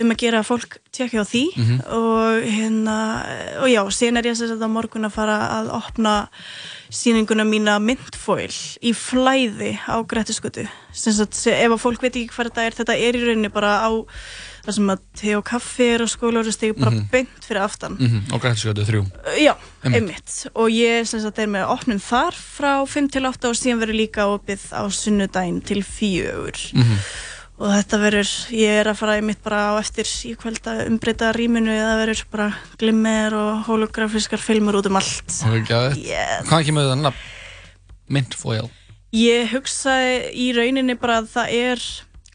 um 0.00 0.10
að 0.10 0.16
gera 0.18 0.40
að 0.40 0.48
fólk 0.48 0.76
tjekka 0.92 1.20
á 1.20 1.24
því 1.24 1.44
Mhm. 1.56 1.80
og 1.88 2.42
hérna, 2.44 2.96
og 3.62 3.68
já, 3.68 3.82
síðan 3.88 4.18
er 4.18 4.22
ég 4.28 4.36
sem 4.36 4.48
sagt 4.48 4.60
á 4.60 4.68
morgun 4.68 5.04
að 5.08 5.12
fara 5.12 5.38
að 5.64 5.72
opna 5.72 6.28
sýninguna 6.90 7.44
mína 7.48 7.80
myndfoil 7.80 8.52
í 8.82 8.92
flæði 8.92 9.78
á 9.88 9.96
se- 11.34 11.52
ef 11.56 11.70
að 11.70 11.80
fólk 11.80 12.00
veit 12.02 12.12
ekki 12.16 12.28
hvað 12.28 12.50
þetta 12.52 12.66
er 12.66 12.72
þetta 12.72 12.98
er 13.00 13.12
í 13.14 13.24
rauninni 13.24 13.48
bara 13.52 13.80
á 13.88 14.04
það 14.66 14.74
sem 14.76 14.90
að 14.94 14.98
te 15.20 15.34
og 15.36 15.44
kaffi 15.44 15.86
er 15.94 16.02
og 16.04 16.08
skólaurustegi 16.12 16.76
bara 16.78 16.90
Mhm. 16.90 17.08
beint 17.10 17.44
fyrir 17.48 17.62
aftan 17.64 17.96
Mhm, 17.98 18.32
og 18.32 18.40
grænskötu 18.42 18.84
þrjú 18.86 19.02
Já, 19.40 19.54
Einmitt. 19.84 20.46
Og 20.54 20.68
ég 20.70 21.06
sem 21.06 21.20
sagt 21.20 21.38
er 21.38 21.46
með 21.46 21.68
opnum 21.68 21.98
þar 21.98 22.32
frá 22.34 22.86
5 22.86 23.08
til 23.10 23.22
8 23.26 23.48
og 23.48 23.54
síðan 23.56 23.80
verður 23.80 24.00
líka 24.00 24.26
opið 24.28 24.60
á 24.72 24.82
sunnudaginn 24.90 25.62
til 25.64 25.82
4. 25.82 26.72
Mhm. 26.74 26.96
Og 27.60 27.68
þetta 27.76 27.98
verður, 28.00 28.30
ég 28.56 28.80
er 28.80 28.86
að 28.88 28.96
fara 28.96 29.16
einmitt 29.20 29.42
bara 29.44 29.76
á 29.76 29.80
eftir 29.80 30.04
í 30.04 30.34
kvöld 30.34 30.62
að 30.64 30.86
umbreyta 30.88 31.32
rýminu 31.36 31.68
eða 31.68 32.06
verður 32.06 32.24
bara 32.30 32.54
glimmer 32.78 33.34
og 33.34 33.64
holografískar 33.66 34.38
filmur 34.40 34.74
út 34.80 34.86
um 34.86 34.96
allt. 34.96 35.28
Yes. 35.28 36.46
hvað 36.48 36.60
ekki 36.64 36.72
með 36.72 36.88
þetta 36.88 37.02
nafn 37.02 37.16
Mintfoil 38.08 38.70
Ég 39.12 39.48
hugsaði 39.50 40.30
í 40.38 40.52
rauninni 40.54 40.94
bara 40.98 41.20
að 41.20 41.28
það 41.34 41.52
er, 41.52 41.80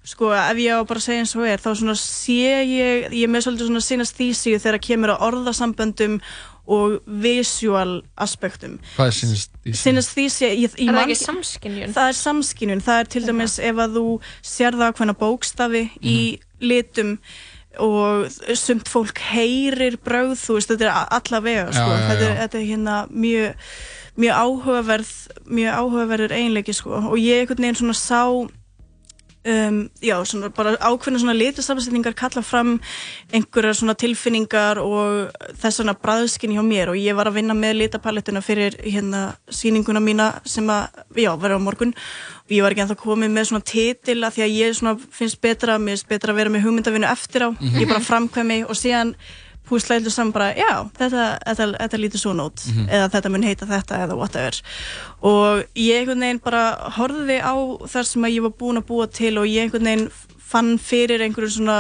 sko, 0.06 0.32
ef 0.38 0.58
ég 0.62 0.72
á 0.78 0.86
bara 0.86 1.00
að 1.02 1.06
segja 1.08 1.24
eins 1.24 1.36
og 1.36 1.48
er, 1.50 1.62
þá 1.64 1.72
svona 1.80 1.96
sé 2.00 2.36
ég, 2.64 3.08
ég 3.12 3.24
er 3.26 3.32
með 3.34 3.46
svolítið 3.48 3.72
svona 3.72 3.86
sinast 3.86 4.20
þýsíu 4.20 4.60
þegar 4.62 4.80
kemur 4.86 5.14
að 5.16 5.24
orðasamböndum 5.30 6.20
og 6.66 6.96
visual 7.22 8.00
aspektum. 8.18 8.80
hvað 8.96 9.10
er 9.12 9.16
sinist 9.20 9.52
í 9.70 9.74
Sinast 9.78 10.16
því 10.16 10.24
sé 10.34 10.48
ég, 10.50 10.78
ég 10.82 10.88
Er 10.90 10.96
það 10.98 11.04
ekki 11.04 11.18
samskynjun? 11.22 11.92
Það 11.94 12.08
er 12.10 12.18
samskynjun, 12.22 12.82
það 12.88 13.02
er 13.04 13.12
til 13.16 13.26
dæmis 13.28 13.58
ef 13.62 13.82
að 13.86 14.00
þú 14.00 14.06
sérða 14.42 14.88
ákveðna 14.92 15.18
bókstafi 15.20 15.84
í 16.02 16.16
litum 16.62 17.20
og 17.78 18.30
sumt 18.56 18.88
fólk 18.90 19.20
heyrir 19.34 19.98
brögð, 20.02 20.38
þú 20.40 20.54
veist, 20.58 20.70
þetta 20.72 20.86
er 20.88 20.94
a- 20.96 21.08
alla 21.20 21.40
vega, 21.44 21.66
sko, 21.76 21.86
Já, 21.92 21.98
já, 22.00 22.08
Þetta, 22.10 22.24
er, 22.24 22.36
já. 22.36 22.40
þetta 22.42 22.60
er 22.62 22.68
hérna 22.72 22.96
mjög 23.12 23.56
mjög 24.16 24.36
áhugaverð 24.42 25.10
mjög 25.46 25.74
áhugaverður 25.82 26.32
einleiki, 26.38 26.74
sko 26.74 26.90
og 27.12 27.18
ég 27.20 27.42
einhvern 27.44 27.62
veginn 27.66 27.76
svona 27.82 27.98
sá 28.00 28.22
um, 29.46 29.80
já, 30.02 30.16
svona 30.26 30.50
bara 30.56 30.76
ákveðna 30.80 31.22
svona 31.22 31.36
litasafnsetningar 31.38 32.16
kalla 32.18 32.44
fram 32.46 32.76
einhverjar 33.34 33.78
svona 33.78 33.96
tilfinningar 34.00 34.82
og 34.82 35.32
þess 35.62 35.80
svona 35.80 35.96
bræðskinn 36.02 36.56
hjá 36.56 36.64
mér. 36.66 36.94
Og 36.94 37.00
ég 37.00 37.18
var 37.18 37.30
að 37.30 37.40
vinna 37.40 37.58
með 37.58 37.80
litapalettuna 37.84 38.44
fyrir 38.46 38.78
hérna 38.84 39.28
sýninguna 39.48 40.04
mína 40.04 40.32
sem 40.50 40.68
að, 40.70 41.04
já, 41.16 41.32
verður 41.34 41.62
á 41.62 41.66
morgun. 41.68 41.96
Og 42.46 42.58
ég 42.58 42.66
var 42.66 42.76
ekki 42.76 42.86
ennþá 42.86 43.00
komið 43.02 43.34
með 43.34 43.50
svona 43.52 43.70
titil 43.72 44.20
að 44.22 44.38
því 44.38 44.46
að 44.46 44.60
ég 44.60 44.78
svona 44.78 44.98
finnst 45.20 45.42
betra, 45.42 45.80
mér 45.80 45.96
finnst 45.96 46.12
betra 46.12 46.34
að 46.34 46.42
vera 46.42 46.54
með 46.54 46.68
hugmyndavinu 46.68 47.10
eftir 47.10 47.50
á, 47.50 47.50
ég 47.80 47.90
bara 47.90 48.04
framkvæmi 48.06 48.64
og 48.70 48.78
síðan 48.78 49.16
púsla 49.70 49.98
eitthvað 49.98 50.16
saman 50.16 50.36
bara, 50.36 50.52
já, 50.58 50.72
þetta, 51.00 51.26
þetta, 51.46 51.68
þetta 51.80 52.02
lítur 52.02 52.22
svona 52.22 52.48
út. 52.50 52.68
Mhm. 52.70 52.86
eða 52.90 53.10
þetta 53.16 53.34
mun 53.34 53.48
heita 53.48 53.70
þetta 53.70 54.04
eða 54.06 54.20
whatever. 54.20 54.62
Og 55.22 55.66
ég 55.76 56.00
einhvern 56.00 56.26
veginn 56.28 56.44
bara 56.46 56.64
horfði 57.00 57.42
á 57.42 57.56
þar 57.88 58.10
sem 58.12 58.30
ég 58.32 58.46
var 58.46 58.56
búin 58.60 58.82
að 58.82 58.88
búa 58.90 59.10
til 59.12 59.38
og 59.42 59.50
ég 59.50 59.66
einhvern 59.66 59.90
veginn 59.90 60.10
fann 60.46 60.78
fyrir 60.78 61.24
einhverju 61.26 61.58
svona 61.58 61.80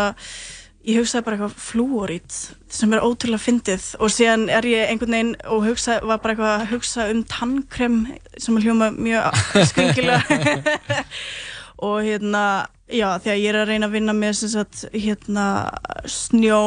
ég 0.85 0.99
hugsaði 0.99 1.25
bara 1.25 1.37
eitthvað 1.37 1.61
flúorít 1.65 2.35
sem 2.69 2.93
er 2.93 3.01
ótrúlega 3.05 3.41
fyndið. 3.41 3.87
Og 4.03 4.11
síðan 4.13 4.47
er 4.53 4.67
ég 4.69 4.91
einhvern 4.91 5.15
veginn 5.17 5.33
og 5.49 5.65
hugsa, 5.65 5.99
var 6.05 6.21
bara 6.21 6.35
eitthvað 6.35 6.53
að 6.59 6.71
hugsa 6.73 7.07
um 7.13 7.23
tannkrem 7.29 7.99
sem 8.37 8.57
að 8.57 8.67
hljóma 8.67 8.91
mjög 8.93 9.41
skringilega. 9.71 10.39
Og 11.85 12.05
hérna 12.05 12.43
já 12.91 13.07
því 13.17 13.29
að 13.33 13.39
ég 13.41 13.49
er 13.49 13.57
að 13.63 13.69
reyna 13.71 13.87
að 13.89 13.95
vinna 13.97 14.13
með 14.13 14.33
sem 14.39 14.49
sagt 14.53 14.83
hérna 14.93 15.45
snjó 16.05 16.59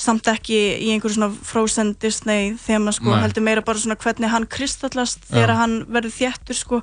samt 0.00 0.30
ekki 0.32 0.56
í 0.80 0.92
einhverju 0.94 1.18
svona 1.18 1.28
Frozen 1.44 1.90
Disney 2.00 2.54
þema 2.56 2.94
sko 2.96 3.10
Nei. 3.12 3.20
heldur 3.26 3.44
meira 3.44 3.64
bara 3.66 3.78
svona 3.82 3.98
hvernig 4.00 4.32
hann 4.32 4.46
kristallast 4.48 5.26
Já. 5.28 5.34
þegar 5.36 5.54
hann 5.60 5.76
verður 5.92 6.16
þéttur 6.16 6.56
sko 6.62 6.80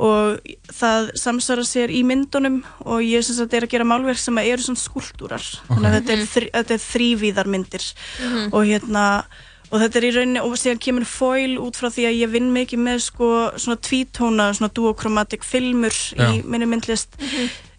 og 0.00 0.40
það 0.72 1.10
samsvara 1.20 1.66
sér 1.68 1.92
í 1.92 2.00
myndunum 2.08 2.62
og 2.88 3.02
ég 3.04 3.20
sem 3.26 3.36
sagt 3.36 3.52
er 3.52 3.66
að 3.66 3.74
gera 3.74 3.84
málverk 3.84 4.16
sem 4.22 4.38
eru 4.40 4.64
svona 4.64 4.80
skúltúrar 4.80 5.44
þannig 5.68 5.90
að 5.90 5.96
þetta 5.98 6.14
er, 6.16 6.24
þri, 6.34 6.50
þetta 6.56 6.76
er 6.78 6.84
þrývíðar 6.88 7.50
myndir 7.52 7.84
Mhm. 8.24 8.48
og 8.56 8.64
hérna 8.64 9.04
og 9.70 9.78
þetta 9.78 9.98
er 10.00 10.04
í 10.08 10.10
rauninni, 10.16 10.40
og 10.42 10.56
síðan 10.58 10.80
kemur 10.82 11.04
foil 11.06 11.52
út 11.62 11.76
frá 11.78 11.86
því 11.92 12.06
að 12.08 12.16
ég 12.24 12.30
vinn 12.32 12.48
mikið 12.50 12.80
með 12.82 13.02
sko 13.04 13.28
svona 13.60 13.76
tvítóna, 13.78 14.48
svona 14.56 14.72
duokromatik 14.74 15.44
filmur 15.46 15.92
í 15.92 16.18
Já. 16.18 16.42
minni 16.48 16.66
myndlist 16.66 17.14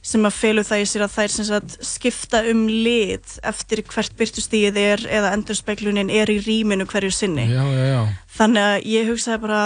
sem 0.01 0.25
að 0.25 0.37
felu 0.39 0.65
það 0.65 0.81
í 0.81 0.89
sér 0.89 1.05
að 1.05 1.15
þær 1.15 1.33
sagt 1.37 1.77
skipta 1.85 2.41
um 2.49 2.65
lit 2.67 3.37
eftir 3.45 3.83
hvert 3.85 4.15
byrtustíð 4.17 4.79
er 4.81 5.07
eða 5.19 5.33
endurspeglunin 5.37 6.09
er 6.09 6.31
í 6.33 6.39
rýminu 6.41 6.87
hverju 6.89 7.13
sinni. 7.13 7.45
Já, 7.51 7.61
já, 7.61 7.83
já. 7.93 8.01
Þannig 8.37 8.69
að 8.69 8.87
ég 8.89 9.11
hugsaði 9.11 9.43
bara 9.45 9.63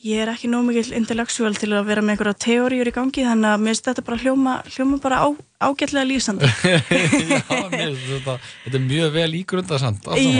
ég 0.00 0.22
er 0.22 0.30
ekki 0.32 0.48
nóg 0.48 0.64
mikill 0.64 0.94
intellectual 0.96 1.52
til 1.58 1.68
að 1.76 1.88
vera 1.90 2.02
með 2.04 2.14
einhverja 2.14 2.38
teóriur 2.40 2.88
í 2.88 2.92
gangi 2.94 3.24
þannig 3.26 3.50
að 3.50 3.64
mér 3.64 3.74
finnst 3.74 3.88
þetta 3.90 4.04
bara 4.06 4.20
hljóma, 4.22 4.54
hljóma 4.72 4.98
bara 5.02 5.18
á, 5.20 5.28
ágætlega 5.68 6.06
lýsandi. 6.08 6.48
Já, 6.70 6.78
mér 6.80 7.90
finnst 7.90 8.06
þetta, 8.14 8.36
þetta 8.64 8.78
er 8.80 8.86
mjög 8.86 9.12
vel 9.16 9.28
það 9.68 9.82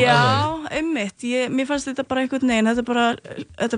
Já, 0.01 0.23
ég, 1.29 1.53
mér 1.53 1.69
fannst 1.69 1.91
þetta 1.91 2.07
bara 2.09 2.25
einhvern 2.25 2.55
veginn, 2.55 2.73
þetta 2.73 2.85
er 2.85 2.89
bara, 2.89 3.07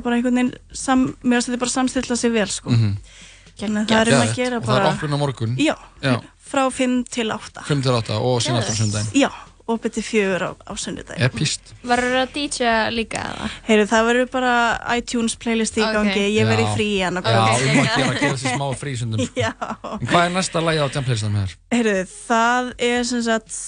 bara 0.07 0.21
einhvern 0.21 0.39
veginn, 0.39 0.55
mér 0.55 1.39
fannst 1.39 1.51
þetta 1.51 1.63
bara 1.65 1.75
samstilla 1.75 2.19
sig 2.21 2.35
vel, 2.37 2.49
sko. 2.51 2.71
Mhm. 2.71 2.97
Þannig 3.03 3.22
að 3.61 3.87
það 3.89 4.01
er 4.01 4.13
um 4.15 4.21
að 4.27 4.35
gera 4.37 4.57
og 4.57 4.65
það 4.65 4.77
er 4.77 4.83
bara, 4.83 4.93
opnun 4.97 5.15
á 5.15 5.19
morgun 5.23 5.57
já, 5.61 5.75
já, 6.03 6.17
frá 6.53 6.67
5 6.71 7.05
til 7.11 7.31
8. 7.33 7.65
5 7.69 7.83
til 7.83 7.97
8 8.01 8.19
og 8.21 8.43
síðan 8.45 8.61
aftur 8.63 8.75
á 8.75 8.81
sundaginn 8.83 9.19
Já, 9.23 9.31
opið 9.73 9.93
til 9.95 10.03
fjögur 10.05 10.43
á, 10.43 10.51
á 10.69 10.73
sunnudaginn. 10.77 11.23
Epist. 11.23 11.71
Verður 11.87 12.17
það 12.19 12.33
DJ 12.35 12.71
líka 12.93 13.21
eða? 13.31 13.47
Heyru, 13.69 13.85
það 13.89 14.07
verður 14.09 14.27
bara 14.35 14.55
iTunes 14.99 15.37
playlist 15.39 15.79
í 15.79 15.85
Ok. 15.87 15.93
gangi, 15.95 16.25
ég 16.35 16.49
verð 16.51 16.65
í 16.65 16.67
Já. 16.67 16.73
frí 16.75 16.89
en 17.07 17.15
Já, 17.15 17.23
um 17.23 17.23
að 17.23 17.63
gera, 17.63 18.17
gera 18.21 18.33
þessi 18.35 18.53
smá 18.57 18.67
frísundum. 18.77 19.23
Já. 19.39 19.53
En 20.01 20.11
hvað 20.11 20.27
er 20.27 20.35
næsta 20.35 20.61
lagi 20.67 20.83
á 20.83 20.87
Jamplaylistan 20.91 21.33
með 21.33 21.47
þér? 21.47 21.55
Heyrðu, 21.79 21.95
það 22.27 22.73
er 22.91 23.07
sem 23.13 23.23
sagt 23.23 23.61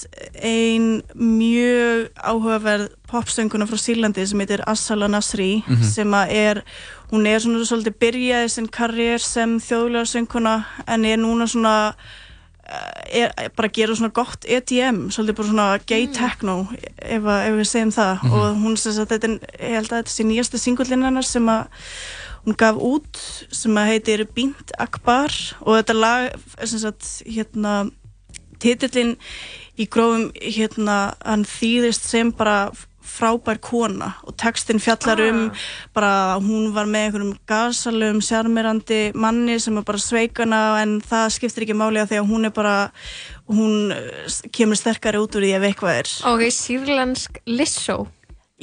ein 0.51 0.89
mjög 1.15 2.11
áhugaverð 2.21 2.91
popsönguna 3.09 3.65
frá 3.69 3.79
Sýrlandi 3.79 4.27
sem 4.27 4.39
heitir 4.43 4.63
Assala 4.67 5.07
Nasri 5.07 5.63
Mhm. 5.65 5.83
sem 5.95 6.11
að 6.11 6.31
er, 6.35 6.63
hún 7.11 7.27
er 7.29 7.39
svona 7.43 7.65
svolítið 7.67 7.97
byrjaði 8.01 8.49
sinn 8.49 8.67
karriér 8.67 9.21
sem 9.23 9.57
þjóðlega 9.61 10.05
sönguna 10.13 10.55
en 10.87 11.05
er 11.05 11.17
núna 11.21 11.47
svona 11.47 11.73
eh, 12.65 13.21
er 13.23 13.33
er 13.37 13.49
bara 13.55 13.69
að 13.69 13.75
gera 13.77 13.95
svona 13.95 14.13
gott 14.17 14.45
EDM 14.49 15.07
svolítið 15.13 15.37
bara 15.39 15.47
svona 15.51 15.67
gay 15.87 16.07
techno 16.07 16.55
ef, 16.97 17.21
að- 17.23 17.47
ef 17.49 17.57
við 17.59 17.67
segjum 17.71 17.91
það. 17.95 18.13
Mhm. 18.23 18.33
og 18.33 18.55
hún 18.63 18.77
sem 18.77 18.93
sagt 18.93 19.11
þetta 19.11 19.29
er, 19.29 19.39
ég 19.59 19.75
held 19.79 19.91
að 19.91 19.99
þetta 20.03 20.15
sé 20.15 20.23
nýjasta 20.23 20.57
singullinn 20.63 21.03
hennar 21.05 21.23
sem 21.29 21.45
að 21.45 21.67
hún 22.45 22.57
gaf 22.57 22.75
út 22.77 23.21
sem 23.51 23.73
að 23.77 23.87
heitir 23.89 24.25
Bint 24.35 24.71
Akbar. 24.79 25.31
Og 25.65 25.77
þetta 25.79 25.93
lag 25.99 26.33
er 26.61 26.67
sem 26.67 26.79
sagt 26.79 27.23
hérna 27.25 27.91
titillin 28.59 29.15
í 29.77 29.85
grófum 29.91 30.31
hérna 30.39 31.15
hann 31.25 31.43
þýðist 31.43 32.05
sem 32.07 32.31
bara 32.31 32.71
frábær 33.05 33.59
kona 33.63 34.11
og 34.25 34.35
textin 34.41 34.81
fjallar 34.81 35.21
um 35.29 35.39
bara 35.95 36.11
að 36.35 36.49
hún 36.49 36.73
var 36.75 36.89
með 36.89 37.07
einhverjum 37.07 37.35
gasalum, 37.49 38.19
sjarmirandi 38.25 38.99
manni 39.15 39.59
sem 39.61 39.77
er 39.79 39.87
bara 39.87 40.01
sveikana 40.01 40.61
en 40.81 40.97
það 41.05 41.31
skiptir 41.37 41.67
ekki 41.67 41.77
máli 41.77 42.01
að 42.01 42.11
því 42.13 42.21
að 42.21 42.33
hún 42.33 42.49
er 42.49 42.55
bara 42.55 42.75
hún 43.51 43.95
eh, 43.95 44.35
kemur 44.55 44.79
sterkari 44.79 45.21
út 45.21 45.37
úr 45.37 45.45
því 45.45 45.55
ef 45.59 45.69
eitthvað 45.69 46.01
er. 46.01 46.13
Ok, 46.33 46.45
sýrlensk 46.53 47.41
Lissó 47.45 48.05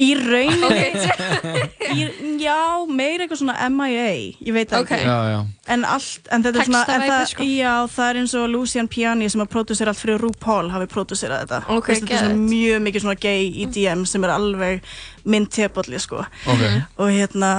Í 0.01 0.07
rauninni 0.17 0.65
Ok. 0.65 1.43
í, 1.93 2.05
Já, 2.41 2.55
meira 2.89 3.27
eitthvað 3.27 3.39
svona 3.43 3.67
MIA 3.69 4.05
Ég 4.41 4.55
veit 4.55 4.71
það 4.71 4.79
Ok. 4.87 4.93
ekki 4.95 5.05
Já, 5.05 5.17
já. 5.29 5.37
En 5.75 5.85
allt, 5.85 6.31
en 6.33 6.45
þetta 6.47 6.59
er 6.63 6.67
svona 6.69 6.81
það, 6.89 7.25
sko. 7.29 7.45
Já, 7.45 7.73
það 7.93 8.09
er 8.09 8.19
eins 8.23 8.33
og 8.39 8.47
Lucian 8.49 8.89
Piani 8.89 9.29
sem 9.29 9.43
að 9.45 9.51
pródusera 9.53 9.93
allt 9.93 10.01
fyrir 10.01 10.23
RuPaul 10.23 10.71
hafi 10.73 10.89
próduserað 10.89 11.43
þetta 11.45 11.59
Ok, 11.77 11.91
Veist, 11.91 12.07
Þetta 12.07 12.17
er 12.17 12.25
svona 12.25 12.41
mjög 12.49 12.81
mikið 12.87 13.05
svona 13.05 13.19
gay 13.27 13.45
EDM 13.67 14.03
sem 14.09 14.25
er 14.25 14.33
alveg 14.33 14.89
minn 15.29 15.45
tepalli 15.45 16.01
sko. 16.01 16.25
Og 16.49 17.13
hérna, 17.13 17.51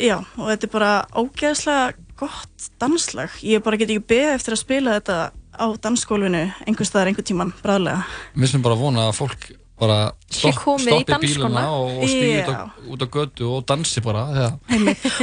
já, 0.00 0.16
og 0.40 0.48
þetta 0.48 0.66
er 0.70 0.74
bara 0.78 0.92
ógeðslega 1.12 1.92
gott 2.20 2.70
danslag 2.80 3.36
Ég 3.44 3.60
bara 3.64 3.76
get 3.80 3.92
ekki 3.92 4.08
beðið 4.16 4.34
eftir 4.38 4.56
að 4.56 4.64
spila 4.64 4.96
þetta 4.96 5.20
á 5.60 5.66
dansskólfinu 5.84 6.46
einhvers 6.64 6.88
staðar 6.88 7.12
einhver 7.12 7.26
tíman, 7.28 7.52
bráðlega 7.60 8.06
Við 8.32 8.54
sem 8.56 8.64
bara 8.64 8.80
vona 8.80 9.10
að 9.10 9.18
fólk 9.20 9.50
bara 9.80 9.98
stopp, 10.30 10.60
stoppi 10.84 11.16
bíluna 11.24 11.64
og, 11.72 11.98
og 12.02 12.08
stýði 12.08 12.44
út, 12.44 12.78
út 12.94 13.04
á 13.04 13.08
götu 13.16 13.48
og 13.56 13.66
dansi 13.66 14.02
bara 14.04 14.26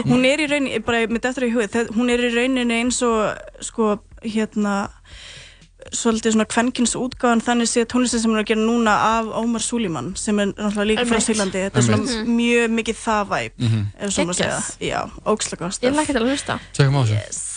hún 0.07 0.25
er 0.25 0.41
í 0.43 0.47
rauninni, 0.49 0.79
bara 0.85 1.05
með 1.07 1.21
þetta 1.29 1.45
í 1.47 1.53
hugið, 1.53 1.71
það- 1.75 1.91
hún 1.97 2.09
er 2.13 2.25
í 2.25 2.33
rauninni 2.35 2.79
eins 2.81 3.01
og 3.05 3.37
sko, 3.61 3.99
hérna 4.25 4.87
svolítið 5.93 6.33
svona 6.35 6.45
kvenkins 6.51 6.95
útgáðan 6.99 7.39
þannig 7.45 7.69
sé 7.71 7.85
tónlistin 7.87 8.19
sem 8.19 8.31
hún 8.33 8.39
er 8.41 8.43
að 8.43 8.49
gera 8.49 8.63
núna 8.65 8.93
af 9.07 9.29
Ómar 9.39 9.63
Súlimann 9.63 10.09
sem 10.19 10.39
er 10.43 10.49
náttúrulega 10.51 10.89
líka 10.89 11.05
frá. 11.07 11.21
Sýrlandi. 11.23 11.61
Þetta 11.63 11.79
er 11.79 11.85
svona 11.85 12.01
Einmitt. 12.03 12.33
mjög 12.41 12.73
mikið 12.79 12.97
það 13.05 13.29
væp 13.31 13.53
Mhm. 13.63 13.85
ef 14.03 14.11
svo 14.11 14.25
maður 14.27 14.39
segja, 14.41 14.57
já, 14.83 14.99
ógslega 15.23 15.59
gott 15.63 15.79
Ég 15.87 15.95
lakka 15.95 16.13
til 16.13 16.21
að 16.21 16.27
hlusta. 16.33 16.59
Tjekkum 16.73 16.97
á 16.99 17.03
þessu. 17.07 17.56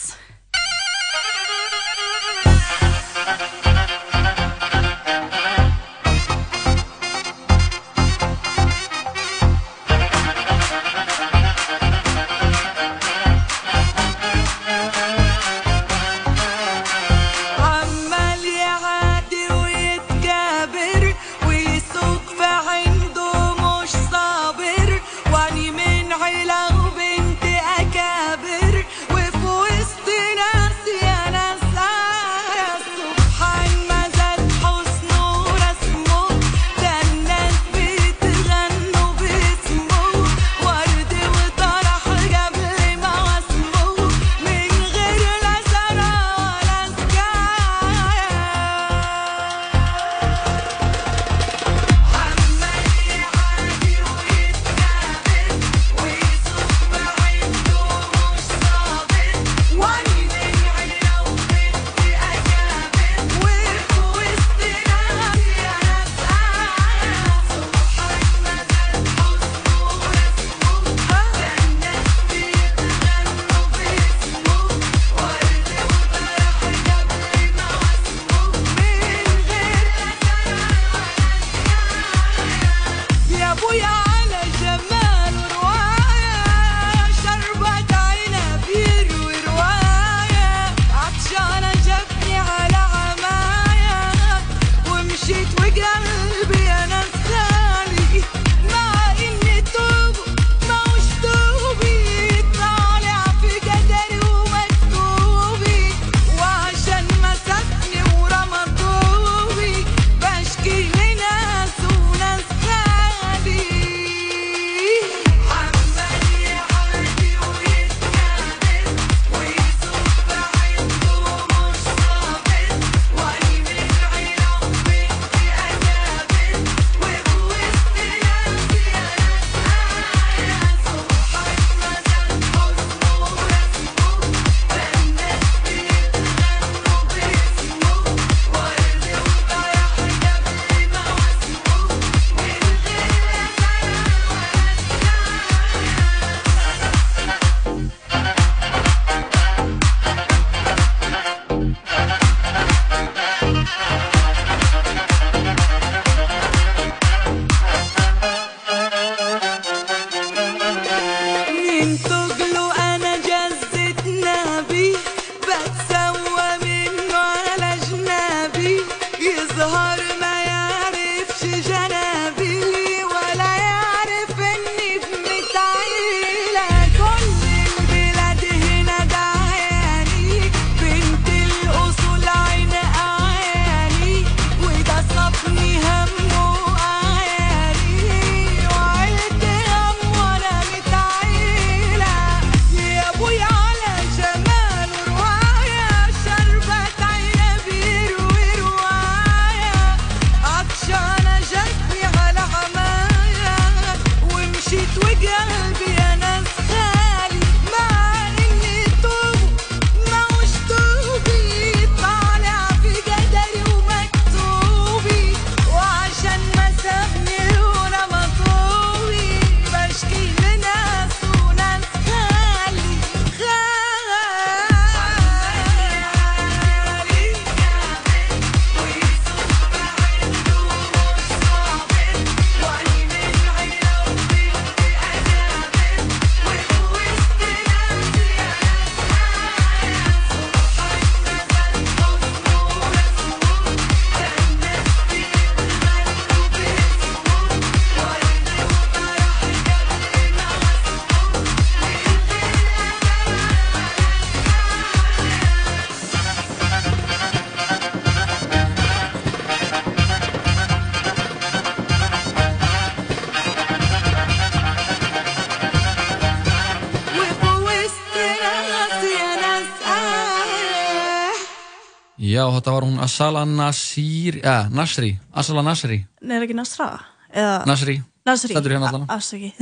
Já, 272.51 272.57
þetta 272.59 272.73
var 272.75 272.83
hún 272.89 272.99
Asala 273.05 273.45
Nasir, 273.47 274.41
ja, 274.43 274.65
Nasri, 274.75 275.13
Asala 275.33 275.63
Nasri, 275.63 276.01
Nei, 276.23 276.37
er 276.41 276.47
ekki 276.49 276.57
Nasra? 276.59 276.89
Eða... 277.31 277.61
Nasri, 277.69 278.01
Nasri. 278.27 278.51
stendur 278.55 278.73
hérna 278.75 278.89
allan. 278.91 279.05
Afsaki. 279.13 279.53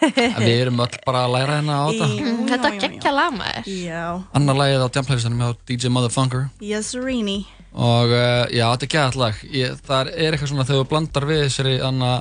Við 0.00 0.50
erum 0.54 0.78
öll 0.80 0.94
bara 1.04 1.24
að 1.26 1.32
læra 1.34 1.56
hérna 1.58 1.74
á 1.76 1.84
þetta. 1.90 2.06
Mm, 2.08 2.44
Þetta 2.48 2.70
geggja 2.80 3.10
lag 3.12 3.34
maður. 3.36 3.66
Já. 3.68 4.04
Annar 4.38 4.56
lagið 4.60 4.84
á 4.86 4.88
Jamplaylistanum 4.94 5.42
hjá 5.42 5.50
DJ 5.68 5.90
Motherfunker 5.92 6.46
Yes, 6.64 6.94
Rini. 6.96 7.40
og 7.74 8.14
uh, 8.14 8.46
já, 8.48 8.64
þetta 8.72 8.86
er 8.86 8.92
gæðat 8.94 9.18
lag. 9.20 9.42
Ég, 9.52 9.74
það 9.90 10.12
er 10.14 10.36
eitthvað 10.38 10.52
svona 10.54 10.64
þegar 10.70 10.80
þú 10.84 10.88
blandar 10.94 11.26
við 11.28 11.42
þessari 11.48 11.74
anna, 11.90 12.12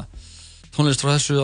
tónlist 0.76 1.06
frá 1.06 1.14
þessu 1.16 1.40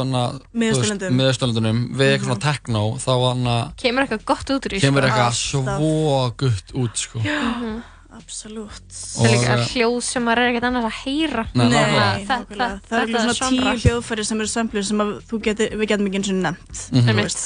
miðausturlöndunum 0.59 1.81
við 1.95 2.11
eitthvað 2.15 2.29
svona 2.33 2.43
techno, 2.49 2.83
þá 3.05 3.11
anna, 3.31 3.55
Kemur 3.79 4.03
eitthvað 4.07 4.25
gott 4.33 4.51
út 4.57 4.67
úr 4.69 4.75
í 4.75 4.83
kemur 4.83 5.07
eitthvað 5.07 5.29
Alltaf. 5.29 5.43
svo 5.45 6.17
gutt 6.43 6.75
út 6.83 7.05
sko. 7.05 7.23
Mhm. 7.23 7.75
Absolutt. 8.15 8.85
Það 8.95 9.25
er 9.27 9.33
líka 9.35 9.55
hljóð 9.71 9.97
sem 10.07 10.23
maður 10.25 10.41
er 10.45 10.51
ekkert 10.53 10.67
annars 10.69 10.85
að 10.87 10.97
heyra. 11.03 11.43
Nei, 11.53 11.65
Nei, 11.65 11.73
nákvæmlega. 11.75 12.05
nákvæmlega. 12.29 12.77
Það 12.89 13.01
eru 13.03 13.23
svona 13.23 13.49
tíu 13.51 13.73
hljóðfæri 13.83 14.25
sem 14.29 14.43
eru 14.43 14.51
samplur 14.51 14.85
sem 14.89 15.03
að 15.03 15.11
þú 15.29 15.39
geti, 15.49 15.67
við 15.75 15.89
getum 15.91 16.07
ekki 16.09 16.21
eins 16.21 16.31
og 16.31 16.39
nefnt. 16.45 16.83
Þú 16.95 17.15
veist. 17.19 17.45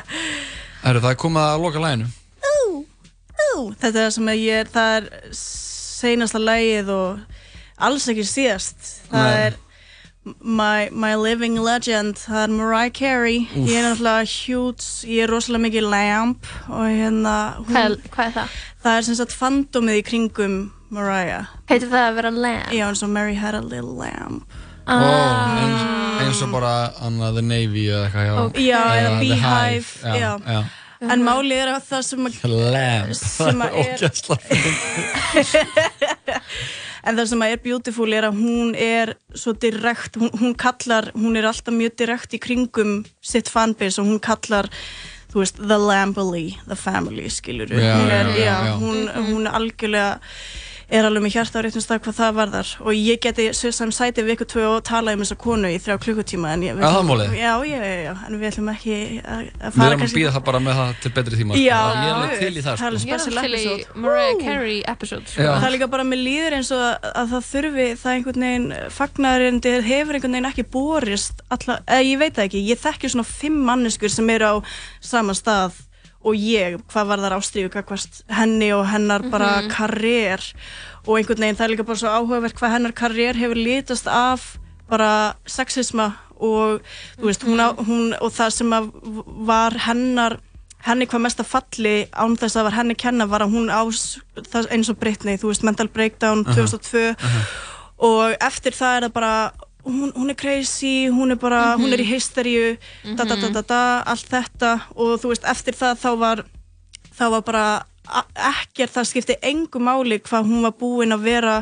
Herru, 0.84 1.02
það 1.04 1.10
er 1.12 1.18
komið 1.20 1.46
að 1.50 1.64
loka 1.66 1.82
laginu. 1.84 2.08
Ú, 2.50 3.64
Þetta 3.80 3.90
er 3.90 3.96
það 4.06 4.12
sem 4.16 4.30
að 4.32 4.40
ég 4.44 4.60
er, 4.62 4.68
það 4.72 4.92
er 4.96 5.08
seinasta 5.40 6.40
lagið 6.40 6.92
og 6.94 7.40
alls 7.88 8.06
ekki 8.12 8.24
síðast. 8.28 8.86
Það 9.10 9.26
Nei. 9.26 9.42
er 9.48 9.58
My, 10.24 10.90
my 10.92 11.14
Living 11.16 11.56
Legend, 11.64 12.18
það 12.20 12.42
er 12.44 12.50
Mariah 12.52 12.90
Carey. 12.92 13.38
Úff. 13.56 13.68
Ég 13.70 13.78
er 13.80 13.86
náttúrulega 13.88 14.26
huge, 14.28 14.84
ég 15.08 15.22
er 15.24 15.30
rosalega 15.32 15.62
mikið 15.64 15.86
lamp 15.88 16.44
og 16.68 16.84
hérna... 16.92 17.36
Hún, 17.56 17.70
Hvað, 17.72 17.94
hvað 18.12 18.26
er 18.28 18.34
það? 18.34 18.58
Það 18.84 18.98
er 19.00 19.06
sem 19.08 19.16
sagt 19.22 19.32
fandomið 19.40 20.00
í 20.02 20.04
kringum 20.10 20.58
Mariah. 20.92 21.48
Heitir 21.72 21.88
það 21.88 22.04
að 22.10 22.18
vera 22.20 22.32
lamb? 22.36 22.68
Já, 22.76 22.84
eins 22.90 23.02
og 23.06 23.10
Mary 23.14 23.38
had 23.40 23.56
a 23.56 23.62
little 23.64 23.96
lamb. 23.96 24.44
Ó, 24.90 24.92
eins, 24.98 25.80
eins 26.26 26.44
og 26.44 26.52
bara 26.52 26.74
anna, 27.06 27.32
The 27.36 27.44
Navy 27.46 27.86
eða 27.88 28.04
eitthvað 28.10 28.28
já. 28.28 28.34
Og- 28.44 28.60
Já, 28.60 28.80
eða 29.00 29.16
Beehive, 29.24 29.88
já, 30.04 30.14
já. 30.20 30.32
já. 30.52 30.60
En 31.14 31.22
málið 31.24 31.62
er 31.64 31.68
að 31.72 31.84
það 31.88 32.02
sem 32.04 32.26
að 32.28 32.32
Sem 32.36 33.56
það 33.56 33.64
að 33.64 33.72
er 33.80 33.86
ógæsla 33.96 34.36
En 37.06 37.16
það 37.16 37.30
sem 37.30 37.44
að 37.44 37.54
er 37.54 37.62
beautiful 37.64 38.16
er 38.16 38.26
að 38.28 38.40
hún 38.40 38.74
er 38.76 39.14
svo 39.34 39.54
direkt, 39.56 40.18
hún, 40.20 40.32
hún 40.40 40.56
kallar, 40.58 41.10
hún 41.16 41.38
er 41.38 41.48
alltaf 41.48 41.74
mjög 41.74 41.96
direkt 42.02 42.36
í 42.36 42.42
kringum 42.42 42.98
sitt 43.24 43.50
fanbase 43.52 44.02
og 44.02 44.10
hún 44.10 44.20
kallar, 44.22 44.68
þú 45.32 45.42
veist, 45.42 45.60
the 45.60 45.78
Lambily, 45.80 46.58
the 46.68 46.76
family, 46.76 47.28
skilur 47.32 47.70
Já, 47.70 47.94
hún 47.96 48.10
er, 48.10 48.32
já, 48.34 48.44
já, 48.44 48.58
já. 48.66 48.74
Hún, 48.82 49.00
hún 49.30 49.46
er 49.46 49.56
algjörlega, 49.60 50.20
er 50.90 51.06
alveg 51.06 51.22
með 51.22 51.34
hjarta 51.36 51.60
á 51.60 51.64
réttum 51.64 51.82
stað 51.84 52.00
hvað 52.04 52.16
það 52.18 52.36
varðar 52.38 52.70
og 52.82 52.92
ég 52.96 53.20
geti 53.22 53.46
sem 53.54 53.92
sæti 53.94 54.24
viku 54.26 54.46
tvö 54.48 54.64
og 54.74 54.80
tala 54.86 55.14
um 55.14 55.22
þessa 55.22 55.36
konu 55.40 55.70
í 55.70 55.78
þrjá 55.82 55.96
klukkutíma 56.02 56.54
en 56.56 56.64
ég, 56.66 56.78
við? 56.78 57.36
Já, 57.38 57.52
já, 57.70 57.78
já, 57.78 57.96
já, 58.04 58.12
en 58.26 58.38
við 58.40 58.48
ætlum 58.50 58.70
ekki 58.72 58.96
að, 59.22 59.44
að 59.60 59.70
Við 59.70 59.78
fara 59.78 59.90
erum 59.94 60.04
að 60.06 60.16
býða 60.18 60.32
það 60.36 60.44
bara 60.48 60.62
með 60.66 60.80
það 60.80 60.90
til 61.04 61.12
betri 61.18 61.40
tíma 61.40 61.54
sko. 61.54 61.62
Ég 61.62 61.70
er 61.70 62.14
alveg 62.14 62.34
til 62.40 62.50
í 62.50 62.64
það 62.64 62.80
það 62.80 62.88
er 62.88 62.98
sko. 63.04 63.76
Er. 64.50 65.26
Sko. 65.30 65.44
Það 65.46 65.68
er 65.68 65.74
líka 65.76 65.90
bara 65.94 66.06
með 66.10 66.24
líður 66.26 66.56
eins 66.58 66.72
og 66.74 66.82
að, 66.86 67.10
að 67.22 67.34
það 67.34 67.46
þurfi 67.50 67.86
það 68.00 68.16
einhvern 68.16 68.46
veginn 68.46 68.68
fagnarindi 68.96 69.76
hefur 69.86 70.18
einhvern 70.18 70.36
veginn 70.38 70.50
ekki 70.50 70.66
borist 70.74 71.44
alla, 71.54 71.78
eða 71.86 72.08
ég 72.08 72.20
veit 72.24 72.34
það 72.38 72.48
ekki, 72.48 72.64
ég 72.70 72.82
þekki 72.82 73.12
svona 73.14 73.28
fimm 73.30 73.62
manneskur 73.68 74.12
sem 74.12 74.34
eru 74.34 74.50
á 74.50 74.54
sama 75.04 75.36
stað 75.38 75.78
og 76.24 76.34
ég, 76.36 76.76
hvað 76.92 77.06
var 77.08 77.18
þar 77.24 77.36
ástríðu 77.38 77.70
hvað 77.72 78.20
henni 78.36 78.72
og 78.76 78.86
hennar 78.86 79.22
bara 79.32 79.62
Mhm. 79.62 79.70
karriér 79.70 80.42
og 81.06 81.16
einhvern 81.18 81.40
veginn 81.40 81.56
það 81.56 81.64
er 81.64 81.72
líka 81.76 81.86
bara 81.86 81.96
svo 82.02 82.08
áhugavert 82.12 82.54
hvað 82.58 82.74
hennar 82.76 82.92
karriér 82.92 83.36
hefur 83.40 83.56
litast 83.56 84.06
af 84.06 84.58
bara 84.90 85.34
sexisma 85.46 86.12
og 86.40 86.80
þú 87.18 87.24
veist, 87.28 87.42
hún, 87.44 87.60
á, 87.60 87.68
hún 87.76 88.14
og 88.20 88.32
það 88.32 88.50
sem 88.52 88.70
að 88.72 88.90
var 89.46 89.70
hennar 89.86 90.38
henni 90.84 91.06
hvað 91.06 91.20
mest 91.20 91.40
að 91.40 91.50
falli 91.52 92.06
án 92.16 92.36
þess 92.40 92.56
að 92.56 92.64
var 92.64 92.72
henni 92.72 92.94
kenna 92.96 93.26
var 93.28 93.40
að 93.44 93.52
hún 93.52 93.68
ás 93.68 94.18
það 94.36 94.70
eins 94.72 94.88
og 94.88 94.96
Britney, 94.98 95.36
þú 95.36 95.48
veist, 95.52 95.62
Mental 95.62 95.88
Breakdown 95.88 96.44
Aha. 96.46 96.54
2002 96.54 97.16
og 98.00 98.36
eftir 98.40 98.72
það 98.72 98.96
er 98.96 99.08
það 99.08 99.12
bara 99.12 99.52
hún, 99.84 100.12
hún 100.16 100.30
er 100.30 100.36
crazy, 100.36 101.08
hún 101.08 101.30
er 101.32 101.36
bara 101.40 101.76
hún 101.76 101.92
er 101.92 102.00
í 102.00 102.08
hysteríu, 102.10 102.76
da 103.16 103.24
da 103.24 103.36
da 103.36 103.48
da 103.58 103.62
da 103.62 103.82
allt 104.06 104.28
þetta. 104.30 104.72
Og 104.96 105.20
þú 105.22 105.28
veist, 105.34 105.44
eftir 105.44 105.74
það 105.74 105.98
þá 106.04 106.10
var 106.18 106.44
þá 107.18 107.24
var 107.30 107.42
bara 107.46 107.64
ekkert, 108.34 108.90
það 108.96 109.06
skipti 109.06 109.34
engu 109.46 109.78
máli 109.78 110.16
hvað 110.24 110.48
hún 110.48 110.62
var 110.64 110.72
búin 110.80 111.12
að 111.14 111.20
vera 111.28 111.56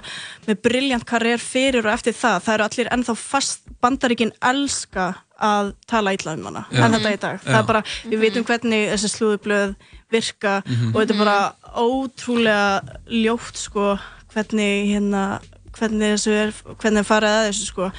með 0.46 0.60
brilljant 0.64 1.04
karriér 1.04 1.38
fyrir 1.42 1.84
og 1.86 1.92
eftir 1.92 2.14
það. 2.16 2.38
Það 2.46 2.54
eru 2.54 2.64
allir 2.68 2.90
ennþá 2.94 3.16
fast 3.20 3.64
bandaríkin 3.82 4.32
elska 4.42 5.10
að 5.38 5.74
tala 5.86 6.14
illa 6.16 6.32
um 6.34 6.46
hana 6.48 6.64
Já. 6.72 6.84
en 6.86 6.94
þetta 6.96 7.12
í 7.14 7.18
dag, 7.22 7.40
það 7.44 7.52
Já. 7.54 7.58
er 7.60 7.66
bara 7.68 7.82
við 8.10 8.18
veitum 8.24 8.44
hvernig 8.48 8.88
þessi 8.90 9.10
slúðublöð 9.12 9.74
virka 10.10 10.62
Mhm. 10.66 10.88
og 10.94 11.02
þetta 11.02 11.14
er 11.14 11.18
bara 11.18 11.54
ótrúlega 11.76 12.82
ljótt 13.06 13.56
sko, 13.60 13.98
hvernig 14.34 14.88
hérna 14.94 15.40
hvernig 15.78 16.14
þessu 16.16 16.34
er, 16.42 16.52
hvernig 16.78 17.02
er 17.04 17.08
farið 17.08 17.34
að 17.38 17.48
þessu 17.50 17.66
sko. 17.72 17.90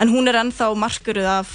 En 0.00 0.12
hún 0.12 0.28
er 0.28 0.38
ennþá 0.42 0.70
markuruð 0.76 1.28
af 1.38 1.54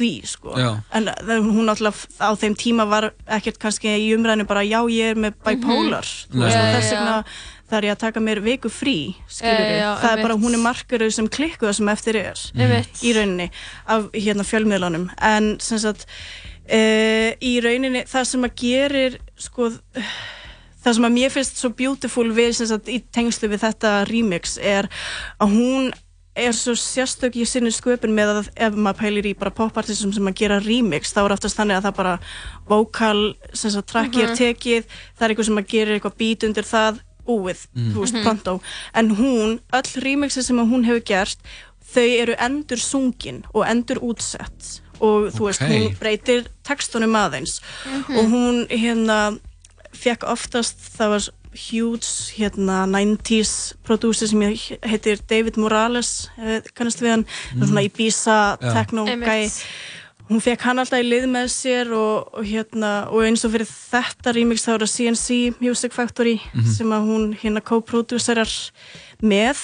því 0.00 0.10
sko. 0.24 0.52
Já. 0.56 0.68
en 0.94 1.04
það- 1.10 1.46
hún 1.50 1.66
náttúrulega 1.66 2.06
á 2.22 2.30
þeim 2.38 2.54
tíma 2.56 2.86
var 2.88 3.10
ekkert 3.26 3.58
kannski 3.58 3.90
í 3.90 4.12
umræðinu 4.16 4.46
bara 4.46 4.62
já 4.64 4.80
ég 4.88 5.10
er 5.10 5.14
með 5.16 5.34
bipolar. 5.44 6.06
Þú 6.30 6.38
Nei. 6.38 6.44
veist, 6.46 6.56
Já, 6.56 6.72
þess 6.76 6.92
vegna 6.94 7.24
þarf 7.70 7.84
ég 7.84 7.92
að 7.94 7.98
taka 7.98 8.20
mér 8.20 8.40
viku 8.42 8.70
frí 8.70 9.14
skilur 9.28 9.66
Já, 9.66 9.78
já, 9.82 9.90
það 10.02 10.12
er 10.18 10.22
bara 10.22 10.34
hún 10.42 10.54
er 10.54 10.62
markuruð 10.64 11.12
sem 11.12 11.28
klikkuða 11.28 11.74
sem 11.74 11.88
eftir 11.88 12.16
er 12.16 12.34
Einmitt. 12.56 13.02
í 13.02 13.12
rauninni 13.14 13.50
af 13.86 14.08
hérna 14.12 14.42
fjölmiðlunum. 14.46 15.10
En 15.20 15.58
sem 15.60 15.78
sagt 15.78 16.06
uh, 16.70 17.30
í 17.42 17.60
rauninni 17.62 18.04
það 18.10 18.24
sem 18.26 18.42
að 18.48 18.56
gerir 18.62 19.18
sko 19.36 19.70
það 20.84 20.94
sem 20.94 21.04
að 21.04 21.12
mér 21.16 21.30
finnst 21.30 21.56
svo 21.60 21.70
beautiful 21.76 22.28
við 22.32 22.54
sem 22.54 22.66
sagt 22.66 22.88
í 22.88 23.00
tengslu 23.12 23.48
við 23.52 23.60
þetta 23.66 24.08
remix 24.08 24.58
er 24.58 24.88
að 25.40 25.52
hún 25.56 25.90
er 26.36 26.52
svo 26.56 26.72
sérstök 26.78 27.34
í 27.36 27.44
sinni 27.44 27.72
sköpun 27.74 28.14
með 28.16 28.28
að 28.32 28.48
ef 28.56 28.74
maður 28.78 29.00
pælir 29.02 29.26
í 29.26 29.34
bara 29.36 29.50
popartistum 29.50 30.12
sem 30.14 30.24
að 30.30 30.34
gera 30.40 30.60
remix 30.62 31.12
þá 31.12 31.24
er 31.26 31.34
oftast 31.34 31.58
þannig 31.58 31.76
að 31.80 31.88
það 31.88 31.96
bara 31.96 32.18
vokal 32.70 33.34
sem 33.52 33.70
sagt 33.74 33.90
tracki 33.92 34.22
Mhm. 34.22 34.30
er 34.30 34.36
tekið 34.36 34.84
það 35.18 35.22
er 35.26 35.28
eitthvað 35.34 35.44
sem 35.50 35.58
að 35.58 35.66
gera 35.68 35.98
eitthvað 35.98 36.16
beat 36.18 36.44
undir 36.44 36.64
það 36.64 37.00
búið, 37.26 37.66
Mm. 37.76 37.92
þú 37.92 37.98
veist, 38.00 38.14
Mhm. 38.14 38.22
pronto 38.24 38.60
en 38.94 39.10
hún, 39.16 39.60
öll 39.72 40.02
remixi 40.02 40.42
sem 40.42 40.56
að 40.56 40.70
hún 40.70 40.84
hefur 40.86 41.04
gert 41.04 41.38
þau 41.94 42.20
eru 42.22 42.34
endur 42.38 42.78
sungin 42.78 43.44
og 43.54 43.66
endur 43.66 43.98
útsett 44.00 44.80
og 45.00 45.32
þú 45.32 45.40
veist, 45.50 45.60
Ok. 45.62 45.68
hún 45.68 45.96
breytir 45.98 46.46
textunum 46.64 47.12
aðeins 47.14 47.60
Mhm. 47.84 48.16
og 48.18 48.24
hún 48.30 48.68
hérna 48.68 49.38
fekk 50.00 50.26
oftast, 50.32 50.80
það 50.96 51.14
var 51.14 51.28
huge 51.50 52.08
hérna 52.38 52.84
90s 52.86 53.52
prodúsir 53.86 54.28
sem 54.30 54.42
heitir 54.86 55.18
David 55.30 55.56
Morales 55.58 56.28
kannast 56.78 57.00
við 57.02 57.10
hann, 57.16 57.24
mm. 57.56 57.64
svona 57.66 57.82
Ibiza 57.88 58.36
Já. 58.60 58.70
techno 58.76 59.06
Einmitt. 59.10 59.26
gæi 59.26 59.50
hún 60.30 60.38
fekk 60.44 60.62
hann 60.62 60.78
alltaf 60.78 61.02
í 61.02 61.08
lið 61.08 61.24
með 61.26 61.48
sér 61.50 61.90
og, 61.96 62.28
og 62.38 62.44
hérna, 62.46 62.90
og 63.10 63.24
eins 63.26 63.42
og 63.44 63.50
fyrir 63.56 63.66
þetta 63.66 64.30
remix 64.36 64.62
þá 64.62 64.70
er 64.76 64.84
það 64.84 64.92
CNC 64.94 65.38
Music 65.60 65.92
Factory 65.96 66.36
Mhm. 66.54 66.70
sem 66.76 66.86
að 66.94 67.08
hún 67.10 67.24
hérna 67.42 67.60
co-producerar 67.66 68.52
með 69.26 69.58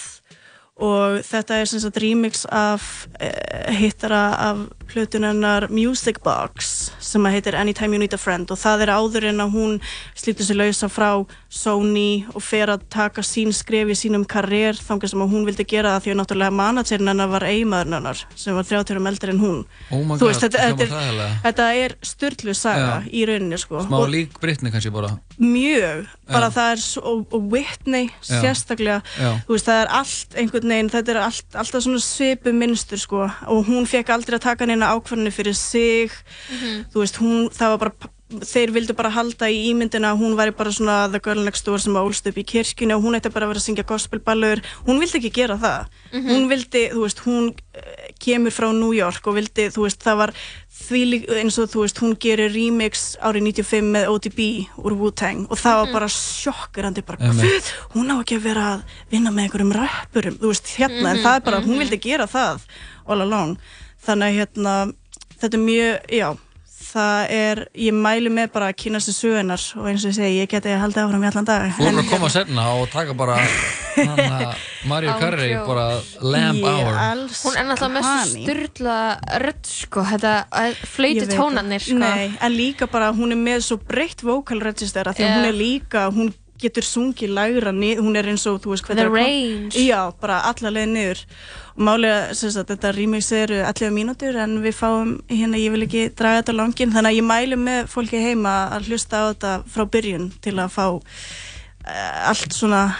og 0.76 1.22
þetta 1.24 1.56
er 1.62 1.68
sem 1.70 1.80
sagt 1.80 1.96
remix 2.02 2.42
af 2.52 3.06
uh, 3.16 3.72
hittara 3.72 4.24
af 4.50 4.58
hlutunennar 4.92 5.70
Music 5.72 6.18
Box 6.24 6.90
sem 7.02 7.24
að 7.26 7.38
heitir 7.38 7.56
Anytime 7.56 7.96
You 7.96 8.02
Need 8.02 8.12
a 8.14 8.18
Friend. 8.20 8.50
Og 8.52 8.60
það 8.60 8.84
er 8.84 8.92
áður 8.92 9.26
en 9.30 9.40
að 9.40 9.54
hún 9.56 9.78
slítur 10.18 10.44
sér 10.44 10.58
lausa 10.60 10.90
frá 10.92 11.08
Sony 11.48 12.26
og 12.34 12.44
fer 12.44 12.68
að 12.74 12.84
taka 12.92 13.24
sín 13.24 13.54
skref 13.56 13.88
í 13.94 13.96
sínum 13.96 14.26
karriér 14.28 14.76
þangar 14.76 15.12
sem 15.14 15.24
að 15.24 15.32
hún 15.32 15.46
vildi 15.48 15.64
gera 15.68 15.94
það 15.96 16.04
því 16.04 16.12
að 16.12 16.18
náttúrulega 16.20 16.56
managerinn 16.60 17.10
hennar 17.12 17.32
var 17.32 17.46
eiginmaðurinn 17.48 17.96
hennar 17.96 18.22
sem 18.36 18.58
var 18.58 18.68
30 18.68 18.94
árum 18.96 19.10
eldri 19.10 19.32
en 19.32 19.40
hún. 19.42 19.58
Oh 19.90 20.02
god, 20.12 20.26
veist, 20.26 20.44
þetta, 20.44 20.68
þetta, 20.76 21.00
er, 21.00 21.34
þetta 21.46 21.70
er 21.86 21.96
styrlu 22.12 22.56
saga 22.56 23.00
Já. 23.00 23.10
í 23.16 23.24
rauninni 23.30 23.60
sko. 23.62 23.80
Smá 23.86 23.98
Og- 24.02 24.12
lík 24.12 24.36
Britney 24.44 24.74
kannski 24.74 24.92
bara. 24.92 25.14
Mjög, 25.40 26.06
bara 26.28 26.50
Já. 26.52 26.54
það 26.60 26.70
er 26.76 26.84
og, 27.10 27.26
og 27.32 27.50
Whitney 27.52 28.12
sérstaklega. 28.20 29.00
Þú 29.16 29.56
veist 29.56 29.68
það 29.72 29.82
er 29.82 29.92
allt 30.02 30.36
einhvern 30.36 30.65
veginn 30.72 30.90
þetta 30.92 31.14
er 31.14 31.20
allt, 31.24 31.46
alltaf 31.54 31.84
svona 31.84 32.02
svipu 32.02 32.52
minnstur 32.56 33.00
sko. 33.00 33.24
Og 33.52 33.66
hún 33.70 33.88
fekk 33.88 34.12
aldrei 34.14 34.38
að 34.38 34.46
taka 34.48 34.68
neina 34.68 34.92
ákvarðinu 34.94 35.32
fyrir 35.34 35.56
sig. 35.58 36.14
Þú 36.92 37.02
veist 37.02 37.20
hún, 37.22 37.48
það 37.54 37.74
var 37.74 37.82
bara 37.84 38.12
þeir 38.26 38.72
vildu 38.74 38.94
bara 38.98 39.12
halda 39.14 39.46
í 39.46 39.68
ímyndina 39.70 40.10
að 40.10 40.18
hún 40.24 40.32
væri 40.34 40.50
bara 40.58 40.72
svona 40.74 40.94
the 41.12 41.20
girl 41.22 41.44
next 41.46 41.64
door 41.64 41.78
sem 41.78 41.94
ólst 41.94 42.26
upp 42.26 42.38
í 42.40 42.42
kirkjunni 42.42 42.96
og 42.96 43.04
hún 43.04 43.14
ætti 43.14 43.30
bara 43.30 43.46
að 43.46 43.52
vera 43.52 43.60
að 43.62 43.66
syngja 43.68 43.84
gospelballur 43.86 44.62
hún 44.88 44.98
vildi 44.98 45.20
ekki 45.20 45.30
gera 45.36 45.54
það 45.62 45.86
Mhm. 46.12 46.28
hún 46.30 46.48
vildi, 46.48 46.82
þú 46.90 47.00
veist, 47.02 47.18
hún 47.26 47.54
eh, 47.74 48.10
kemur 48.18 48.50
frá 48.50 48.72
New 48.72 48.92
York 48.94 49.26
og 49.26 49.34
vildi, 49.36 49.68
þú 49.70 49.82
veist, 49.86 50.00
það 50.02 50.16
var 50.16 50.32
því 50.86 51.02
eins 51.38 51.58
og 51.58 51.68
þú 51.70 51.80
veist, 51.84 51.98
hún 52.02 52.16
gerir 52.18 52.50
remix 52.54 53.16
árið 53.22 53.42
95 53.42 53.90
með 53.94 54.08
ODB 54.10 54.40
úr 54.78 54.94
Wu-Tang 54.96 55.46
og 55.50 55.58
það 55.58 55.76
var 55.84 55.92
bara 55.92 56.06
sjokkurandi 56.08 57.04
bara, 57.06 57.18
Einmitt. 57.20 57.42
"Guð, 57.42 57.72
hún 57.94 58.10
á 58.10 58.16
ekki 58.22 58.36
að 58.38 58.42
vera 58.42 58.64
að 58.76 58.82
vinna 59.10 59.30
með 59.30 59.44
einhverjum 59.50 59.72
rappurum, 59.74 60.38
þú 60.38 60.46
veist, 60.50 60.66
hérna 60.78 61.10
en 61.10 61.16
Mhm, 61.16 61.22
það 61.24 61.36
er 61.36 61.40
bara, 61.40 61.60
hún 61.60 61.74
mhm. 61.76 61.78
vildi 61.78 62.00
gera 62.00 62.26
það 62.26 62.60
all 63.06 63.20
along, 63.22 63.58
þannig 64.06 64.26
að 64.26 64.36
hérna 64.46 64.94
þetta 65.40 65.54
er 65.54 65.60
mjög, 65.60 66.00
já 66.10 66.36
það 66.96 67.30
er, 67.36 67.60
ég 67.86 67.94
mælu 67.96 68.30
með 68.32 68.50
bara 68.54 68.70
að 68.72 68.78
kynast 68.82 69.10
þessu 69.10 69.26
sögunar 69.28 69.62
og 69.76 69.88
eins 69.90 70.04
og 70.04 70.10
ég 70.10 70.16
segi, 70.16 70.38
ég 70.40 70.50
geti 70.52 70.72
haldið 70.80 71.02
áfram 71.04 71.24
í 71.26 71.28
allan 71.30 71.48
dag 71.48 71.66
Þú 71.76 71.84
voru 71.90 72.02
að 72.02 72.10
koma 72.14 72.30
senna 72.32 72.64
og 72.80 72.86
taka 72.92 73.16
bara 73.18 73.36
hana, 73.96 74.54
Mario 74.88 75.12
Án 75.14 75.20
Carey 75.20 75.50
djóks. 75.52 75.66
bara 75.68 75.86
Lamb 76.32 76.64
Hour 76.64 76.98
Hún 77.42 77.60
er 77.60 77.68
náttúrulega 77.68 77.92
með 77.96 78.06
svo 78.06 78.16
Honey. 78.16 78.46
styrla 78.46 78.96
rödd 79.44 79.70
sko, 79.70 80.06
þetta 80.12 80.34
flöyti 80.96 81.28
tónanir 81.32 81.84
sko. 81.84 81.98
Nei, 82.00 82.32
en 82.40 82.56
líka 82.56 82.88
bara 82.90 83.12
hún 83.16 83.32
er 83.36 83.40
með 83.40 83.64
svo 83.68 83.78
breytt 83.82 84.24
vocal 84.26 84.60
register 84.64 85.08
að 85.08 85.20
því 85.20 85.26
að 85.26 85.30
Já. 85.30 85.36
hún 85.38 85.48
er 85.52 85.56
líka, 85.60 86.06
hún 86.16 86.32
getur 86.62 86.84
sungið 86.86 87.32
lægra, 87.36 87.72
nið, 87.72 87.98
hún 88.04 88.16
er 88.16 88.28
eins 88.32 88.46
og 88.50 88.60
þú 88.64 88.72
veist 88.74 88.84
hvað 88.86 88.96
The 88.96 89.02
er 89.02 89.08
að 89.08 89.14
kom- 89.14 89.24
range. 89.24 89.84
Já, 89.86 90.00
bara 90.20 90.40
alla 90.50 90.70
leið 90.76 90.88
niður 90.94 91.22
og 91.76 91.82
málega, 91.84 92.34
sagt, 92.34 92.68
þetta 92.70 92.92
remix 92.96 93.30
eru 93.36 93.58
11 93.68 93.90
mínútur 93.92 94.36
en 94.40 94.54
við 94.64 94.74
fáum 94.78 95.10
hérna, 95.28 95.58
ég 95.60 95.70
vil 95.74 95.82
ekki 95.86 96.04
draga 96.16 96.42
þetta 96.42 96.54
langin, 96.56 96.92
þannig 96.94 97.10
að 97.12 97.18
ég 97.20 97.26
mælu 97.28 97.58
með 97.60 97.90
fólki 97.92 98.22
heima 98.22 98.54
að 98.76 98.88
hlusta 98.88 99.20
á 99.20 99.24
þetta 99.34 99.52
frá 99.74 99.84
byrjun 99.92 100.30
til 100.40 100.54
að 100.56 100.72
fá 100.72 100.86
uh, 100.96 102.30
allt 102.30 102.52
svona 102.56 102.94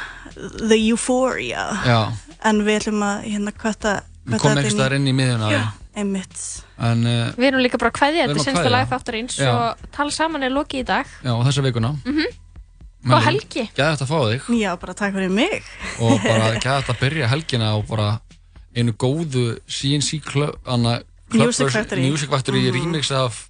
the 0.69 0.77
euphoria 0.91 1.65
Já. 1.87 2.01
en 2.45 2.61
við 2.67 2.81
ætlum 2.83 3.03
að 3.07 3.25
hérna 3.33 3.53
hvata 3.57 3.97
Við 4.27 4.41
komum 4.43 4.59
einhvers 4.59 4.75
staðar 4.75 4.97
inn 4.99 5.07
í 5.07 5.13
miðjuna 5.15 5.51
Já, 5.55 5.61
einmitt 5.97 6.41
En 6.83 7.05
uh, 7.07 7.29
Við 7.39 7.47
erum 7.49 7.63
líka 7.63 7.79
bara 7.81 7.93
erum 7.95 8.35
þetta 8.35 8.35
að 8.35 8.45
senstu 8.45 8.61
kveðja. 8.61 8.73
lag 8.75 8.89
þáttarins 8.91 9.37
Já. 9.39 9.51
og 9.55 9.87
tala 9.95 10.11
saman 10.13 10.43
er 10.43 10.51
lokið 10.53 10.83
í 10.83 10.87
dag 10.91 11.07
já, 11.23 11.33
þessa 11.47 11.63
vikuna 11.65 11.95
mm 12.05 12.27
Góð 13.07 13.23
helgi. 13.29 13.65
Gæði 13.77 14.03
að 14.03 14.09
fá 14.11 14.19
þig. 14.27 14.47
Já, 14.61 14.71
bara 14.83 14.95
takk 14.99 15.15
fyrir 15.15 15.31
mig. 15.31 15.63
Og 16.03 16.17
bara 16.31 16.49
gæði 16.59 16.91
að 16.93 17.01
byrja 17.03 17.29
helgina 17.31 17.69
og 17.79 17.85
bara 17.91 18.09
einu 18.77 18.93
góðu 18.93 19.45
CNC 19.71 20.21
Club, 20.27 20.57
anna, 20.67 20.99
Music 21.33 21.71
Factory. 21.73 22.03
Music 22.11 22.31
Factory 22.31 22.65
Mhm. 22.67 22.75
remix 22.77 23.11
af 23.11 23.49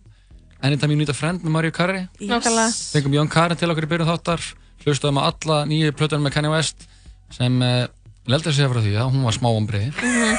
Anytime 0.62 0.92
You 0.94 0.98
Need 0.98 1.10
a 1.10 1.14
Friend 1.16 1.42
með 1.44 1.50
Mario 1.56 1.70
Carey. 1.70 2.06
Nákvæmlega. 2.20 2.70
Fengum 2.94 3.12
Jón 3.16 3.28
Karin 3.30 3.56
til 3.56 3.68
okkur 3.70 3.84
í 3.84 3.90
byrjun 3.90 4.08
þáttar. 4.08 4.40
Hlustaðum 4.84 5.18
á 5.20 5.28
alla 5.32 5.64
nýju 5.66 5.92
plötunum 5.98 6.24
með 6.28 6.32
Kanye 6.36 6.50
West 6.52 6.86
sem 7.34 7.56
uh, 7.62 7.86
leldi 8.30 8.48
að 8.52 8.54
segja 8.56 8.70
frá 8.70 8.80
því 8.84 8.94
að 9.02 9.10
hún 9.12 9.24
var 9.26 9.34
smá 9.36 9.48
ombriði 9.50 9.90
Mhm. 9.92 10.38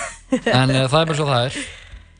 en 0.53 0.69
uh, 0.71 0.87
það 0.87 1.01
er 1.01 1.05
bara 1.11 1.17
svo 1.19 1.27
það 1.27 1.45
er. 1.49 1.59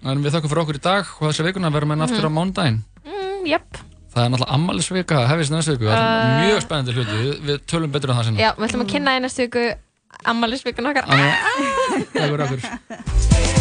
En 0.08 0.22
við 0.24 0.32
þakkum 0.36 0.52
fyrir 0.54 0.64
okkur 0.64 0.78
í 0.78 0.84
dag 0.84 1.06
og 1.20 1.28
þessa 1.32 1.46
vikuna 1.48 1.72
verðum 1.74 1.96
við 1.96 2.04
aftur 2.06 2.28
á 2.30 2.32
mánudaginn. 2.38 2.82
Mm, 3.08 3.48
Jöp, 3.50 3.80
það 4.18 4.24
er 4.26 4.32
náttúrulega 4.34 4.56
ammælisvika, 4.58 5.20
hefist 5.32 5.54
næstu 5.56 5.76
viku. 5.78 5.90
Það 5.90 5.98
er 5.98 6.08
Uh, 6.08 6.40
mjög 6.48 6.64
spennandi 6.66 6.96
hluti, 6.98 7.20
við, 7.22 7.36
við 7.50 7.62
tölum 7.72 7.94
betur 7.94 8.14
um 8.14 8.20
það 8.20 8.30
sinna 8.30 8.42
já, 8.44 8.50
við 8.58 8.68
ætlum 8.70 8.86
að 8.86 8.92
kynna 8.96 9.18
í 9.18 9.22
næstu 9.26 9.46
viku 9.48 9.68
ammælisvikun 10.34 10.90
okkar. 10.92 11.04
Takk 12.18 12.50
fyrir 12.50 13.54